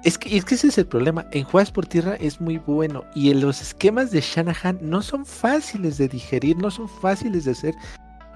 es 0.05 0.18
que, 0.18 0.36
es 0.36 0.44
ese 0.52 0.68
es 0.68 0.78
el 0.78 0.86
problema. 0.86 1.26
En 1.32 1.44
jugadas 1.44 1.72
por 1.72 1.86
tierra 1.86 2.16
es 2.16 2.40
muy 2.40 2.59
bueno. 2.59 3.05
Y 3.14 3.30
en 3.30 3.40
los 3.40 3.61
esquemas 3.62 4.11
de 4.11 4.20
Shanahan 4.20 4.78
no 4.82 5.00
son 5.02 5.24
fáciles 5.24 5.96
de 5.98 6.09
digerir, 6.09 6.57
no 6.59 6.70
son 6.70 6.88
fáciles 6.88 7.46
de 7.46 7.52
hacer 7.52 7.74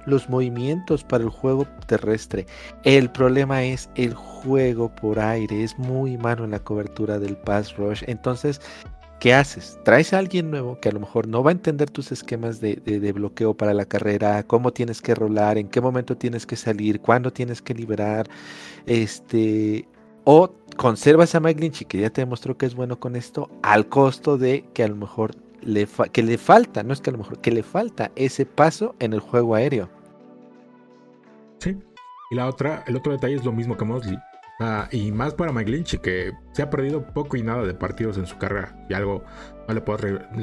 los 0.06 0.28
movimientos 0.30 1.04
para 1.04 1.24
el 1.24 1.30
juego 1.30 1.66
terrestre. 1.86 2.46
El 2.84 3.10
problema 3.10 3.62
es 3.62 3.90
el 3.96 4.14
juego 4.14 4.94
por 4.94 5.20
aire. 5.20 5.62
Es 5.62 5.78
muy 5.78 6.16
malo 6.16 6.44
en 6.44 6.52
la 6.52 6.58
cobertura 6.58 7.18
del 7.18 7.36
pass 7.36 7.76
rush. 7.76 8.02
Entonces, 8.06 8.62
¿qué 9.20 9.34
haces? 9.34 9.78
Traes 9.84 10.14
a 10.14 10.18
alguien 10.18 10.50
nuevo 10.50 10.80
que 10.80 10.88
a 10.88 10.92
lo 10.92 11.00
mejor 11.00 11.28
no 11.28 11.42
va 11.42 11.50
a 11.50 11.52
entender 11.52 11.90
tus 11.90 12.12
esquemas 12.12 12.62
de, 12.62 12.76
de, 12.76 13.12
bloqueo 13.12 13.54
para 13.54 13.74
la 13.74 13.84
carrera, 13.84 14.42
cómo 14.42 14.72
tienes 14.72 15.02
que 15.02 15.14
rolar, 15.14 15.58
en 15.58 15.68
qué 15.68 15.82
momento 15.82 16.16
tienes 16.16 16.46
que 16.46 16.56
salir, 16.56 17.00
cuándo 17.02 17.30
tienes 17.30 17.60
que 17.60 17.74
liberar. 17.74 18.26
Este 18.86 19.86
o 20.31 20.53
conservas 20.76 21.35
a 21.35 21.41
Mike 21.41 21.70
que 21.87 22.01
ya 22.01 22.11
te 22.11 22.20
demostró 22.20 22.59
que 22.59 22.66
es 22.66 22.74
bueno 22.74 23.01
con 23.01 23.16
esto, 23.16 23.49
al 23.62 23.89
costo 23.89 24.37
de 24.37 24.62
que 24.74 24.83
a 24.85 24.89
lo 24.89 24.95
mejor 24.95 25.35
le, 25.62 25.89
que 26.12 26.22
le 26.22 26.37
falta, 26.37 26.83
no 26.83 26.93
es 26.93 27.01
que 27.01 27.09
a 27.09 27.14
lo 27.14 27.18
mejor, 27.18 27.41
que 27.41 27.51
le 27.51 27.62
falta 27.62 28.12
ese 28.14 28.45
paso 28.45 28.95
en 28.99 29.14
el 29.14 29.20
juego 29.20 29.55
aéreo. 29.55 29.89
Sí. 31.61 31.79
Y 32.31 32.35
la 32.35 32.47
otra, 32.47 32.85
el 32.87 32.97
otro 32.97 33.12
detalle 33.12 33.37
es 33.37 33.45
lo 33.47 33.53
mismo 33.53 33.79
que 33.79 33.87
Mosley. 33.87 34.18
y 34.93 35.12
más 35.12 35.33
para 35.33 35.51
Mike 35.51 35.70
Lynch, 35.70 35.99
que 35.99 36.33
se 36.53 36.61
ha 36.61 36.68
perdido 36.68 37.07
poco 37.14 37.39
y 37.39 37.43
nada 37.43 37.64
de 37.64 37.72
partidos 37.72 38.18
en 38.18 38.26
su 38.26 38.37
carrera. 38.37 38.76
Y 38.91 38.93
algo 38.93 39.24
no 39.66 39.72
le, 39.72 39.83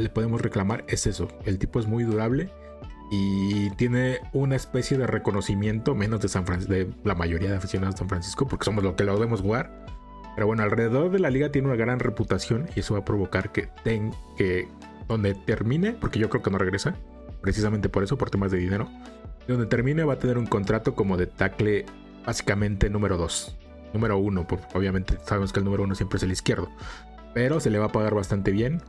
le 0.02 0.10
podemos 0.10 0.42
reclamar 0.42 0.84
es 0.88 1.06
eso. 1.06 1.28
El 1.46 1.60
tipo 1.60 1.80
es 1.80 1.86
muy 1.86 2.06
durable 2.06 2.50
y 3.16 3.70
tiene 3.72 4.20
una 4.34 4.56
especie 4.56 4.98
de 4.98 5.08
reconocimiento 5.08 5.96
menos 5.96 6.20
de 6.20 6.28
San 6.28 6.46
Francisco, 6.46 6.74
de 6.74 6.90
la 7.04 7.16
mayoría 7.16 7.50
de 7.50 7.58
aficionados 7.58 7.96
de 7.96 8.00
San 8.00 8.10
Francisco, 8.10 8.48
porque 8.48 8.66
somos 8.66 8.84
lo 8.84 8.96
que 8.96 9.04
lo 9.06 9.14
debemos 9.14 9.42
jugar. 9.42 9.86
Pero 10.36 10.48
bueno, 10.48 10.64
alrededor 10.64 11.12
de 11.12 11.20
la 11.20 11.30
liga 11.30 11.50
tiene 11.50 11.70
una 11.70 11.78
gran 11.78 12.00
reputación 12.00 12.68
y 12.76 12.82
eso 12.82 12.94
va 12.96 13.02
a 13.02 13.06
provocar 13.06 13.52
que, 13.52 13.70
ten, 13.84 14.14
que 14.38 14.68
donde 15.08 15.34
termine, 15.34 15.94
porque 15.94 16.20
yo 16.20 16.30
creo 16.30 16.44
que 16.44 16.52
no 16.52 16.58
regresa, 16.58 16.96
precisamente 17.42 17.88
por 17.88 18.04
eso, 18.04 18.18
por 18.18 18.30
temas 18.30 18.52
de 18.52 18.58
dinero, 18.58 18.90
donde 19.48 19.66
termine 19.68 20.04
va 20.04 20.14
a 20.14 20.20
tener 20.20 20.38
un 20.38 20.46
contrato 20.46 20.94
como 20.94 21.16
de 21.16 21.28
tackle 21.28 21.86
básicamente 22.26 22.90
número 22.90 23.18
2, 23.18 23.58
número 23.94 24.18
1, 24.18 24.48
porque 24.48 24.66
obviamente 24.74 25.18
sabemos 25.24 25.54
que 25.54 25.60
el 25.60 25.66
número 25.66 25.84
1 25.84 25.96
siempre 25.96 26.18
es 26.18 26.24
el 26.24 26.32
izquierdo, 26.32 26.70
pero 27.34 27.62
se 27.62 27.70
le 27.70 27.80
va 27.80 27.86
a 27.86 27.92
pagar 27.92 28.14
bastante 28.14 28.52
bien 28.52 28.82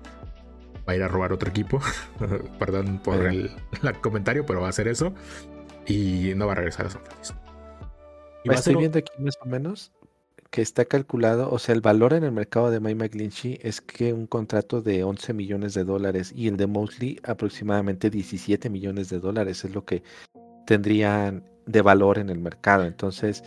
va 0.88 0.92
a 0.92 0.96
ir 0.96 1.02
a 1.02 1.08
robar 1.08 1.32
otro 1.32 1.50
equipo. 1.50 1.80
Perdón 2.58 3.00
por 3.02 3.26
el, 3.26 3.50
comentario, 4.00 4.46
pero 4.46 4.60
va 4.60 4.68
a 4.68 4.70
hacer 4.70 4.88
eso. 4.88 5.12
Y 5.86 6.32
no 6.36 6.46
va 6.46 6.52
a 6.52 6.56
regresar 6.56 6.86
a 6.86 6.90
San 6.90 7.02
Francisco. 7.02 7.38
Y 8.44 8.52
Estoy 8.52 8.76
viendo 8.76 8.98
aquí 8.98 9.12
más 9.18 9.34
o 9.40 9.46
menos 9.46 9.92
que 10.50 10.62
está 10.62 10.84
calculado, 10.84 11.50
o 11.50 11.58
sea, 11.58 11.74
el 11.74 11.80
valor 11.80 12.12
en 12.12 12.24
el 12.24 12.32
mercado 12.32 12.70
de 12.70 12.80
Mike 12.80 12.94
McGlinchey 12.94 13.58
es 13.62 13.80
que 13.80 14.12
un 14.12 14.26
contrato 14.26 14.80
de 14.80 15.04
11 15.04 15.32
millones 15.32 15.74
de 15.74 15.84
dólares 15.84 16.32
y 16.34 16.48
el 16.48 16.56
de 16.56 16.66
Mosley 16.66 17.18
aproximadamente 17.24 18.10
17 18.10 18.70
millones 18.70 19.10
de 19.10 19.18
dólares 19.18 19.64
es 19.64 19.74
lo 19.74 19.84
que 19.84 20.02
tendrían 20.66 21.44
de 21.66 21.82
valor 21.82 22.18
en 22.18 22.30
el 22.30 22.38
mercado. 22.38 22.84
Entonces, 22.84 23.42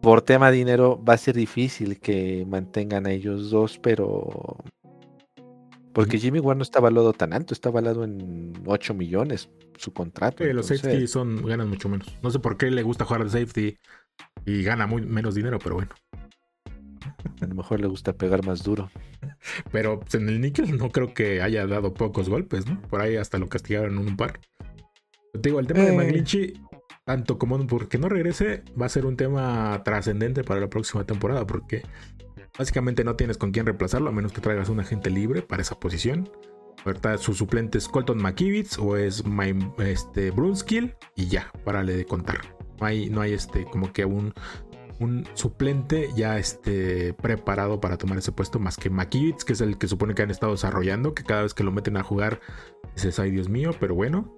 por 0.00 0.22
tema 0.22 0.50
de 0.50 0.56
dinero 0.56 1.02
va 1.02 1.14
a 1.14 1.18
ser 1.18 1.36
difícil 1.36 2.00
que 2.00 2.44
mantengan 2.48 3.06
a 3.06 3.12
ellos 3.12 3.50
dos, 3.50 3.78
pero 3.78 4.56
porque 5.98 6.20
Jimmy 6.20 6.38
Ward 6.38 6.58
no 6.58 6.62
está 6.62 6.78
valorado 6.78 7.12
tan 7.12 7.32
alto, 7.32 7.52
está 7.52 7.70
valorado 7.70 8.04
en 8.04 8.52
8 8.66 8.94
millones 8.94 9.48
su 9.76 9.92
contrato. 9.92 10.44
los 10.44 10.66
safety 10.66 11.08
son, 11.08 11.44
ganan 11.44 11.68
mucho 11.68 11.88
menos. 11.88 12.06
No 12.22 12.30
sé 12.30 12.38
por 12.38 12.56
qué 12.56 12.70
le 12.70 12.84
gusta 12.84 13.04
jugar 13.04 13.22
al 13.22 13.30
safety 13.30 13.76
y 14.46 14.62
gana 14.62 14.86
muy 14.86 15.02
menos 15.02 15.34
dinero, 15.34 15.58
pero 15.58 15.74
bueno. 15.74 15.90
A 17.40 17.46
lo 17.46 17.54
mejor 17.56 17.80
le 17.80 17.88
gusta 17.88 18.12
pegar 18.12 18.46
más 18.46 18.62
duro. 18.62 18.92
Pero 19.72 19.98
pues, 19.98 20.14
en 20.14 20.28
el 20.28 20.40
níquel 20.40 20.78
no 20.78 20.90
creo 20.90 21.14
que 21.14 21.42
haya 21.42 21.66
dado 21.66 21.94
pocos 21.94 22.28
golpes, 22.28 22.64
¿no? 22.68 22.80
Por 22.82 23.00
ahí 23.00 23.16
hasta 23.16 23.38
lo 23.38 23.48
castigaron 23.48 23.98
en 23.98 23.98
un 23.98 24.16
par. 24.16 24.38
Te 25.32 25.40
digo, 25.40 25.58
el 25.58 25.66
tema 25.66 25.82
de 25.82 25.94
eh. 25.94 25.96
Magnici, 25.96 26.52
tanto 27.04 27.38
como 27.38 27.66
porque 27.66 27.98
no 27.98 28.08
regrese, 28.08 28.62
va 28.80 28.86
a 28.86 28.88
ser 28.88 29.04
un 29.04 29.16
tema 29.16 29.82
trascendente 29.84 30.44
para 30.44 30.60
la 30.60 30.70
próxima 30.70 31.04
temporada, 31.04 31.44
porque 31.44 31.82
Básicamente 32.58 33.04
no 33.04 33.14
tienes 33.14 33.38
con 33.38 33.52
quién 33.52 33.66
reemplazarlo 33.66 34.08
a 34.10 34.12
menos 34.12 34.32
que 34.32 34.40
traigas 34.40 34.68
un 34.68 34.80
agente 34.80 35.10
libre 35.10 35.42
para 35.42 35.62
esa 35.62 35.78
posición. 35.78 36.28
¿verdad? 36.84 37.18
Su 37.18 37.34
suplente 37.34 37.78
es 37.78 37.88
Colton 37.88 38.18
McKivitz 38.18 38.78
o 38.78 38.96
es 38.96 39.22
este, 39.78 40.30
Brunskill 40.30 40.94
y 41.16 41.26
ya, 41.26 41.52
párale 41.64 41.96
de 41.96 42.04
contar. 42.04 42.38
No 42.80 42.86
hay, 42.86 43.10
no 43.10 43.20
hay 43.20 43.32
este, 43.32 43.64
como 43.64 43.92
que 43.92 44.04
un, 44.04 44.32
un 45.00 45.26
suplente 45.34 46.08
ya 46.16 46.38
este, 46.38 47.14
preparado 47.14 47.80
para 47.80 47.96
tomar 47.96 48.18
ese 48.18 48.32
puesto 48.32 48.58
más 48.58 48.76
que 48.76 48.90
McKivitz, 48.90 49.44
que 49.44 49.52
es 49.52 49.60
el 49.60 49.78
que 49.78 49.88
supone 49.88 50.14
que 50.14 50.22
han 50.22 50.30
estado 50.30 50.52
desarrollando, 50.52 51.14
que 51.14 51.24
cada 51.24 51.42
vez 51.42 51.54
que 51.54 51.64
lo 51.64 51.72
meten 51.72 51.96
a 51.96 52.02
jugar 52.02 52.40
dices, 52.94 53.18
ay 53.18 53.30
Dios 53.30 53.48
mío, 53.48 53.70
pero 53.78 53.94
bueno. 53.94 54.34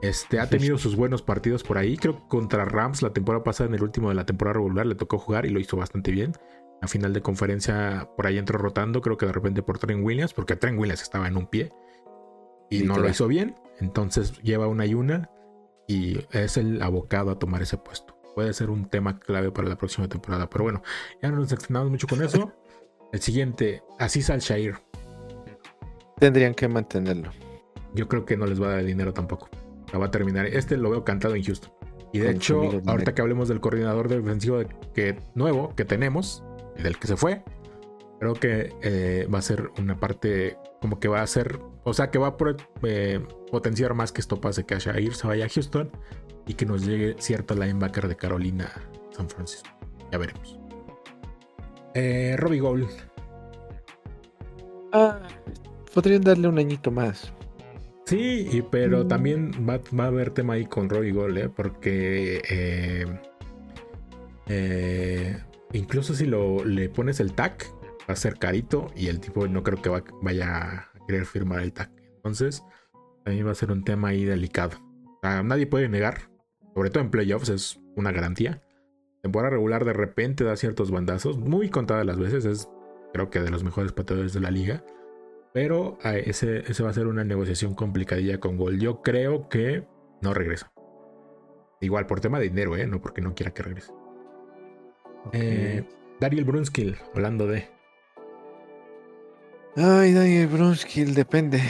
Este, 0.00 0.38
ha 0.38 0.48
tenido 0.48 0.78
sus 0.78 0.94
buenos 0.94 1.22
partidos 1.22 1.64
por 1.64 1.76
ahí. 1.76 1.96
Creo 1.96 2.14
que 2.14 2.28
contra 2.28 2.64
Rams 2.64 3.02
la 3.02 3.12
temporada 3.12 3.42
pasada, 3.42 3.68
en 3.68 3.74
el 3.74 3.82
último 3.82 4.10
de 4.10 4.14
la 4.14 4.24
temporada 4.24 4.54
regular, 4.54 4.86
le 4.86 4.94
tocó 4.94 5.18
jugar 5.18 5.44
y 5.44 5.48
lo 5.48 5.58
hizo 5.58 5.76
bastante 5.76 6.12
bien 6.12 6.34
a 6.80 6.88
final 6.88 7.12
de 7.12 7.22
conferencia 7.22 8.08
por 8.16 8.26
ahí 8.26 8.38
entró 8.38 8.58
rotando, 8.58 9.00
creo 9.00 9.16
que 9.16 9.26
de 9.26 9.32
repente 9.32 9.62
por 9.62 9.78
Trent 9.78 10.04
Williams, 10.04 10.32
porque 10.32 10.56
Trent 10.56 10.78
Williams 10.78 11.02
estaba 11.02 11.26
en 11.26 11.36
un 11.36 11.46
pie 11.46 11.72
y 12.70 12.82
no 12.82 12.98
lo 12.98 13.08
hizo 13.08 13.26
bien. 13.26 13.56
Entonces 13.80 14.40
lleva 14.42 14.66
una 14.66 14.86
y 14.86 14.94
una. 14.94 15.30
y 15.86 16.18
es 16.32 16.56
el 16.56 16.82
abocado 16.82 17.30
a 17.30 17.38
tomar 17.38 17.62
ese 17.62 17.78
puesto. 17.78 18.14
Puede 18.34 18.52
ser 18.52 18.70
un 18.70 18.88
tema 18.88 19.18
clave 19.18 19.50
para 19.50 19.68
la 19.68 19.76
próxima 19.76 20.08
temporada, 20.08 20.48
pero 20.48 20.64
bueno, 20.64 20.82
ya 21.22 21.30
no 21.30 21.38
nos 21.38 21.50
extendamos 21.52 21.90
mucho 21.90 22.06
con 22.06 22.22
eso. 22.22 22.52
El 23.12 23.20
siguiente, 23.20 23.82
Aziz 23.98 24.28
Al-Shair. 24.28 24.76
Tendrían 26.18 26.54
que 26.54 26.68
mantenerlo. 26.68 27.30
Yo 27.94 28.06
creo 28.06 28.26
que 28.26 28.36
no 28.36 28.46
les 28.46 28.60
va 28.60 28.66
a 28.66 28.70
dar 28.72 28.84
dinero 28.84 29.14
tampoco. 29.14 29.48
La 29.92 29.98
va 29.98 30.06
a 30.06 30.10
terminar. 30.10 30.44
Este 30.44 30.76
lo 30.76 30.90
veo 30.90 31.04
cantado 31.04 31.34
en 31.34 31.42
Houston. 31.42 31.72
Y 32.12 32.18
de 32.18 32.30
hecho, 32.30 32.62
ahorita 32.86 33.14
que 33.14 33.22
hablemos 33.22 33.48
del 33.48 33.60
coordinador 33.60 34.08
defensivo 34.08 34.60
que, 34.94 35.18
nuevo 35.34 35.74
que 35.74 35.84
tenemos, 35.84 36.44
del 36.82 36.98
que 36.98 37.06
se 37.06 37.16
fue, 37.16 37.42
creo 38.20 38.34
que 38.34 38.74
eh, 38.82 39.28
va 39.32 39.38
a 39.38 39.42
ser 39.42 39.70
una 39.78 39.98
parte 39.98 40.56
como 40.80 40.98
que 41.00 41.08
va 41.08 41.22
a 41.22 41.26
ser, 41.26 41.58
o 41.84 41.92
sea, 41.92 42.10
que 42.10 42.18
va 42.18 42.28
a 42.28 42.36
eh, 42.82 43.20
potenciar 43.50 43.94
más 43.94 44.12
que 44.12 44.20
esto 44.20 44.40
pase, 44.40 44.64
que 44.64 44.74
Ashair 44.74 45.14
se 45.14 45.26
vaya 45.26 45.46
a 45.46 45.48
Houston 45.48 45.90
y 46.46 46.54
que 46.54 46.66
nos 46.66 46.86
llegue 46.86 47.16
cierto 47.18 47.54
linebacker 47.54 48.08
de 48.08 48.16
Carolina 48.16 48.70
San 49.10 49.28
Francisco. 49.28 49.68
Ya 50.10 50.18
veremos. 50.18 50.58
Eh, 51.94 52.36
Robbie 52.38 52.60
Gold. 52.60 52.88
Ah, 54.92 55.20
podrían 55.92 56.22
darle 56.22 56.48
un 56.48 56.58
añito 56.58 56.90
más. 56.90 57.32
Sí, 58.08 58.64
pero 58.70 59.04
mm. 59.04 59.08
también 59.08 59.50
va, 59.68 59.80
a 60.02 60.06
haber 60.06 60.30
tema 60.30 60.54
ahí 60.54 60.64
con 60.64 60.88
Robbie 60.88 61.12
Gold, 61.12 61.36
¿eh? 61.36 61.48
porque 61.50 62.40
eh, 62.48 63.06
eh, 64.46 65.36
incluso 65.72 66.14
si 66.14 66.26
lo, 66.26 66.64
le 66.64 66.88
pones 66.88 67.20
el 67.20 67.32
tag, 67.32 67.58
va 68.08 68.14
a 68.14 68.16
ser 68.16 68.38
carito 68.38 68.88
y 68.96 69.08
el 69.08 69.20
tipo 69.20 69.46
no 69.48 69.62
creo 69.62 69.82
que 69.82 70.02
vaya 70.22 70.56
a 70.56 70.92
querer 71.06 71.26
firmar 71.26 71.60
el 71.60 71.72
tag. 71.72 71.90
Entonces, 72.16 72.62
también 73.24 73.46
va 73.46 73.52
a 73.52 73.56
ser 73.56 73.70
un 73.70 73.84
tema 73.84 74.08
ahí 74.08 74.24
delicado. 74.24 74.78
nadie 75.22 75.66
puede 75.66 75.88
negar, 75.88 76.30
sobre 76.74 76.90
todo 76.90 77.02
en 77.02 77.10
playoffs, 77.10 77.48
es 77.48 77.80
una 77.96 78.12
garantía 78.12 78.62
temporada 79.22 79.50
regular 79.50 79.84
de 79.84 79.92
repente 79.92 80.44
da 80.44 80.56
ciertos 80.56 80.90
bandazos, 80.90 81.38
muy 81.38 81.68
contadas 81.68 82.06
las 82.06 82.18
veces, 82.18 82.44
es 82.44 82.68
creo 83.12 83.30
que 83.30 83.40
de 83.40 83.50
los 83.50 83.64
mejores 83.64 83.92
pateadores 83.92 84.32
de 84.32 84.40
la 84.40 84.50
liga. 84.50 84.84
Pero 85.54 85.98
ah, 86.02 86.16
ese, 86.16 86.58
ese 86.70 86.82
va 86.82 86.90
a 86.90 86.94
ser 86.94 87.06
una 87.06 87.24
negociación 87.24 87.74
complicadilla 87.74 88.38
con 88.38 88.56
Gol. 88.56 88.78
Yo 88.78 89.00
creo 89.02 89.48
que 89.48 89.86
no 90.20 90.34
regresa. 90.34 90.70
Igual 91.80 92.06
por 92.06 92.20
tema 92.20 92.38
de 92.38 92.48
dinero, 92.48 92.76
¿eh? 92.76 92.86
No 92.86 93.00
porque 93.00 93.22
no 93.22 93.34
quiera 93.34 93.52
que 93.52 93.62
regrese. 93.62 93.92
Eh, 95.32 95.84
Daniel 96.20 96.44
Brunskill, 96.44 96.96
hablando 97.14 97.46
de. 97.46 97.68
Ay, 99.76 100.12
Daniel 100.12 100.48
Brunskill, 100.48 101.14
depende. 101.14 101.62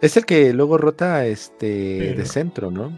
Es 0.00 0.16
el 0.16 0.24
que 0.24 0.52
luego 0.52 0.78
rota 0.78 1.26
este 1.26 2.14
de 2.14 2.24
centro, 2.24 2.70
¿no? 2.70 2.92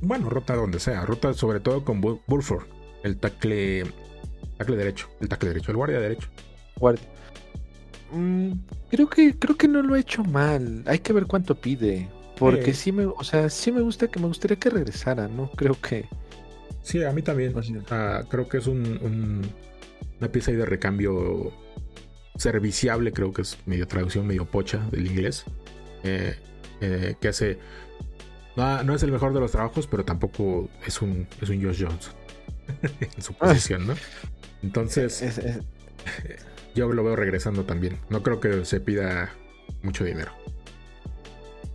bueno, 0.00 0.28
rota 0.28 0.54
donde 0.56 0.80
sea, 0.80 1.04
rota 1.06 1.32
sobre 1.32 1.60
todo 1.60 1.84
con 1.84 2.00
Burford, 2.00 2.64
el 3.04 3.18
tackle, 3.18 3.84
tackle 4.58 4.76
derecho, 4.76 5.08
el 5.20 5.28
tackle 5.28 5.50
derecho, 5.50 5.70
el 5.70 5.76
guardia 5.76 6.00
derecho. 6.00 6.28
Guardia. 6.76 7.06
Mm, 8.12 8.52
creo 8.90 9.08
que 9.08 9.38
creo 9.38 9.56
que 9.56 9.68
no 9.68 9.82
lo 9.82 9.94
he 9.94 10.00
hecho 10.00 10.24
mal. 10.24 10.82
Hay 10.86 10.98
que 11.00 11.12
ver 11.12 11.26
cuánto 11.26 11.54
pide, 11.54 12.08
porque 12.38 12.74
sí 12.74 12.90
me, 12.92 13.06
o 13.06 13.22
sea, 13.22 13.48
sí 13.48 13.70
me 13.70 13.80
gusta 13.80 14.08
que 14.08 14.18
me 14.18 14.26
gustaría 14.26 14.58
que 14.58 14.70
regresara, 14.70 15.28
no 15.28 15.50
creo 15.52 15.76
que. 15.80 16.08
Sí, 16.82 17.02
a 17.04 17.12
mí 17.12 17.22
también. 17.22 17.54
creo 18.28 18.48
que 18.48 18.58
es 18.58 18.66
un, 18.66 19.42
una 20.18 20.32
pieza 20.32 20.50
ahí 20.50 20.56
de 20.56 20.66
recambio 20.66 21.52
serviciable, 22.36 23.12
creo 23.12 23.32
que 23.32 23.42
es 23.42 23.58
medio 23.66 23.86
traducción, 23.86 24.26
medio 24.26 24.46
pocha 24.46 24.78
del 24.90 25.06
inglés, 25.06 25.44
eh, 26.04 26.36
eh, 26.80 27.14
que 27.20 27.28
hace 27.28 27.58
no, 28.56 28.94
es 28.94 29.02
el 29.02 29.12
mejor 29.12 29.32
de 29.32 29.40
los 29.40 29.52
trabajos, 29.52 29.86
pero 29.86 30.04
tampoco 30.04 30.68
es 30.86 31.00
un, 31.00 31.26
es 31.40 31.48
un 31.48 31.62
Josh 31.62 31.84
Jones 31.84 32.10
en 33.16 33.22
su 33.22 33.32
posición, 33.34 33.86
¿no? 33.86 33.94
Entonces, 34.62 35.24
yo 36.74 36.92
lo 36.92 37.02
veo 37.02 37.16
regresando 37.16 37.64
también. 37.64 37.98
No 38.10 38.22
creo 38.22 38.40
que 38.40 38.64
se 38.64 38.80
pida 38.80 39.30
mucho 39.82 40.04
dinero. 40.04 40.32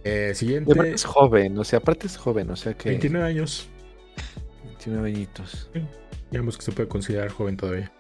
Eh, 0.04 0.34
siguiente. 0.36 0.72
aparte 0.72 0.94
es 0.94 1.06
joven, 1.06 1.58
o 1.58 1.64
sea, 1.64 1.80
aparte 1.80 2.06
es 2.06 2.18
joven, 2.18 2.52
o 2.52 2.56
sea 2.56 2.76
que. 2.76 2.90
29 2.90 3.26
años. 3.26 3.68
29 4.86 5.10
añitos. 5.10 5.70
digamos 6.32 6.58
que 6.58 6.64
se 6.64 6.72
puede 6.72 6.88
considerar 6.88 7.30
joven 7.30 7.58
todavía. 7.58 7.92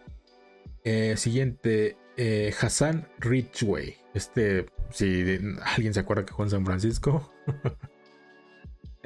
Eh, 0.83 1.15
siguiente, 1.17 1.97
eh, 2.17 2.53
Hassan 2.59 3.07
Ridgway. 3.19 3.97
Este, 4.13 4.67
si 4.91 5.39
alguien 5.63 5.93
se 5.93 5.99
acuerda 5.99 6.25
que 6.25 6.33
juega 6.33 6.47
en 6.47 6.51
San 6.51 6.65
Francisco. 6.65 7.31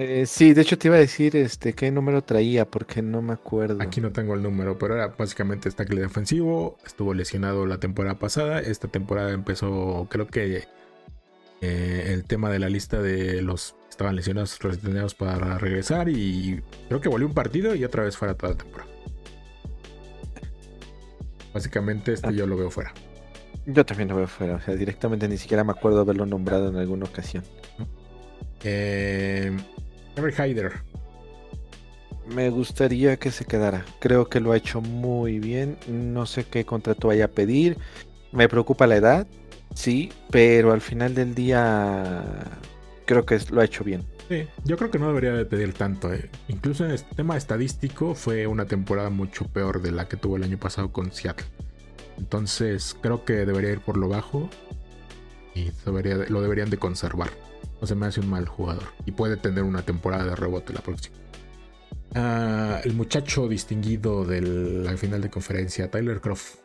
Eh, 0.01 0.25
sí, 0.25 0.53
de 0.53 0.61
hecho 0.61 0.77
te 0.77 0.87
iba 0.87 0.95
a 0.95 0.99
decir 0.99 1.35
este 1.35 1.73
qué 1.73 1.91
número 1.91 2.23
traía, 2.23 2.63
porque 2.63 3.01
no 3.01 3.21
me 3.21 3.33
acuerdo. 3.33 3.83
Aquí 3.83 3.99
no 3.99 4.13
tengo 4.13 4.33
el 4.33 4.41
número, 4.41 4.77
pero 4.79 4.95
era 4.95 5.09
básicamente 5.09 5.67
está 5.67 5.83
tackle 5.83 5.99
defensivo. 5.99 6.77
Estuvo 6.85 7.13
lesionado 7.13 7.65
la 7.65 7.81
temporada 7.81 8.17
pasada. 8.17 8.61
Esta 8.61 8.87
temporada 8.87 9.31
empezó, 9.31 10.07
creo 10.09 10.27
que 10.27 10.63
eh, 11.59 12.03
el 12.13 12.23
tema 12.23 12.49
de 12.49 12.59
la 12.59 12.69
lista 12.69 13.01
de 13.01 13.41
los 13.41 13.75
estaban 13.99 14.15
lesionados, 14.15 14.57
retenidos 14.59 15.13
para 15.13 15.57
regresar. 15.57 16.07
Y 16.07 16.61
creo 16.87 17.01
que 17.01 17.09
volvió 17.09 17.27
un 17.27 17.33
partido 17.33 17.75
y 17.75 17.83
otra 17.83 18.03
vez 18.03 18.15
fuera 18.15 18.33
toda 18.33 18.53
la 18.53 18.57
temporada. 18.57 18.89
Básicamente, 21.53 22.13
este 22.13 22.29
ah. 22.29 22.31
yo 22.31 22.47
lo 22.47 22.55
veo 22.55 22.71
fuera. 22.71 22.93
Yo 23.65 23.85
también 23.85 24.07
lo 24.07 24.15
veo 24.15 24.27
fuera. 24.27 24.55
O 24.55 24.61
sea, 24.61 24.75
directamente 24.75 25.27
ni 25.27 25.37
siquiera 25.37 25.65
me 25.65 25.71
acuerdo 25.71 25.99
haberlo 25.99 26.25
nombrado 26.25 26.69
en 26.69 26.77
alguna 26.77 27.05
ocasión. 27.05 27.43
Eh, 28.63 29.57
Hyder. 30.15 30.81
Me 32.33 32.49
gustaría 32.49 33.17
que 33.17 33.31
se 33.31 33.43
quedara. 33.43 33.83
Creo 33.99 34.29
que 34.29 34.39
lo 34.39 34.53
ha 34.53 34.57
hecho 34.57 34.79
muy 34.79 35.39
bien. 35.39 35.77
No 35.89 36.25
sé 36.25 36.45
qué 36.45 36.63
contrato 36.63 37.09
vaya 37.09 37.25
a 37.25 37.29
pedir. 37.29 37.77
Me 38.31 38.47
preocupa 38.47 38.87
la 38.87 38.95
edad, 38.95 39.27
sí, 39.75 40.09
pero 40.29 40.71
al 40.71 40.79
final 40.79 41.15
del 41.15 41.35
día 41.35 42.23
creo 43.09 43.25
que 43.25 43.39
lo 43.49 43.61
ha 43.61 43.65
hecho 43.65 43.83
bien. 43.83 44.05
Sí, 44.27 44.47
yo 44.65 44.77
creo 44.77 44.91
que 44.91 44.99
no 44.99 45.07
debería 45.07 45.33
de 45.33 45.43
pedir 45.43 45.73
tanto. 45.73 46.13
Eh. 46.13 46.29
Incluso 46.47 46.85
en 46.85 46.91
este 46.91 47.15
tema 47.15 47.37
estadístico 47.37 48.13
fue 48.13 48.45
una 48.45 48.65
temporada 48.65 49.09
mucho 49.09 49.47
peor 49.47 49.81
de 49.81 49.91
la 49.91 50.07
que 50.07 50.15
tuvo 50.15 50.37
el 50.37 50.43
año 50.43 50.59
pasado 50.59 50.91
con 50.91 51.11
Seattle. 51.11 51.47
Entonces 52.19 52.95
creo 53.01 53.25
que 53.25 53.47
debería 53.47 53.71
ir 53.71 53.79
por 53.79 53.97
lo 53.97 54.09
bajo 54.09 54.47
y 55.55 55.71
lo 55.83 56.41
deberían 56.41 56.69
de 56.69 56.77
conservar. 56.77 57.31
No 57.81 57.87
se 57.87 57.95
me 57.95 58.05
hace 58.05 58.19
un 58.19 58.29
mal 58.29 58.47
jugador. 58.47 58.83
Y 59.07 59.11
puede 59.11 59.37
tener 59.37 59.63
una 59.63 59.81
temporada 59.81 60.25
de 60.25 60.35
rebote 60.35 60.71
la 60.71 60.81
próxima. 60.81 61.15
Ah, 62.13 62.79
el 62.83 62.93
muchacho 62.93 63.47
distinguido 63.47 64.23
de 64.23 64.41
la 64.41 64.95
final 64.97 65.21
de 65.21 65.31
conferencia, 65.31 65.89
Tyler 65.89 66.21
Croft. 66.21 66.59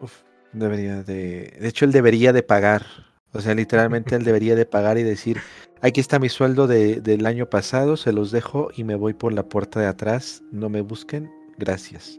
Uf, 0.00 0.22
debería 0.54 1.02
de. 1.02 1.58
De 1.60 1.68
hecho, 1.68 1.84
él 1.84 1.92
debería 1.92 2.32
de 2.32 2.42
pagar. 2.42 3.09
O 3.32 3.40
sea, 3.40 3.54
literalmente 3.54 4.16
él 4.16 4.24
debería 4.24 4.56
de 4.56 4.66
pagar 4.66 4.98
y 4.98 5.02
decir: 5.02 5.38
aquí 5.80 6.00
está 6.00 6.18
mi 6.18 6.28
sueldo 6.28 6.66
del 6.66 7.26
año 7.26 7.46
pasado, 7.46 7.96
se 7.96 8.12
los 8.12 8.30
dejo 8.30 8.70
y 8.76 8.84
me 8.84 8.94
voy 8.94 9.14
por 9.14 9.32
la 9.32 9.48
puerta 9.48 9.80
de 9.80 9.86
atrás. 9.86 10.42
No 10.50 10.68
me 10.68 10.80
busquen. 10.80 11.30
Gracias. 11.58 12.18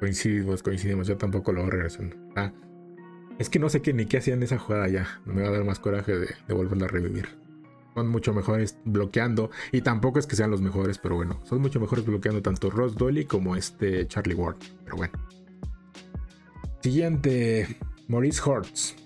coincidimos, 0.00 0.62
coincidimos. 0.62 1.06
Yo 1.06 1.16
tampoco 1.16 1.52
lo 1.52 1.62
voy 1.62 1.70
regresando. 1.70 2.16
Ah, 2.34 2.52
es 3.40 3.48
que 3.48 3.58
no 3.58 3.70
sé 3.70 3.80
qué 3.80 3.94
ni 3.94 4.04
qué 4.04 4.18
hacían 4.18 4.42
esa 4.42 4.58
jugada 4.58 4.86
ya. 4.88 5.06
No 5.24 5.32
me 5.32 5.42
va 5.42 5.48
a 5.48 5.52
dar 5.52 5.64
más 5.64 5.78
coraje 5.78 6.12
de, 6.18 6.54
volverla 6.54 6.84
a 6.84 6.88
revivir. 6.88 7.26
Son 7.94 8.06
mucho 8.06 8.34
mejores 8.34 8.78
bloqueando. 8.84 9.50
Y 9.72 9.80
tampoco 9.80 10.18
es 10.18 10.26
que 10.26 10.36
sean 10.36 10.50
los 10.50 10.60
mejores, 10.60 10.98
pero 10.98 11.16
bueno. 11.16 11.40
Son 11.44 11.58
mucho 11.60 11.80
mejores 11.80 12.04
bloqueando 12.04 12.42
tanto 12.42 12.68
Ross 12.68 12.96
Dolly 12.96 13.24
como 13.24 13.56
este 13.56 14.06
Charlie 14.08 14.34
Ward. 14.34 14.56
Pero 14.84 14.96
bueno. 14.98 15.14
Siguiente. 16.82 17.78
Maurice 18.08 18.42
Hortz. 18.44 18.96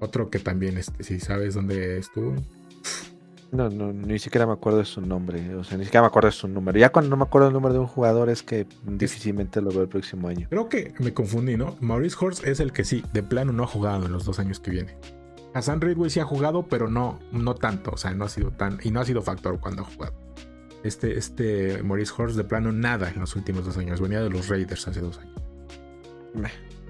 Otro 0.00 0.30
que 0.30 0.38
también, 0.38 0.78
este, 0.78 1.04
si 1.04 1.20
sabes 1.20 1.54
dónde 1.54 1.98
estuvo. 1.98 2.34
No, 3.52 3.68
no, 3.68 3.92
ni 3.92 4.18
siquiera 4.18 4.46
me 4.46 4.52
acuerdo 4.52 4.78
de 4.78 4.84
su 4.84 5.00
nombre. 5.00 5.54
O 5.56 5.64
sea, 5.64 5.76
ni 5.76 5.84
siquiera 5.84 6.02
me 6.02 6.06
acuerdo 6.06 6.28
de 6.28 6.32
su 6.32 6.46
número. 6.46 6.78
Ya 6.78 6.90
cuando 6.90 7.10
no 7.10 7.16
me 7.16 7.24
acuerdo 7.24 7.48
el 7.48 7.52
número 7.52 7.74
de 7.74 7.80
un 7.80 7.86
jugador 7.86 8.30
es 8.30 8.42
que 8.42 8.66
difícilmente 8.84 9.60
lo 9.60 9.70
veo 9.70 9.82
el 9.82 9.88
próximo 9.88 10.28
año. 10.28 10.46
Creo 10.48 10.68
que 10.68 10.94
me 11.00 11.12
confundí, 11.12 11.56
¿no? 11.56 11.76
Maurice 11.80 12.16
Horst 12.20 12.46
es 12.46 12.60
el 12.60 12.72
que 12.72 12.84
sí, 12.84 13.02
de 13.12 13.22
plano 13.22 13.52
no 13.52 13.64
ha 13.64 13.66
jugado 13.66 14.06
en 14.06 14.12
los 14.12 14.24
dos 14.24 14.38
años 14.38 14.60
que 14.60 14.70
viene. 14.70 14.96
Hassan 15.52 15.80
Ridway 15.80 16.10
sí 16.10 16.20
ha 16.20 16.24
jugado, 16.24 16.66
pero 16.68 16.88
no, 16.88 17.18
no 17.32 17.54
tanto. 17.56 17.90
O 17.90 17.96
sea, 17.96 18.12
no 18.14 18.24
ha 18.24 18.28
sido 18.28 18.52
tan. 18.52 18.78
Y 18.84 18.92
no 18.92 19.00
ha 19.00 19.04
sido 19.04 19.20
factor 19.20 19.58
cuando 19.58 19.82
ha 19.82 19.84
jugado. 19.84 20.14
Este, 20.84 21.18
este 21.18 21.82
Maurice 21.82 22.12
Horst 22.16 22.36
de 22.36 22.44
plano 22.44 22.70
nada 22.70 23.10
en 23.10 23.20
los 23.20 23.34
últimos 23.34 23.64
dos 23.64 23.76
años. 23.76 24.00
Venía 24.00 24.22
de 24.22 24.30
los 24.30 24.48
Raiders 24.48 24.86
hace 24.86 25.00
dos 25.00 25.18
años. 25.18 25.34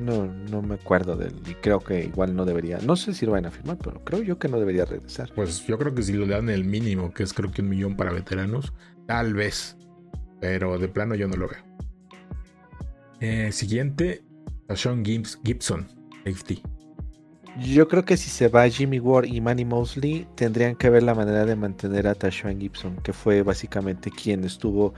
No, 0.00 0.26
no 0.26 0.62
me 0.62 0.76
acuerdo 0.76 1.14
de 1.14 1.26
él 1.26 1.34
y 1.46 1.54
creo 1.54 1.78
que 1.80 2.04
igual 2.04 2.34
no 2.34 2.46
debería. 2.46 2.78
No 2.78 2.96
sé 2.96 3.12
si 3.12 3.26
lo 3.26 3.32
van 3.32 3.44
a 3.44 3.50
firmar, 3.50 3.76
pero 3.76 4.02
creo 4.02 4.22
yo 4.22 4.38
que 4.38 4.48
no 4.48 4.58
debería 4.58 4.86
regresar. 4.86 5.30
Pues 5.34 5.66
yo 5.66 5.78
creo 5.78 5.94
que 5.94 6.02
si 6.02 6.14
lo 6.14 6.26
dan 6.26 6.48
el 6.48 6.64
mínimo, 6.64 7.12
que 7.12 7.22
es 7.22 7.34
creo 7.34 7.50
que 7.50 7.60
un 7.60 7.68
millón 7.68 7.96
para 7.96 8.10
veteranos, 8.10 8.72
tal 9.06 9.34
vez. 9.34 9.76
Pero 10.40 10.78
de 10.78 10.88
plano 10.88 11.14
yo 11.14 11.28
no 11.28 11.36
lo 11.36 11.48
veo. 11.48 11.62
Eh, 13.20 13.52
siguiente, 13.52 14.24
Sean 14.74 15.04
Gibson, 15.04 15.86
safety. 16.24 16.62
Yo 17.58 17.88
creo 17.88 18.04
que 18.04 18.16
si 18.16 18.30
se 18.30 18.48
va 18.48 18.68
Jimmy 18.68 19.00
Ward 19.00 19.26
y 19.26 19.40
Manny 19.40 19.64
Mosley, 19.64 20.26
tendrían 20.34 20.76
que 20.76 20.88
ver 20.88 21.02
la 21.02 21.14
manera 21.14 21.44
de 21.44 21.56
mantener 21.56 22.06
a 22.06 22.14
Tashawn 22.14 22.58
Gibson, 22.58 22.96
que 23.02 23.12
fue 23.12 23.42
básicamente 23.42 24.10
quien 24.10 24.44
estuvo 24.44 24.94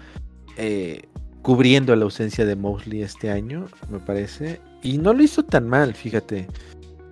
eh, 0.56 1.02
cubriendo 1.42 1.94
la 1.96 2.04
ausencia 2.04 2.46
de 2.46 2.56
Mosley 2.56 3.02
este 3.02 3.30
año, 3.30 3.66
me 3.90 3.98
parece. 3.98 4.60
Y 4.82 4.98
no 4.98 5.12
lo 5.12 5.22
hizo 5.22 5.42
tan 5.42 5.68
mal, 5.68 5.94
fíjate. 5.94 6.46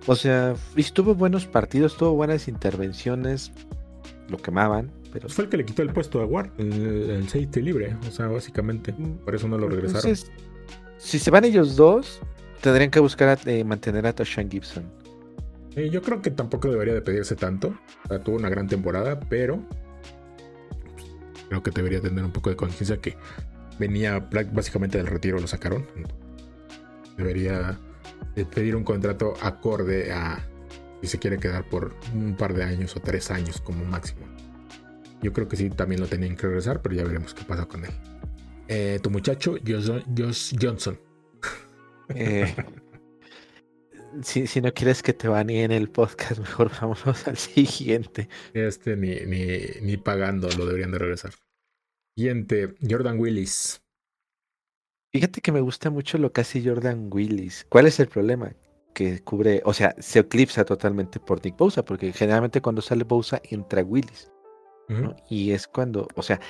O 0.07 0.15
sea, 0.15 0.55
estuvo 0.75 1.13
buenos 1.13 1.45
partidos, 1.45 1.95
tuvo 1.95 2.13
buenas 2.13 2.47
intervenciones, 2.47 3.51
lo 4.29 4.37
quemaban. 4.37 4.91
Pero... 5.13 5.29
Fue 5.29 5.43
el 5.43 5.49
que 5.49 5.57
le 5.57 5.65
quitó 5.65 5.81
el 5.81 5.91
puesto 5.91 6.21
a 6.21 6.25
Ward, 6.25 6.49
el, 6.57 6.71
el 7.11 7.23
safety 7.29 7.61
libre, 7.61 7.95
o 8.07 8.11
sea, 8.11 8.27
básicamente. 8.27 8.93
Por 9.25 9.35
eso 9.35 9.47
no 9.47 9.57
lo 9.57 9.67
regresaron. 9.67 10.15
si 10.97 11.19
se 11.19 11.31
van 11.31 11.43
ellos 11.45 11.75
dos, 11.75 12.21
tendrían 12.61 12.89
que 12.89 12.99
buscar 12.99 13.37
eh, 13.45 13.63
mantener 13.63 14.07
a 14.07 14.13
Tashawn 14.13 14.49
Gibson. 14.49 14.85
Eh, 15.75 15.89
yo 15.89 16.01
creo 16.01 16.21
que 16.21 16.31
tampoco 16.31 16.69
debería 16.69 16.93
de 16.93 17.01
pedirse 17.01 17.35
tanto. 17.35 17.73
tuvo 18.23 18.37
una 18.37 18.49
gran 18.49 18.67
temporada, 18.67 19.19
pero 19.19 19.61
creo 21.49 21.63
que 21.63 21.71
debería 21.71 22.01
tener 22.01 22.23
un 22.23 22.31
poco 22.31 22.49
de 22.49 22.55
conciencia 22.55 22.97
que 22.97 23.17
venía 23.81 24.19
básicamente 24.53 24.97
del 24.97 25.07
retiro, 25.07 25.39
lo 25.39 25.47
sacaron. 25.47 25.85
Debería 27.17 27.79
pedir 28.53 28.75
un 28.75 28.83
contrato 28.83 29.33
acorde 29.41 30.13
a 30.13 30.47
si 31.01 31.07
se 31.07 31.19
quiere 31.19 31.39
quedar 31.39 31.67
por 31.67 31.95
un 32.13 32.35
par 32.37 32.53
de 32.53 32.63
años 32.63 32.95
o 32.95 32.99
tres 32.99 33.31
años 33.31 33.59
como 33.59 33.83
máximo. 33.83 34.21
Yo 35.21 35.33
creo 35.33 35.47
que 35.47 35.57
sí, 35.57 35.69
también 35.69 35.99
lo 35.99 36.07
tenían 36.07 36.35
que 36.35 36.47
regresar, 36.47 36.81
pero 36.81 36.95
ya 36.95 37.03
veremos 37.03 37.33
qué 37.33 37.43
pasa 37.43 37.65
con 37.65 37.83
él. 37.85 37.91
Eh, 38.67 38.99
tu 39.01 39.09
muchacho, 39.09 39.55
Josh, 39.65 40.55
Johnson. 40.59 40.99
Eh, 42.13 42.53
si, 44.21 44.59
no 44.59 44.73
quieres 44.73 45.01
que 45.01 45.13
te 45.13 45.29
en 45.29 45.71
el 45.71 45.89
podcast, 45.89 46.39
mejor 46.39 46.69
vámonos 46.69 47.25
al 47.25 47.37
siguiente. 47.37 48.27
Este 48.53 48.97
ni, 48.97 49.21
ni, 49.21 49.59
ni 49.81 49.95
pagando 49.95 50.49
lo 50.57 50.65
deberían 50.65 50.91
de 50.91 50.97
regresar. 50.97 51.31
Siguiente, 52.15 52.75
Jordan 52.87 53.19
Willis. 53.19 53.81
Fíjate 55.13 55.41
que 55.41 55.51
me 55.51 55.61
gusta 55.61 55.89
mucho 55.89 56.17
lo 56.17 56.31
que 56.31 56.41
hace 56.41 56.63
Jordan 56.63 57.09
Willis. 57.11 57.65
¿Cuál 57.69 57.87
es 57.87 57.99
el 57.99 58.07
problema? 58.07 58.53
Que 58.93 59.21
cubre, 59.21 59.61
o 59.65 59.73
sea, 59.73 59.95
se 59.99 60.19
eclipsa 60.19 60.63
totalmente 60.65 61.19
por 61.19 61.43
Nick 61.43 61.57
Bosa, 61.57 61.83
porque 61.83 62.13
generalmente 62.13 62.61
cuando 62.61 62.81
sale 62.81 63.03
Bosa 63.03 63.41
entra 63.43 63.83
Willis. 63.83 64.31
Y 65.29 65.51
es 65.51 65.67
cuando, 65.67 66.05
o 66.15 66.21
sea, 66.21 66.41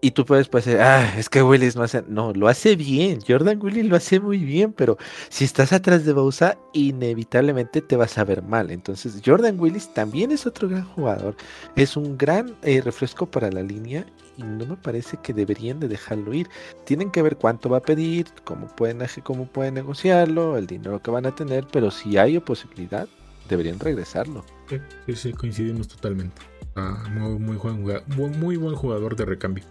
y 0.00 0.10
tú 0.10 0.26
puedes 0.26 0.50
decir, 0.50 0.78
ah, 0.80 1.14
es 1.16 1.30
que 1.30 1.42
Willis 1.42 1.76
no 1.76 1.82
hace. 1.82 2.04
No, 2.08 2.32
lo 2.34 2.48
hace 2.48 2.76
bien. 2.76 3.20
Jordan 3.26 3.58
Willis 3.62 3.86
lo 3.86 3.96
hace 3.96 4.20
muy 4.20 4.38
bien, 4.38 4.72
pero 4.72 4.98
si 5.30 5.44
estás 5.44 5.72
atrás 5.72 6.04
de 6.04 6.12
Bausa, 6.12 6.58
inevitablemente 6.74 7.80
te 7.80 7.96
vas 7.96 8.18
a 8.18 8.24
ver 8.24 8.42
mal. 8.42 8.70
Entonces, 8.70 9.22
Jordan 9.24 9.58
Willis 9.58 9.92
también 9.94 10.30
es 10.30 10.46
otro 10.46 10.68
gran 10.68 10.84
jugador. 10.84 11.36
Es 11.74 11.96
un 11.96 12.18
gran 12.18 12.54
eh, 12.62 12.82
refresco 12.82 13.24
para 13.24 13.50
la 13.50 13.62
línea 13.62 14.04
y 14.36 14.42
no 14.42 14.66
me 14.66 14.76
parece 14.76 15.16
que 15.22 15.32
deberían 15.32 15.80
de 15.80 15.88
dejarlo 15.88 16.34
ir. 16.34 16.48
Tienen 16.84 17.10
que 17.10 17.22
ver 17.22 17.36
cuánto 17.36 17.70
va 17.70 17.78
a 17.78 17.82
pedir, 17.82 18.26
cómo 18.44 18.66
pueden, 18.66 18.98
cómo 19.22 19.46
pueden 19.46 19.74
negociarlo, 19.74 20.58
el 20.58 20.66
dinero 20.66 21.00
que 21.00 21.10
van 21.10 21.26
a 21.26 21.34
tener, 21.34 21.66
pero 21.72 21.90
si 21.90 22.18
hay 22.18 22.38
posibilidad, 22.40 23.08
deberían 23.48 23.78
regresarlo. 23.78 24.44
Sí, 24.68 25.16
sí, 25.16 25.32
coincidimos 25.32 25.88
totalmente. 25.88 26.42
Ah, 26.76 27.04
muy, 27.10 27.38
muy, 27.38 28.30
muy 28.30 28.56
buen 28.56 28.74
jugador 28.74 29.14
de 29.16 29.24
recambio. 29.24 29.64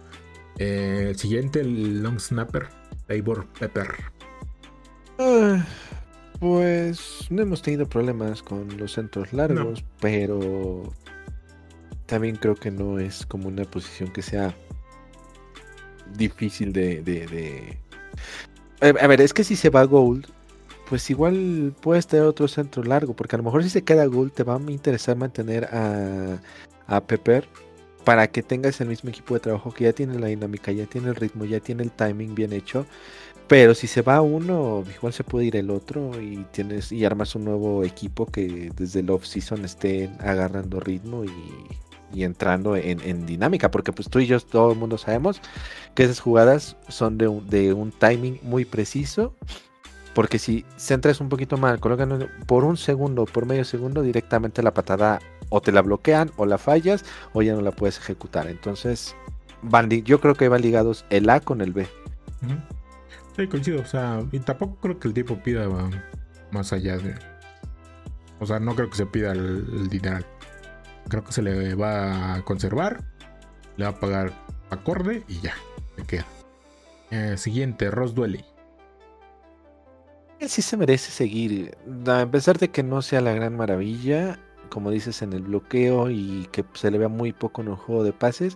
Eh, 0.58 1.06
el 1.10 1.16
siguiente, 1.16 1.60
el 1.60 2.02
long 2.02 2.18
snapper, 2.18 2.68
Tabor 3.06 3.46
Pepper. 3.58 3.88
Ah, 5.18 5.64
pues 6.40 7.26
no 7.30 7.42
hemos 7.42 7.62
tenido 7.62 7.86
problemas 7.88 8.42
con 8.42 8.76
los 8.76 8.92
centros 8.92 9.32
largos, 9.32 9.84
pero 10.00 10.92
también 12.06 12.36
creo 12.36 12.54
que 12.54 12.70
no 12.70 12.98
es 12.98 13.26
como 13.26 13.48
una 13.48 13.64
posición 13.64 14.12
que 14.12 14.22
sea 14.22 14.54
difícil 16.16 16.72
de, 16.72 17.02
de, 17.02 17.78
A 18.80 19.06
ver, 19.06 19.20
es 19.20 19.32
que 19.32 19.44
si 19.44 19.56
se 19.56 19.70
va 19.70 19.84
Gold, 19.84 20.26
pues 20.88 21.08
igual 21.10 21.74
puedes 21.80 22.06
tener 22.06 22.26
otro 22.26 22.46
centro 22.46 22.82
largo, 22.82 23.14
porque 23.14 23.36
a 23.36 23.38
lo 23.38 23.44
mejor 23.44 23.62
si 23.62 23.70
se 23.70 23.82
queda 23.82 24.04
Gold 24.06 24.32
te 24.32 24.42
va 24.42 24.56
a 24.56 24.70
interesar 24.70 25.16
mantener 25.16 25.64
a, 25.66 26.38
a 26.86 27.00
Pepper 27.00 27.48
para 28.04 28.28
que 28.28 28.42
tengas 28.42 28.80
el 28.80 28.88
mismo 28.88 29.10
equipo 29.10 29.34
de 29.34 29.40
trabajo 29.40 29.72
que 29.72 29.84
ya 29.84 29.92
tiene 29.92 30.18
la 30.18 30.28
dinámica, 30.28 30.70
ya 30.72 30.86
tiene 30.86 31.08
el 31.08 31.16
ritmo, 31.16 31.44
ya 31.44 31.60
tiene 31.60 31.82
el 31.82 31.90
timing 31.90 32.34
bien 32.34 32.52
hecho. 32.52 32.86
Pero 33.46 33.74
si 33.74 33.86
se 33.86 34.02
va 34.02 34.22
uno, 34.22 34.84
igual 34.94 35.12
se 35.12 35.22
puede 35.22 35.46
ir 35.46 35.56
el 35.56 35.70
otro 35.70 36.20
y 36.20 36.46
tienes 36.50 36.90
y 36.92 37.04
armas 37.04 37.34
un 37.34 37.44
nuevo 37.44 37.84
equipo 37.84 38.26
que 38.26 38.70
desde 38.74 39.00
el 39.00 39.10
off 39.10 39.26
season 39.26 39.64
esté 39.64 40.10
agarrando 40.20 40.80
ritmo 40.80 41.24
y, 41.24 42.22
entrando 42.22 42.76
en, 42.76 43.26
dinámica. 43.26 43.70
Porque 43.70 43.92
pues 43.92 44.08
tú 44.08 44.20
y 44.20 44.26
yo 44.26 44.40
todo 44.40 44.72
el 44.72 44.78
mundo 44.78 44.96
sabemos 44.96 45.40
que 45.94 46.04
esas 46.04 46.20
jugadas 46.20 46.76
son 46.88 47.18
de 47.18 47.28
un, 47.28 47.48
de 47.50 47.72
un 47.74 47.90
timing 47.92 48.38
muy 48.42 48.64
preciso. 48.64 49.34
Porque 50.14 50.38
si 50.38 50.64
centras 50.76 51.20
un 51.20 51.28
poquito 51.28 51.56
mal, 51.56 51.80
colocan 51.80 52.28
por 52.46 52.64
un 52.64 52.76
segundo, 52.76 53.24
por 53.24 53.46
medio 53.46 53.64
segundo, 53.64 54.02
directamente 54.02 54.62
la 54.62 54.72
patada 54.72 55.18
o 55.48 55.60
te 55.60 55.72
la 55.72 55.82
bloquean 55.82 56.30
o 56.36 56.46
la 56.46 56.58
fallas 56.58 57.04
o 57.32 57.42
ya 57.42 57.54
no 57.54 57.60
la 57.60 57.72
puedes 57.72 57.98
ejecutar. 57.98 58.46
Entonces, 58.46 59.16
van, 59.62 59.90
yo 59.90 60.20
creo 60.20 60.34
que 60.34 60.48
van 60.48 60.62
ligados 60.62 61.04
el 61.10 61.28
A 61.30 61.40
con 61.40 61.60
el 61.60 61.72
B. 61.72 61.88
Sí, 63.36 63.46
coincido. 63.48 63.80
O 63.80 63.86
sea, 63.86 64.22
y 64.30 64.38
tampoco 64.38 64.76
creo 64.80 64.98
que 64.98 65.08
el 65.08 65.14
tipo 65.14 65.42
pida 65.42 65.68
más 66.50 66.72
allá 66.72 66.96
de. 66.98 67.14
O 68.40 68.46
sea, 68.46 68.60
no 68.60 68.74
creo 68.74 68.90
que 68.90 68.96
se 68.96 69.06
pida 69.06 69.32
el, 69.32 69.88
dinero. 69.88 70.24
Creo 71.08 71.24
que 71.24 71.32
se 71.32 71.42
le 71.42 71.74
va 71.74 72.34
a 72.34 72.42
conservar, 72.42 73.04
le 73.76 73.84
va 73.84 73.90
a 73.90 74.00
pagar 74.00 74.32
acorde 74.70 75.24
y 75.28 75.40
ya, 75.40 75.54
se 75.96 76.02
queda. 76.04 76.26
Eh, 77.10 77.36
siguiente, 77.36 77.90
Ross 77.90 78.14
Duelly. 78.14 78.44
Él 80.44 80.50
sí 80.50 80.60
se 80.60 80.76
merece 80.76 81.10
seguir. 81.10 81.74
A 82.06 82.26
pesar 82.30 82.58
de 82.58 82.68
que 82.68 82.82
no 82.82 83.00
sea 83.00 83.22
la 83.22 83.32
gran 83.32 83.56
maravilla, 83.56 84.38
como 84.68 84.90
dices, 84.90 85.22
en 85.22 85.32
el 85.32 85.40
bloqueo 85.40 86.10
y 86.10 86.46
que 86.52 86.66
se 86.74 86.90
le 86.90 86.98
vea 86.98 87.08
muy 87.08 87.32
poco 87.32 87.62
en 87.62 87.68
el 87.68 87.76
juego 87.76 88.04
de 88.04 88.12
pases. 88.12 88.54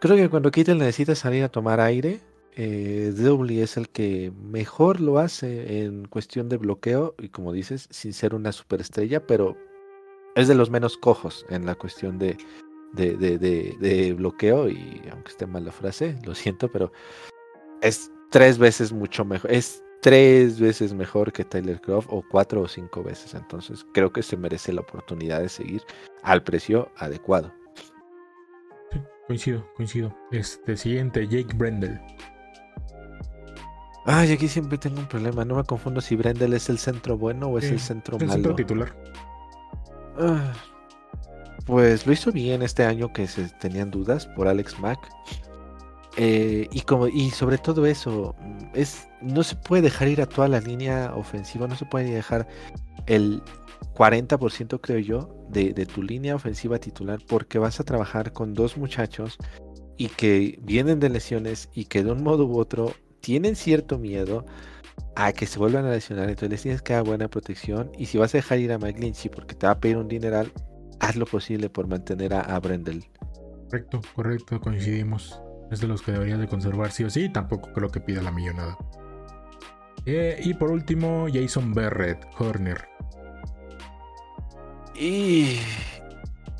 Creo 0.00 0.16
que 0.16 0.28
cuando 0.28 0.50
Kittel 0.50 0.78
necesita 0.78 1.14
salir 1.14 1.44
a 1.44 1.48
tomar 1.48 1.78
aire, 1.78 2.20
eh, 2.56 3.14
es 3.14 3.76
el 3.76 3.88
que 3.88 4.32
mejor 4.42 5.00
lo 5.00 5.20
hace 5.20 5.84
en 5.84 6.06
cuestión 6.06 6.48
de 6.48 6.56
bloqueo 6.56 7.14
y 7.20 7.28
como 7.28 7.52
dices, 7.52 7.86
sin 7.92 8.12
ser 8.12 8.34
una 8.34 8.50
superestrella, 8.50 9.24
pero 9.24 9.56
es 10.34 10.48
de 10.48 10.56
los 10.56 10.70
menos 10.70 10.96
cojos 10.96 11.46
en 11.50 11.66
la 11.66 11.76
cuestión 11.76 12.18
de, 12.18 12.36
de, 12.94 13.16
de, 13.16 13.38
de 13.38 14.12
bloqueo 14.14 14.68
y 14.68 15.00
aunque 15.12 15.30
esté 15.30 15.46
mal 15.46 15.66
la 15.66 15.72
frase, 15.72 16.16
lo 16.24 16.34
siento, 16.34 16.68
pero 16.72 16.90
es 17.80 18.10
tres 18.30 18.58
veces 18.58 18.92
mucho 18.92 19.24
mejor, 19.24 19.52
es 19.52 19.84
tres 20.02 20.60
veces 20.60 20.92
mejor 20.92 21.32
que 21.32 21.44
Tyler 21.44 21.80
Croft 21.80 22.08
o 22.10 22.22
cuatro 22.30 22.60
o 22.60 22.68
cinco 22.68 23.02
veces. 23.02 23.34
Entonces 23.34 23.86
creo 23.94 24.12
que 24.12 24.22
se 24.22 24.36
merece 24.36 24.72
la 24.72 24.82
oportunidad 24.82 25.40
de 25.40 25.48
seguir 25.48 25.82
al 26.22 26.42
precio 26.42 26.90
adecuado. 26.96 27.50
coincido, 29.26 29.66
coincido. 29.76 30.14
Este 30.32 30.76
siguiente, 30.76 31.26
Jake 31.26 31.54
Brendel. 31.56 31.98
Ay, 34.04 34.32
aquí 34.32 34.48
siempre 34.48 34.76
tengo 34.76 34.98
un 34.98 35.06
problema. 35.06 35.44
No 35.44 35.54
me 35.54 35.64
confundo 35.64 36.00
si 36.00 36.16
Brendel 36.16 36.52
es 36.54 36.68
el 36.68 36.78
centro 36.78 37.16
bueno 37.16 37.46
o 37.46 37.58
es 37.58 37.70
el 37.70 37.78
centro 37.78 38.18
malo. 38.18 38.24
El 38.24 38.32
centro 38.32 38.54
titular. 38.56 38.96
Ah, 40.18 40.52
pues 41.64 42.06
lo 42.06 42.12
hizo 42.12 42.32
bien 42.32 42.62
este 42.62 42.84
año 42.84 43.12
que 43.12 43.28
se 43.28 43.48
tenían 43.60 43.92
dudas 43.92 44.26
por 44.26 44.48
Alex 44.48 44.78
Mack. 44.80 44.98
Eh, 46.16 46.68
y 46.70 46.82
como 46.82 47.08
y 47.08 47.30
sobre 47.30 47.56
todo 47.56 47.86
eso 47.86 48.34
es 48.74 49.08
no 49.22 49.42
se 49.42 49.56
puede 49.56 49.82
dejar 49.82 50.08
ir 50.08 50.20
a 50.20 50.26
toda 50.26 50.46
la 50.46 50.60
línea 50.60 51.14
ofensiva 51.14 51.66
no 51.66 51.74
se 51.74 51.86
puede 51.86 52.10
dejar 52.10 52.46
el 53.06 53.42
40% 53.94 54.78
creo 54.82 54.98
yo 54.98 55.46
de, 55.48 55.72
tu 55.86 56.02
línea 56.02 56.34
ofensiva 56.34 56.78
titular 56.78 57.18
porque 57.26 57.58
vas 57.58 57.80
a 57.80 57.84
trabajar 57.84 58.32
con 58.32 58.54
dos 58.54 58.76
muchachos 58.76 59.38
y 59.96 60.08
que 60.08 60.58
vienen 60.62 61.00
de 61.00 61.10
lesiones 61.10 61.68
y 61.74 61.84
que 61.86 62.02
de 62.02 62.12
un 62.12 62.22
modo 62.22 62.46
u 62.46 62.58
otro 62.58 62.92
tienen 63.20 63.54
cierto 63.56 63.98
miedo 63.98 64.44
a 65.14 65.32
que 65.32 65.46
se 65.46 65.58
vuelvan 65.58 65.84
a 65.84 65.90
lesionar. 65.90 66.28
Entonces 66.30 66.62
tienes 66.62 66.82
que 66.82 66.94
dar 66.94 67.04
buena 67.04 67.28
protección 67.28 67.90
y 67.98 68.06
si 68.06 68.18
vas 68.18 68.34
a 68.34 68.38
dejar 68.38 68.58
ir 68.58 68.72
a 68.72 68.78
Mike 68.78 69.30
porque 69.34 69.54
te 69.54 69.66
va 69.66 69.72
a 69.72 69.80
pedir 69.80 69.98
un 69.98 70.08
dineral 70.08 70.52
haz 71.00 71.16
lo 71.16 71.26
posible 71.26 71.68
por 71.68 71.86
mantener 71.86 72.32
a, 72.32 72.40
a 72.40 72.58
Brendel. 72.60 73.04
Correcto 73.68 74.00
correcto 74.14 74.60
coincidimos 74.60 75.40
es 75.72 75.80
de 75.80 75.88
los 75.88 76.02
que 76.02 76.12
deberían 76.12 76.40
de 76.40 76.46
conservar 76.46 76.92
sí 76.92 77.04
o 77.04 77.10
sí. 77.10 77.28
Tampoco 77.28 77.72
creo 77.72 77.88
que 77.88 78.00
pida 78.00 78.22
la 78.22 78.30
millonada. 78.30 78.76
Eh, 80.06 80.40
y 80.42 80.54
por 80.54 80.70
último, 80.70 81.26
Jason 81.32 81.72
Barrett, 81.72 82.24
corner. 82.34 82.88
Y 84.94 85.58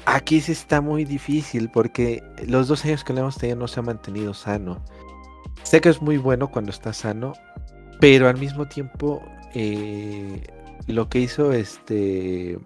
aquí 0.07 0.41
sí 0.41 0.53
está 0.53 0.81
muy 0.81 1.05
difícil 1.05 1.71
porque 1.71 2.23
los 2.47 2.69
dos 2.69 2.85
años 2.85 3.05
que 3.05 3.13
le 3.13 3.21
hemos 3.21 3.37
tenido 3.37 3.59
no 3.59 3.69
se 3.69 3.81
ha 3.81 3.83
mantenido 3.83 4.33
sano. 4.35 4.83
Sé 5.63 5.81
que 5.81 5.91
es 5.91 6.01
muy 6.03 6.17
bueno 6.17 6.51
cuando 6.51 6.71
está 6.71 6.93
sano, 6.93 7.35
pero 8.01 8.29
al 8.29 8.39
mismo 8.39 8.67
tiempo 8.67 9.23
eh, 9.55 10.43
lo 10.87 11.09
que 11.09 11.21
hizo 11.21 11.53
este 11.53 12.59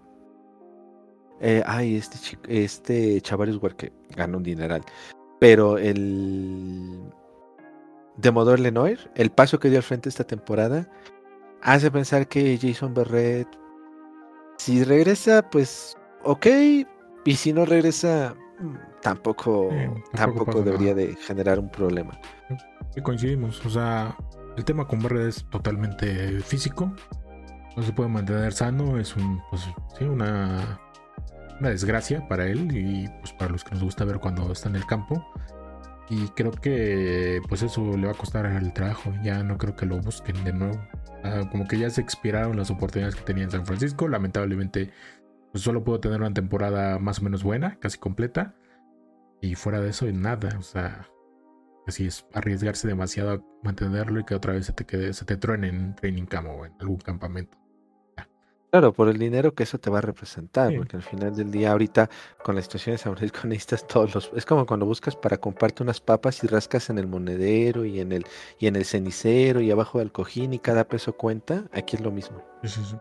Eh, 1.40 1.62
ay, 1.66 1.96
este 1.96 2.18
chico, 2.18 2.42
este 2.48 3.20
Chavarius 3.20 3.60
que 3.76 3.92
gana 4.16 4.36
un 4.38 4.42
dineral. 4.42 4.82
Pero 5.38 5.78
el 5.78 7.12
Demodor 8.16 8.60
Lenoir, 8.60 9.10
el 9.14 9.30
paso 9.30 9.58
que 9.58 9.68
dio 9.68 9.78
al 9.78 9.82
frente 9.82 10.08
esta 10.08 10.24
temporada, 10.24 10.88
hace 11.62 11.90
pensar 11.90 12.28
que 12.28 12.58
Jason 12.60 12.94
Berret, 12.94 13.48
si 14.56 14.84
regresa, 14.84 15.48
pues 15.50 15.96
ok, 16.22 16.46
y 17.24 17.34
si 17.34 17.52
no 17.52 17.66
regresa, 17.66 18.34
mm, 18.58 18.74
tampoco, 19.02 19.70
tampoco, 20.14 20.62
debería 20.62 20.94
de 20.94 21.14
generar 21.16 21.58
un 21.58 21.70
problema. 21.70 22.18
Sí, 22.94 23.02
coincidimos, 23.02 23.64
o 23.66 23.70
sea, 23.70 24.16
el 24.56 24.64
tema 24.64 24.86
con 24.86 25.02
Berret 25.02 25.28
es 25.28 25.46
totalmente 25.50 26.40
físico, 26.40 26.92
no 27.76 27.82
se 27.82 27.92
puede 27.92 28.08
mantener 28.08 28.52
sano, 28.54 28.98
es 28.98 29.14
un, 29.16 29.42
pues, 29.50 29.62
sí, 29.98 30.04
una, 30.04 30.80
una 31.60 31.70
desgracia 31.70 32.26
para 32.28 32.46
él 32.46 32.76
y 32.76 33.08
pues 33.20 33.32
para 33.32 33.52
los 33.52 33.64
que 33.64 33.72
nos 33.72 33.82
gusta 33.82 34.04
ver 34.04 34.18
cuando 34.18 34.50
está 34.52 34.68
en 34.68 34.76
el 34.76 34.86
campo. 34.86 35.24
Y 36.08 36.28
creo 36.28 36.52
que 36.52 37.40
pues 37.48 37.62
eso 37.62 37.96
le 37.96 38.06
va 38.06 38.12
a 38.12 38.16
costar 38.16 38.46
el 38.46 38.72
trabajo. 38.72 39.12
Ya 39.22 39.42
no 39.42 39.58
creo 39.58 39.74
que 39.74 39.86
lo 39.86 39.98
busquen 40.00 40.42
de 40.44 40.52
nuevo. 40.52 40.80
Ah, 41.24 41.48
como 41.50 41.66
que 41.66 41.78
ya 41.78 41.90
se 41.90 42.00
expiraron 42.00 42.56
las 42.56 42.70
oportunidades 42.70 43.16
que 43.16 43.22
tenía 43.22 43.44
en 43.44 43.50
San 43.50 43.66
Francisco. 43.66 44.06
Lamentablemente, 44.06 44.92
pues 45.52 45.64
solo 45.64 45.82
puedo 45.82 46.00
tener 46.00 46.20
una 46.20 46.32
temporada 46.32 46.98
más 46.98 47.18
o 47.18 47.22
menos 47.22 47.42
buena, 47.42 47.78
casi 47.80 47.98
completa. 47.98 48.54
Y 49.40 49.56
fuera 49.56 49.80
de 49.80 49.90
eso, 49.90 50.06
nada. 50.12 50.56
O 50.58 50.62
sea, 50.62 51.08
así 51.86 52.06
es 52.06 52.26
arriesgarse 52.34 52.86
demasiado 52.86 53.30
a 53.32 53.44
mantenerlo 53.64 54.20
y 54.20 54.24
que 54.24 54.34
otra 54.34 54.52
vez 54.52 54.66
se 54.66 54.72
te 54.72 54.84
quede, 54.86 55.12
se 55.12 55.24
te 55.24 55.36
truene 55.36 55.68
en 55.68 55.94
training 55.96 56.26
camp 56.26 56.48
o 56.48 56.66
en 56.66 56.72
algún 56.80 56.98
campamento. 56.98 57.58
Claro, 58.70 58.92
por 58.92 59.08
el 59.08 59.18
dinero 59.18 59.54
que 59.54 59.62
eso 59.62 59.78
te 59.78 59.90
va 59.90 59.98
a 59.98 60.02
representar, 60.02 60.74
porque 60.76 60.96
al 60.96 61.02
final 61.02 61.34
del 61.34 61.50
día, 61.50 61.72
ahorita 61.72 62.10
con 62.42 62.56
la 62.56 62.62
situación 62.62 62.94
de 62.94 62.98
San 62.98 63.16
Francisco 63.16 63.40
necesitas 63.48 63.86
todos 63.86 64.14
los. 64.14 64.30
Es 64.34 64.44
como 64.44 64.66
cuando 64.66 64.86
buscas 64.86 65.16
para 65.16 65.38
comprarte 65.38 65.82
unas 65.82 66.00
papas 66.00 66.42
y 66.44 66.46
rascas 66.46 66.90
en 66.90 66.98
el 66.98 67.06
monedero 67.06 67.84
y 67.84 68.00
en 68.00 68.12
el 68.12 68.26
y 68.58 68.66
en 68.66 68.76
el 68.76 68.84
cenicero 68.84 69.60
y 69.60 69.70
abajo 69.70 70.00
del 70.00 70.12
cojín 70.12 70.52
y 70.52 70.58
cada 70.58 70.88
peso 70.88 71.12
cuenta. 71.16 71.64
Aquí 71.72 71.96
es 71.96 72.02
lo 72.02 72.10
mismo. 72.10 72.42
Sí, 72.62 72.68
sí, 72.68 72.84
sí. 72.90 72.96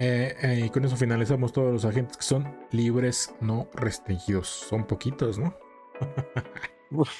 Eh, 0.00 0.36
eh, 0.42 0.62
y 0.64 0.70
con 0.70 0.84
eso 0.84 0.96
finalizamos 0.96 1.52
todos 1.52 1.72
los 1.72 1.84
agentes 1.84 2.16
que 2.16 2.22
son 2.22 2.56
libres, 2.70 3.34
no 3.40 3.68
restringidos. 3.74 4.48
Son 4.48 4.86
poquitos, 4.86 5.38
¿no? 5.38 5.54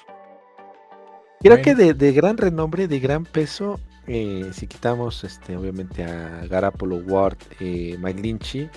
Creo 1.40 1.62
que 1.62 1.74
de, 1.74 1.94
de, 1.94 2.12
gran 2.12 2.36
renombre, 2.36 2.88
de 2.88 2.98
gran 3.00 3.24
peso, 3.24 3.78
eh, 4.08 4.50
si 4.52 4.66
quitamos 4.66 5.22
este, 5.22 5.56
obviamente 5.56 6.02
a 6.02 6.46
Garapolo 6.46 6.96
Ward, 6.96 7.36
eh, 7.60 7.96
Mike 8.00 8.22
Lynchy, 8.22 8.70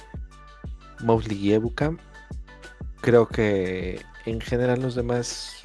Mosley 0.99 1.37
y 1.37 1.53
Ebuka, 1.53 1.95
creo 3.01 3.27
que 3.27 4.01
en 4.25 4.41
general 4.41 4.81
los 4.81 4.95
demás 4.95 5.61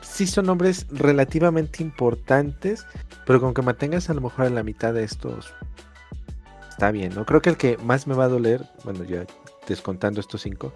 sí 0.00 0.26
son 0.26 0.46
nombres 0.46 0.86
relativamente 0.90 1.82
importantes, 1.82 2.86
pero 3.26 3.40
con 3.40 3.54
que 3.54 3.62
mantengas 3.62 4.10
a 4.10 4.14
lo 4.14 4.22
mejor 4.22 4.46
en 4.46 4.54
la 4.54 4.62
mitad 4.62 4.94
de 4.94 5.04
estos 5.04 5.54
está 6.70 6.90
bien, 6.90 7.14
¿no? 7.14 7.24
Creo 7.26 7.42
que 7.42 7.50
el 7.50 7.56
que 7.56 7.76
más 7.78 8.06
me 8.06 8.14
va 8.14 8.24
a 8.24 8.28
doler, 8.28 8.64
bueno, 8.84 9.04
ya 9.04 9.24
descontando 9.72 10.20
estos 10.20 10.42
cinco, 10.42 10.72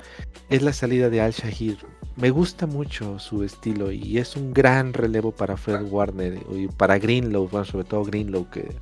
es 0.49 0.63
la 0.63 0.73
salida 0.73 1.11
de 1.11 1.21
Al 1.21 1.33
Shahir. 1.33 1.79
Me 2.17 2.31
gusta 2.31 2.67
mucho 2.67 3.19
su 3.19 3.43
estilo 3.43 3.93
y 3.93 4.19
es 4.19 4.37
un 4.37 4.53
gran 4.53 4.93
relevo 4.93 5.33
para 5.33 5.57
Fred 5.57 5.83
Warner 5.91 6.43
y 6.51 6.69
para 6.69 6.99
Greenlow, 6.99 7.49
sobre 7.65 7.85
todo 7.85 8.05
Greenlow 8.05 8.49
que 8.51 8.75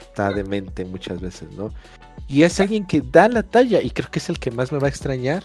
está 0.00 0.32
demente 0.32 0.84
muchas 0.84 1.20
veces, 1.20 1.50
¿no? 1.52 1.70
Y 2.26 2.42
es 2.42 2.58
alguien 2.60 2.86
que 2.86 3.00
da 3.00 3.28
la 3.28 3.42
talla 3.42 3.80
y 3.80 3.90
creo 3.90 4.10
que 4.10 4.18
es 4.18 4.28
el 4.28 4.38
que 4.38 4.50
más 4.50 4.72
me 4.72 4.78
va 4.78 4.86
a 4.86 4.90
extrañar, 4.90 5.44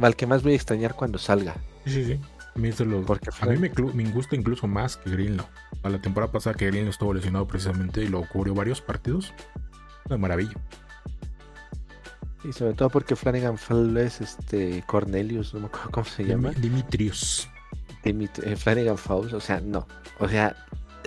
al 0.00 0.16
que 0.16 0.26
más 0.26 0.42
voy 0.42 0.52
a 0.52 0.56
extrañar 0.56 0.94
cuando 0.94 1.18
salga. 1.18 1.56
Sí, 1.86 2.04
sí, 2.04 2.20
mí, 2.56 2.70
Porque 3.06 3.30
a 3.40 3.46
mí 3.46 3.58
me, 3.58 3.70
me, 3.70 4.10
gusta 4.10 4.36
incluso 4.36 4.66
más 4.66 4.96
que 4.96 5.10
Greenlow. 5.10 5.46
A 5.82 5.88
la 5.88 6.00
temporada 6.00 6.32
pasada 6.32 6.56
que 6.56 6.66
Greenlow 6.66 6.90
estuvo 6.90 7.14
lesionado 7.14 7.46
precisamente 7.46 8.02
y 8.02 8.08
lo 8.08 8.26
cubrió 8.28 8.54
varios 8.54 8.80
partidos. 8.80 9.32
Una 10.06 10.18
maravilla. 10.18 10.54
Y 12.44 12.52
sobre 12.52 12.74
todo 12.74 12.90
porque 12.90 13.16
Flanagan 13.16 13.58
Falls 13.58 13.96
es 13.96 14.20
este 14.20 14.84
Cornelius, 14.86 15.54
no 15.54 15.60
me 15.60 15.66
acuerdo 15.66 15.90
cómo 15.90 16.06
se 16.06 16.24
llama. 16.24 16.50
Dimitrios. 16.52 17.48
Eh, 18.04 18.56
Flanagan 18.56 18.98
Falls, 18.98 19.32
o 19.32 19.40
sea, 19.40 19.60
no. 19.60 19.86
O 20.20 20.28
sea, 20.28 20.54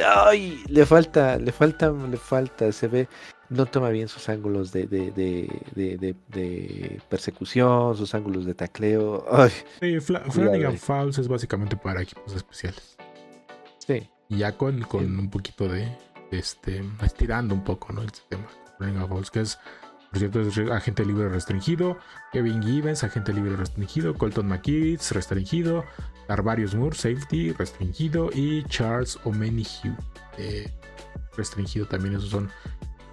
ay, 0.05 0.61
le 0.67 0.85
falta, 0.85 1.37
le 1.37 1.51
falta, 1.51 1.91
le 1.91 2.17
falta, 2.17 2.71
se 2.73 2.87
ve, 2.87 3.07
no 3.49 3.65
toma 3.65 3.89
bien 3.89 4.09
sus 4.09 4.27
ángulos 4.27 4.73
de, 4.73 4.85
de, 4.85 5.11
de, 5.11 6.15
de 6.27 7.01
persecución, 7.09 7.95
sus 7.95 8.13
ángulos 8.13 8.45
de 8.45 8.53
tacleo. 8.53 9.25
Ay, 9.31 9.51
sí, 9.79 9.99
Flanagan 9.99 10.77
Falls 10.77 11.17
es 11.19 11.27
básicamente 11.29 11.77
para 11.77 12.01
equipos 12.01 12.35
especiales. 12.35 12.97
Sí. 13.77 14.09
Y 14.27 14.39
ya 14.39 14.57
con, 14.57 14.81
con 14.81 15.17
un 15.17 15.29
poquito 15.29 15.67
de, 15.69 15.87
este, 16.31 16.83
estirando 17.01 17.55
un 17.55 17.63
poco, 17.63 17.93
¿no? 17.93 18.01
El 18.01 18.11
sistema. 18.11 18.45
Flanagan 18.77 19.07
Falls, 19.07 19.31
que 19.31 19.39
es 19.41 19.57
por 20.09 20.17
cierto, 20.17 20.41
es 20.41 20.57
agente 20.71 21.05
libre 21.05 21.29
restringido. 21.29 21.99
Kevin 22.31 22.63
Givens, 22.63 23.03
agente 23.03 23.31
libre 23.31 23.55
restringido. 23.55 24.15
Colton 24.15 24.47
McKeith, 24.47 25.01
restringido. 25.11 25.85
Arvarius 26.27 26.73
Moore, 26.73 26.95
safety, 26.95 27.51
restringido. 27.51 28.31
Y 28.33 28.63
Charles 28.63 29.19
O'Menihue, 29.23 29.95
eh, 30.37 30.71
restringido 31.37 31.85
también. 31.85 32.15
Esos 32.15 32.29
son 32.29 32.49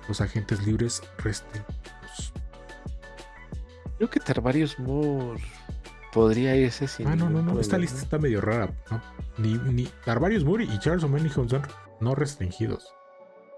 los 0.08 0.22
agentes 0.22 0.66
libres 0.66 1.02
restringidos. 1.18 2.32
Creo 3.98 4.08
que 4.08 4.20
Tarvarius 4.20 4.78
Moore 4.78 5.42
podría 6.14 6.56
irse 6.56 6.88
sin. 6.88 7.08
Ah, 7.08 7.16
no, 7.16 7.28
no, 7.28 7.42
no. 7.42 7.60
Esta 7.60 7.76
lista 7.76 8.00
está 8.00 8.18
medio 8.18 8.40
rara. 8.40 8.72
Ni, 9.36 9.58
ni 9.58 9.84
Tarvarius 10.06 10.44
Moore 10.44 10.64
y 10.64 10.78
Charles 10.78 11.04
O'Menihue 11.04 11.46
son 11.46 11.62
no 12.00 12.14
restringidos. 12.14 12.94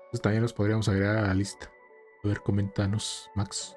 Entonces 0.06 0.23
también 0.23 0.43
los 0.43 0.52
podríamos 0.52 0.89
agregar 0.89 1.19
a 1.19 1.23
la 1.28 1.35
lista. 1.35 1.70
A 2.24 2.28
ver, 2.28 2.40
comentanos, 2.40 3.30
Max. 3.34 3.76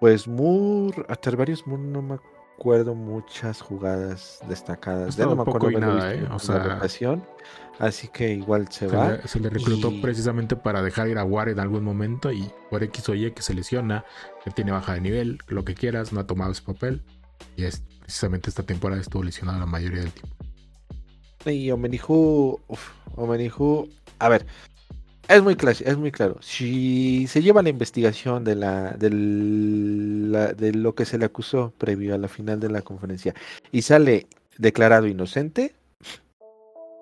Pues 0.00 0.28
Moore, 0.28 1.04
hasta 1.08 1.30
varios 1.30 1.66
Moore 1.66 1.82
no 1.82 2.02
me 2.02 2.18
acuerdo 2.56 2.94
muchas 2.94 3.60
jugadas 3.60 4.40
destacadas. 4.48 5.18
no 5.18 5.34
me 5.36 5.42
acuerdo 5.42 5.80
nada, 5.80 6.14
¿eh? 6.14 6.26
O 6.30 6.38
sea, 6.38 6.80
así 7.78 8.08
que 8.08 8.32
igual 8.32 8.68
se, 8.70 8.86
va. 8.86 9.26
se 9.26 9.40
le 9.40 9.50
reclutó 9.50 9.92
precisamente 10.00 10.56
para 10.56 10.82
dejar 10.82 11.08
ir 11.08 11.18
a 11.18 11.24
War 11.24 11.48
en 11.48 11.58
algún 11.58 11.84
momento 11.84 12.32
y 12.32 12.50
por 12.70 12.82
X 12.82 13.08
o 13.08 13.14
Y 13.14 13.32
que 13.32 13.42
se 13.42 13.54
lesiona, 13.54 14.04
que 14.44 14.50
tiene 14.50 14.72
baja 14.72 14.94
de 14.94 15.00
nivel, 15.00 15.38
lo 15.48 15.64
que 15.64 15.74
quieras, 15.74 16.12
no 16.12 16.20
ha 16.20 16.26
tomado 16.26 16.52
ese 16.52 16.62
papel. 16.62 17.02
Y 17.56 17.64
es 17.64 17.82
precisamente 18.00 18.50
esta 18.50 18.62
temporada 18.62 19.00
estuvo 19.00 19.22
lesionado 19.22 19.58
la 19.58 19.66
mayoría 19.66 20.00
del 20.00 20.12
tiempo. 20.12 20.36
Y 21.46 21.70
Omenihu, 21.70 22.60
Omenihu, 23.16 23.88
a 24.18 24.28
ver, 24.28 24.46
es 25.28 25.42
muy, 25.42 25.56
claro, 25.56 25.78
es 25.84 25.96
muy 25.96 26.10
claro. 26.12 26.36
Si 26.40 27.26
se 27.26 27.42
lleva 27.42 27.62
la 27.62 27.68
investigación 27.68 28.44
de, 28.44 28.54
la, 28.54 28.92
de, 28.92 29.10
de 29.10 30.72
lo 30.72 30.94
que 30.94 31.04
se 31.04 31.18
le 31.18 31.24
acusó 31.24 31.72
previo 31.78 32.14
a 32.14 32.18
la 32.18 32.28
final 32.28 32.60
de 32.60 32.70
la 32.70 32.82
conferencia 32.82 33.34
y 33.72 33.82
sale 33.82 34.26
declarado 34.58 35.06
inocente, 35.06 35.74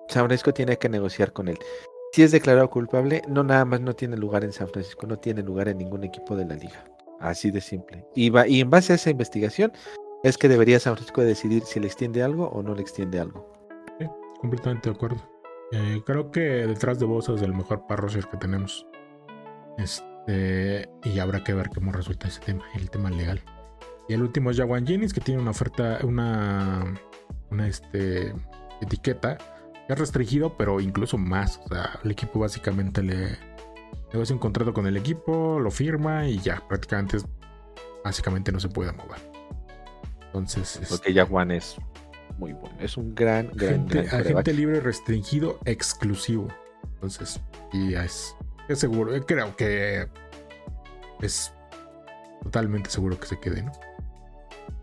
San 0.07 0.25
Francisco 0.25 0.53
tiene 0.53 0.77
que 0.77 0.89
negociar 0.89 1.33
con 1.33 1.47
él. 1.47 1.57
Si 2.13 2.21
es 2.21 2.31
declarado 2.31 2.69
culpable, 2.69 3.23
no 3.27 3.43
nada 3.43 3.65
más 3.65 3.81
no 3.81 3.95
tiene 3.95 4.17
lugar 4.17 4.43
en 4.43 4.53
San 4.53 4.67
Francisco, 4.67 5.07
no 5.07 5.17
tiene 5.17 5.41
lugar 5.41 5.67
en 5.67 5.79
ningún 5.79 6.03
equipo 6.03 6.35
de 6.35 6.45
la 6.45 6.55
liga. 6.55 6.83
Así 7.19 7.49
de 7.49 7.61
simple. 7.61 8.05
Y, 8.15 8.29
va, 8.29 8.47
y 8.47 8.61
en 8.61 8.69
base 8.69 8.93
a 8.93 8.97
esa 8.97 9.09
investigación 9.09 9.71
es 10.23 10.37
que 10.37 10.47
debería 10.47 10.79
San 10.79 10.95
Francisco 10.95 11.21
decidir 11.21 11.63
si 11.63 11.79
le 11.79 11.87
extiende 11.87 12.21
algo 12.21 12.49
o 12.49 12.61
no 12.61 12.75
le 12.75 12.81
extiende 12.81 13.19
algo. 13.19 13.51
Sí, 13.99 14.05
completamente 14.39 14.89
de 14.89 14.95
acuerdo. 14.95 15.32
Eh, 15.75 16.03
creo 16.05 16.29
que 16.29 16.39
detrás 16.39 16.99
de 16.99 17.05
vos 17.05 17.27
es 17.29 17.41
el 17.41 17.51
mejor 17.51 17.87
parrocer 17.87 18.27
que 18.27 18.37
tenemos. 18.37 18.85
Este, 19.79 20.87
y 21.03 21.17
habrá 21.17 21.43
que 21.43 21.55
ver 21.55 21.71
cómo 21.71 21.91
resulta 21.91 22.27
ese 22.27 22.41
tema, 22.41 22.63
el 22.75 22.91
tema 22.91 23.09
legal. 23.09 23.41
Y 24.07 24.13
el 24.13 24.21
último 24.21 24.51
es 24.51 24.57
Jawan 24.57 24.85
Jennings, 24.85 25.13
que 25.13 25.21
tiene 25.21 25.41
una 25.41 25.49
oferta, 25.49 25.97
una, 26.03 26.93
una 27.49 27.67
este, 27.67 28.35
etiqueta 28.81 29.39
que 29.87 29.93
es 29.93 29.99
restringido, 29.99 30.55
pero 30.57 30.79
incluso 30.79 31.17
más. 31.17 31.59
O 31.65 31.69
sea, 31.69 31.99
el 32.03 32.11
equipo 32.11 32.39
básicamente 32.39 33.01
le, 33.01 33.39
hace 34.13 34.33
un 34.33 34.39
contrato 34.39 34.75
con 34.75 34.85
el 34.85 34.95
equipo, 34.95 35.59
lo 35.59 35.71
firma 35.71 36.27
y 36.27 36.37
ya, 36.37 36.61
prácticamente 36.67 37.17
básicamente 38.03 38.51
no 38.51 38.59
se 38.59 38.69
puede 38.69 38.91
mover. 38.91 39.19
Entonces. 40.27 40.81
Porque 40.87 41.11
Jawan 41.15 41.49
es 41.49 41.77
muy 42.37 42.53
bueno. 42.53 42.75
Es 42.79 42.97
un 42.97 43.13
gran, 43.15 43.49
gran, 43.53 43.87
agente, 44.11 44.53
libre 44.53 44.79
restringido 44.79 45.59
exclusivo. 45.65 46.47
Entonces, 46.95 47.41
y 47.71 47.95
es, 47.95 48.35
es 48.67 48.79
seguro. 48.79 49.13
Eh, 49.15 49.21
creo 49.25 49.55
que 49.55 50.07
es 51.21 51.53
totalmente 52.43 52.89
seguro 52.89 53.19
que 53.19 53.27
se 53.27 53.39
quede, 53.39 53.63
¿no? 53.63 53.71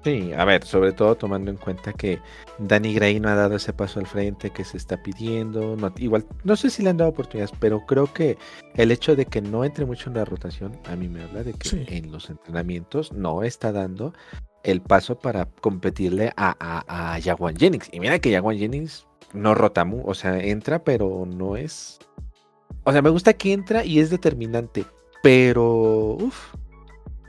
Sí, 0.03 0.33
a 0.33 0.47
ver, 0.47 0.65
sobre 0.65 0.93
todo 0.93 1.15
tomando 1.15 1.51
en 1.51 1.59
cuenta 1.59 1.93
que 1.93 2.21
Danny 2.59 2.95
Gray 2.95 3.21
no 3.21 3.29
ha 3.29 3.35
dado 3.35 3.57
ese 3.57 3.75
paso 3.75 4.01
al 4.01 4.07
frente 4.07 4.49
que 4.49 4.65
se 4.65 4.79
está 4.79 5.03
pidiendo. 5.03 5.77
igual, 5.99 6.27
no 6.43 6.57
sé 6.57 6.71
si 6.71 6.83
le 6.83 6.89
han 6.89 6.97
dado 6.97 7.11
oportunidades, 7.11 7.55
pero 7.61 7.85
creo 7.85 8.11
que 8.11 8.39
el 8.77 8.93
hecho 8.93 9.15
de 9.15 9.27
que 9.27 9.43
no 9.43 9.63
entre 9.63 9.85
mucho 9.85 10.09
en 10.09 10.17
la 10.17 10.25
rotación, 10.25 10.73
a 10.87 10.97
mí 10.97 11.07
me 11.07 11.23
habla 11.23 11.43
de 11.43 11.53
que 11.53 11.85
en 11.89 12.11
los 12.11 12.31
entrenamientos 12.31 13.13
no 13.13 13.43
está 13.43 13.73
dando 13.73 14.15
el 14.63 14.81
paso 14.81 15.19
para 15.19 15.47
competirle 15.61 16.33
a, 16.37 16.55
a, 16.59 17.15
a 17.15 17.21
Jaguan 17.21 17.57
Jennings. 17.57 17.89
Y 17.93 18.01
mira 18.01 18.19
que 18.19 18.33
Jaguan 18.33 18.59
Jennings 18.59 19.07
no 19.33 19.55
rota, 19.55 19.87
o 20.05 20.15
sea, 20.15 20.39
entra, 20.39 20.85
pero 20.85 21.27
no 21.27 21.57
es. 21.57 21.99
O 22.85 22.93
sea, 22.93 23.03
me 23.03 23.11
gusta 23.11 23.33
que 23.35 23.53
entra 23.53 23.85
y 23.85 24.01
es 24.01 24.11
determinante, 24.11 24.85
pero. 25.23 26.17
Uff 26.21 26.55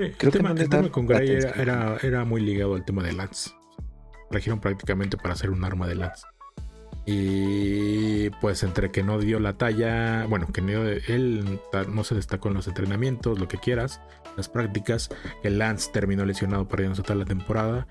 el 0.01 0.17
tema, 0.17 0.89
con 0.89 1.05
Gray 1.05 1.29
era, 1.55 1.97
era, 2.01 2.25
muy 2.25 2.41
ligado 2.41 2.75
al 2.75 2.85
tema 2.85 3.03
de 3.03 3.13
Lance. 3.13 3.51
Trajeron 4.29 4.59
prácticamente 4.59 5.17
para 5.17 5.33
hacer 5.33 5.51
un 5.51 5.63
arma 5.63 5.87
de 5.87 5.95
Lance. 5.95 6.25
Y 7.05 8.29
pues 8.41 8.63
entre 8.63 8.91
que 8.91 9.03
no 9.03 9.17
dio 9.17 9.39
la 9.39 9.53
talla, 9.53 10.25
bueno, 10.27 10.47
que 10.47 10.61
él 10.61 11.59
no 11.89 12.03
se 12.03 12.15
destacó 12.15 12.49
en 12.49 12.55
los 12.55 12.67
entrenamientos, 12.67 13.39
lo 13.39 13.47
que 13.47 13.57
quieras, 13.57 14.01
las 14.37 14.49
prácticas, 14.49 15.09
el 15.43 15.57
Lance 15.57 15.91
terminó 15.91 16.25
lesionado 16.25 16.67
no 16.69 16.93
toda 16.95 17.15
la 17.15 17.25
temporada 17.25 17.87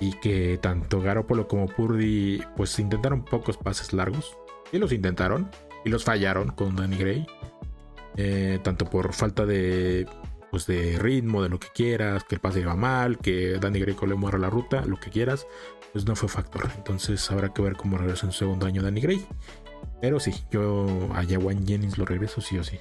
y 0.00 0.12
que 0.14 0.58
tanto 0.60 1.00
Garoppolo 1.00 1.48
como 1.48 1.66
Purdy 1.66 2.42
pues 2.56 2.78
intentaron 2.78 3.24
pocos 3.24 3.56
pases 3.56 3.92
largos. 3.92 4.36
Y 4.72 4.78
los 4.78 4.92
intentaron 4.92 5.50
y 5.84 5.90
los 5.90 6.04
fallaron 6.04 6.50
con 6.50 6.76
Danny 6.76 6.96
Gray, 6.96 7.26
eh, 8.16 8.58
tanto 8.62 8.86
por 8.86 9.12
falta 9.12 9.46
de 9.46 10.06
pues 10.50 10.66
de 10.66 10.98
ritmo, 10.98 11.42
de 11.42 11.48
lo 11.48 11.58
que 11.58 11.68
quieras, 11.74 12.24
que 12.24 12.34
el 12.34 12.40
pase 12.40 12.60
iba 12.60 12.76
mal, 12.76 13.18
que 13.18 13.58
Danny 13.58 13.80
Greco 13.80 14.04
le 14.04 14.14
muera 14.14 14.36
la 14.36 14.50
ruta, 14.50 14.84
lo 14.84 15.00
que 15.00 15.08
quieras, 15.08 15.46
pues 15.92 16.06
no 16.06 16.16
fue 16.16 16.28
factor. 16.28 16.70
Entonces 16.76 17.30
habrá 17.30 17.52
que 17.52 17.62
ver 17.62 17.76
cómo 17.76 17.98
regresa 17.98 18.26
en 18.26 18.32
su 18.32 18.38
segundo 18.38 18.66
año 18.66 18.82
Danny 18.82 19.00
Gray. 19.00 19.26
Pero 20.00 20.18
sí, 20.18 20.32
yo 20.50 20.86
a 21.14 21.24
Jawan 21.24 21.66
Jennings 21.66 21.98
lo 21.98 22.04
regreso 22.04 22.40
sí 22.40 22.58
o 22.58 22.64
sí. 22.64 22.78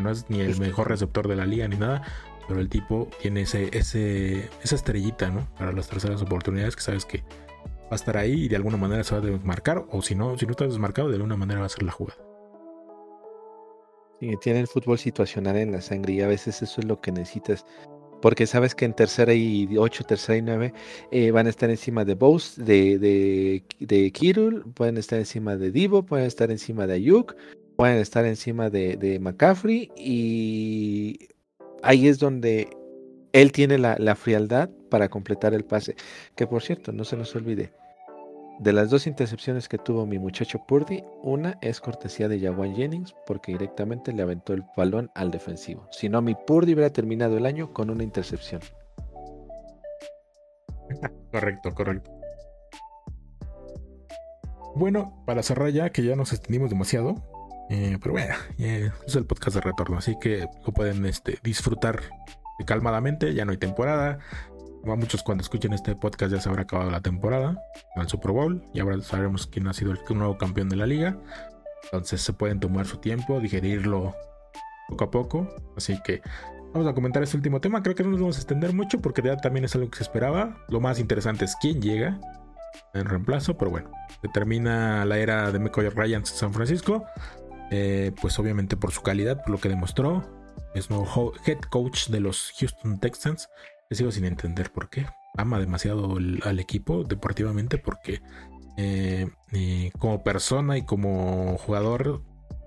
no 0.00 0.10
es 0.10 0.28
ni 0.28 0.40
el 0.40 0.58
mejor 0.58 0.88
receptor 0.88 1.28
de 1.28 1.36
la 1.36 1.46
liga 1.46 1.66
ni 1.66 1.76
nada, 1.76 2.02
pero 2.46 2.60
el 2.60 2.68
tipo 2.68 3.08
tiene 3.20 3.42
ese, 3.42 3.70
ese, 3.76 4.50
esa 4.62 4.74
estrellita, 4.74 5.30
¿no? 5.30 5.48
Para 5.58 5.72
las 5.72 5.88
terceras 5.88 6.20
oportunidades 6.20 6.76
que 6.76 6.82
sabes 6.82 7.04
que 7.04 7.18
va 7.18 7.92
a 7.92 7.94
estar 7.94 8.16
ahí 8.16 8.44
y 8.44 8.48
de 8.48 8.56
alguna 8.56 8.76
manera 8.76 9.02
se 9.04 9.14
va 9.14 9.22
a 9.22 9.24
desmarcar, 9.24 9.86
o 9.90 10.02
si 10.02 10.14
no, 10.14 10.36
si 10.36 10.44
no 10.44 10.52
está 10.52 10.66
desmarcado, 10.66 11.08
de 11.08 11.14
alguna 11.14 11.36
manera 11.36 11.60
va 11.60 11.66
a 11.66 11.70
ser 11.70 11.84
la 11.84 11.92
jugada 11.92 12.28
tiene 14.40 14.60
el 14.60 14.66
fútbol 14.66 14.98
situacional 14.98 15.56
en 15.56 15.72
la 15.72 15.80
sangre 15.80 16.14
y 16.14 16.20
a 16.20 16.26
veces 16.26 16.62
eso 16.62 16.80
es 16.80 16.86
lo 16.86 17.00
que 17.00 17.12
necesitas. 17.12 17.64
Porque 18.20 18.46
sabes 18.46 18.74
que 18.74 18.84
en 18.84 18.94
tercera 18.94 19.32
y 19.34 19.76
ocho, 19.76 20.04
tercera 20.04 20.36
y 20.38 20.42
nueve 20.42 20.72
eh, 21.10 21.30
van 21.30 21.46
a 21.46 21.50
estar 21.50 21.70
encima 21.70 22.04
de 22.04 22.14
Bose, 22.14 22.62
de, 22.62 22.98
de, 22.98 23.62
de, 23.78 24.10
Kirul, 24.10 24.64
pueden 24.74 24.96
estar 24.96 25.18
encima 25.18 25.56
de 25.56 25.70
Divo, 25.70 26.02
pueden 26.04 26.26
estar 26.26 26.50
encima 26.50 26.86
de 26.86 26.94
Ayuk, 26.94 27.36
pueden 27.76 27.98
estar 27.98 28.24
encima 28.24 28.70
de, 28.70 28.96
de 28.96 29.20
McCaffrey 29.20 29.90
y 29.96 31.28
ahí 31.82 32.08
es 32.08 32.18
donde 32.18 32.68
él 33.32 33.52
tiene 33.52 33.78
la, 33.78 33.96
la 33.98 34.16
frialdad 34.16 34.68
para 34.90 35.08
completar 35.08 35.54
el 35.54 35.64
pase. 35.64 35.94
Que 36.34 36.46
por 36.46 36.62
cierto, 36.62 36.92
no 36.92 37.04
se 37.04 37.16
nos 37.16 37.34
olvide, 37.36 37.70
de 38.58 38.72
las 38.72 38.90
dos 38.90 39.06
intercepciones 39.06 39.68
que 39.68 39.78
tuvo 39.78 40.04
mi 40.04 40.18
muchacho 40.18 40.64
Purdy, 40.66 41.04
una 41.22 41.58
es 41.60 41.80
cortesía 41.80 42.28
de 42.28 42.40
Jawan 42.40 42.74
Jennings 42.74 43.14
porque 43.26 43.52
directamente 43.52 44.12
le 44.12 44.22
aventó 44.22 44.52
el 44.52 44.64
balón 44.76 45.10
al 45.14 45.30
defensivo. 45.30 45.86
Si 45.92 46.08
no, 46.08 46.20
mi 46.22 46.34
Purdy 46.34 46.74
hubiera 46.74 46.92
terminado 46.92 47.36
el 47.36 47.46
año 47.46 47.72
con 47.72 47.90
una 47.90 48.02
intercepción. 48.02 48.60
correcto, 51.32 51.74
correcto. 51.74 52.10
Bueno, 54.74 55.22
para 55.26 55.42
cerrar 55.42 55.70
ya, 55.70 55.90
que 55.90 56.02
ya 56.02 56.16
nos 56.16 56.32
extendimos 56.32 56.70
demasiado, 56.70 57.14
eh, 57.70 57.98
pero 58.02 58.12
bueno, 58.12 58.34
es 58.58 59.16
el 59.16 59.26
podcast 59.26 59.56
de 59.56 59.60
retorno, 59.62 59.98
así 59.98 60.16
que 60.20 60.46
lo 60.66 60.72
pueden 60.72 61.04
este, 61.06 61.38
disfrutar 61.42 62.00
calmadamente, 62.66 63.34
ya 63.34 63.44
no 63.44 63.52
hay 63.52 63.58
temporada, 63.58 64.18
muchos 64.84 65.22
cuando 65.22 65.42
escuchen 65.42 65.72
este 65.72 65.94
podcast 65.94 66.32
ya 66.32 66.40
se 66.40 66.48
habrá 66.48 66.62
acabado 66.62 66.90
la 66.90 67.00
temporada, 67.00 67.62
el 67.96 68.08
Super 68.08 68.32
Bowl, 68.32 68.62
y 68.72 68.80
ahora 68.80 69.00
sabremos 69.00 69.46
quién 69.46 69.68
ha 69.68 69.72
sido 69.72 69.92
el 69.92 69.98
nuevo 70.16 70.38
campeón 70.38 70.68
de 70.68 70.76
la 70.76 70.86
liga. 70.86 71.16
Entonces 71.84 72.20
se 72.20 72.32
pueden 72.32 72.60
tomar 72.60 72.86
su 72.86 72.98
tiempo, 72.98 73.40
digerirlo 73.40 74.14
poco 74.88 75.04
a 75.04 75.10
poco. 75.10 75.48
Así 75.76 76.00
que 76.02 76.22
vamos 76.72 76.88
a 76.88 76.94
comentar 76.94 77.22
este 77.22 77.36
último 77.36 77.60
tema. 77.60 77.82
Creo 77.82 77.94
que 77.94 78.02
no 78.02 78.10
nos 78.10 78.20
vamos 78.20 78.36
a 78.36 78.40
extender 78.40 78.72
mucho 78.72 79.00
porque 79.00 79.22
ya 79.22 79.36
también 79.36 79.64
es 79.64 79.74
algo 79.74 79.90
que 79.90 79.98
se 79.98 80.04
esperaba. 80.04 80.56
Lo 80.68 80.80
más 80.80 80.98
interesante 80.98 81.44
es 81.44 81.56
quién 81.60 81.80
llega 81.80 82.20
en 82.94 83.06
reemplazo, 83.06 83.56
pero 83.56 83.70
bueno, 83.70 83.90
se 84.22 84.28
termina 84.28 85.04
la 85.04 85.18
era 85.18 85.50
de 85.50 85.58
McCoy 85.58 85.88
Ryans 85.88 86.30
en 86.30 86.36
San 86.36 86.52
Francisco. 86.52 87.04
Eh, 87.70 88.12
pues 88.20 88.38
obviamente 88.38 88.76
por 88.76 88.92
su 88.92 89.02
calidad, 89.02 89.42
por 89.42 89.50
lo 89.50 89.58
que 89.58 89.68
demostró. 89.68 90.24
Es 90.74 90.90
nuevo 90.90 91.32
head 91.46 91.60
coach 91.70 92.08
de 92.08 92.20
los 92.20 92.52
Houston 92.58 92.98
Texans 93.00 93.48
sigo 93.96 94.10
sin 94.10 94.24
entender 94.24 94.70
por 94.70 94.90
qué. 94.90 95.06
Ama 95.36 95.58
demasiado 95.58 96.16
al 96.16 96.60
equipo 96.60 97.04
deportivamente 97.04 97.78
porque 97.78 98.20
eh, 98.76 99.28
como 99.98 100.22
persona 100.22 100.78
y 100.78 100.82
como 100.82 101.56
jugador 101.58 102.22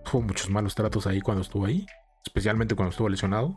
tuvo 0.10 0.22
muchos 0.22 0.49
malos 0.49 0.76
tratos 0.76 1.07
ahí 1.07 1.22
cuando 1.22 1.41
estuvo 1.41 1.65
ahí, 1.65 1.85
especialmente 2.26 2.76
cuando 2.76 2.91
estuvo 2.91 3.10
lesionado. 3.10 3.56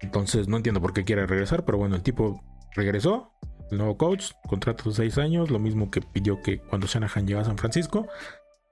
Entonces 0.00 0.48
no 0.48 0.56
entiendo 0.56 0.80
por 0.80 0.92
qué 0.92 1.04
quiere 1.04 1.26
regresar, 1.26 1.64
pero 1.64 1.78
bueno, 1.78 1.94
el 1.94 2.02
tipo 2.02 2.42
regresó, 2.74 3.32
el 3.70 3.78
nuevo 3.78 3.96
coach, 3.96 4.32
contrato 4.48 4.90
de 4.90 4.96
6 4.96 5.18
años, 5.18 5.50
lo 5.50 5.58
mismo 5.58 5.90
que 5.90 6.00
pidió 6.00 6.42
que 6.42 6.58
cuando 6.58 6.86
Shanahan 6.86 7.26
llegó 7.26 7.40
a 7.40 7.44
San 7.44 7.58
Francisco. 7.58 8.06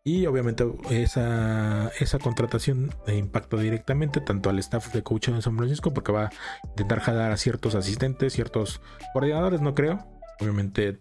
Y 0.02 0.24
obviamente 0.27 0.64
esa, 0.89 1.89
esa 2.01 2.18
contratación 2.18 2.90
impacta 3.06 3.59
directamente 3.59 4.20
tanto 4.20 4.48
al 4.48 4.59
staff 4.59 4.94
de 4.94 5.02
coaching 5.02 5.35
de 5.35 5.43
San 5.43 5.56
Francisco 5.56 5.93
porque 5.93 6.10
va 6.10 6.24
a 6.24 6.31
intentar 6.70 7.01
jalar 7.01 7.32
a 7.32 7.36
ciertos 7.36 7.74
asistentes, 7.74 8.32
ciertos 8.32 8.81
coordinadores, 9.12 9.60
no 9.60 9.74
creo. 9.74 10.06
Obviamente 10.40 11.01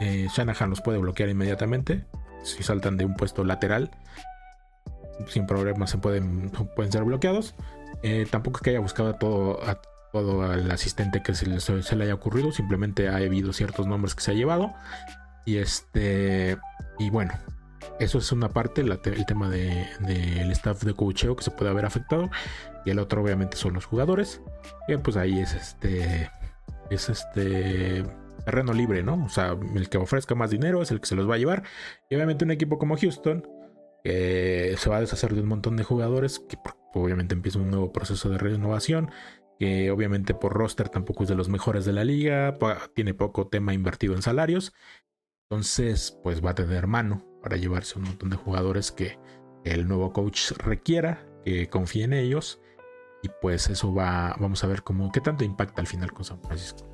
eh, 0.00 0.26
Shanahan 0.34 0.70
los 0.70 0.80
puede 0.80 0.98
bloquear 0.98 1.28
inmediatamente 1.28 2.06
si 2.42 2.62
saltan 2.64 2.96
de 2.96 3.04
un 3.04 3.14
puesto 3.14 3.44
lateral. 3.44 3.92
Sin 5.28 5.46
problemas 5.46 5.90
se 5.90 5.98
pueden, 5.98 6.50
pueden 6.74 6.90
ser 6.90 7.04
bloqueados. 7.04 7.54
Eh, 8.02 8.26
tampoco 8.28 8.58
es 8.58 8.62
que 8.62 8.70
haya 8.70 8.80
buscado 8.80 9.10
a 9.10 9.18
todo, 9.18 9.62
a 9.64 9.80
todo 10.12 10.42
al 10.42 10.68
asistente 10.72 11.22
que 11.22 11.36
se 11.36 11.46
le, 11.46 11.60
se 11.60 11.96
le 11.96 12.04
haya 12.04 12.14
ocurrido. 12.14 12.50
Simplemente 12.50 13.08
ha 13.08 13.16
habido 13.16 13.52
ciertos 13.52 13.86
nombres 13.86 14.16
que 14.16 14.22
se 14.22 14.32
ha 14.32 14.34
llevado. 14.34 14.74
Y 15.46 15.58
este. 15.58 16.58
Y 16.98 17.10
bueno, 17.10 17.32
eso 18.00 18.18
es 18.18 18.32
una 18.32 18.48
parte, 18.48 18.80
el 18.82 19.26
tema 19.26 19.48
del 19.50 20.50
staff 20.52 20.82
de 20.82 20.94
coacheo 20.94 21.36
que 21.36 21.44
se 21.44 21.50
puede 21.50 21.70
haber 21.70 21.84
afectado. 21.84 22.30
Y 22.84 22.90
el 22.90 22.98
otro, 22.98 23.22
obviamente, 23.22 23.56
son 23.56 23.74
los 23.74 23.86
jugadores. 23.86 24.40
Y 24.88 24.96
pues 24.96 25.16
ahí 25.16 25.38
es 25.38 25.54
este. 25.54 26.30
Es 26.90 27.08
este. 27.08 28.04
Terreno 28.44 28.74
libre, 28.74 29.02
¿no? 29.02 29.24
O 29.24 29.28
sea, 29.30 29.56
el 29.74 29.88
que 29.88 29.96
ofrezca 29.96 30.34
más 30.34 30.50
dinero 30.50 30.82
es 30.82 30.90
el 30.90 31.00
que 31.00 31.06
se 31.06 31.14
los 31.14 31.28
va 31.28 31.36
a 31.36 31.38
llevar. 31.38 31.62
Y 32.10 32.14
obviamente 32.14 32.44
un 32.44 32.50
equipo 32.50 32.78
como 32.78 32.96
Houston, 32.96 33.48
que 34.02 34.74
se 34.76 34.90
va 34.90 34.98
a 34.98 35.00
deshacer 35.00 35.34
de 35.34 35.40
un 35.40 35.48
montón 35.48 35.76
de 35.76 35.84
jugadores, 35.84 36.40
que 36.40 36.58
obviamente 36.92 37.34
empieza 37.34 37.58
un 37.58 37.70
nuevo 37.70 37.90
proceso 37.90 38.28
de 38.28 38.36
renovación, 38.36 39.10
que 39.58 39.90
obviamente 39.90 40.34
por 40.34 40.52
roster 40.52 40.90
tampoco 40.90 41.22
es 41.22 41.28
de 41.30 41.34
los 41.34 41.48
mejores 41.48 41.84
de 41.84 41.92
la 41.92 42.04
liga, 42.04 42.58
tiene 42.94 43.14
poco 43.14 43.48
tema 43.48 43.72
invertido 43.72 44.14
en 44.14 44.22
salarios, 44.22 44.74
entonces 45.48 46.18
pues 46.22 46.44
va 46.44 46.50
a 46.50 46.54
tener 46.54 46.86
mano 46.86 47.24
para 47.44 47.58
llevarse 47.58 47.98
un 47.98 48.06
montón 48.06 48.30
de 48.30 48.36
jugadores 48.36 48.90
que 48.90 49.18
el 49.64 49.86
nuevo 49.86 50.14
coach 50.14 50.52
requiera, 50.52 51.26
que 51.44 51.68
confíe 51.68 52.04
en 52.04 52.14
ellos. 52.14 52.58
Y 53.22 53.28
pues 53.40 53.68
eso 53.68 53.94
va, 53.94 54.34
vamos 54.40 54.64
a 54.64 54.66
ver 54.66 54.82
cómo, 54.82 55.12
qué 55.12 55.20
tanto 55.20 55.44
impacta 55.44 55.82
al 55.82 55.86
final 55.86 56.12
con 56.12 56.24
San 56.24 56.40
Francisco. 56.40 56.90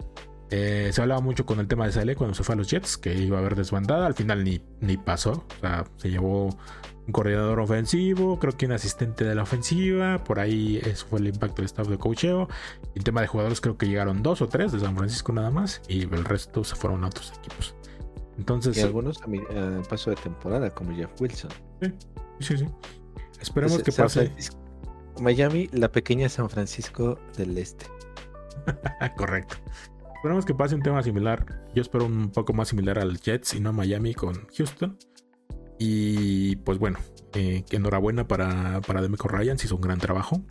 Eh, 0.51 0.91
se 0.93 1.01
hablaba 1.01 1.21
mucho 1.21 1.47
con 1.47 1.61
el 1.61 1.69
tema 1.69 1.87
de 1.87 1.93
Sale 1.93 2.17
cuando 2.17 2.35
se 2.35 2.43
fue 2.43 2.55
a 2.55 2.59
los 2.59 2.69
Jets, 2.69 2.99
que 2.99 3.15
iba 3.15 3.39
a 3.39 3.41
haber 3.41 3.55
desbandada. 3.55 4.07
Al 4.07 4.15
final 4.15 4.43
ni, 4.43 4.61
ni 4.81 4.97
pasó. 4.97 5.47
O 5.57 5.61
sea, 5.61 5.85
se 5.97 6.11
llevó 6.11 6.47
un 7.07 7.13
coordinador 7.13 7.61
ofensivo, 7.61 8.41
creo 8.41 8.57
que 8.57 8.67
un 8.67 8.73
asistente 8.73 9.25
de 9.25 9.37
la 9.37 9.45
ofensiva. 9.45 10.23
Por 10.25 10.41
ahí 10.41 10.81
eso 10.85 11.07
fue 11.07 11.21
el 11.21 11.29
impacto 11.29 11.57
del 11.57 11.67
staff 11.67 11.87
de 11.87 11.97
coacheo. 11.97 12.49
El 12.97 13.05
tema 13.05 13.21
de 13.21 13.29
jugadores, 13.29 13.61
creo 13.61 13.79
que 13.79 13.87
llegaron 13.87 14.25
dos 14.25 14.43
o 14.43 14.49
tres 14.49 14.73
de 14.73 14.81
San 14.81 14.97
Francisco 14.97 15.33
nada 15.33 15.51
más. 15.51 15.81
Y 15.87 16.03
el 16.03 16.25
resto 16.25 16.65
se 16.65 16.75
fueron 16.75 17.05
a 17.05 17.07
otros 17.07 17.33
equipos. 17.39 17.77
Entonces, 18.41 18.79
y 18.79 18.81
algunos 18.81 19.21
a, 19.21 19.27
eh, 19.31 19.83
paso 19.87 20.09
de 20.09 20.17
temporada, 20.17 20.71
como 20.71 20.97
Jeff 20.97 21.11
Wilson. 21.21 21.51
Sí, 21.83 21.93
sí, 22.41 22.57
sí. 22.57 22.67
Esperemos 23.39 23.83
que 23.83 23.93
pase. 23.93 24.33
Miami, 25.21 25.69
la 25.73 25.93
pequeña 25.93 26.31
San 26.31 26.49
Francisco 26.49 27.19
del 27.37 27.59
Este. 27.59 27.85
Correcto. 29.19 29.57
Esperemos 30.17 30.47
que 30.47 30.55
pase 30.55 30.75
un 30.75 30.81
tema 30.81 31.03
similar. 31.03 31.45
Yo 31.75 31.83
espero 31.83 32.07
un 32.07 32.31
poco 32.31 32.55
más 32.55 32.69
similar 32.69 32.99
al 32.99 33.21
Jets 33.21 33.53
y 33.53 33.61
no 33.61 33.75
Miami 33.75 34.15
con 34.15 34.47
Houston. 34.57 34.97
Y 35.79 36.57
pues 36.57 36.79
bueno, 36.79 36.99
eh, 37.35 37.63
enhorabuena 37.71 38.27
para, 38.27 38.81
para 38.81 39.03
Demeco 39.03 39.29
Ryan, 39.29 39.59
hizo 39.63 39.75
un 39.75 39.83
gran 39.83 39.99
trabajo. 39.99 40.43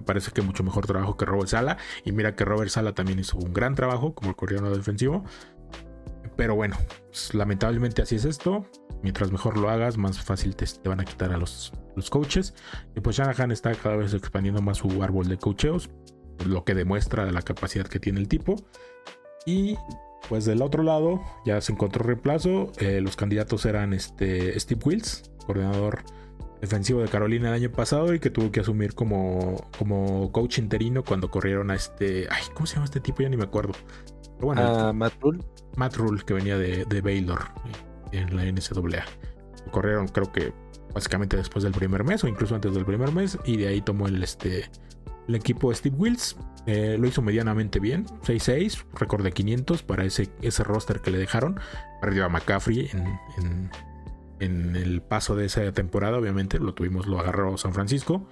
Me 0.00 0.04
parece 0.04 0.32
que 0.32 0.42
mucho 0.42 0.64
mejor 0.64 0.84
trabajo 0.84 1.16
que 1.16 1.26
Robert 1.26 1.48
Sala. 1.48 1.78
Y 2.04 2.10
mira 2.10 2.34
que 2.34 2.44
Robert 2.44 2.70
Sala 2.70 2.92
también 2.92 3.20
hizo 3.20 3.38
un 3.38 3.52
gran 3.52 3.76
trabajo 3.76 4.16
como 4.16 4.30
el 4.30 4.36
coordinador 4.36 4.76
defensivo. 4.76 5.24
Pero 6.40 6.54
bueno, 6.54 6.74
pues, 7.10 7.34
lamentablemente 7.34 8.00
así 8.00 8.16
es 8.16 8.24
esto. 8.24 8.64
Mientras 9.02 9.30
mejor 9.30 9.58
lo 9.58 9.68
hagas, 9.68 9.98
más 9.98 10.18
fácil 10.18 10.56
te, 10.56 10.64
van 10.88 10.98
a 10.98 11.04
quitar 11.04 11.32
a 11.32 11.36
los, 11.36 11.70
los 11.94 12.08
coaches. 12.08 12.54
Y 12.96 13.00
pues 13.00 13.16
Shanahan 13.16 13.50
está 13.50 13.74
cada 13.74 13.96
vez 13.96 14.14
expandiendo 14.14 14.62
más 14.62 14.78
su 14.78 15.02
árbol 15.02 15.28
de 15.28 15.36
coacheos, 15.36 15.90
lo 16.46 16.64
que 16.64 16.74
demuestra 16.74 17.30
la 17.30 17.42
capacidad 17.42 17.86
que 17.86 18.00
tiene 18.00 18.20
el 18.20 18.28
tipo. 18.28 18.56
Y 19.44 19.76
pues 20.30 20.46
del 20.46 20.62
otro 20.62 20.82
lado 20.82 21.20
ya 21.44 21.60
se 21.60 21.72
encontró 21.72 22.04
reemplazo. 22.04 22.72
Eh, 22.78 23.02
los 23.02 23.16
candidatos 23.16 23.66
eran 23.66 23.92
este, 23.92 24.58
Steve 24.58 24.80
Wills, 24.82 25.30
coordinador 25.44 26.04
defensivo 26.62 27.02
de 27.02 27.08
Carolina 27.08 27.48
el 27.48 27.54
año 27.54 27.70
pasado 27.70 28.14
y 28.14 28.18
que 28.18 28.30
tuvo 28.30 28.50
que 28.50 28.60
asumir 28.60 28.94
como, 28.94 29.56
como 29.78 30.32
coach 30.32 30.56
interino 30.56 31.04
cuando 31.04 31.30
corrieron 31.30 31.70
a 31.70 31.74
este... 31.74 32.28
Ay, 32.30 32.44
¿cómo 32.54 32.66
se 32.66 32.76
llama 32.76 32.86
este 32.86 33.00
tipo? 33.00 33.22
Ya 33.22 33.28
ni 33.28 33.36
me 33.36 33.44
acuerdo. 33.44 33.74
bueno, 34.40 34.62
ah, 34.64 34.92
Matt 34.94 35.12
Rule. 35.20 35.40
Matt 35.76 35.96
Rule, 35.96 36.22
que 36.24 36.34
venía 36.34 36.58
de, 36.58 36.84
de 36.84 37.00
Baylor 37.00 37.40
en 38.12 38.36
la 38.36 38.44
NCAA. 38.44 39.04
Corrieron 39.70 40.08
creo 40.08 40.32
que 40.32 40.52
básicamente 40.94 41.36
después 41.36 41.62
del 41.62 41.72
primer 41.72 42.04
mes 42.04 42.24
o 42.24 42.28
incluso 42.28 42.54
antes 42.54 42.74
del 42.74 42.84
primer 42.84 43.12
mes 43.12 43.38
y 43.44 43.56
de 43.56 43.68
ahí 43.68 43.80
tomó 43.80 44.08
el, 44.08 44.22
este, 44.22 44.68
el 45.28 45.34
equipo 45.34 45.72
Steve 45.72 45.96
Wills. 45.96 46.36
Eh, 46.66 46.96
lo 46.98 47.06
hizo 47.06 47.22
medianamente 47.22 47.80
bien, 47.80 48.04
6-6, 48.22 48.84
récord 48.94 49.24
de 49.24 49.32
500 49.32 49.82
para 49.82 50.04
ese, 50.04 50.28
ese 50.42 50.62
roster 50.62 51.00
que 51.00 51.10
le 51.10 51.18
dejaron. 51.18 51.58
Perdió 52.00 52.26
a 52.26 52.28
McCaffrey 52.28 52.90
en, 52.92 53.70
en, 54.40 54.76
el 54.76 55.00
paso 55.00 55.34
de 55.36 55.46
esa 55.46 55.72
temporada, 55.72 56.18
obviamente, 56.18 56.58
lo 56.58 56.74
tuvimos, 56.74 57.06
lo 57.06 57.18
agarró 57.18 57.56
San 57.56 57.72
Francisco. 57.72 58.28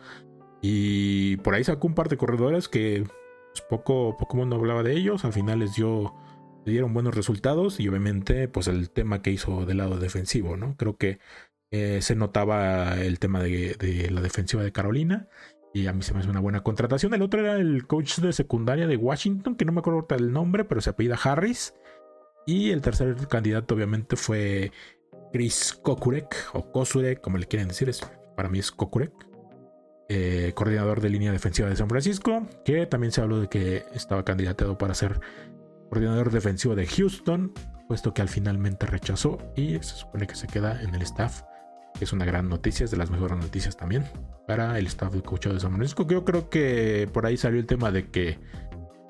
Y 0.60 1.36
por 1.38 1.54
ahí 1.54 1.64
sacó 1.64 1.86
un 1.86 1.94
par 1.94 2.08
de 2.08 2.16
corredores 2.16 2.68
que 2.68 3.04
pues, 3.52 3.62
poco, 3.68 4.16
poco 4.18 4.36
mundo 4.36 4.56
hablaba 4.56 4.82
de 4.82 4.92
ellos. 4.92 5.24
Al 5.24 5.32
final 5.32 5.60
les 5.60 5.74
dio 5.74 6.14
dieron 6.68 6.94
buenos 6.94 7.14
resultados 7.14 7.80
y 7.80 7.88
obviamente 7.88 8.48
pues 8.48 8.68
el 8.68 8.90
tema 8.90 9.22
que 9.22 9.30
hizo 9.30 9.66
del 9.66 9.78
lado 9.78 9.98
defensivo, 9.98 10.56
¿no? 10.56 10.76
Creo 10.76 10.96
que 10.96 11.18
eh, 11.70 12.00
se 12.00 12.14
notaba 12.14 13.00
el 13.00 13.18
tema 13.18 13.42
de, 13.42 14.08
la 14.10 14.20
defensiva 14.20 14.62
de 14.62 14.72
Carolina 14.72 15.28
y 15.74 15.86
a 15.86 15.92
mí 15.92 16.02
se 16.02 16.14
me 16.14 16.20
hace 16.20 16.30
una 16.30 16.40
buena 16.40 16.62
contratación. 16.62 17.12
El 17.14 17.22
otro 17.22 17.40
era 17.40 17.56
el 17.56 17.86
coach 17.86 18.18
de 18.18 18.32
secundaria 18.32 18.86
de 18.86 18.96
Washington, 18.96 19.56
que 19.56 19.64
no 19.64 19.72
me 19.72 19.80
acuerdo 19.80 20.06
el 20.16 20.32
nombre, 20.32 20.64
pero 20.64 20.80
se 20.80 20.90
apellida 20.90 21.18
Harris. 21.22 21.74
Y 22.46 22.70
el 22.70 22.80
tercer 22.80 23.14
candidato 23.28 23.74
obviamente 23.74 24.16
fue 24.16 24.72
Chris 25.32 25.78
Kokurek 25.82 26.34
o 26.54 26.72
Kosurek, 26.72 27.20
como 27.20 27.36
le 27.36 27.46
quieren 27.46 27.68
decir, 27.68 27.90
es, 27.90 28.00
para 28.34 28.48
mí 28.48 28.58
es 28.58 28.70
Kokurek. 28.70 29.12
Eh, 30.10 30.52
coordinador 30.54 31.02
de 31.02 31.10
línea 31.10 31.32
defensiva 31.32 31.68
de 31.68 31.76
San 31.76 31.90
Francisco, 31.90 32.46
que 32.64 32.86
también 32.86 33.12
se 33.12 33.20
habló 33.20 33.40
de 33.40 33.48
que 33.48 33.84
estaba 33.92 34.24
candidatado 34.24 34.78
para 34.78 34.94
ser 34.94 35.20
coordinador 35.88 36.30
defensivo 36.30 36.74
de 36.74 36.86
Houston, 36.86 37.52
puesto 37.86 38.14
que 38.14 38.22
al 38.22 38.28
finalmente 38.28 38.86
rechazó 38.86 39.38
y 39.56 39.74
se 39.74 39.96
supone 39.96 40.26
que 40.26 40.34
se 40.34 40.46
queda 40.46 40.80
en 40.82 40.94
el 40.94 41.02
staff, 41.02 41.42
que 41.98 42.04
es 42.04 42.12
una 42.12 42.24
gran 42.24 42.48
noticia, 42.48 42.84
es 42.84 42.90
de 42.90 42.96
las 42.96 43.10
mejores 43.10 43.38
noticias 43.38 43.76
también 43.76 44.04
para 44.46 44.78
el 44.78 44.86
staff 44.86 45.12
del 45.12 45.22
coach 45.22 45.46
de 45.46 45.60
San 45.60 45.72
Francisco. 45.72 46.06
Yo 46.06 46.24
creo 46.24 46.48
que 46.48 47.08
por 47.12 47.26
ahí 47.26 47.36
salió 47.36 47.58
el 47.58 47.66
tema 47.66 47.90
de 47.90 48.10
que 48.10 48.38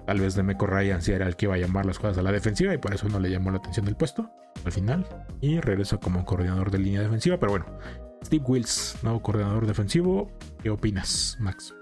tal 0.06 0.20
vez 0.20 0.34
Demeco 0.34 0.66
Ryan 0.66 1.02
sí 1.02 1.12
era 1.12 1.26
el 1.26 1.36
que 1.36 1.46
iba 1.46 1.54
a 1.54 1.58
llamar 1.58 1.84
las 1.86 1.98
cosas 1.98 2.18
a 2.18 2.22
la 2.22 2.32
defensiva 2.32 2.72
y 2.72 2.78
por 2.78 2.94
eso 2.94 3.08
no 3.08 3.20
le 3.20 3.30
llamó 3.30 3.50
la 3.50 3.58
atención 3.58 3.84
del 3.84 3.96
puesto 3.96 4.30
al 4.64 4.72
final 4.72 5.06
y 5.40 5.60
regresa 5.60 5.98
como 5.98 6.24
coordinador 6.24 6.70
de 6.70 6.78
línea 6.78 7.02
defensiva. 7.02 7.38
Pero 7.38 7.52
bueno, 7.52 7.66
Steve 8.24 8.44
Wills, 8.46 8.96
nuevo 9.02 9.20
coordinador 9.20 9.66
defensivo, 9.66 10.30
¿qué 10.62 10.70
opinas, 10.70 11.36
Max? 11.40 11.74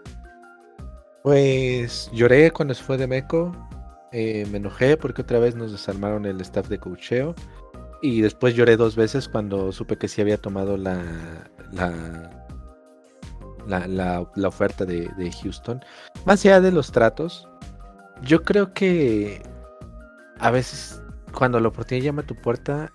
Pues 1.23 2.11
lloré 2.13 2.51
cuando 2.51 2.75
se 2.75 2.83
fue 2.83 2.97
Demeco 2.97 3.53
eh, 4.19 4.47
me 4.51 4.57
enojé 4.57 4.97
porque 4.97 5.21
otra 5.21 5.39
vez 5.39 5.57
nos 5.57 5.73
desarmaron 5.73 6.25
el 6.25 6.41
staff 6.41 6.69
de 6.69 6.79
coacheo. 6.79 7.35
Y 8.01 8.23
después 8.23 8.55
lloré 8.55 8.79
dos 8.79 8.97
veces 8.97 9.29
cuando 9.29 9.73
supe 9.73 9.99
que 9.99 10.09
sí 10.09 10.23
había 10.23 10.39
tomado 10.39 10.79
la, 10.79 11.03
la, 13.67 13.87
la, 13.87 14.49
oferta 14.49 14.87
de, 14.87 15.31
Houston. 15.43 15.85
Más 16.25 16.47
allá 16.47 16.63
de 16.63 16.73
los 16.73 16.93
tratos, 16.93 17.47
yo 18.23 18.43
creo 18.43 18.73
que 18.73 19.43
a 20.39 20.51
veces 20.51 21.03
cuando 21.35 21.61
la 21.61 21.69
oportunidad 21.69 22.07
llama 22.07 22.23
a 22.23 22.27
tu 22.27 22.37
puerta, 22.37 22.91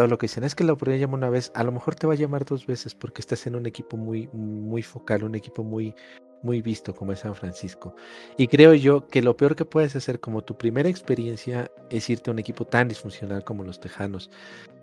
o 0.00 0.06
lo 0.06 0.18
que 0.18 0.24
dicen 0.24 0.44
es 0.44 0.54
que 0.54 0.64
la 0.64 0.72
oportunidad 0.72 1.00
llama 1.00 1.14
una 1.14 1.30
vez, 1.30 1.52
a 1.54 1.64
lo 1.64 1.72
mejor 1.72 1.94
te 1.94 2.06
va 2.06 2.14
a 2.14 2.16
llamar 2.16 2.44
dos 2.44 2.66
veces 2.66 2.94
porque 2.94 3.20
estás 3.20 3.46
en 3.46 3.56
un 3.56 3.66
equipo 3.66 3.96
muy, 3.96 4.28
muy 4.32 4.82
focal, 4.82 5.24
un 5.24 5.34
equipo 5.34 5.62
muy, 5.64 5.94
muy 6.42 6.62
visto 6.62 6.94
como 6.94 7.12
es 7.12 7.20
San 7.20 7.34
Francisco. 7.34 7.94
Y 8.36 8.48
creo 8.48 8.74
yo 8.74 9.06
que 9.06 9.22
lo 9.22 9.36
peor 9.36 9.56
que 9.56 9.64
puedes 9.64 9.94
hacer 9.96 10.20
como 10.20 10.42
tu 10.42 10.56
primera 10.56 10.88
experiencia 10.88 11.70
es 11.90 12.08
irte 12.10 12.30
a 12.30 12.32
un 12.32 12.38
equipo 12.38 12.64
tan 12.66 12.88
disfuncional 12.88 13.44
como 13.44 13.64
los 13.64 13.80
Tejanos, 13.80 14.30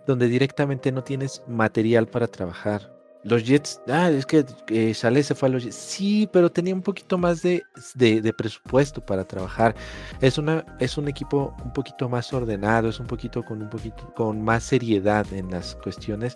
donde 0.06 0.28
directamente 0.28 0.92
no 0.92 1.04
tienes 1.04 1.42
material 1.46 2.06
para 2.06 2.26
trabajar. 2.26 2.99
Los 3.22 3.44
Jets, 3.44 3.82
ah, 3.88 4.10
es 4.10 4.24
que 4.24 4.46
eh, 4.68 4.94
se 4.94 5.34
fue 5.34 5.48
a 5.48 5.52
los 5.52 5.64
Jets. 5.64 5.76
Sí, 5.76 6.28
pero 6.32 6.50
tenía 6.50 6.74
un 6.74 6.82
poquito 6.82 7.18
más 7.18 7.42
de, 7.42 7.62
de, 7.94 8.32
presupuesto 8.32 9.04
para 9.04 9.24
trabajar. 9.24 9.74
Es, 10.20 10.38
una, 10.38 10.64
es 10.78 10.96
un 10.96 11.08
equipo 11.08 11.54
un 11.62 11.72
poquito 11.72 12.08
más 12.08 12.32
ordenado, 12.32 12.88
es 12.88 12.98
un 12.98 13.06
poquito 13.06 13.44
con 13.44 13.60
un 13.62 13.68
poquito 13.68 14.12
con 14.14 14.42
más 14.42 14.64
seriedad 14.64 15.26
en 15.32 15.50
las 15.50 15.74
cuestiones. 15.76 16.34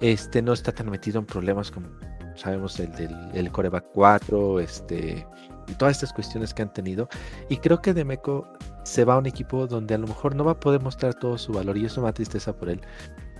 Este 0.00 0.40
no 0.40 0.54
está 0.54 0.72
tan 0.72 0.88
metido 0.90 1.18
en 1.18 1.26
problemas 1.26 1.70
como 1.70 1.88
sabemos 2.34 2.80
el 2.80 2.90
del 2.92 3.14
el 3.34 3.52
coreback 3.52 3.84
4, 3.92 4.60
este, 4.60 5.26
y 5.68 5.74
todas 5.74 5.96
estas 5.96 6.12
cuestiones 6.12 6.54
que 6.54 6.62
han 6.62 6.72
tenido. 6.72 7.08
Y 7.48 7.58
creo 7.58 7.80
que 7.82 7.94
Demeco 7.94 8.50
se 8.84 9.04
va 9.04 9.14
a 9.14 9.18
un 9.18 9.26
equipo 9.26 9.66
donde 9.66 9.94
a 9.94 9.98
lo 9.98 10.06
mejor 10.06 10.34
no 10.34 10.44
va 10.44 10.52
a 10.52 10.60
poder 10.60 10.80
mostrar 10.80 11.14
todo 11.14 11.38
su 11.38 11.52
valor 11.52 11.76
y 11.76 11.84
eso 11.84 12.00
me 12.00 12.06
da 12.06 12.12
tristeza 12.12 12.56
por 12.56 12.68
él, 12.68 12.80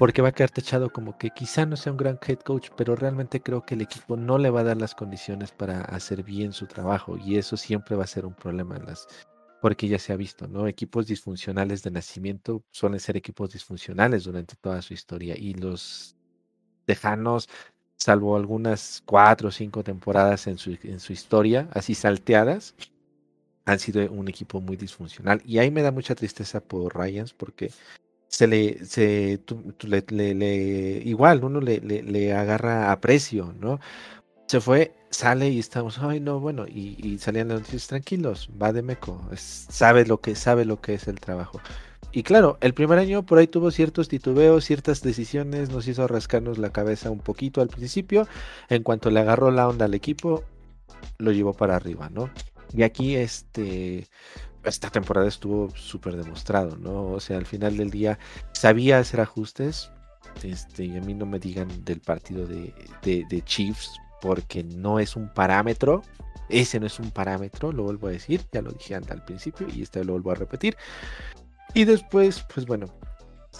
porque 0.03 0.21
va 0.21 0.31
a 0.31 0.33
quedar 0.33 0.51
techado 0.51 0.93
como 0.93 1.17
que 1.17 1.31
quizá 1.31 1.65
no 1.65 1.77
sea 1.77 1.93
un 1.93 1.97
gran 1.97 2.19
head 2.27 2.41
coach, 2.41 2.71
pero 2.77 2.97
realmente 2.97 3.41
creo 3.41 3.65
que 3.65 3.77
el 3.77 3.83
equipo 3.83 4.17
no 4.17 4.37
le 4.37 4.51
va 4.51 4.63
a 4.63 4.65
dar 4.65 4.77
las 4.77 4.97
condiciones 4.97 5.53
para 5.53 5.83
hacer 5.83 6.25
bien 6.25 6.53
su 6.53 6.67
trabajo 6.67 7.17
y 7.19 7.37
eso 7.37 7.57
siempre 7.57 7.95
va 7.95 8.03
a 8.03 8.09
ser 8.09 8.27
un 8.27 8.35
problema 8.35 8.77
en 8.77 8.87
las 8.87 9.07
porque 9.61 9.87
ya 9.87 10.01
se 10.01 10.13
ha 10.13 10.17
visto, 10.17 10.49
¿no? 10.49 10.67
Equipos 10.67 11.07
disfuncionales 11.07 11.85
de 11.85 11.93
nacimiento 11.93 12.65
suelen 12.73 12.99
ser 12.99 13.17
equipos 13.17 13.53
disfuncionales 13.53 14.25
durante 14.25 14.57
toda 14.57 14.83
su 14.83 14.93
historia 14.93 15.39
y 15.39 15.55
los 15.55 16.17
Tejanos 16.85 17.49
salvo 17.97 18.35
algunas 18.35 19.05
cuatro 19.07 19.51
o 19.51 19.53
cinco 19.53 19.85
temporadas 19.85 20.49
en 20.49 20.59
su, 20.59 20.77
en 20.83 20.99
su 20.99 21.13
historia, 21.13 21.69
así 21.75 21.95
salteadas, 21.95 22.75
han 23.67 23.79
sido 23.79 24.11
un 24.11 24.27
equipo 24.27 24.61
muy 24.61 24.77
disfuncional. 24.77 25.41
Y 25.45 25.59
ahí 25.59 25.71
me 25.71 25.83
da 25.83 25.93
mucha 25.93 26.17
tristeza 26.17 26.61
por 26.61 26.93
Ryans 26.99 27.33
porque 27.35 27.71
se 28.33 28.47
le, 28.47 28.85
se, 28.87 29.41
le, 30.09 31.03
igual 31.05 31.45
uno 31.45 31.61
le, 31.61 31.81
le, 31.81 32.33
agarra 32.33 32.91
aprecio, 32.91 33.55
¿no? 33.61 33.79
Se 34.49 34.61
fue, 34.61 34.95
sale 35.11 35.51
y 35.51 35.59
estamos, 35.59 35.99
ay 35.99 36.19
no, 36.21 36.41
bueno, 36.41 36.67
y, 36.67 36.97
y 37.07 37.19
salían 37.19 37.49
las 37.49 37.61
noticias 37.61 37.89
tranquilos, 37.89 38.49
va 38.61 38.73
de 38.73 38.83
meco, 38.83 39.21
sabe 39.37 40.07
lo 40.07 40.21
que, 40.21 40.35
sabe 40.35 40.65
lo 40.65 40.81
que 40.81 40.95
es 40.95 41.09
el 41.09 41.21
trabajo. 41.21 41.61
Y 42.11 42.23
claro, 42.23 42.57
el 42.63 42.75
primer 42.75 42.99
año 42.99 43.25
por 43.25 43.39
ahí 43.39 43.47
tuvo 43.47 43.71
ciertos 43.71 44.09
titubeos, 44.09 44.65
ciertas 44.65 45.03
decisiones, 45.03 45.71
nos 45.71 45.87
hizo 45.87 46.07
rascarnos 46.07 46.59
la 46.59 46.71
cabeza 46.71 47.11
un 47.11 47.21
poquito 47.21 47.61
al 47.61 47.69
principio. 47.69 48.27
En 48.69 48.83
cuanto 48.83 49.11
le 49.11 49.21
agarró 49.21 49.51
la 49.51 49.69
onda 49.69 49.87
al 49.87 49.95
equipo, 49.95 50.45
lo 51.19 51.33
llevó 51.33 51.53
para 51.55 51.77
arriba, 51.77 52.11
¿no? 52.11 52.31
Y 52.75 52.83
aquí, 52.83 53.17
este, 53.17 54.09
esta 54.65 54.91
temporada 54.91 55.29
estuvo 55.29 55.71
súper 55.75 56.17
demostrado, 56.17 56.77
¿no? 56.77 57.07
O 57.07 57.21
sea, 57.21 57.39
al 57.39 57.47
final 57.47 57.77
del 57.77 57.91
día 57.91 58.19
sabía 58.53 58.99
hacer 58.99 59.21
ajustes. 59.21 59.91
Este, 60.43 60.85
y 60.87 60.97
a 60.97 61.01
mí 61.01 61.15
no 61.15 61.27
me 61.27 61.39
digan 61.39 61.69
del 61.85 62.01
partido 62.01 62.47
de, 62.47 62.73
de 63.03 63.43
Chiefs, 63.45 63.91
porque 64.23 64.63
no 64.63 64.99
es 64.99 65.17
un 65.17 65.29
parámetro. 65.29 66.03
Ese 66.49 66.79
no 66.81 66.87
es 66.87 66.99
un 66.99 67.11
parámetro, 67.11 67.73
lo 67.73 67.83
vuelvo 67.83 68.07
a 68.09 68.13
decir, 68.13 68.43
ya 68.53 68.63
lo 68.63 68.71
dije 68.73 68.95
al 68.95 69.25
principio 69.25 69.67
y 69.75 69.83
este 69.83 70.05
lo 70.05 70.13
vuelvo 70.13 70.31
a 70.31 70.35
repetir. 70.37 70.77
Y 71.75 71.85
después, 71.85 72.45
pues 72.55 72.67
bueno, 72.67 72.87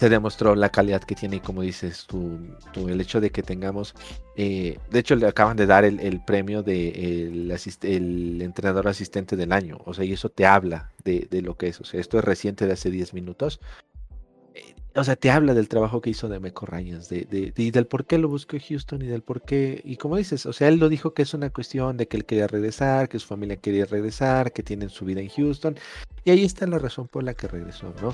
se 0.03 0.09
demostró 0.09 0.53
la 0.53 0.67
calidad 0.67 1.01
que 1.01 1.15
tiene 1.15 1.37
y 1.37 1.39
como 1.39 1.61
dices 1.61 2.05
tú, 2.07 2.37
el 2.75 2.99
hecho 2.99 3.21
de 3.21 3.29
que 3.29 3.41
tengamos, 3.41 3.95
eh, 4.35 4.77
de 4.91 4.99
hecho 4.99 5.15
le 5.15 5.25
acaban 5.25 5.55
de 5.55 5.65
dar 5.65 5.85
el, 5.85 6.21
premio 6.25 6.61
de 6.61 7.29
el, 7.29 8.41
entrenador 8.41 8.89
asistente 8.89 9.37
del 9.37 9.53
año, 9.53 9.77
o 9.85 9.93
sea, 9.93 10.03
y 10.03 10.11
eso 10.11 10.27
te 10.27 10.45
habla 10.45 10.91
de, 11.05 11.41
lo 11.41 11.55
que 11.55 11.69
es, 11.69 11.79
o 11.79 11.85
sea, 11.85 12.01
esto 12.01 12.17
es 12.17 12.25
reciente 12.25 12.67
de 12.67 12.73
hace 12.73 12.91
10 12.91 13.13
minutos, 13.13 13.61
eh, 14.53 14.75
o 14.93 15.05
sea, 15.05 15.15
te 15.15 15.31
habla 15.31 15.53
del 15.53 15.69
trabajo 15.69 16.01
que 16.01 16.09
hizo 16.09 16.27
de 16.27 16.41
Meco 16.41 16.65
Rayans, 16.65 17.07
de, 17.07 17.53
y 17.55 17.71
del 17.71 17.87
por 17.87 18.05
qué 18.05 18.17
lo 18.17 18.27
buscó 18.27 18.57
Houston 18.59 19.03
y 19.03 19.07
del 19.07 19.21
por 19.21 19.43
qué, 19.43 19.79
y 19.85 19.95
como 19.95 20.17
dices, 20.17 20.45
o 20.45 20.51
sea, 20.51 20.67
él 20.67 20.79
lo 20.79 20.89
dijo 20.89 21.13
que 21.13 21.21
es 21.21 21.33
una 21.33 21.49
cuestión 21.49 21.95
de 21.95 22.09
que 22.09 22.17
él 22.17 22.25
quería 22.25 22.47
regresar, 22.47 23.07
que 23.07 23.19
su 23.19 23.27
familia 23.27 23.55
quería 23.55 23.85
regresar, 23.85 24.51
que 24.51 24.63
tienen 24.63 24.89
su 24.89 25.05
vida 25.05 25.21
en 25.21 25.29
Houston, 25.29 25.77
y 26.25 26.31
ahí 26.31 26.43
está 26.43 26.67
la 26.67 26.77
razón 26.77 27.07
por 27.07 27.23
la 27.23 27.35
que 27.35 27.47
regresó, 27.47 27.93
¿no? 28.01 28.13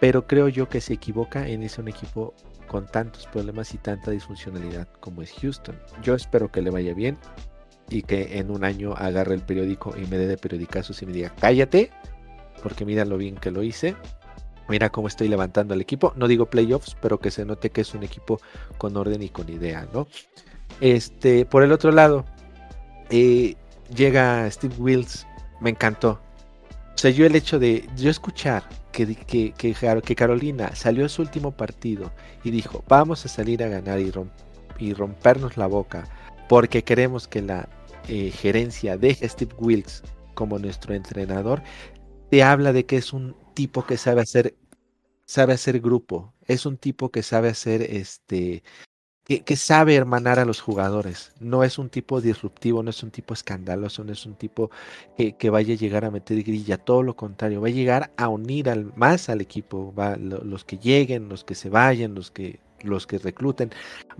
Pero 0.00 0.26
creo 0.26 0.48
yo 0.48 0.68
que 0.68 0.80
se 0.80 0.94
equivoca 0.94 1.46
en 1.46 1.62
ese 1.62 1.80
un 1.80 1.88
equipo 1.88 2.34
con 2.66 2.86
tantos 2.86 3.26
problemas 3.26 3.74
y 3.74 3.78
tanta 3.78 4.10
disfuncionalidad 4.10 4.88
como 5.00 5.22
es 5.22 5.32
Houston. 5.40 5.76
Yo 6.02 6.14
espero 6.14 6.50
que 6.50 6.62
le 6.62 6.70
vaya 6.70 6.94
bien. 6.94 7.18
y 7.92 8.02
que 8.02 8.38
en 8.38 8.52
un 8.52 8.62
año 8.62 8.94
agarre 8.94 9.34
el 9.34 9.42
periódico 9.42 9.94
y 9.96 10.06
me 10.06 10.16
dé 10.16 10.28
de 10.28 10.38
periodicazos 10.38 11.02
y 11.02 11.06
me 11.06 11.12
diga, 11.12 11.34
cállate, 11.40 11.90
porque 12.62 12.84
mira 12.84 13.04
lo 13.04 13.18
bien 13.18 13.34
que 13.34 13.50
lo 13.50 13.64
hice. 13.64 13.96
Mira 14.68 14.90
cómo 14.90 15.08
estoy 15.08 15.26
levantando 15.26 15.74
al 15.74 15.80
equipo. 15.80 16.12
No 16.14 16.28
digo 16.28 16.46
playoffs, 16.46 16.96
pero 17.02 17.18
que 17.18 17.32
se 17.32 17.44
note 17.44 17.70
que 17.70 17.80
es 17.80 17.92
un 17.92 18.04
equipo 18.04 18.40
con 18.78 18.96
orden 18.96 19.20
y 19.22 19.28
con 19.28 19.48
idea, 19.48 19.88
¿no? 19.92 20.06
Este, 20.80 21.44
por 21.44 21.64
el 21.64 21.72
otro 21.72 21.90
lado, 21.90 22.24
eh, 23.10 23.56
llega 23.92 24.48
Steve 24.48 24.76
Wills, 24.78 25.26
me 25.60 25.70
encantó. 25.70 26.20
O 27.00 27.02
sea, 27.02 27.10
yo 27.12 27.24
el 27.24 27.34
hecho 27.34 27.58
de 27.58 27.88
yo 27.96 28.10
escuchar 28.10 28.62
que, 28.92 29.14
que, 29.14 29.54
que, 29.54 30.14
Carolina 30.14 30.76
salió 30.76 31.06
a 31.06 31.08
su 31.08 31.22
último 31.22 31.50
partido 31.50 32.12
y 32.44 32.50
dijo, 32.50 32.84
vamos 32.88 33.24
a 33.24 33.28
salir 33.28 33.62
a 33.62 33.68
ganar 33.68 34.00
y, 34.00 34.12
y 34.78 34.92
rompernos 34.92 35.56
la 35.56 35.66
boca 35.66 36.06
porque 36.46 36.84
queremos 36.84 37.26
que 37.26 37.40
la 37.40 37.70
eh, 38.06 38.30
gerencia 38.30 38.98
deje 38.98 39.24
a 39.24 39.30
Steve 39.30 39.54
Wilkes 39.56 40.02
como 40.34 40.58
nuestro 40.58 40.92
entrenador, 40.92 41.62
te 42.30 42.42
habla 42.42 42.74
de 42.74 42.84
que 42.84 42.98
es 42.98 43.14
un 43.14 43.34
tipo 43.54 43.86
que 43.86 43.96
sabe 43.96 44.20
hacer, 44.20 44.54
sabe 45.24 45.54
hacer 45.54 45.80
grupo, 45.80 46.34
es 46.44 46.66
un 46.66 46.76
tipo 46.76 47.10
que 47.10 47.22
sabe 47.22 47.48
hacer 47.48 47.80
este, 47.80 48.62
que, 49.38 49.56
sabe 49.56 49.94
hermanar 49.94 50.40
a 50.40 50.44
los 50.44 50.60
jugadores. 50.60 51.32
No 51.38 51.62
es 51.62 51.78
un 51.78 51.88
tipo 51.88 52.20
disruptivo, 52.20 52.82
no 52.82 52.90
es 52.90 53.02
un 53.04 53.10
tipo 53.12 53.32
escandaloso, 53.32 54.02
no 54.02 54.12
es 54.12 54.26
un 54.26 54.34
tipo 54.34 54.70
que, 55.16 55.50
vaya 55.50 55.74
a 55.74 55.76
llegar 55.76 56.04
a 56.04 56.10
meter 56.10 56.42
grilla, 56.42 56.78
todo 56.78 57.02
lo 57.04 57.14
contrario, 57.14 57.60
va 57.60 57.68
a 57.68 57.70
llegar 57.70 58.10
a 58.16 58.28
unir 58.28 58.68
al, 58.68 58.92
más 58.96 59.28
al 59.28 59.40
equipo, 59.40 59.94
va, 59.94 60.16
los 60.16 60.64
que 60.64 60.78
lleguen, 60.78 61.28
los 61.28 61.44
que 61.44 61.54
se 61.54 61.70
vayan, 61.70 62.14
los 62.14 62.32
que, 62.32 62.58
los 62.82 63.06
que 63.06 63.18
recluten, 63.18 63.70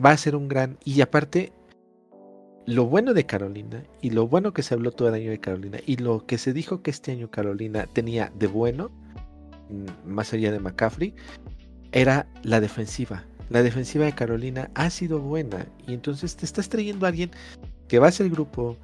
va 0.02 0.12
a 0.12 0.16
ser 0.16 0.36
un 0.36 0.46
gran, 0.46 0.78
y 0.84 1.00
aparte 1.00 1.52
lo 2.66 2.86
bueno 2.86 3.12
de 3.14 3.26
Carolina 3.26 3.82
y 4.00 4.10
lo 4.10 4.28
bueno 4.28 4.52
que 4.52 4.62
se 4.62 4.74
habló 4.74 4.92
todo 4.92 5.08
el 5.08 5.14
año 5.14 5.30
de 5.30 5.40
Carolina 5.40 5.78
y 5.86 5.96
lo 5.96 6.24
que 6.26 6.38
se 6.38 6.52
dijo 6.52 6.82
que 6.82 6.90
este 6.90 7.10
año 7.10 7.30
Carolina 7.30 7.86
tenía 7.92 8.30
de 8.38 8.46
bueno, 8.46 8.90
mm, 9.70 10.08
más 10.08 10.32
allá 10.32 10.52
de 10.52 10.60
McCaffrey, 10.60 11.14
era 11.90 12.28
la 12.44 12.60
defensiva. 12.60 13.24
La 13.50 13.62
defensiva 13.62 14.04
de 14.06 14.12
Carolina 14.12 14.70
ha 14.74 14.88
sido 14.90 15.18
buena 15.18 15.66
y 15.86 15.92
entonces 15.92 16.36
te 16.36 16.46
estás 16.46 16.68
trayendo 16.68 17.04
a 17.04 17.10
alguien 17.10 17.30
que 17.88 17.98
va 17.98 18.06
a 18.06 18.12
ser 18.12 18.26
el 18.26 18.32
grupo, 18.32 18.76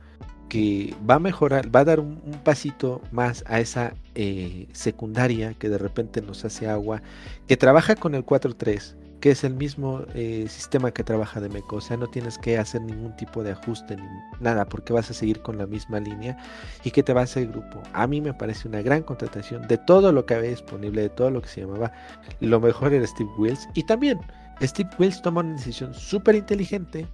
que 0.49 0.95
va 1.09 1.15
a 1.15 1.21
mejorar, 1.21 1.75
va 1.75 1.81
a 1.81 1.85
dar 1.85 2.01
un, 2.01 2.21
pasito 2.45 3.01
más 3.13 3.45
a 3.47 3.61
esa 3.61 3.95
eh, 4.17 4.67
secundaria 4.73 5.55
que 5.55 5.69
de 5.69 5.79
repente 5.79 6.21
nos 6.21 6.45
hace 6.45 6.69
agua, 6.69 7.01
que 7.47 7.57
trabaja 7.57 7.95
con 7.95 8.15
el 8.15 8.27
4-3 8.27 8.97
que 9.21 9.31
es 9.31 9.45
el 9.45 9.55
mismo 9.55 10.03
eh, 10.15 10.47
sistema 10.49 10.91
que 10.91 11.03
trabaja 11.03 11.41
de 11.41 11.49
Meco, 11.49 11.77
o 11.77 11.81
sea, 11.81 11.97
no 11.97 12.07
tienes 12.07 12.39
que 12.39 12.59
hacer 12.59 12.83
ningún 12.83 13.17
tipo 13.17 13.43
de 13.43 13.53
ajuste 13.53 13.97
ni 13.97 14.03
nada, 14.41 14.67
porque 14.67 14.93
vas 14.93 15.11
a 15.11 15.15
seguir 15.15 15.41
con 15.41 15.59
la 15.59 15.67
misma 15.67 16.01
línea 16.01 16.37
y 16.85 16.91
que 16.91 17.03
te 17.03 17.13
va 17.13 17.23
a 17.23 17.25
hacer 17.25 17.49
grupo. 17.49 17.83
A 17.93 18.07
mí 18.07 18.21
me 18.21 18.35
parece 18.35 18.69
una 18.69 18.83
gran 18.83 19.03
contratación 19.03 19.67
de 19.69 19.79
todo 19.79 20.13
lo 20.13 20.27
que 20.27 20.35
había 20.35 20.51
disponible, 20.51 21.03
de 21.03 21.09
todo 21.09 21.31
lo 21.31 21.43
que 21.43 21.49
se 21.49 21.63
llamaba, 21.63 21.93
lo 22.41 22.61
mejor 22.61 22.93
era 22.93 23.07
Steve 23.07 23.31
Wills 23.39 23.69
y 23.75 23.83
también 23.85 24.21
Steve 24.63 24.91
Wills 24.99 25.21
tomó 25.21 25.41
una 25.41 25.55
decisión 25.55 25.93
súper 25.93 26.35
inteligente 26.35 27.07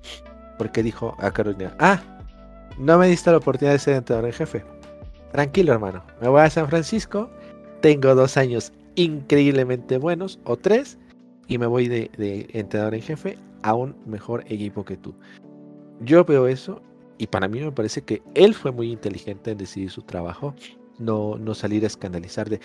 porque 0.59 0.83
dijo 0.83 1.17
a 1.19 1.31
Carolina, 1.31 1.75
ah, 1.79 2.01
no 2.79 2.99
me 2.99 3.09
diste 3.09 3.31
la 3.31 3.39
oportunidad 3.39 3.73
de 3.73 3.79
ser 3.79 3.97
entrenador 3.97 4.31
en 4.31 4.35
jefe. 4.35 4.65
Tranquilo, 5.33 5.73
hermano, 5.73 6.05
me 6.21 6.29
voy 6.29 6.43
a 6.43 6.51
San 6.51 6.69
Francisco, 6.69 7.31
tengo 7.81 8.15
dos 8.15 8.37
años 8.37 8.73
increíblemente 8.95 9.99
buenos 9.99 10.39
o 10.45 10.57
tres 10.57 10.99
y 11.49 11.59
me 11.59 11.67
voy 11.67 11.89
de, 11.89 12.11
entrenador 12.53 12.95
en 12.95 13.03
jefe 13.03 13.39
a 13.63 13.75
un 13.75 13.97
mejor 14.07 14.45
equipo 14.49 14.85
que 14.85 14.97
tú. 14.97 15.15
Yo 16.01 16.25
veo 16.25 16.47
eso 16.47 16.83
y 17.19 17.27
para 17.27 17.49
mí 17.49 17.61
me 17.61 17.73
parece 17.73 18.03
que 18.03 18.23
él 18.35 18.55
fue 18.55 18.73
muy 18.73 18.93
inteligente 18.93 19.53
en 19.53 19.59
decidir 19.59 19.91
su 19.91 20.03
trabajo, 20.03 20.55
no, 20.99 21.37
no 21.39 21.55
salir 21.55 21.85
a 21.85 21.87
escandalizar 21.87 22.49
de 22.49 22.61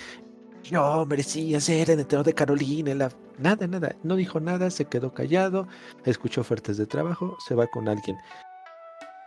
yo 0.70 1.06
merecía 1.06 1.60
ser 1.60 1.90
el 1.90 2.00
entrenador 2.00 2.26
de 2.26 2.34
Carolina, 2.34 2.94
la... 2.94 3.12
nada, 3.38 3.68
nada, 3.68 3.96
no 4.04 4.16
dijo 4.16 4.40
nada, 4.40 4.70
se 4.70 4.86
quedó 4.86 5.14
callado, 5.14 5.68
escuchó 6.06 6.42
ofertas 6.42 6.78
de 6.78 6.86
trabajo, 6.86 7.38
se 7.48 7.56
va 7.56 7.68
con 7.68 7.88
alguien 7.88 8.18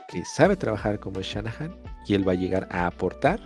que 0.09 0.25
sabe 0.25 0.57
trabajar 0.57 0.99
como 0.99 1.21
Shanahan 1.21 1.75
y 2.07 2.15
él 2.15 2.27
va 2.27 2.33
a 2.33 2.37
llegar 2.37 2.69
a 2.71 2.87
aportar. 2.87 3.41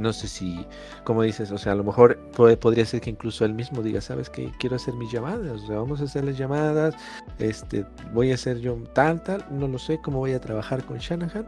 No 0.00 0.12
sé 0.12 0.26
si, 0.26 0.66
como 1.04 1.22
dices, 1.22 1.52
o 1.52 1.58
sea, 1.58 1.72
a 1.72 1.76
lo 1.76 1.84
mejor 1.84 2.18
podría 2.32 2.84
ser 2.84 3.00
que 3.00 3.10
incluso 3.10 3.44
él 3.44 3.54
mismo 3.54 3.80
diga, 3.80 4.00
sabes 4.00 4.28
que 4.28 4.50
quiero 4.58 4.74
hacer 4.74 4.92
mis 4.94 5.12
llamadas, 5.12 5.62
o 5.62 5.66
sea, 5.66 5.76
vamos 5.76 6.00
a 6.00 6.04
hacer 6.04 6.24
las 6.24 6.36
llamadas, 6.36 6.96
este, 7.38 7.86
voy 8.12 8.32
a 8.32 8.34
hacer 8.34 8.58
yo 8.58 8.76
tal, 8.92 9.22
tal, 9.22 9.44
no 9.50 9.68
lo 9.68 9.78
sé 9.78 10.00
cómo 10.02 10.18
voy 10.18 10.32
a 10.32 10.40
trabajar 10.40 10.84
con 10.84 10.98
Shanahan, 10.98 11.46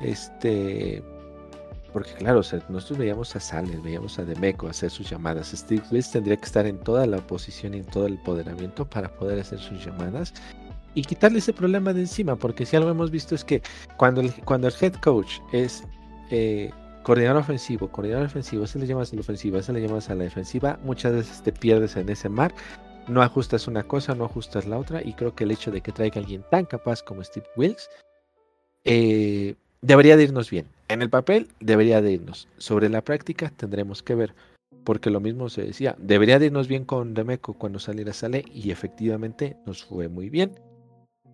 este, 0.00 1.04
porque 1.94 2.12
claro, 2.12 2.40
o 2.40 2.42
sea, 2.42 2.60
nosotros 2.68 2.98
veíamos 2.98 3.36
a 3.36 3.40
Sales, 3.40 3.80
veíamos 3.80 4.18
a 4.18 4.24
Demeco 4.24 4.66
hacer 4.66 4.90
sus 4.90 5.08
llamadas, 5.08 5.52
Steve 5.54 5.80
Wills 5.92 6.10
tendría 6.10 6.36
que 6.36 6.44
estar 6.44 6.66
en 6.66 6.76
toda 6.80 7.06
la 7.06 7.18
posición 7.18 7.72
y 7.72 7.78
en 7.78 7.84
todo 7.84 8.06
el 8.06 8.14
empoderamiento 8.14 8.84
para 8.84 9.08
poder 9.08 9.38
hacer 9.38 9.60
sus 9.60 9.82
llamadas 9.84 10.34
y 10.94 11.02
quitarle 11.02 11.38
ese 11.38 11.52
problema 11.52 11.92
de 11.92 12.00
encima, 12.00 12.34
porque 12.34 12.66
si 12.66 12.74
algo 12.74 12.90
hemos 12.90 13.12
visto 13.12 13.36
es 13.36 13.44
que 13.44 13.62
cuando 13.96 14.20
el, 14.20 14.32
cuando 14.44 14.66
el 14.68 14.74
head 14.78 14.94
coach 14.94 15.38
es... 15.52 15.84
Eh, 16.30 16.70
coordinador 17.04 17.42
ofensivo, 17.42 17.88
coordinador 17.92 18.26
ofensivo, 18.26 18.64
ese 18.64 18.78
le 18.78 18.86
llamas 18.86 19.12
a 19.12 19.16
la 19.16 19.20
ofensiva, 19.20 19.58
ese 19.58 19.74
le 19.74 19.82
llamas 19.82 20.08
a 20.08 20.14
la 20.14 20.24
defensiva, 20.24 20.78
muchas 20.82 21.12
veces 21.12 21.42
te 21.42 21.52
pierdes 21.52 21.96
en 21.96 22.08
ese 22.08 22.30
mar, 22.30 22.54
no 23.08 23.20
ajustas 23.20 23.68
una 23.68 23.82
cosa, 23.82 24.14
no 24.14 24.24
ajustas 24.24 24.66
la 24.66 24.78
otra, 24.78 25.02
y 25.04 25.12
creo 25.12 25.34
que 25.34 25.44
el 25.44 25.50
hecho 25.50 25.70
de 25.70 25.82
que 25.82 25.92
traiga 25.92 26.18
alguien 26.18 26.42
tan 26.50 26.64
capaz 26.64 27.02
como 27.02 27.22
Steve 27.22 27.46
Wilkes, 27.56 27.90
eh, 28.84 29.54
debería 29.84 30.16
de 30.16 30.24
irnos 30.24 30.50
bien. 30.50 30.66
En 30.88 31.02
el 31.02 31.10
papel 31.10 31.48
debería 31.60 32.00
de 32.00 32.12
irnos. 32.12 32.48
Sobre 32.56 32.88
la 32.88 33.02
práctica 33.02 33.52
tendremos 33.54 34.02
que 34.02 34.14
ver, 34.14 34.34
porque 34.82 35.10
lo 35.10 35.20
mismo 35.20 35.48
se 35.48 35.62
decía, 35.62 35.94
debería 35.98 36.38
de 36.38 36.46
irnos 36.46 36.68
bien 36.68 36.84
con 36.84 37.14
Demeco 37.14 37.54
cuando 37.54 37.78
saliera 37.78 38.12
Sale, 38.12 38.44
y 38.52 38.70
efectivamente 38.70 39.56
nos 39.66 39.84
fue 39.84 40.08
muy 40.08 40.30
bien 40.30 40.52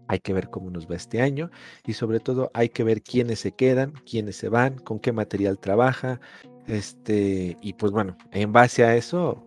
hay 0.09 0.19
que 0.19 0.33
ver 0.33 0.51
cómo 0.51 0.71
nos 0.71 0.91
va 0.91 0.97
este 0.97 1.23
año 1.23 1.53
y 1.87 1.93
sobre 1.93 2.19
todo 2.19 2.51
hay 2.53 2.71
que 2.71 2.83
ver 2.83 3.01
quiénes 3.01 3.39
se 3.39 3.53
quedan, 3.53 3.93
quiénes 4.11 4.35
se 4.35 4.49
van, 4.49 4.77
con 4.79 4.99
qué 4.99 5.13
material 5.13 5.57
trabaja. 5.61 6.21
Este, 6.67 7.57
y 7.63 7.75
pues 7.75 7.93
bueno, 7.93 8.17
en 8.33 8.53
base 8.53 8.83
a 8.83 8.97
eso 8.97 9.47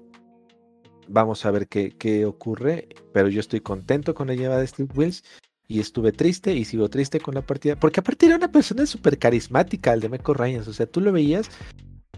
vamos 1.10 1.46
a 1.46 1.52
ver 1.52 1.68
qué, 1.68 1.92
qué 1.98 2.26
ocurre, 2.26 2.88
pero 3.12 3.28
yo 3.28 3.42
estoy 3.42 3.60
contento 3.60 4.14
con 4.16 4.28
la 4.28 4.36
llevada 4.36 4.62
de 4.62 4.68
Steve 4.68 4.90
Wills 4.96 5.26
y 5.74 5.80
estuve 5.80 6.12
triste 6.12 6.54
y 6.54 6.66
sigo 6.66 6.88
triste 6.88 7.20
con 7.20 7.34
la 7.34 7.42
partida, 7.42 7.76
porque 7.76 8.00
aparte 8.00 8.28
era 8.28 8.36
una 8.36 8.52
persona 8.52 8.86
súper 8.86 9.18
carismática, 9.18 9.92
el 9.92 10.02
de 10.02 10.10
Meco 10.10 10.36
Ryans, 10.36 10.68
o 10.68 10.74
sea, 10.74 10.86
tú 10.86 11.02
lo 11.02 11.12
veías 11.12 11.50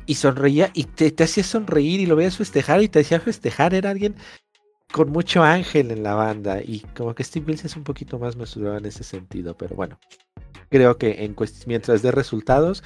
y 0.06 0.15
sonreía 0.15 0.72
y 0.73 0.84
te, 0.84 1.10
te 1.11 1.23
hacía 1.23 1.45
sonreír 1.45 2.02
y 2.02 2.06
lo 2.06 2.18
veías 2.18 2.36
festejar 2.36 2.84
y 2.84 2.90
te 2.90 2.99
hacía 2.99 3.22
festejar, 3.22 3.73
era 3.73 3.91
alguien 3.91 4.15
con 4.91 5.10
mucho 5.10 5.41
ángel 5.41 5.91
en 5.91 6.03
la 6.03 6.15
banda 6.15 6.61
y 6.61 6.82
como 6.98 7.15
que 7.15 7.23
Steve 7.23 7.45
Wills 7.48 7.64
es 7.64 7.77
un 7.77 7.86
poquito 7.86 8.19
más 8.19 8.36
mesurado 8.36 8.77
en 8.77 8.86
ese 8.86 9.06
sentido, 9.06 9.56
pero 9.56 9.73
bueno, 9.77 9.99
creo 10.69 10.98
que 10.98 11.23
en 11.23 11.34
mientras 11.65 12.02
de 12.02 12.11
resultados, 12.11 12.84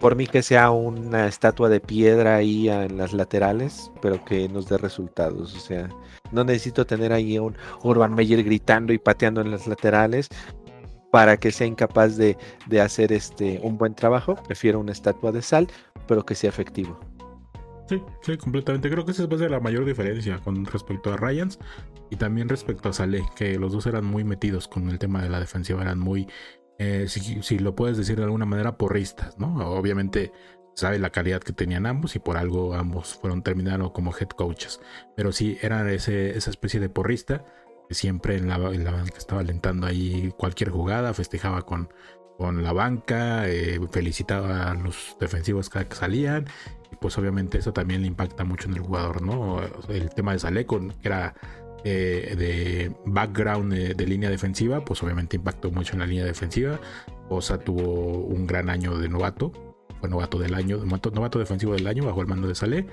por 0.00 0.16
mí 0.16 0.26
que 0.26 0.42
sea 0.42 0.70
una 0.70 1.26
estatua 1.26 1.68
de 1.68 1.80
piedra 1.80 2.36
ahí 2.36 2.68
en 2.68 2.96
las 2.96 3.12
laterales, 3.12 3.90
pero 4.00 4.24
que 4.24 4.48
nos 4.48 4.68
dé 4.68 4.78
resultados, 4.78 5.54
o 5.54 5.60
sea, 5.60 5.88
no 6.32 6.44
necesito 6.44 6.86
tener 6.86 7.12
ahí 7.12 7.38
un 7.38 7.56
Urban 7.82 8.14
Meyer 8.14 8.42
gritando 8.44 8.92
y 8.92 8.98
pateando 8.98 9.40
en 9.40 9.50
las 9.50 9.66
laterales 9.66 10.28
para 11.10 11.36
que 11.36 11.50
sea 11.50 11.66
incapaz 11.66 12.16
de, 12.16 12.36
de 12.66 12.80
hacer 12.80 13.12
este 13.12 13.60
un 13.62 13.78
buen 13.78 13.94
trabajo, 13.94 14.36
prefiero 14.46 14.78
una 14.78 14.92
estatua 14.92 15.32
de 15.32 15.42
sal, 15.42 15.68
pero 16.06 16.24
que 16.24 16.34
sea 16.34 16.50
efectivo. 16.50 16.98
Sí, 17.88 18.02
sí, 18.20 18.36
completamente. 18.36 18.90
Creo 18.90 19.06
que 19.06 19.12
esa 19.12 19.24
es 19.24 19.40
la 19.50 19.60
mayor 19.60 19.86
diferencia 19.86 20.38
con 20.40 20.66
respecto 20.66 21.10
a 21.10 21.16
Ryans 21.16 21.58
y 22.10 22.16
también 22.16 22.48
respecto 22.48 22.90
a 22.90 22.92
Saleh, 22.92 23.24
que 23.34 23.58
los 23.58 23.72
dos 23.72 23.86
eran 23.86 24.04
muy 24.04 24.24
metidos 24.24 24.68
con 24.68 24.90
el 24.90 24.98
tema 24.98 25.22
de 25.22 25.30
la 25.30 25.40
defensiva, 25.40 25.80
eran 25.80 25.98
muy, 25.98 26.26
eh, 26.78 27.06
si, 27.08 27.58
lo 27.58 27.74
puedes 27.74 27.96
decir 27.96 28.16
de 28.16 28.24
alguna 28.24 28.46
manera, 28.46 28.76
porristas, 28.78 29.38
¿no? 29.38 29.54
Obviamente 29.72 30.32
sabe 30.74 31.00
la 31.00 31.10
calidad 31.10 31.40
que 31.40 31.52
tenían 31.52 31.86
ambos 31.86 32.14
y 32.14 32.20
por 32.20 32.36
algo 32.36 32.74
ambos 32.74 33.14
fueron 33.14 33.42
terminados 33.42 33.90
como 33.90 34.12
head 34.12 34.28
coaches, 34.28 34.80
pero 35.16 35.32
sí 35.32 35.58
eran 35.60 35.88
ese, 35.88 36.36
esa 36.36 36.50
especie 36.50 36.78
de 36.78 36.88
porrista 36.88 37.44
que 37.88 37.94
siempre 37.94 38.36
en 38.36 38.48
la, 38.48 38.56
en 38.56 38.84
la 38.84 38.92
banca 38.92 39.18
estaba 39.18 39.40
alentando 39.40 39.88
ahí 39.88 40.32
cualquier 40.36 40.70
jugada, 40.70 41.14
festejaba 41.14 41.62
con, 41.62 41.88
con 42.36 42.62
la 42.62 42.72
banca, 42.72 43.48
eh, 43.48 43.80
felicitaba 43.90 44.70
a 44.70 44.74
los 44.74 45.16
defensivos 45.18 45.68
cada 45.70 45.88
que 45.88 45.96
salían 45.96 46.46
y 46.92 46.96
pues 46.96 47.18
obviamente 47.18 47.58
eso 47.58 47.72
también 47.72 48.02
le 48.02 48.06
impacta 48.06 48.44
mucho 48.44 48.68
en 48.68 48.74
el 48.74 48.80
jugador, 48.82 49.22
¿no? 49.22 49.60
El 49.88 50.10
tema 50.10 50.32
de 50.32 50.38
Saleco, 50.38 50.78
que 51.02 51.08
era 51.08 51.34
eh, 51.84 52.34
de 52.36 52.92
background 53.06 53.72
de, 53.72 54.06
línea 54.06 54.30
defensiva, 54.30 54.84
pues 54.84 55.02
obviamente 55.02 55.36
impactó 55.36 55.70
mucho 55.70 55.94
en 55.94 56.00
la 56.00 56.06
línea 56.06 56.24
defensiva. 56.24 56.80
Osa 57.28 57.58
tuvo 57.58 58.18
un 58.18 58.46
gran 58.46 58.70
año 58.70 58.98
de 58.98 59.08
novato, 59.08 59.52
fue 60.00 60.08
novato 60.08 60.38
del 60.38 60.54
año, 60.54 60.78
novato 60.78 61.38
defensivo 61.38 61.74
del 61.74 61.86
año 61.86 62.04
bajo 62.04 62.20
el 62.20 62.26
mando 62.26 62.48
de 62.48 62.54
Saleh. 62.54 62.86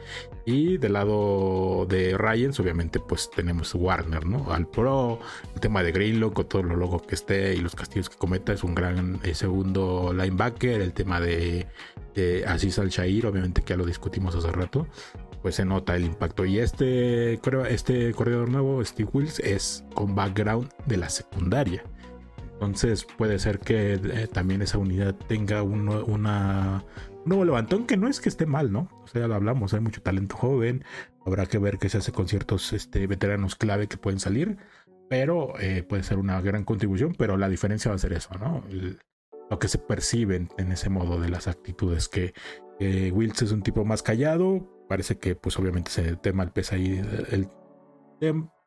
Y 0.45 0.77
del 0.77 0.93
lado 0.93 1.85
de 1.87 2.17
Ryans, 2.17 2.59
obviamente, 2.59 2.99
pues 2.99 3.29
tenemos 3.29 3.73
Warner, 3.75 4.25
¿no? 4.25 4.51
Al 4.51 4.67
Pro, 4.67 5.19
el 5.53 5.59
tema 5.59 5.83
de 5.83 5.91
Greenlow, 5.91 6.33
con 6.33 6.47
todo 6.47 6.63
lo 6.63 6.75
logo 6.75 7.01
que 7.01 7.15
esté 7.15 7.53
y 7.55 7.57
los 7.57 7.75
castillos 7.75 8.09
que 8.09 8.17
cometa, 8.17 8.53
es 8.53 8.63
un 8.63 8.75
gran 8.75 9.19
eh, 9.23 9.35
segundo 9.35 10.13
linebacker. 10.13 10.81
El 10.81 10.93
tema 10.93 11.19
de, 11.19 11.67
de 12.15 12.45
Al-Shair, 12.45 13.27
obviamente 13.27 13.61
que 13.61 13.73
ya 13.73 13.77
lo 13.77 13.85
discutimos 13.85 14.35
hace 14.35 14.51
rato, 14.51 14.87
pues 15.45 15.53
se 15.53 15.63
nota 15.63 15.95
el 15.95 16.05
impacto. 16.05 16.43
Y 16.43 16.57
este, 16.57 17.39
este 17.69 18.11
corredor 18.15 18.49
nuevo, 18.49 18.83
Steve 18.83 19.07
Wills, 19.13 19.39
es 19.41 19.85
con 19.93 20.15
background 20.15 20.71
de 20.87 20.97
la 20.97 21.07
secundaria. 21.07 21.83
Entonces 22.53 23.05
puede 23.05 23.37
ser 23.37 23.59
que 23.59 23.93
eh, 23.93 24.27
también 24.33 24.63
esa 24.63 24.79
unidad 24.79 25.13
tenga 25.13 25.61
un 25.61 25.85
nuevo 25.85 27.45
levantón 27.45 27.85
que 27.85 27.95
no 27.95 28.07
es 28.07 28.19
que 28.19 28.29
esté 28.29 28.47
mal, 28.47 28.71
¿no? 28.71 28.89
O 29.03 29.07
sea, 29.07 29.21
ya 29.21 29.27
lo 29.27 29.35
hablamos, 29.35 29.75
hay 29.75 29.81
mucho 29.81 30.01
talento 30.01 30.35
joven, 30.35 30.83
habrá 31.27 31.45
que 31.45 31.59
ver 31.59 31.77
qué 31.77 31.89
se 31.89 31.99
hace 31.99 32.11
con 32.11 32.27
ciertos 32.27 32.73
este, 32.73 33.05
veteranos 33.05 33.53
clave 33.55 33.85
que 33.87 33.97
pueden 33.97 34.19
salir, 34.19 34.57
pero 35.11 35.59
eh, 35.59 35.83
puede 35.83 36.01
ser 36.01 36.17
una 36.17 36.41
gran 36.41 36.63
contribución, 36.63 37.13
pero 37.15 37.37
la 37.37 37.49
diferencia 37.49 37.89
va 37.89 37.95
a 37.97 37.99
ser 37.99 38.13
eso, 38.13 38.31
¿no? 38.39 38.63
lo 39.47 39.59
que 39.59 39.67
se 39.67 39.77
perciben 39.77 40.49
en 40.57 40.71
ese 40.71 40.89
modo 40.89 41.21
de 41.21 41.29
las 41.29 41.47
actitudes, 41.47 42.09
que 42.09 42.33
Wills 42.79 43.43
es 43.43 43.51
un 43.51 43.61
tipo 43.61 43.85
más 43.85 44.01
callado, 44.01 44.74
parece 44.87 45.17
que 45.17 45.35
pues 45.35 45.57
obviamente 45.59 45.91
se 45.91 46.15
tema 46.17 46.43
el 46.43 46.51
pesa 46.51 46.75
ahí 46.75 47.01
el, 47.31 47.49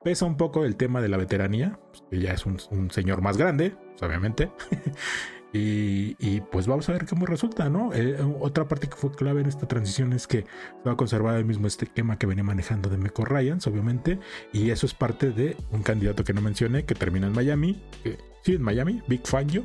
pesa 0.02 0.26
un 0.26 0.36
poco 0.36 0.64
el 0.64 0.76
tema 0.76 1.00
de 1.00 1.08
la 1.08 1.16
veteranía, 1.16 1.78
pues, 1.90 2.02
que 2.10 2.20
ya 2.20 2.32
es 2.32 2.46
un, 2.46 2.90
señor 2.90 3.22
más 3.22 3.36
grande, 3.36 3.70
pues, 3.70 4.02
obviamente. 4.02 4.50
y, 5.52 6.40
pues 6.52 6.66
vamos 6.66 6.88
a 6.88 6.92
ver 6.92 7.06
cómo 7.06 7.26
resulta, 7.26 7.68
¿no? 7.68 7.92
Eh, 7.94 8.16
otra 8.40 8.68
parte 8.68 8.88
que 8.88 8.96
fue 8.96 9.10
clave 9.10 9.40
en 9.40 9.48
esta 9.48 9.66
transición 9.66 10.12
es 10.12 10.26
que 10.26 10.42
se 10.42 10.84
va 10.86 10.92
a 10.92 10.96
conservar 10.96 11.36
el 11.36 11.44
mismo 11.44 11.66
esquema 11.66 12.18
que 12.18 12.26
venía 12.26 12.44
manejando 12.44 12.88
de 12.90 12.98
Meco 12.98 13.24
Ryans, 13.24 13.66
obviamente. 13.66 14.18
Y 14.52 14.70
eso 14.70 14.86
es 14.86 14.94
parte 14.94 15.30
de 15.30 15.56
un 15.72 15.82
candidato 15.82 16.24
que 16.24 16.32
no 16.32 16.40
mencioné, 16.40 16.84
que 16.84 16.94
termina 16.94 17.26
en 17.26 17.32
Miami. 17.32 17.82
Que, 18.02 18.18
sí, 18.42 18.54
en 18.54 18.62
Miami, 18.62 19.02
Big 19.08 19.26
Fangio. 19.26 19.64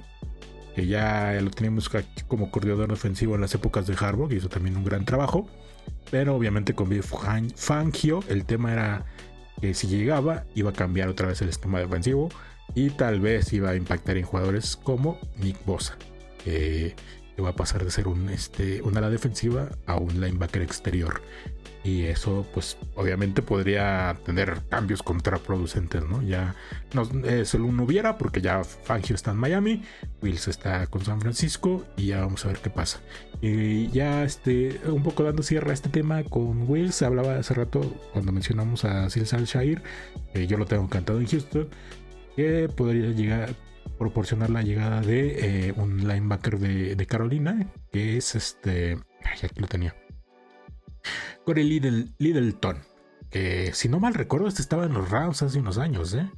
Que 0.76 0.88
ya 0.88 1.40
lo 1.40 1.52
teníamos 1.52 1.92
como 2.28 2.50
coordinador 2.50 2.92
ofensivo 2.92 3.36
en 3.36 3.42
las 3.42 3.54
épocas 3.54 3.86
de 3.86 3.94
Harbaugh 3.94 4.32
y 4.32 4.38
hizo 4.38 4.50
también 4.50 4.76
un 4.76 4.84
gran 4.84 5.06
trabajo. 5.06 5.48
Pero 6.12 6.36
obviamente 6.36 6.74
con 6.76 6.90
Big 6.90 7.04
Fangio 7.04 8.24
el 8.30 8.46
tema 8.46 8.74
era 8.74 9.06
que 9.60 9.74
si 9.74 9.88
llegaba 9.88 10.44
iba 10.56 10.72
a 10.72 10.74
cambiar 10.74 11.10
otra 11.10 11.28
vez 11.28 11.42
el 11.42 11.50
esquema 11.50 11.80
defensivo 11.80 12.30
y 12.76 12.90
tal 12.90 13.20
vez 13.20 13.54
iba 13.54 13.70
a 13.70 13.76
impactar 13.76 14.18
en 14.18 14.26
jugadores 14.26 14.76
como 14.76 15.20
Nick 15.38 15.64
Bosa, 15.66 15.98
que, 16.44 16.96
va 17.42 17.50
a 17.50 17.56
pasar 17.56 17.84
de 17.84 17.92
ser 17.92 18.08
un, 18.08 18.30
este, 18.30 18.82
ala 18.96 19.10
defensiva 19.10 19.70
a 19.86 19.96
un 19.96 20.22
linebacker 20.22 20.62
exterior. 20.62 21.22
Y 21.84 22.04
eso, 22.04 22.46
pues, 22.54 22.78
obviamente 22.96 23.42
podría 23.42 24.18
tener 24.26 24.62
cambios 24.70 25.04
contraproducentes, 25.04 26.04
¿no? 26.04 26.22
Ya 26.22 26.56
no, 26.94 27.06
solo 27.44 27.66
uno 27.66 27.84
hubiera, 27.84 28.18
porque 28.18 28.40
ya 28.40 28.64
Fangio 28.64 29.16
está 29.16 29.32
en 29.32 29.38
Miami, 29.38 29.84
Wills 30.22 30.48
está 30.48 30.88
con 30.88 31.04
San 31.04 31.20
Francisco, 31.20 31.86
y 31.98 32.08
ya 32.08 32.22
vamos 32.22 32.46
a 32.46 32.50
ver 32.50 32.60
qué 32.60 32.70
pasa. 32.70 33.02
Y 33.46 33.90
ya, 33.90 34.24
este, 34.24 34.80
un 34.86 35.04
poco 35.04 35.24
dando 35.24 35.44
cierre 35.44 35.72
a 35.72 35.74
este 35.74 35.90
tema 35.90 36.24
con 36.24 36.64
Wills, 36.66 37.02
hablaba 37.02 37.36
hace 37.36 37.54
rato 37.54 37.82
cuando 38.14 38.32
mencionamos 38.32 38.86
a 38.86 39.10
Silsal 39.10 39.44
Shire, 39.44 39.82
que 40.34 40.48
yo 40.48 40.58
lo 40.58 40.66
tengo 40.66 40.84
encantado 40.84 41.20
en 41.20 41.28
Houston, 41.28 41.68
que 42.38 42.70
podría 42.74 43.10
llegar, 43.10 43.54
proporcionar 44.00 44.50
la 44.50 44.62
llegada 44.62 45.02
de 45.02 45.68
eh, 45.68 45.74
un 45.76 46.08
linebacker 46.08 46.58
de, 46.58 46.96
de 46.96 47.06
Carolina, 47.06 47.70
que 47.92 48.16
es 48.16 48.34
este. 48.36 48.98
Ay, 49.26 49.40
aquí 49.44 49.60
lo 49.60 49.68
tenía 49.68 49.94
Corey 51.46 51.66
Littleton. 52.18 52.78
Que 53.30 53.74
si 53.74 53.90
no 53.90 54.00
mal 54.00 54.14
recuerdo, 54.14 54.48
este 54.48 54.62
estaba 54.62 54.86
en 54.86 54.94
los 54.94 55.10
Rams 55.10 55.42
hace 55.42 55.60
unos 55.60 55.78
años, 55.80 56.14
¿eh? 56.14 56.32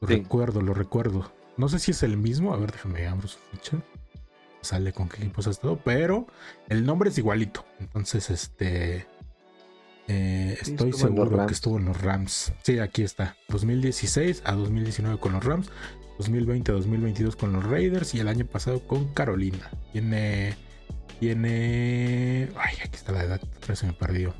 Lo 0.00 0.08
recuerdo, 0.08 0.62
lo 0.62 0.74
recuerdo. 0.74 1.30
No 1.56 1.68
sé 1.68 1.78
si 1.78 1.92
es 1.92 2.02
el 2.02 2.16
mismo. 2.16 2.54
A 2.54 2.56
ver, 2.56 2.72
déjame 2.72 3.06
abrir 3.06 3.28
su 3.28 3.38
ficha. 3.52 3.78
Sale 4.60 4.92
con 4.92 5.08
qué 5.08 5.22
equipos 5.22 5.46
ha 5.46 5.50
estado. 5.50 5.78
Pero 5.84 6.26
el 6.68 6.84
nombre 6.84 7.10
es 7.10 7.18
igualito. 7.18 7.64
Entonces, 7.80 8.30
este. 8.30 9.06
Eh, 10.08 10.56
estoy 10.60 10.92
seguro 10.94 11.46
que 11.46 11.52
estuvo 11.52 11.78
en 11.78 11.84
los 11.84 12.00
Rams. 12.00 12.52
Sí, 12.62 12.78
aquí 12.78 13.02
está. 13.02 13.36
2016 13.48 14.42
a 14.44 14.52
2019 14.52 15.18
con 15.18 15.32
los 15.32 15.44
Rams. 15.44 15.70
2020 16.18 16.72
a 16.72 16.74
2022 16.74 17.36
con 17.36 17.52
los 17.52 17.64
Raiders. 17.64 18.14
Y 18.14 18.20
el 18.20 18.28
año 18.28 18.46
pasado 18.46 18.80
con 18.86 19.12
Carolina. 19.12 19.70
Tiene 19.92 20.56
tiene. 21.18 22.48
Ay, 22.56 22.76
aquí 22.84 22.94
está 22.94 23.12
la 23.12 23.24
edad, 23.24 23.40
otra 23.42 23.68
vez 23.68 23.78
se 23.78 23.86
me 23.86 23.92
perdió. 23.92 24.34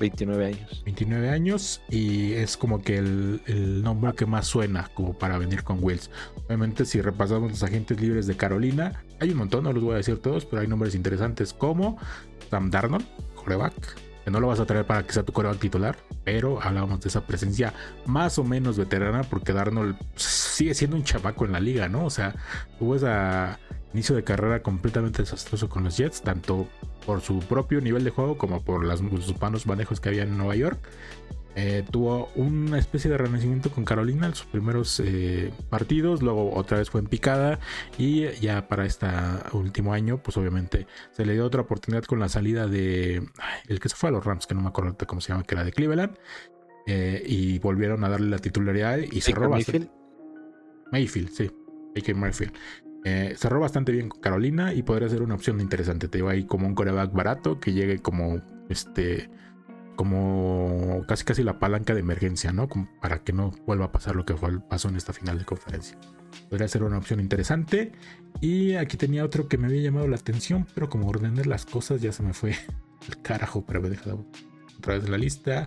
29 0.00 0.46
años. 0.46 0.82
29 0.84 1.30
años 1.30 1.80
y 1.88 2.32
es 2.32 2.56
como 2.56 2.82
que 2.82 2.96
el, 2.96 3.82
nombre 3.84 4.12
que 4.14 4.26
más 4.26 4.46
suena 4.46 4.90
como 4.92 5.16
para 5.16 5.38
venir 5.38 5.62
con 5.62 5.78
Wills. 5.82 6.10
Obviamente 6.46 6.84
si 6.84 7.00
repasamos 7.00 7.50
los 7.50 7.62
agentes 7.62 8.00
libres 8.00 8.26
de 8.26 8.36
Carolina, 8.36 9.04
hay 9.20 9.30
un 9.30 9.38
montón, 9.38 9.64
no 9.64 9.72
los 9.72 9.82
voy 9.82 9.94
a 9.94 9.98
decir 9.98 10.18
todos, 10.20 10.44
pero 10.44 10.62
hay 10.62 10.68
nombres 10.68 10.94
interesantes 10.94 11.52
como 11.52 11.98
Sam 12.50 12.70
Darnold, 12.70 13.06
coreback, 13.34 13.74
que 14.24 14.30
no 14.30 14.40
lo 14.40 14.48
vas 14.48 14.60
a 14.60 14.66
traer 14.66 14.86
para 14.86 15.06
que 15.06 15.12
sea 15.12 15.22
tu 15.22 15.32
coreback 15.32 15.58
titular, 15.58 15.96
pero 16.24 16.60
hablábamos 16.62 17.00
de 17.00 17.08
esa 17.08 17.26
presencia 17.26 17.72
más 18.06 18.38
o 18.38 18.44
menos 18.44 18.78
veterana 18.78 19.22
porque 19.22 19.52
Darnold 19.52 19.96
sigue 20.16 20.74
siendo 20.74 20.96
un 20.96 21.04
chapaco 21.04 21.44
en 21.44 21.52
la 21.52 21.60
liga, 21.60 21.88
¿no? 21.88 22.04
O 22.04 22.10
sea, 22.10 22.34
tuvo 22.78 22.96
esa 22.96 23.58
inicio 23.94 24.16
de 24.16 24.24
carrera 24.24 24.62
completamente 24.62 25.22
desastroso 25.22 25.68
con 25.68 25.84
los 25.84 25.96
Jets, 25.96 26.22
tanto 26.22 26.68
por 27.06 27.20
su 27.20 27.38
propio 27.38 27.80
nivel 27.80 28.02
de 28.02 28.10
juego 28.10 28.36
como 28.36 28.62
por 28.62 28.84
las, 28.84 29.00
los 29.00 29.32
panos 29.34 29.66
manejos 29.66 30.00
que 30.00 30.08
había 30.08 30.24
en 30.24 30.36
Nueva 30.36 30.56
York. 30.56 30.78
Eh, 31.56 31.84
tuvo 31.88 32.30
una 32.34 32.78
especie 32.78 33.10
de 33.10 33.16
renacimiento 33.16 33.70
con 33.70 33.84
Carolina 33.84 34.26
en 34.26 34.34
sus 34.34 34.46
primeros 34.46 35.00
eh, 35.00 35.52
partidos, 35.70 36.22
luego 36.22 36.52
otra 36.54 36.78
vez 36.78 36.90
fue 36.90 37.00
en 37.00 37.06
picada 37.06 37.60
y 37.96 38.28
ya 38.40 38.66
para 38.66 38.84
este 38.84 39.06
último 39.52 39.92
año, 39.92 40.18
pues 40.18 40.36
obviamente 40.36 40.86
se 41.12 41.24
le 41.24 41.34
dio 41.34 41.44
otra 41.44 41.62
oportunidad 41.62 42.04
con 42.04 42.18
la 42.18 42.28
salida 42.28 42.66
de 42.66 43.26
el 43.68 43.80
que 43.80 43.88
se 43.88 43.96
fue 43.96 44.08
a 44.08 44.12
los 44.12 44.24
Rams, 44.24 44.46
que 44.46 44.54
no 44.54 44.62
me 44.62 44.68
acuerdo 44.68 44.96
cómo 45.06 45.20
se 45.20 45.32
llama, 45.32 45.44
que 45.44 45.54
era 45.54 45.64
de 45.64 45.72
Cleveland, 45.72 46.16
eh, 46.86 47.22
y 47.24 47.58
volvieron 47.60 48.04
a 48.04 48.08
darle 48.08 48.28
la 48.28 48.38
titularidad 48.38 48.98
y 48.98 49.20
cerró 49.20 49.48
bastante. 49.48 49.90
Mayfield, 50.92 51.30
sí, 51.30 51.50
A.K. 51.96 52.14
Mayfield. 52.14 52.52
Eh, 53.04 53.34
cerró 53.36 53.60
bastante 53.60 53.92
bien 53.92 54.08
con 54.08 54.20
Carolina 54.20 54.72
y 54.72 54.82
podría 54.82 55.08
ser 55.08 55.22
una 55.22 55.34
opción 55.34 55.60
interesante. 55.60 56.08
Te 56.08 56.18
digo 56.18 56.28
ahí 56.28 56.44
como 56.44 56.66
un 56.66 56.74
coreback 56.74 57.12
barato 57.12 57.60
que 57.60 57.72
llegue 57.72 57.98
como 57.98 58.40
este 58.68 59.30
como 59.96 61.02
casi 61.06 61.24
casi 61.24 61.42
la 61.42 61.58
palanca 61.58 61.94
de 61.94 62.00
emergencia, 62.00 62.52
¿no? 62.52 62.68
para 63.00 63.22
que 63.22 63.32
no 63.32 63.52
vuelva 63.66 63.86
a 63.86 63.92
pasar 63.92 64.16
lo 64.16 64.24
que 64.24 64.34
pasó 64.68 64.88
en 64.88 64.96
esta 64.96 65.12
final 65.12 65.38
de 65.38 65.44
conferencia. 65.44 65.98
Podría 66.48 66.68
ser 66.68 66.82
una 66.82 66.98
opción 66.98 67.20
interesante. 67.20 67.92
Y 68.40 68.74
aquí 68.74 68.96
tenía 68.96 69.24
otro 69.24 69.48
que 69.48 69.58
me 69.58 69.68
había 69.68 69.82
llamado 69.82 70.08
la 70.08 70.16
atención, 70.16 70.66
pero 70.74 70.88
como 70.88 71.08
ordené 71.08 71.44
las 71.44 71.64
cosas 71.64 72.00
ya 72.00 72.12
se 72.12 72.22
me 72.22 72.32
fue 72.32 72.50
el 73.08 73.22
carajo, 73.22 73.64
pero 73.66 73.80
me 73.80 73.90
deja 73.90 74.16
otra 74.78 74.94
vez 74.94 75.08
la 75.08 75.18
lista. 75.18 75.66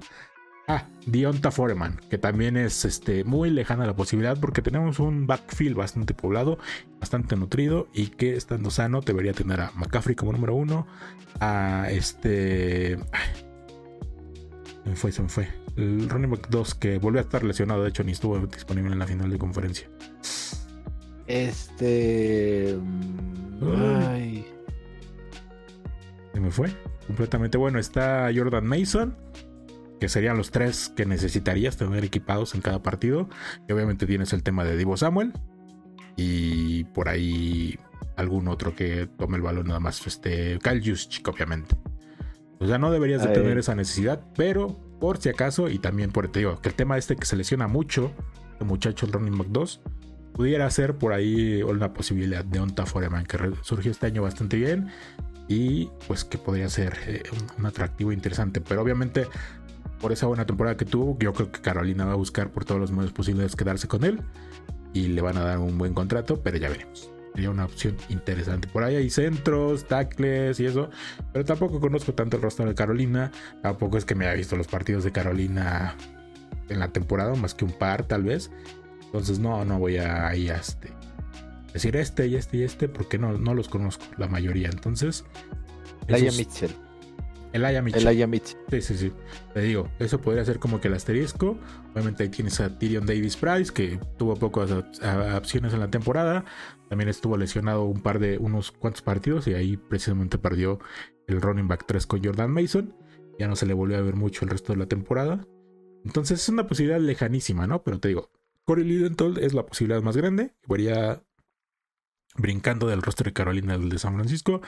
Ah, 0.70 0.86
Dionta 1.06 1.50
Foreman, 1.50 2.02
que 2.10 2.18
también 2.18 2.58
es 2.58 2.84
este, 2.84 3.24
muy 3.24 3.50
lejana 3.50 3.86
la 3.86 3.96
posibilidad 3.96 4.38
porque 4.38 4.62
tenemos 4.62 5.00
un 5.00 5.26
backfield 5.26 5.78
bastante 5.78 6.14
poblado, 6.14 6.60
bastante 7.00 7.38
nutrido 7.38 7.88
y 7.94 8.08
que 8.08 8.36
estando 8.36 8.70
sano 8.70 9.00
debería 9.00 9.32
tener 9.32 9.62
a 9.62 9.72
McCaffrey 9.76 10.18
como 10.18 10.34
número 10.34 10.56
uno, 10.56 10.86
a 11.40 11.88
este... 11.90 12.98
me 14.88 14.96
fue, 14.96 15.12
se 15.12 15.22
me 15.22 15.30
fue. 15.30 15.48
El 15.76 16.10
running 16.10 16.32
back 16.32 16.50
2 16.50 16.76
que 16.76 16.98
volvió 16.98 17.20
a 17.20 17.24
estar 17.24 17.44
lesionado, 17.44 17.84
de 17.84 17.90
hecho 17.90 18.04
ni 18.04 18.14
estuvo 18.14 18.38
disponible 18.48 18.92
en 18.92 19.00
la 19.00 19.08
final 19.08 19.30
de 19.30 19.38
conferencia. 19.38 19.90
Este... 21.28 22.78
Ay. 23.62 24.46
Se 26.34 26.40
me 26.40 26.52
fue. 26.52 26.70
Completamente 27.08 27.58
bueno. 27.58 27.80
Está 27.80 28.30
Jordan 28.34 28.66
Mason 28.66 29.16
que 30.00 30.10
serían 30.10 30.38
los 30.38 30.52
tres 30.52 30.92
que 30.96 31.06
necesitarías 31.06 31.78
tener 31.78 32.06
equipados 32.06 32.56
en 32.56 32.62
cada 32.62 32.82
partido. 32.82 33.30
Y 33.68 33.74
obviamente 33.74 34.06
tienes 34.06 34.34
el 34.34 34.44
tema 34.44 34.64
de 34.64 34.78
Divo 34.78 34.98
Samuel 34.98 35.34
y 36.16 36.86
por 36.86 37.10
ahí 37.10 37.80
algún 38.16 38.48
otro 38.48 38.76
que 38.76 39.08
tome 39.18 39.38
el 39.38 39.44
balón 39.44 39.68
nada 39.68 39.80
más. 39.80 40.06
Este, 40.06 40.60
Kyle 40.60 40.82
Juszczyk, 40.84 41.28
obviamente. 41.28 41.76
O 42.60 42.68
sea, 42.68 42.78
no 42.78 42.92
deberías 42.92 43.24
de 43.24 43.30
tener 43.30 43.58
esa 43.58 43.76
necesidad, 43.76 44.22
pero 44.36 44.76
por 45.00 45.18
si 45.20 45.30
acaso, 45.30 45.70
y 45.70 45.80
también 45.80 46.12
por 46.12 46.28
te 46.30 46.40
digo, 46.40 46.60
que 46.60 46.70
el 46.70 46.76
tema 46.76 46.98
este 46.98 47.16
que 47.16 47.26
se 47.26 47.36
lesiona 47.36 47.68
mucho, 47.68 48.12
el 48.60 48.66
muchacho 48.66 49.06
el 49.06 49.14
running 49.14 49.38
back 49.38 49.48
2, 49.50 49.82
pudiera 50.34 50.70
ser 50.70 50.96
por 50.96 51.14
ahí 51.14 51.62
una 51.64 51.94
posibilidad 51.94 52.44
de 52.44 52.60
Onta 52.60 52.86
Foreman, 52.86 53.26
que 53.26 53.38
surgió 53.62 53.92
este 53.92 54.08
año 54.08 54.22
bastante 54.22 54.58
bien 54.58 54.90
y 55.48 55.90
pues 56.08 56.26
que 56.26 56.38
podría 56.38 56.70
ser 56.70 56.96
eh, 57.08 57.24
un, 57.58 57.66
atractivo 57.66 58.12
interesante. 58.12 58.62
Pero 58.62 58.82
obviamente 58.82 59.28
por 60.00 60.12
esa 60.12 60.28
buena 60.28 60.46
temporada 60.46 60.78
que 60.78 60.86
tuvo, 60.86 61.18
yo 61.20 61.34
creo 61.34 61.52
que 61.52 61.62
Carolina 61.62 62.06
va 62.06 62.14
a 62.14 62.16
buscar 62.16 62.52
por 62.52 62.66
todos 62.66 62.80
los 62.80 62.92
medios 62.92 63.12
posibles 63.12 63.56
quedarse 63.56 63.88
con 63.88 64.04
él 64.04 64.20
y 64.94 65.08
le 65.08 65.22
van 65.22 65.38
a 65.38 65.44
dar 65.44 65.60
un 65.60 65.78
buen 65.78 65.94
contrato, 65.94 66.42
pero 66.44 66.58
ya 66.58 66.70
veremos. 66.70 67.10
Sería 67.38 67.52
una 67.52 67.66
opción 67.66 67.96
interesante. 68.10 68.68
Por 68.68 68.84
ahí 68.84 68.96
hay 68.96 69.12
centros, 69.12 69.88
tackles 69.88 70.60
y 70.60 70.66
eso, 70.66 70.90
pero 71.32 71.46
tampoco 71.46 71.80
conozco 71.80 72.12
tanto 72.16 72.38
el 72.38 72.42
rostro 72.42 72.66
de 72.66 72.74
Carolina. 72.74 73.32
Tampoco 73.62 74.00
es 74.00 74.06
que 74.06 74.16
me 74.16 74.26
haya 74.26 74.34
visto 74.34 74.56
los 74.56 74.66
partidos 74.66 75.04
de 75.04 75.12
Carolina 75.12 75.96
en 76.68 76.80
la 76.80 76.88
temporada, 76.88 77.36
más 77.36 77.54
que 77.54 77.64
un 77.64 77.74
par 77.74 78.08
tal 78.08 78.24
vez. 78.24 78.50
Entonces 79.04 79.38
no, 79.38 79.64
no 79.66 79.78
voy 79.78 79.98
a, 79.98 80.36
ir 80.36 80.52
a 80.52 80.56
este, 80.56 80.92
decir 81.74 81.96
este 81.96 82.26
y 82.26 82.38
este 82.38 82.58
y 82.58 82.64
este 82.64 82.90
porque 82.90 83.20
no, 83.20 83.38
no 83.38 83.54
los 83.54 83.70
conozco 83.70 84.04
la 84.18 84.28
mayoría. 84.28 84.70
Entonces... 84.70 85.24
Laia 86.08 86.32
Mitchell. 86.32 86.72
El 87.54 87.66
Aya 87.66 87.82
Mitchell. 87.82 88.58
Sí, 88.70 88.82
sí, 88.82 88.98
sí. 88.98 89.14
Te 89.54 89.62
digo, 89.62 89.90
eso 90.00 90.20
podría 90.20 90.44
ser 90.44 90.60
como 90.60 90.82
que 90.82 90.90
el 90.90 90.94
asterisco. 90.94 91.58
Obviamente 91.98 92.22
ahí 92.22 92.30
tienes 92.30 92.60
a 92.60 92.78
Tyrion 92.78 93.08
Davis 93.08 93.36
Price, 93.36 93.74
que 93.74 94.00
tuvo 94.20 94.36
pocas 94.36 94.70
opciones 94.72 95.74
en 95.74 95.80
la 95.80 95.90
temporada. 95.90 96.46
También 96.90 97.10
estuvo 97.10 97.36
lesionado 97.38 97.86
un 97.86 98.04
par 98.04 98.20
de 98.20 98.38
unos 98.38 98.72
cuantos 98.72 99.02
partidos 99.02 99.48
y 99.48 99.56
ahí 99.56 99.78
precisamente 99.78 100.38
perdió 100.38 100.80
el 101.26 101.42
running 101.42 101.68
back 101.68 101.86
3 101.88 102.06
con 102.06 102.24
Jordan 102.24 102.52
Mason. 102.52 102.96
Ya 103.40 103.48
no 103.48 103.56
se 103.56 103.66
le 103.66 103.74
volvió 103.74 103.98
a 103.98 104.02
ver 104.02 104.16
mucho 104.16 104.46
el 104.46 104.52
resto 104.52 104.74
de 104.74 104.78
la 104.78 104.86
temporada. 104.86 105.44
Entonces 106.06 106.40
es 106.40 106.50
una 106.50 106.68
posibilidad 106.68 107.00
lejanísima, 107.00 107.66
¿no? 107.66 107.82
Pero 107.82 108.00
te 108.00 108.10
digo, 108.10 108.30
Corey 108.66 108.86
Lidenthal 108.86 109.40
es 109.40 109.56
la 109.56 109.66
posibilidad 109.66 110.04
más 110.04 110.16
grande. 110.16 110.54
Varía 110.68 111.24
brincando 112.36 112.86
del 112.86 113.02
rostro 113.02 113.26
de 113.26 113.34
Carolina 113.34 113.76
del 113.76 113.90
de 113.90 113.98
San 113.98 114.14
Francisco. 114.14 114.62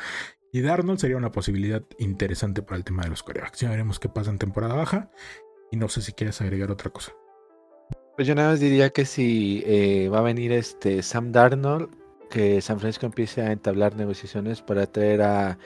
Y 0.51 0.61
Darnold 0.61 0.97
sería 0.97 1.17
una 1.17 1.31
posibilidad 1.31 1.83
interesante 1.99 2.63
para 2.63 2.77
el 2.77 2.83
tema 2.83 3.03
de 3.03 3.09
los 3.09 3.21
corebacks. 3.21 3.59
Ya 3.59 3.69
veremos 3.69 3.99
qué 3.99 4.09
pasa 4.09 4.31
en 4.31 4.39
temporada 4.39 4.73
baja. 4.73 5.11
Y 5.71 5.77
no 5.77 5.89
sé 5.89 6.01
si 6.01 6.13
quieres 6.13 6.41
agregar 6.41 6.71
otra 6.71 6.89
cosa. 6.89 7.13
Pues 8.19 8.27
yo 8.27 8.35
nada 8.35 8.49
más 8.49 8.59
diría 8.59 8.89
que 8.89 9.05
si 9.05 9.63
eh, 9.65 10.09
va 10.09 10.19
a 10.19 10.23
venir 10.23 10.51
este 10.51 11.01
Sam 11.03 11.31
Darnold, 11.31 11.87
que 12.29 12.59
San 12.59 12.77
Francisco 12.77 13.05
empiece 13.05 13.41
a 13.41 13.53
entablar 13.53 13.95
negociaciones 13.95 14.61
para 14.61 14.87
traer 14.87 15.21
a 15.21 15.57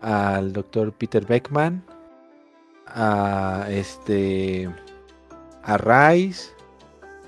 al 0.00 0.54
doctor 0.54 0.94
Peter 0.94 1.26
Beckman, 1.26 1.84
a 2.86 3.66
este 3.68 4.70
a 5.62 5.76
Rice 5.76 6.48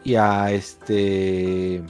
y 0.03 0.15
a 0.15 0.51
este 0.51 1.83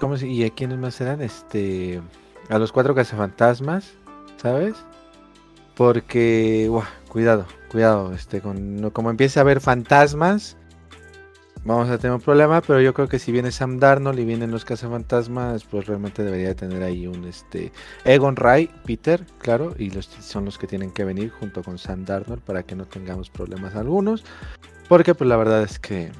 ¿cómo 0.00 0.16
se 0.16 0.26
y 0.26 0.50
quiénes 0.52 0.78
más 0.78 0.98
eran? 1.02 1.20
Este 1.20 2.00
a 2.48 2.58
los 2.58 2.72
cuatro 2.72 2.94
cazafantasmas, 2.94 3.92
¿sabes? 4.38 4.74
Porque, 5.76 6.70
cuidado, 7.10 7.44
cuidado, 7.70 8.14
este, 8.14 8.40
con, 8.40 8.88
como 8.94 9.10
empiece 9.10 9.38
a 9.38 9.42
haber 9.42 9.60
fantasmas, 9.60 10.56
vamos 11.64 11.88
a 11.90 11.98
tener 11.98 12.14
un 12.14 12.20
problema, 12.20 12.60
pero 12.60 12.80
yo 12.80 12.94
creo 12.94 13.08
que 13.08 13.18
si 13.18 13.32
viene 13.32 13.52
Sam 13.52 13.78
Darnold 13.78 14.18
y 14.18 14.24
vienen 14.24 14.50
los 14.50 14.64
cazafantasmas, 14.64 15.64
pues 15.64 15.86
realmente 15.86 16.22
debería 16.22 16.54
tener 16.54 16.82
ahí 16.82 17.06
un, 17.06 17.24
este, 17.24 17.72
Egon 18.04 18.36
Ray, 18.36 18.70
Peter, 18.84 19.24
claro, 19.38 19.74
y 19.78 19.90
los, 19.90 20.06
son 20.06 20.44
los 20.44 20.58
que 20.58 20.66
tienen 20.66 20.90
que 20.90 21.04
venir 21.04 21.30
junto 21.30 21.62
con 21.62 21.78
Sam 21.78 22.04
Darnold 22.04 22.42
para 22.42 22.62
que 22.62 22.74
no 22.74 22.84
tengamos 22.84 23.30
problemas 23.30 23.74
algunos, 23.74 24.24
porque 24.88 25.14
pues 25.14 25.28
la 25.28 25.36
verdad 25.36 25.62
es 25.62 25.78
que 25.78 26.10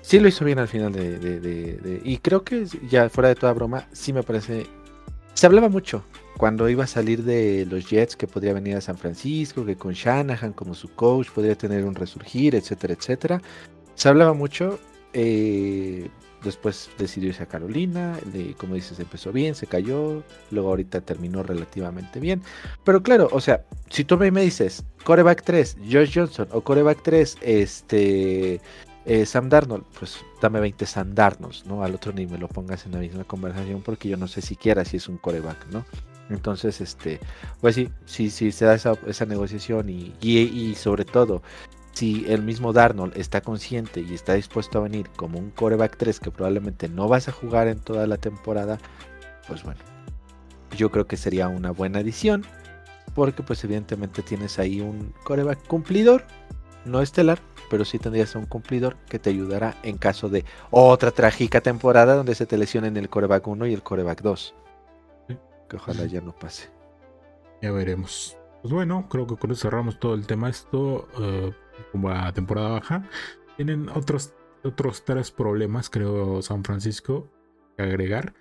sí 0.00 0.20
lo 0.20 0.28
hizo 0.28 0.44
bien 0.44 0.58
al 0.58 0.68
final 0.68 0.92
de 0.92 2.00
y 2.04 2.18
creo 2.18 2.44
que 2.44 2.66
ya 2.88 3.08
fuera 3.08 3.28
de 3.28 3.34
toda 3.34 3.52
broma, 3.52 3.86
sí 3.92 4.12
me 4.12 4.22
parece 4.22 4.66
se 5.34 5.46
hablaba 5.46 5.68
mucho 5.68 6.04
cuando 6.36 6.68
iba 6.68 6.84
a 6.84 6.86
salir 6.86 7.24
de 7.24 7.66
los 7.66 7.88
Jets 7.88 8.16
que 8.16 8.26
podría 8.26 8.52
venir 8.52 8.76
a 8.76 8.80
San 8.80 8.96
Francisco, 8.96 9.64
que 9.64 9.76
con 9.76 9.92
Shanahan 9.92 10.52
como 10.52 10.74
su 10.74 10.94
coach 10.94 11.28
podría 11.30 11.56
tener 11.56 11.84
un 11.84 11.94
resurgir, 11.94 12.54
etcétera, 12.54 12.94
etcétera. 12.94 13.42
Se 13.94 14.08
hablaba 14.08 14.32
mucho. 14.32 14.78
Eh, 15.12 16.08
después 16.42 16.90
decidió 16.98 17.30
irse 17.30 17.42
a 17.42 17.46
Carolina, 17.46 18.18
como 18.58 18.74
dices, 18.74 19.00
empezó 19.00 19.32
bien, 19.32 19.54
se 19.54 19.66
cayó, 19.66 20.22
luego 20.50 20.68
ahorita 20.68 21.00
terminó 21.00 21.42
relativamente 21.42 22.20
bien. 22.20 22.42
Pero 22.84 23.02
claro, 23.02 23.28
o 23.32 23.40
sea, 23.40 23.64
si 23.88 24.04
tú 24.04 24.16
me 24.18 24.30
dices, 24.30 24.84
coreback 25.04 25.42
3, 25.42 25.78
Josh 25.90 26.12
Johnson, 26.14 26.48
o 26.52 26.60
coreback 26.60 27.02
3, 27.02 27.38
este, 27.40 28.60
eh, 29.06 29.26
Sam 29.26 29.48
Darnold, 29.48 29.84
pues 29.98 30.18
dame 30.40 30.60
20 30.60 30.86
Sam 30.86 31.14
Darnolds, 31.14 31.66
¿no? 31.66 31.82
Al 31.82 31.94
otro 31.94 32.12
ni 32.12 32.26
me 32.26 32.38
lo 32.38 32.48
pongas 32.48 32.86
en 32.86 32.92
la 32.92 32.98
misma 32.98 33.24
conversación 33.24 33.82
porque 33.82 34.08
yo 34.08 34.16
no 34.16 34.28
sé 34.28 34.40
siquiera 34.40 34.84
si 34.84 34.98
es 34.98 35.08
un 35.08 35.18
coreback, 35.18 35.66
¿no? 35.70 35.84
Entonces, 36.30 36.80
este, 36.80 37.20
pues 37.60 37.74
sí, 37.74 37.90
sí, 38.06 38.30
sí 38.30 38.50
se 38.50 38.64
da 38.64 38.74
esa, 38.74 39.26
negociación 39.26 39.90
y, 39.90 40.14
y, 40.22 40.74
sobre 40.74 41.04
todo, 41.04 41.42
si 41.94 42.24
el 42.28 42.42
mismo 42.42 42.72
Darnold 42.72 43.16
está 43.16 43.40
consciente 43.40 44.00
y 44.00 44.14
está 44.14 44.34
dispuesto 44.34 44.78
a 44.78 44.82
venir 44.82 45.08
como 45.16 45.38
un 45.38 45.50
coreback 45.50 45.96
3 45.96 46.20
que 46.20 46.30
probablemente 46.30 46.88
no 46.88 47.08
vas 47.08 47.28
a 47.28 47.32
jugar 47.32 47.68
en 47.68 47.78
toda 47.78 48.06
la 48.06 48.16
temporada, 48.16 48.78
pues 49.48 49.62
bueno, 49.62 49.80
yo 50.76 50.90
creo 50.90 51.06
que 51.06 51.16
sería 51.16 51.48
una 51.48 51.70
buena 51.70 52.00
adición 52.00 52.44
porque 53.14 53.42
pues 53.42 53.62
evidentemente 53.64 54.22
tienes 54.22 54.58
ahí 54.58 54.80
un 54.80 55.14
coreback 55.22 55.66
cumplidor, 55.66 56.24
no 56.84 57.00
estelar, 57.00 57.38
pero 57.70 57.84
sí 57.84 57.98
tendrías 57.98 58.34
un 58.34 58.46
cumplidor 58.46 58.96
que 59.08 59.18
te 59.18 59.30
ayudará 59.30 59.76
en 59.82 59.96
caso 59.96 60.28
de 60.28 60.44
otra 60.70 61.12
trágica 61.12 61.60
temporada 61.60 62.16
donde 62.16 62.34
se 62.34 62.46
te 62.46 62.58
lesionen 62.58 62.96
el 62.96 63.08
coreback 63.08 63.46
1 63.46 63.66
y 63.66 63.74
el 63.74 63.82
coreback 63.82 64.22
2. 64.22 64.54
Que 65.68 65.76
ojalá 65.76 66.04
ya 66.06 66.20
no 66.20 66.34
pase. 66.34 66.70
Ya 67.62 67.72
veremos. 67.72 68.36
Pues 68.60 68.74
bueno, 68.74 69.08
creo 69.08 69.26
que 69.26 69.36
con 69.36 69.50
eso 69.50 69.62
cerramos 69.62 69.98
todo 69.98 70.14
el 70.14 70.26
tema. 70.26 70.50
Esto, 70.50 71.08
eh, 71.18 71.52
como 71.92 72.10
a 72.10 72.32
temporada 72.32 72.70
baja, 72.70 73.08
tienen 73.56 73.88
otros, 73.88 74.34
otros 74.62 75.04
tres 75.04 75.30
problemas, 75.30 75.90
creo, 75.90 76.42
San 76.42 76.64
Francisco, 76.64 77.30
que 77.76 77.82
agregar. 77.82 78.34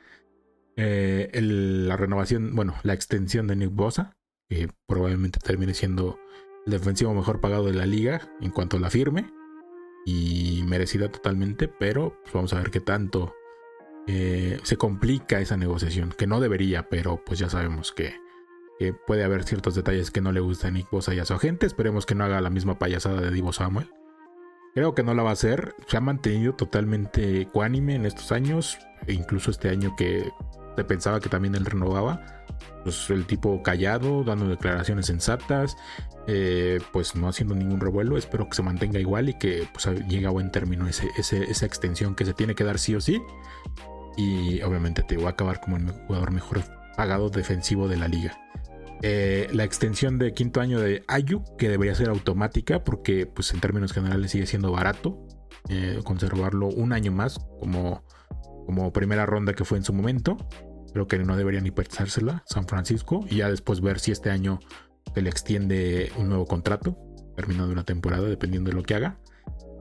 Eh, 0.76 1.30
la 1.34 1.98
renovación, 1.98 2.56
bueno, 2.56 2.76
la 2.84 2.94
extensión 2.94 3.48
de 3.48 3.56
Nick 3.56 3.74
Bosa, 3.74 4.16
que 4.50 4.70
probablemente 4.88 5.40
termine 5.40 5.74
siendo 5.74 6.20
el 6.66 6.72
defensivo 6.72 7.14
mejor 7.14 7.42
pagado 7.42 7.66
de 7.66 7.74
la 7.74 7.86
liga 7.86 8.30
en 8.42 8.52
cuanto 8.52 8.80
la 8.80 8.90
firme. 8.90 9.32
Y 10.06 10.64
merecida 10.66 11.10
totalmente, 11.10 11.70
pero 11.70 12.20
pues, 12.24 12.34
vamos 12.34 12.52
a 12.52 12.58
ver 12.58 12.72
qué 12.72 12.82
tanto 12.82 13.34
eh, 14.06 14.60
se 14.64 14.76
complica 14.76 15.40
esa 15.40 15.56
negociación. 15.56 16.14
Que 16.18 16.28
no 16.28 16.42
debería, 16.42 16.90
pero 16.90 17.24
pues 17.24 17.40
ya 17.40 17.50
sabemos 17.50 17.94
que, 17.94 18.16
puede 18.92 19.24
haber 19.24 19.44
ciertos 19.44 19.76
detalles 19.76 20.12
que 20.12 20.20
no 20.20 20.32
le 20.32 20.42
gustan 20.42 20.72
a 20.72 20.78
Nick 20.80 20.90
Bosa 20.90 21.14
y 21.14 21.20
a 21.20 21.26
su 21.26 21.34
agente. 21.34 21.66
Esperemos 21.66 22.06
que 22.06 22.16
no 22.16 22.26
haga 22.26 22.42
la 22.42 22.50
misma 22.50 22.78
payasada 22.78 23.22
de 23.22 23.32
Divo 23.32 23.54
Samuel. 23.54 23.90
Creo 24.74 24.96
que 24.96 25.04
no 25.04 25.14
la 25.14 25.24
va 25.24 25.30
a 25.30 25.34
hacer. 25.34 25.76
Se 25.88 25.98
ha 25.98 26.02
mantenido 26.02 26.54
totalmente 26.54 27.42
ecuánime 27.42 27.96
en 27.96 28.06
estos 28.06 28.32
años. 28.32 28.80
E 29.08 29.14
incluso 29.14 29.52
este 29.52 29.70
año 29.70 29.96
que 29.96 30.30
se 30.76 30.84
pensaba 30.84 31.20
que 31.20 31.30
también 31.30 31.56
él 31.56 31.66
renovaba. 31.66 32.26
Pues 32.84 33.10
el 33.10 33.26
tipo 33.26 33.62
callado, 33.62 34.24
dando 34.24 34.48
declaraciones 34.48 35.06
sensatas, 35.06 35.78
eh, 36.28 36.80
pues 36.92 37.16
no 37.16 37.30
haciendo 37.30 37.56
ningún 37.56 37.80
revuelo. 37.80 38.18
Espero 38.18 38.50
que 38.50 38.56
se 38.56 38.64
mantenga 38.64 39.00
igual 39.00 39.30
y 39.30 39.38
que 39.38 39.68
pues, 39.72 39.86
llegue 40.08 40.26
a 40.26 40.32
buen 40.32 40.52
término 40.52 40.88
ese, 40.88 41.10
esa 41.18 41.66
extensión 41.66 42.16
que 42.16 42.26
se 42.26 42.34
tiene 42.34 42.56
que 42.56 42.64
dar 42.64 42.80
sí 42.80 42.96
o 42.96 43.02
sí. 43.02 43.22
Y 44.18 44.62
obviamente 44.64 45.04
te 45.04 45.18
va 45.18 45.30
a 45.30 45.32
acabar 45.32 45.62
como 45.62 45.78
el 45.78 45.90
jugador 45.92 46.32
mejor 46.32 46.64
pagado 46.96 47.30
defensivo 47.30 47.88
de 47.88 47.98
la 47.98 48.08
liga. 48.08 48.43
Eh, 49.06 49.50
la 49.52 49.66
extensión 49.66 50.18
de 50.18 50.34
quinto 50.34 50.62
año 50.62 50.80
de 50.80 51.04
Ayu, 51.10 51.44
que 51.58 51.68
debería 51.68 51.94
ser 51.94 52.08
automática, 52.08 52.86
porque 52.86 53.26
pues 53.26 53.54
en 53.54 53.60
términos 53.60 53.92
generales 53.92 54.32
sigue 54.32 54.46
siendo 54.46 54.72
barato 54.72 55.28
eh, 55.68 56.00
conservarlo 56.06 56.68
un 56.68 56.94
año 56.94 57.12
más 57.12 57.38
como, 57.60 58.02
como 58.66 58.94
primera 58.94 59.26
ronda 59.26 59.54
que 59.54 59.66
fue 59.66 59.78
en 59.78 59.84
su 59.84 59.92
momento. 59.92 60.38
Creo 60.94 61.08
que 61.08 61.20
no 61.20 61.36
debería 61.36 61.60
ni 61.60 61.70
pensársela 61.70 62.44
San 62.46 62.66
Francisco 62.66 63.26
y 63.30 63.38
ya 63.38 63.50
después 63.50 63.82
ver 63.82 64.00
si 64.00 64.12
este 64.12 64.30
año 64.30 64.60
se 65.14 65.22
le 65.22 65.30
extiende 65.30 66.10
un 66.18 66.30
nuevo 66.30 66.46
contrato, 66.46 66.98
terminando 67.36 67.74
una 67.74 67.84
temporada, 67.84 68.24
dependiendo 68.30 68.70
de 68.70 68.78
lo 68.78 68.84
que 68.84 68.96
haga. 68.96 69.20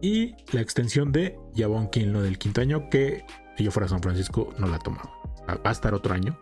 Y 0.01 0.35
la 0.53 0.63
extensión 0.63 1.13
de 1.13 1.37
Javon 1.55 1.91
Kinlo 1.91 2.23
del 2.23 2.39
quinto 2.39 2.61
año, 2.61 2.91
que 2.91 3.25
si 3.57 3.63
yo 3.63 3.71
fuera 3.71 3.89
San 3.89 4.03
Francisco 4.03 4.53
no 4.59 4.67
la 4.67 4.81
tomaba. 4.81 5.13
Va 5.49 5.71
a 5.71 5.73
estar 5.73 5.95
otro 5.95 6.13
año. 6.13 6.37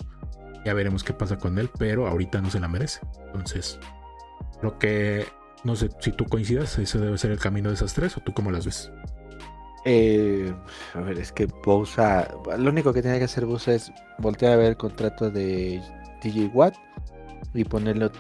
Ya 0.65 0.75
veremos 0.75 1.05
qué 1.05 1.13
pasa 1.13 1.39
con 1.39 1.59
él, 1.59 1.71
pero 1.79 2.07
ahorita 2.07 2.41
no 2.41 2.51
se 2.51 2.61
la 2.61 2.69
merece. 2.69 3.01
Entonces, 3.27 3.79
lo 4.63 4.79
que 4.79 5.27
no 5.65 5.77
sé 5.77 5.91
si 6.01 6.13
tú 6.13 6.27
coincidas, 6.27 6.79
ese 6.79 6.99
debe 6.99 7.19
ser 7.19 7.31
el 7.31 7.39
camino 7.39 7.69
de 7.69 7.75
esas 7.75 7.95
tres, 7.95 8.17
o 8.17 8.21
tú 8.21 8.33
cómo 8.33 8.51
las 8.51 8.67
ves. 8.67 8.91
Eh, 9.85 10.53
a 10.95 11.01
ver, 11.01 11.19
es 11.19 11.33
que 11.33 11.47
Bosa, 11.47 12.29
lo 12.59 12.71
único 12.71 12.93
que 12.93 13.01
tiene 13.01 13.19
que 13.19 13.25
hacer 13.25 13.47
Bosa 13.47 13.73
es 13.73 13.91
voltear 14.19 14.53
a 14.53 14.57
ver 14.57 14.67
el 14.67 14.77
contrato 14.77 15.31
de 15.31 15.81
DJ 16.23 16.51
Watt 16.53 16.77
y 17.55 17.65
ponerle 17.65 18.11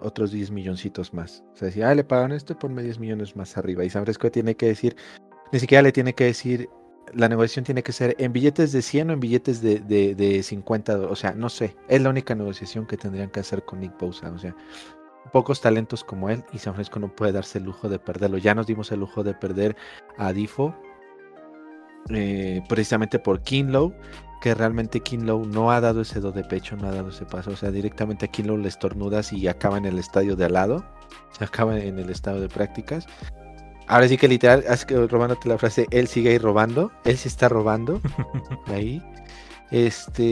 otros 0.00 0.32
10 0.32 0.50
milloncitos 0.50 1.12
más. 1.14 1.44
O 1.54 1.56
sea, 1.56 1.70
si 1.70 1.82
ah, 1.82 1.94
le 1.94 2.04
pagan 2.04 2.32
esto, 2.32 2.58
ponme 2.58 2.82
10 2.82 2.98
millones 2.98 3.36
más 3.36 3.56
arriba. 3.56 3.84
Y 3.84 3.90
San 3.90 4.04
Francisco 4.04 4.30
tiene 4.30 4.56
que 4.56 4.66
decir, 4.66 4.96
ni 5.52 5.60
siquiera 5.60 5.82
le 5.82 5.92
tiene 5.92 6.14
que 6.14 6.24
decir, 6.24 6.68
la 7.12 7.28
negociación 7.28 7.64
tiene 7.64 7.82
que 7.82 7.92
ser 7.92 8.16
en 8.18 8.32
billetes 8.32 8.72
de 8.72 8.82
100 8.82 9.10
o 9.10 9.12
en 9.12 9.20
billetes 9.20 9.60
de, 9.60 9.80
de, 9.80 10.42
50. 10.42 10.98
O 10.98 11.16
sea, 11.16 11.32
no 11.32 11.48
sé. 11.48 11.76
Es 11.88 12.00
la 12.02 12.10
única 12.10 12.34
negociación 12.34 12.86
que 12.86 12.96
tendrían 12.96 13.30
que 13.30 13.40
hacer 13.40 13.64
con 13.64 13.80
Nick 13.80 13.98
Bosa. 13.98 14.30
O 14.30 14.38
sea, 14.38 14.54
pocos 15.32 15.60
talentos 15.60 16.04
como 16.04 16.30
él 16.30 16.44
y 16.52 16.58
San 16.58 16.74
Francisco 16.74 17.00
no 17.00 17.14
puede 17.14 17.32
darse 17.32 17.58
el 17.58 17.64
lujo 17.64 17.88
de 17.88 17.98
perderlo. 17.98 18.38
Ya 18.38 18.54
nos 18.54 18.66
dimos 18.66 18.90
el 18.92 19.00
lujo 19.00 19.22
de 19.22 19.34
perder 19.34 19.76
a 20.16 20.32
Difo. 20.32 20.74
Eh, 22.10 22.62
precisamente 22.68 23.18
por 23.18 23.40
Kinlow 23.40 23.94
que 24.44 24.54
realmente 24.54 25.00
Kinlow 25.00 25.46
no 25.46 25.72
ha 25.72 25.80
dado 25.80 26.02
ese 26.02 26.20
do 26.20 26.30
de 26.30 26.44
pecho, 26.44 26.76
no 26.76 26.86
ha 26.88 26.92
dado 26.92 27.08
ese 27.08 27.24
paso. 27.24 27.52
O 27.52 27.56
sea, 27.56 27.70
directamente 27.70 28.26
a 28.26 28.28
Kinlow 28.28 28.58
le 28.58 28.68
estornudas 28.68 29.32
y 29.32 29.48
acaba 29.48 29.78
en 29.78 29.86
el 29.86 29.98
estadio 29.98 30.36
de 30.36 30.44
al 30.44 30.52
lado. 30.52 30.84
Se 31.30 31.44
acaba 31.44 31.78
en 31.78 31.98
el 31.98 32.10
estado 32.10 32.42
de 32.42 32.48
prácticas. 32.50 33.06
Ahora 33.86 34.08
sí 34.08 34.16
que 34.16 34.28
literal, 34.28 34.64
robándote 35.08 35.48
la 35.48 35.58
frase, 35.58 35.86
él 35.90 36.08
sigue 36.08 36.30
ahí 36.30 36.38
robando, 36.38 36.90
él 37.04 37.16
sí 37.16 37.28
está 37.28 37.48
robando 37.48 38.00
ahí. 38.66 39.02
Este, 39.70 40.22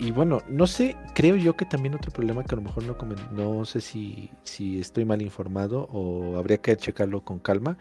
y 0.00 0.10
bueno, 0.12 0.40
no 0.48 0.66
sé, 0.66 0.96
creo 1.14 1.36
yo 1.36 1.56
que 1.56 1.66
también 1.66 1.94
otro 1.94 2.10
problema 2.10 2.42
que 2.42 2.54
a 2.54 2.56
lo 2.56 2.62
mejor 2.62 2.84
no 2.84 2.96
no 3.32 3.64
sé 3.64 3.80
si, 3.80 4.30
si 4.44 4.80
estoy 4.80 5.04
mal 5.04 5.20
informado 5.20 5.88
o 5.92 6.38
habría 6.38 6.58
que 6.58 6.76
checarlo 6.76 7.22
con 7.24 7.38
calma. 7.38 7.76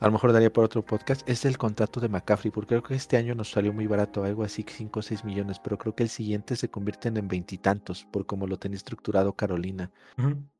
A 0.00 0.06
lo 0.06 0.12
mejor 0.12 0.32
daría 0.32 0.52
por 0.52 0.64
otro 0.64 0.84
podcast, 0.84 1.28
es 1.28 1.44
el 1.44 1.56
contrato 1.56 1.98
de 1.98 2.08
McCaffrey, 2.08 2.50
porque 2.50 2.68
creo 2.68 2.82
que 2.82 2.94
este 2.94 3.16
año 3.16 3.34
nos 3.34 3.50
salió 3.50 3.72
muy 3.72 3.86
barato, 3.86 4.22
algo 4.22 4.44
así 4.44 4.64
5 4.68 4.98
o 4.98 5.02
6 5.02 5.24
millones, 5.24 5.58
pero 5.58 5.78
creo 5.78 5.94
que 5.94 6.02
el 6.02 6.08
siguiente 6.08 6.56
se 6.56 6.68
convierten 6.68 7.16
en 7.16 7.26
veintitantos, 7.26 8.04
por 8.10 8.26
como 8.26 8.46
lo 8.46 8.58
tenía 8.58 8.76
estructurado 8.76 9.32
Carolina. 9.32 9.90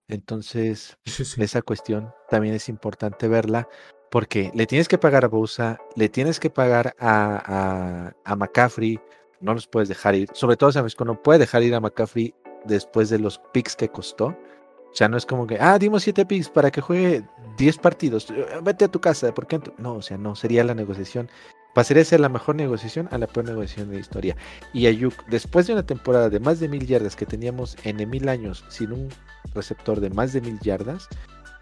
Entonces, 0.08 0.96
esa 1.04 1.62
cuestión 1.62 2.10
también 2.30 2.54
es 2.54 2.68
importante 2.68 3.28
verla, 3.28 3.68
porque 4.10 4.50
le 4.54 4.66
tienes 4.66 4.88
que 4.88 4.98
pagar 4.98 5.24
a 5.24 5.28
Bosa, 5.28 5.78
le 5.96 6.08
tienes 6.08 6.38
que 6.38 6.50
pagar 6.50 6.94
a, 6.98 8.12
McCaffrey, 8.36 9.00
no 9.40 9.54
los 9.54 9.66
puedes 9.66 9.88
dejar 9.88 10.14
ir. 10.14 10.28
Sobre 10.32 10.56
todo, 10.56 10.72
sabes, 10.72 10.96
no 10.98 11.22
puede 11.22 11.40
dejar 11.40 11.62
ir 11.62 11.74
a 11.74 11.80
McCaffrey 11.80 12.34
después 12.64 13.10
de 13.10 13.18
los 13.18 13.40
picks 13.52 13.76
que 13.76 13.88
costó. 13.88 14.26
O 14.26 14.96
sea, 14.96 15.08
no 15.08 15.16
es 15.16 15.26
como 15.26 15.46
que, 15.46 15.58
ah, 15.60 15.76
dimos 15.78 16.04
siete 16.04 16.24
picks 16.24 16.48
para 16.48 16.70
que 16.70 16.80
juegue 16.80 17.24
10 17.56 17.78
partidos. 17.78 18.30
Eh, 18.30 18.46
vete 18.62 18.84
a 18.84 18.88
tu 18.88 19.00
casa, 19.00 19.34
¿por 19.34 19.48
qué? 19.48 19.60
No, 19.78 19.94
o 19.94 20.02
sea, 20.02 20.16
no, 20.16 20.36
sería 20.36 20.62
la 20.62 20.74
negociación. 20.74 21.28
Pasaría 21.74 22.02
a 22.02 22.06
ser 22.06 22.20
la 22.20 22.28
mejor 22.28 22.54
negociación 22.54 23.08
a 23.10 23.18
la 23.18 23.26
peor 23.26 23.46
negociación 23.46 23.88
de 23.88 23.96
la 23.96 24.00
historia. 24.00 24.36
Y 24.72 24.86
Ayuk, 24.86 25.14
después 25.26 25.66
de 25.66 25.72
una 25.72 25.84
temporada 25.84 26.30
de 26.30 26.38
más 26.38 26.60
de 26.60 26.68
mil 26.68 26.86
yardas 26.86 27.16
que 27.16 27.26
teníamos 27.26 27.76
en 27.82 28.08
mil 28.08 28.28
años 28.28 28.64
sin 28.68 28.92
un 28.92 29.08
receptor 29.52 29.98
de 29.98 30.10
más 30.10 30.32
de 30.32 30.40
mil 30.40 30.60
yardas, 30.60 31.08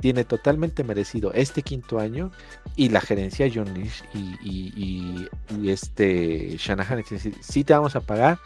tiene 0.03 0.25
totalmente 0.25 0.83
merecido 0.83 1.33
este 1.33 1.63
quinto 1.63 2.01
año 2.01 2.33
y 2.75 2.89
la 2.89 3.01
gerencia 3.01 3.49
John 3.55 3.73
Lynch 3.73 4.03
y, 4.13 5.29
este 5.65 6.57
Shanahan 6.59 7.05
decir, 7.09 7.37
sí 7.41 7.63
te 7.63 7.73
vamos 7.73 7.95
a 7.95 8.01
pagar, 8.01 8.41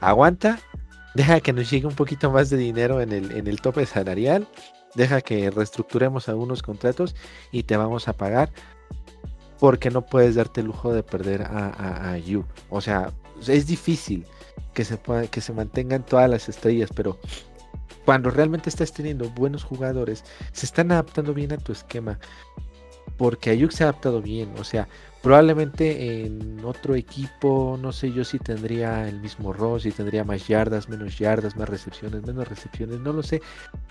aguanta, 0.00 0.60
deja 1.14 1.40
que 1.40 1.52
nos 1.52 1.68
llegue 1.68 1.88
un 1.88 1.96
poquito 1.96 2.30
más 2.30 2.48
de 2.48 2.58
dinero 2.58 3.00
en 3.00 3.10
el, 3.10 3.32
en 3.32 3.48
el 3.48 3.60
tope 3.60 3.86
salarial, 3.86 4.46
deja 4.94 5.20
que 5.20 5.50
reestructuremos 5.50 6.28
algunos 6.28 6.62
contratos 6.62 7.16
y 7.50 7.64
te 7.64 7.76
vamos 7.76 8.06
a 8.06 8.12
pagar 8.12 8.50
porque 9.58 9.90
no 9.90 10.06
puedes 10.06 10.36
darte 10.36 10.60
el 10.60 10.68
lujo 10.68 10.92
de 10.92 11.02
perder 11.02 11.42
a, 11.42 12.12
a, 12.12 12.18
You. 12.18 12.44
O 12.70 12.80
sea, 12.80 13.12
es 13.48 13.66
difícil 13.66 14.24
que 14.74 14.84
se, 14.84 14.96
pueda, 14.96 15.26
que 15.26 15.40
se 15.40 15.52
mantengan 15.52 16.06
todas 16.06 16.30
las 16.30 16.48
estrellas, 16.48 16.90
pero 16.94 17.18
cuando 18.04 18.30
realmente 18.30 18.68
estás 18.68 18.92
teniendo 18.92 19.30
buenos 19.30 19.64
jugadores, 19.64 20.24
se 20.52 20.66
están 20.66 20.92
adaptando 20.92 21.34
bien 21.34 21.52
a 21.52 21.58
tu 21.58 21.72
esquema. 21.72 22.18
Porque 23.16 23.50
Ayuk 23.50 23.70
se 23.72 23.84
ha 23.84 23.88
adaptado 23.88 24.22
bien. 24.22 24.54
O 24.58 24.64
sea, 24.64 24.88
probablemente 25.22 26.24
en 26.24 26.64
otro 26.64 26.94
equipo, 26.94 27.78
no 27.80 27.92
sé 27.92 28.12
yo 28.12 28.24
si 28.24 28.38
tendría 28.38 29.06
el 29.08 29.20
mismo 29.20 29.52
rol, 29.52 29.80
si 29.80 29.92
tendría 29.92 30.24
más 30.24 30.48
yardas, 30.48 30.88
menos 30.88 31.18
yardas, 31.18 31.56
más 31.56 31.68
recepciones, 31.68 32.22
menos 32.22 32.48
recepciones, 32.48 32.98
no 33.00 33.12
lo 33.12 33.22
sé. 33.22 33.42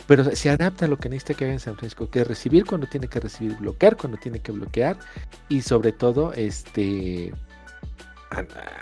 Pero 0.07 0.23
se 0.35 0.49
adapta 0.49 0.85
a 0.85 0.87
lo 0.87 0.97
que 0.97 1.09
necesita 1.09 1.35
que 1.35 1.45
haga 1.45 1.53
en 1.53 1.59
San 1.59 1.75
Francisco, 1.75 2.09
que 2.09 2.21
es 2.21 2.27
recibir 2.27 2.65
cuando 2.65 2.87
tiene 2.87 3.07
que 3.07 3.19
recibir, 3.19 3.55
bloquear 3.57 3.97
cuando 3.97 4.17
tiene 4.17 4.39
que 4.39 4.51
bloquear. 4.51 4.97
Y 5.47 5.61
sobre 5.61 5.91
todo, 5.91 6.33
este 6.33 7.31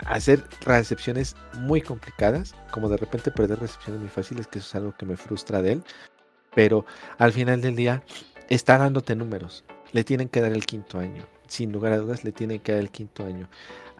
hacer 0.06 0.44
recepciones 0.62 1.36
muy 1.54 1.80
complicadas, 1.80 2.54
como 2.70 2.88
de 2.88 2.96
repente 2.96 3.30
perder 3.30 3.60
recepciones 3.60 4.00
muy 4.00 4.10
fáciles, 4.10 4.46
que 4.46 4.58
eso 4.58 4.68
es 4.68 4.74
algo 4.74 4.96
que 4.96 5.06
me 5.06 5.16
frustra 5.16 5.62
de 5.62 5.72
él, 5.72 5.82
pero 6.54 6.84
al 7.18 7.32
final 7.32 7.60
del 7.60 7.76
día 7.76 8.02
está 8.48 8.78
dándote 8.78 9.14
números, 9.16 9.64
le 9.92 10.04
tienen 10.04 10.28
que 10.28 10.40
dar 10.40 10.52
el 10.52 10.66
quinto 10.66 10.98
año, 10.98 11.24
sin 11.48 11.72
lugar 11.72 11.92
a 11.92 11.98
dudas 11.98 12.24
le 12.24 12.32
tienen 12.32 12.60
que 12.60 12.72
dar 12.72 12.80
el 12.80 12.90
quinto 12.90 13.24
año. 13.24 13.48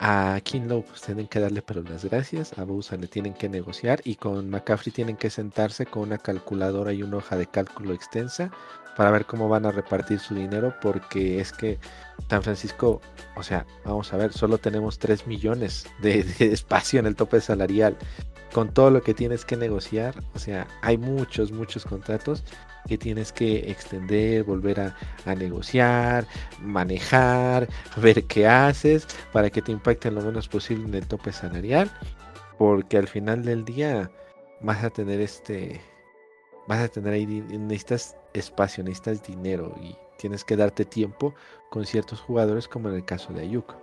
A 0.00 0.40
Kinlow 0.44 0.84
pues, 0.84 1.00
tienen 1.00 1.26
que 1.26 1.40
darle 1.40 1.60
pero 1.60 1.82
las 1.82 2.04
gracias, 2.04 2.56
a 2.56 2.62
Bosa 2.62 2.96
le 2.96 3.08
tienen 3.08 3.34
que 3.34 3.48
negociar. 3.48 4.00
Y 4.04 4.14
con 4.14 4.48
McCaffrey 4.48 4.92
tienen 4.92 5.16
que 5.16 5.28
sentarse 5.28 5.86
con 5.86 6.04
una 6.04 6.18
calculadora 6.18 6.92
y 6.92 7.02
una 7.02 7.16
hoja 7.16 7.36
de 7.36 7.46
cálculo 7.46 7.94
extensa 7.94 8.52
para 8.98 9.12
ver 9.12 9.26
cómo 9.26 9.48
van 9.48 9.64
a 9.64 9.70
repartir 9.70 10.18
su 10.18 10.34
dinero 10.34 10.74
porque 10.82 11.40
es 11.40 11.52
que 11.52 11.78
San 12.28 12.42
Francisco, 12.42 13.00
o 13.36 13.44
sea, 13.44 13.64
vamos 13.84 14.12
a 14.12 14.16
ver, 14.16 14.32
solo 14.32 14.58
tenemos 14.58 14.98
3 14.98 15.28
millones 15.28 15.86
de, 16.02 16.26
espacio 16.40 16.98
en 16.98 17.06
el 17.06 17.14
tope 17.14 17.40
salarial. 17.40 17.96
Con 18.52 18.74
todo 18.74 18.90
lo 18.90 19.02
que 19.02 19.14
tienes 19.14 19.44
que 19.44 19.56
negociar, 19.56 20.16
o 20.34 20.38
sea, 20.40 20.66
hay 20.82 20.98
muchos, 20.98 21.52
muchos 21.52 21.84
contratos 21.84 22.42
que 22.88 22.98
tienes 22.98 23.30
que 23.30 23.70
extender, 23.70 24.42
volver 24.42 24.80
a, 24.80 24.96
a, 25.26 25.34
negociar, 25.36 26.26
manejar, 26.60 27.68
ver 27.98 28.24
qué 28.24 28.48
haces 28.48 29.06
para 29.32 29.50
que 29.50 29.62
te 29.62 29.70
impacten 29.70 30.16
lo 30.16 30.22
menos 30.22 30.48
posible 30.48 30.88
en 30.88 30.94
el 30.94 31.06
tope 31.06 31.30
salarial, 31.30 31.88
porque 32.58 32.96
al 32.96 33.06
final 33.06 33.44
del 33.44 33.64
día 33.64 34.10
vas 34.60 34.82
a 34.82 34.90
tener 34.90 35.20
este, 35.20 35.80
vas 36.68 36.80
a 36.80 36.88
tener 36.88 37.14
ahí, 37.14 37.26
necesitas 37.26 38.16
espacio, 38.34 38.84
necesitas 38.84 39.26
dinero 39.26 39.74
y 39.82 39.96
tienes 40.18 40.44
que 40.44 40.54
darte 40.54 40.84
tiempo 40.84 41.34
con 41.70 41.86
ciertos 41.86 42.20
jugadores 42.20 42.68
como 42.68 42.90
en 42.90 42.96
el 42.96 43.04
caso 43.04 43.32
de 43.32 43.40
Ayuk. 43.40 43.74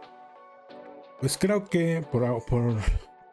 Pues 1.20 1.38
creo 1.38 1.66
que 1.66 2.06
por, 2.12 2.24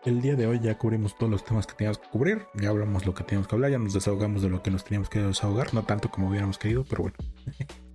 el 0.05 0.23
día 0.23 0.37
de 0.37 0.47
hoy 0.47 0.59
ya 0.59 0.79
cubrimos 0.79 1.17
todos 1.19 1.31
los 1.31 1.45
temas 1.45 1.67
que 1.67 1.75
teníamos 1.75 1.99
que 1.99 2.09
cubrir, 2.09 2.47
ya 2.55 2.71
hablamos 2.71 3.05
lo 3.05 3.15
que 3.15 3.25
teníamos 3.25 3.47
que 3.47 3.55
hablar, 3.55 3.71
ya 3.71 3.79
nos 3.79 3.93
desahogamos 3.93 4.41
de 4.41 4.49
lo 4.49 4.63
que 4.63 4.71
nos 4.71 4.85
teníamos 4.85 5.11
que 5.11 5.21
desahogar, 5.21 5.75
no 5.75 5.83
tanto 5.83 6.11
como 6.11 6.31
hubiéramos 6.31 6.57
querido, 6.57 6.85
pero 6.89 7.03
bueno. 7.03 7.17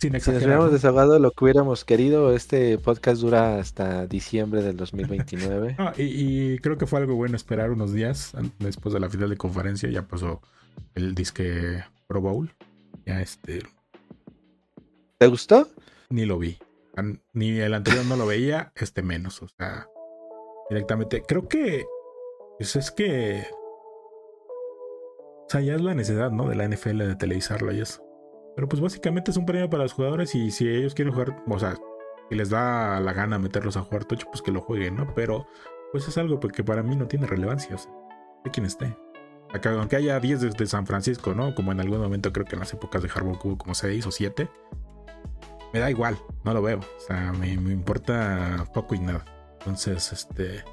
Sin 0.00 0.18
si 0.18 0.30
nos 0.30 0.42
hubiéramos 0.42 0.72
desahogado 0.72 1.18
lo 1.18 1.32
que 1.32 1.44
hubiéramos 1.44 1.84
querido, 1.84 2.34
este 2.34 2.78
podcast 2.78 3.20
dura 3.20 3.58
hasta 3.58 4.06
diciembre 4.06 4.62
del 4.62 4.76
2029. 4.76 5.76
y, 5.98 6.02
y, 6.02 6.58
creo 6.60 6.78
que 6.78 6.86
fue 6.86 7.00
algo 7.00 7.16
bueno 7.16 7.36
esperar 7.36 7.70
unos 7.70 7.92
días 7.92 8.32
después 8.60 8.94
de 8.94 9.00
la 9.00 9.10
final 9.10 9.28
de 9.28 9.36
conferencia, 9.36 9.90
ya 9.90 10.08
pasó 10.08 10.40
el 10.94 11.14
disque 11.14 11.84
Pro 12.06 12.20
Bowl. 12.20 12.52
Ya 13.06 13.20
este. 13.20 13.62
¿Te 15.18 15.26
gustó? 15.26 15.68
Ni 16.08 16.24
lo 16.24 16.38
vi. 16.38 16.58
Ni 17.32 17.58
el 17.58 17.74
anterior 17.74 18.04
no 18.04 18.16
lo 18.16 18.26
veía, 18.26 18.72
este 18.74 19.02
menos. 19.02 19.42
O 19.42 19.48
sea, 19.48 19.88
directamente. 20.68 21.22
Creo 21.26 21.48
que. 21.48 21.84
Pues 22.58 22.76
es 22.76 22.90
que. 22.90 23.46
O 25.46 25.46
sea, 25.48 25.60
ya 25.60 25.74
es 25.74 25.80
la 25.80 25.94
necesidad, 25.94 26.30
¿no? 26.30 26.48
De 26.48 26.54
la 26.54 26.68
NFL 26.68 26.98
de 26.98 27.16
televisarlo 27.16 27.72
y 27.72 27.80
eso. 27.80 28.04
Pero 28.54 28.68
pues 28.68 28.80
básicamente 28.80 29.30
es 29.30 29.36
un 29.36 29.46
premio 29.46 29.70
para 29.70 29.84
los 29.84 29.92
jugadores 29.92 30.34
y 30.34 30.50
si 30.50 30.68
ellos 30.68 30.94
quieren 30.94 31.12
jugar, 31.14 31.42
o 31.48 31.58
sea, 31.58 31.76
si 32.28 32.34
les 32.34 32.50
da 32.50 33.00
la 33.00 33.12
gana 33.12 33.38
meterlos 33.38 33.76
a 33.76 33.82
jugar 33.82 34.04
tocho, 34.04 34.26
pues 34.30 34.42
que 34.42 34.52
lo 34.52 34.60
jueguen, 34.60 34.96
¿no? 34.96 35.12
Pero 35.14 35.46
pues 35.92 36.06
es 36.06 36.18
algo 36.18 36.38
que 36.38 36.62
para 36.62 36.82
mí 36.82 36.94
no 36.94 37.08
tiene 37.08 37.26
relevancia, 37.26 37.76
o 37.76 37.78
sea, 37.78 37.92
de 38.44 38.50
quien 38.50 38.66
esté 38.66 38.96
aunque 39.52 39.96
haya 39.96 40.20
10 40.20 40.40
desde 40.40 40.66
San 40.66 40.86
Francisco, 40.86 41.34
¿no? 41.34 41.54
Como 41.54 41.72
en 41.72 41.80
algún 41.80 42.00
momento 42.00 42.32
creo 42.32 42.46
que 42.46 42.54
en 42.54 42.60
las 42.60 42.72
épocas 42.72 43.02
de 43.02 43.10
Harbaugh 43.14 43.38
hubo 43.44 43.58
como 43.58 43.74
6 43.74 44.06
o 44.06 44.10
7. 44.10 44.48
Me 45.72 45.78
da 45.78 45.90
igual, 45.90 46.18
no 46.44 46.54
lo 46.54 46.62
veo. 46.62 46.78
O 46.78 47.00
sea, 47.00 47.32
me, 47.32 47.52
importa 47.52 48.64
poco 48.72 48.94
y 48.94 49.00
nada. 49.00 49.24
Entonces, 49.60 50.12
este. 50.12 50.64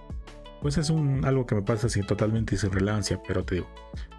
Pues 0.61 0.77
es 0.77 0.89
un 0.89 1.23
algo 1.23 1.45
que 1.45 1.53
me 1.53 1.61
pasa 1.61 1.87
así 1.87 2.01
totalmente 2.01 2.57
sin 2.57 2.71
relevancia. 2.71 3.21
Pero 3.27 3.43
te 3.43 3.55
digo, 3.55 3.67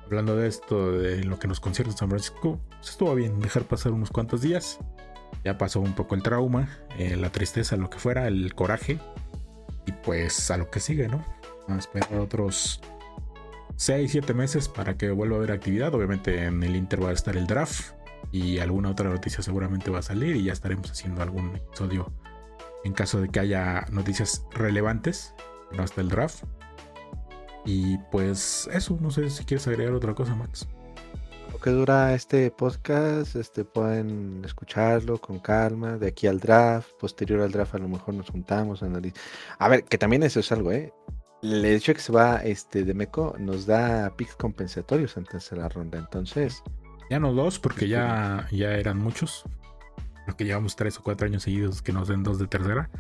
hablando 0.04 0.36
de 0.36 0.48
esto, 0.48 0.92
de 0.92 1.24
lo 1.24 1.38
que 1.38 1.48
nos 1.48 1.60
concierne 1.60 1.92
San 1.96 2.08
Francisco, 2.08 2.60
pues 2.68 2.90
estuvo 2.90 3.14
bien 3.14 3.40
dejar 3.40 3.64
pasar 3.64 3.92
unos 3.92 4.10
cuantos 4.10 4.40
días. 4.40 4.78
Ya 5.44 5.58
pasó 5.58 5.80
un 5.80 5.94
poco 5.94 6.14
el 6.14 6.22
trauma, 6.22 6.68
eh, 6.96 7.16
la 7.16 7.30
tristeza, 7.30 7.76
lo 7.76 7.90
que 7.90 7.98
fuera, 7.98 8.28
el 8.28 8.54
coraje. 8.54 8.98
Y 9.86 9.92
pues 9.92 10.50
a 10.50 10.56
lo 10.56 10.70
que 10.70 10.80
sigue, 10.80 11.08
¿no? 11.08 11.24
A 11.68 11.76
esperar 11.76 12.20
otros 12.20 12.80
6, 13.78 14.10
7 14.10 14.34
meses 14.34 14.68
para 14.68 14.96
que 14.96 15.10
vuelva 15.12 15.36
a 15.36 15.38
haber 15.38 15.52
actividad. 15.52 15.94
Obviamente 15.94 16.44
en 16.44 16.64
el 16.64 16.74
Inter 16.74 17.02
va 17.02 17.10
a 17.10 17.12
estar 17.12 17.36
el 17.36 17.46
draft 17.46 17.92
y 18.32 18.58
alguna 18.58 18.90
otra 18.90 19.08
noticia 19.08 19.40
seguramente 19.40 19.88
va 19.88 20.00
a 20.00 20.02
salir 20.02 20.34
y 20.34 20.44
ya 20.44 20.52
estaremos 20.52 20.90
haciendo 20.90 21.22
algún 21.22 21.54
episodio 21.54 22.12
en 22.84 22.92
caso 22.92 23.20
de 23.20 23.28
que 23.28 23.38
haya 23.38 23.86
noticias 23.92 24.44
relevantes, 24.50 25.32
no 25.70 25.84
hasta 25.84 26.00
el 26.00 26.08
draft. 26.08 26.42
Y 27.64 27.98
pues 28.10 28.68
eso, 28.72 28.98
no 29.00 29.12
sé 29.12 29.30
si 29.30 29.44
quieres 29.44 29.68
agregar 29.68 29.94
otra 29.94 30.12
cosa, 30.12 30.34
Max. 30.34 30.66
Lo 31.52 31.60
que 31.60 31.70
dura 31.70 32.14
este 32.14 32.50
podcast, 32.50 33.36
este 33.36 33.64
pueden 33.64 34.42
escucharlo 34.44 35.20
con 35.20 35.38
calma, 35.38 35.98
de 35.98 36.08
aquí 36.08 36.26
al 36.26 36.40
draft, 36.40 36.90
posterior 36.98 37.42
al 37.42 37.52
draft 37.52 37.76
a 37.76 37.78
lo 37.78 37.88
mejor 37.88 38.14
nos 38.14 38.28
juntamos, 38.28 38.82
analizamos. 38.82 39.22
A 39.58 39.68
ver, 39.68 39.84
que 39.84 39.98
también 39.98 40.24
eso 40.24 40.40
es 40.40 40.50
algo, 40.50 40.72
¿eh? 40.72 40.92
El 41.42 41.64
hecho 41.64 41.92
de 41.92 41.96
que 41.96 42.02
se 42.02 42.12
va 42.12 42.36
este 42.38 42.84
de 42.84 42.94
Meco 42.94 43.34
nos 43.38 43.66
da 43.66 44.14
picks 44.16 44.36
compensatorios 44.36 45.16
antes 45.16 45.50
de 45.50 45.56
la 45.56 45.68
ronda. 45.68 45.98
Entonces. 45.98 46.62
Ya 47.10 47.18
no 47.18 47.32
dos, 47.32 47.58
porque 47.58 47.88
ya, 47.88 48.46
ya 48.50 48.74
eran 48.74 48.98
muchos. 48.98 49.44
Porque 50.26 50.44
llevamos 50.44 50.76
tres 50.76 50.98
o 50.98 51.02
cuatro 51.02 51.26
años 51.26 51.42
seguidos 51.42 51.80
que 51.80 51.92
nos 51.92 52.08
den 52.08 52.22
dos 52.22 52.38
de 52.38 52.46
tercera. 52.46 52.90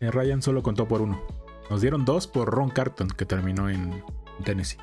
Eh, 0.00 0.10
Ryan 0.10 0.40
solo 0.40 0.62
contó 0.62 0.86
por 0.86 1.00
uno. 1.00 1.20
Nos 1.70 1.80
dieron 1.80 2.04
dos 2.04 2.26
por 2.26 2.48
Ron 2.48 2.70
Carton, 2.70 3.08
que 3.08 3.24
terminó 3.24 3.68
en 3.68 4.02
Tennessee. 4.44 4.78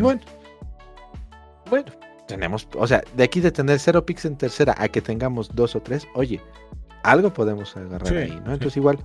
Bueno. 0.00 0.20
Bueno, 1.68 1.92
tenemos, 2.26 2.66
o 2.74 2.86
sea, 2.86 3.02
de 3.14 3.24
aquí 3.24 3.40
de 3.40 3.52
tener 3.52 3.78
cero 3.78 4.06
picks 4.06 4.24
en 4.24 4.36
tercera 4.36 4.74
a 4.78 4.88
que 4.88 5.02
tengamos 5.02 5.54
dos 5.54 5.76
o 5.76 5.82
tres, 5.82 6.08
oye, 6.14 6.40
algo 7.02 7.32
podemos 7.32 7.76
agarrar 7.76 8.16
ahí, 8.16 8.40
¿no? 8.44 8.54
Entonces 8.54 8.78
igual, 8.78 8.98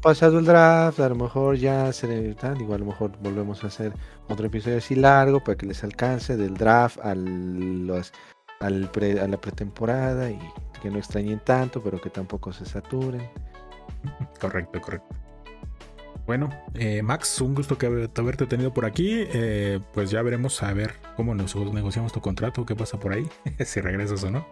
pasado 0.00 0.38
el 0.38 0.44
draft, 0.44 1.00
a 1.00 1.08
lo 1.08 1.14
mejor 1.14 1.56
ya 1.56 1.92
se 1.92 2.34
tal, 2.34 2.60
igual 2.60 2.76
a 2.76 2.84
lo 2.84 2.90
mejor 2.90 3.12
volvemos 3.20 3.64
a 3.64 3.68
hacer 3.68 3.92
otro 4.28 4.46
episodio 4.46 4.78
así 4.78 4.94
largo 4.94 5.42
para 5.42 5.56
que 5.56 5.66
les 5.66 5.82
alcance 5.84 6.36
del 6.36 6.54
draft 6.54 6.98
al, 7.02 7.86
los, 7.86 8.12
al 8.60 8.90
a 9.22 9.26
la 9.26 9.40
pretemporada 9.40 10.30
y 10.30 10.38
que 10.82 10.90
no 10.90 10.98
extrañen 10.98 11.40
tanto, 11.44 11.82
pero 11.82 12.00
que 12.00 12.10
tampoco 12.10 12.52
se 12.52 12.64
saturen. 12.64 13.28
Correcto, 14.40 14.80
correcto. 14.80 15.14
Bueno, 16.26 16.48
eh, 16.74 17.02
Max, 17.02 17.40
un 17.40 17.54
gusto 17.54 17.76
que 17.76 17.86
haberte 17.86 18.46
tenido 18.46 18.72
por 18.72 18.84
aquí. 18.84 19.24
Eh, 19.32 19.80
pues 19.92 20.10
ya 20.10 20.22
veremos 20.22 20.62
a 20.62 20.72
ver 20.72 20.94
cómo 21.16 21.34
nos 21.34 21.54
negociamos 21.56 22.12
tu 22.12 22.20
contrato, 22.20 22.64
qué 22.64 22.76
pasa 22.76 23.00
por 23.00 23.12
ahí, 23.12 23.28
si 23.64 23.80
regresas 23.80 24.22
o 24.24 24.30
no. 24.30 24.46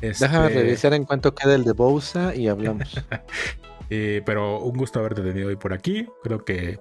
Déjame 0.00 0.48
este, 0.48 0.62
revisar 0.62 0.94
en 0.94 1.04
cuanto 1.04 1.32
quede 1.32 1.54
el 1.54 1.64
de 1.64 1.72
Bousa 1.72 2.34
y 2.34 2.48
hablamos. 2.48 3.00
Eh, 3.94 4.22
pero 4.24 4.58
un 4.60 4.72
gusto 4.72 5.00
haberte 5.00 5.20
tenido 5.20 5.48
hoy 5.48 5.56
por 5.56 5.74
aquí. 5.74 6.06
Creo 6.22 6.46
que 6.46 6.80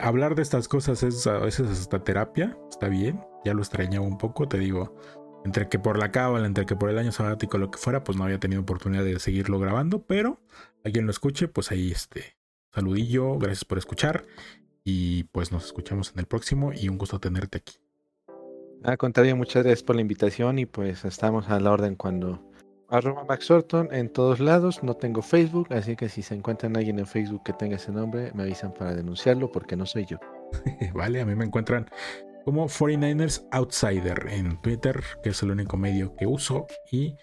hablar 0.00 0.34
de 0.34 0.42
estas 0.42 0.66
cosas 0.66 1.04
es 1.04 1.26
a 1.28 1.38
veces 1.38 1.70
hasta 1.70 2.02
terapia. 2.02 2.58
Está 2.68 2.88
bien. 2.88 3.20
Ya 3.44 3.54
lo 3.54 3.60
extrañaba 3.60 4.04
un 4.04 4.18
poco, 4.18 4.48
te 4.48 4.58
digo. 4.58 4.96
Entre 5.44 5.68
que 5.68 5.78
por 5.78 5.98
la 5.98 6.10
cábala, 6.10 6.46
entre 6.46 6.66
que 6.66 6.74
por 6.74 6.90
el 6.90 6.98
año 6.98 7.12
sabático, 7.12 7.56
lo 7.56 7.70
que 7.70 7.78
fuera, 7.78 8.02
pues 8.02 8.18
no 8.18 8.24
había 8.24 8.40
tenido 8.40 8.62
oportunidad 8.62 9.04
de 9.04 9.20
seguirlo 9.20 9.60
grabando. 9.60 10.02
Pero 10.02 10.40
a 10.84 10.90
quien 10.90 11.04
lo 11.04 11.12
escuche, 11.12 11.46
pues 11.46 11.70
ahí 11.70 11.92
este, 11.92 12.36
saludillo, 12.72 13.38
gracias 13.38 13.64
por 13.64 13.78
escuchar 13.78 14.24
y 14.84 15.24
pues 15.24 15.52
nos 15.52 15.66
escuchamos 15.66 16.10
en 16.12 16.18
el 16.18 16.26
próximo 16.26 16.72
y 16.72 16.88
un 16.88 16.98
gusto 16.98 17.20
tenerte 17.20 17.58
aquí. 17.58 17.74
Al 18.82 18.98
contrario, 18.98 19.36
muchas 19.36 19.62
gracias 19.62 19.84
por 19.84 19.94
la 19.94 20.02
invitación 20.02 20.58
y 20.58 20.66
pues 20.66 21.04
estamos 21.04 21.48
a 21.48 21.60
la 21.60 21.70
orden 21.70 21.94
cuando 21.94 22.50
arroba 22.92 23.24
Max 23.24 23.50
Orton 23.50 23.88
en 23.90 24.10
todos 24.10 24.38
lados, 24.38 24.82
no 24.82 24.94
tengo 24.94 25.22
Facebook, 25.22 25.72
así 25.72 25.96
que 25.96 26.08
si 26.08 26.22
se 26.22 26.34
encuentran 26.34 26.76
alguien 26.76 26.98
en 26.98 27.06
Facebook 27.06 27.42
que 27.42 27.54
tenga 27.54 27.76
ese 27.76 27.90
nombre, 27.90 28.30
me 28.34 28.42
avisan 28.42 28.72
para 28.74 28.94
denunciarlo 28.94 29.50
porque 29.50 29.76
no 29.76 29.86
soy 29.86 30.04
yo. 30.04 30.18
vale, 30.94 31.22
a 31.22 31.24
mí 31.24 31.34
me 31.34 31.46
encuentran 31.46 31.88
como 32.44 32.68
49ers 32.68 33.46
Outsider 33.50 34.28
en 34.28 34.60
Twitter, 34.60 35.02
que 35.22 35.30
es 35.30 35.42
el 35.42 35.50
único 35.50 35.76
medio 35.76 36.14
que 36.16 36.26
uso 36.26 36.66
y 36.90 37.16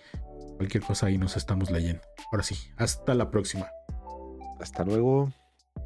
cualquier 0.57 0.83
cosa 0.83 1.05
ahí 1.05 1.17
nos 1.17 1.37
estamos 1.37 1.69
leyendo. 1.69 2.01
Ahora 2.31 2.43
sí, 2.43 2.55
hasta 2.77 3.13
la 3.13 3.29
próxima. 3.29 3.69
Hasta 4.59 4.83
luego. 4.83 5.31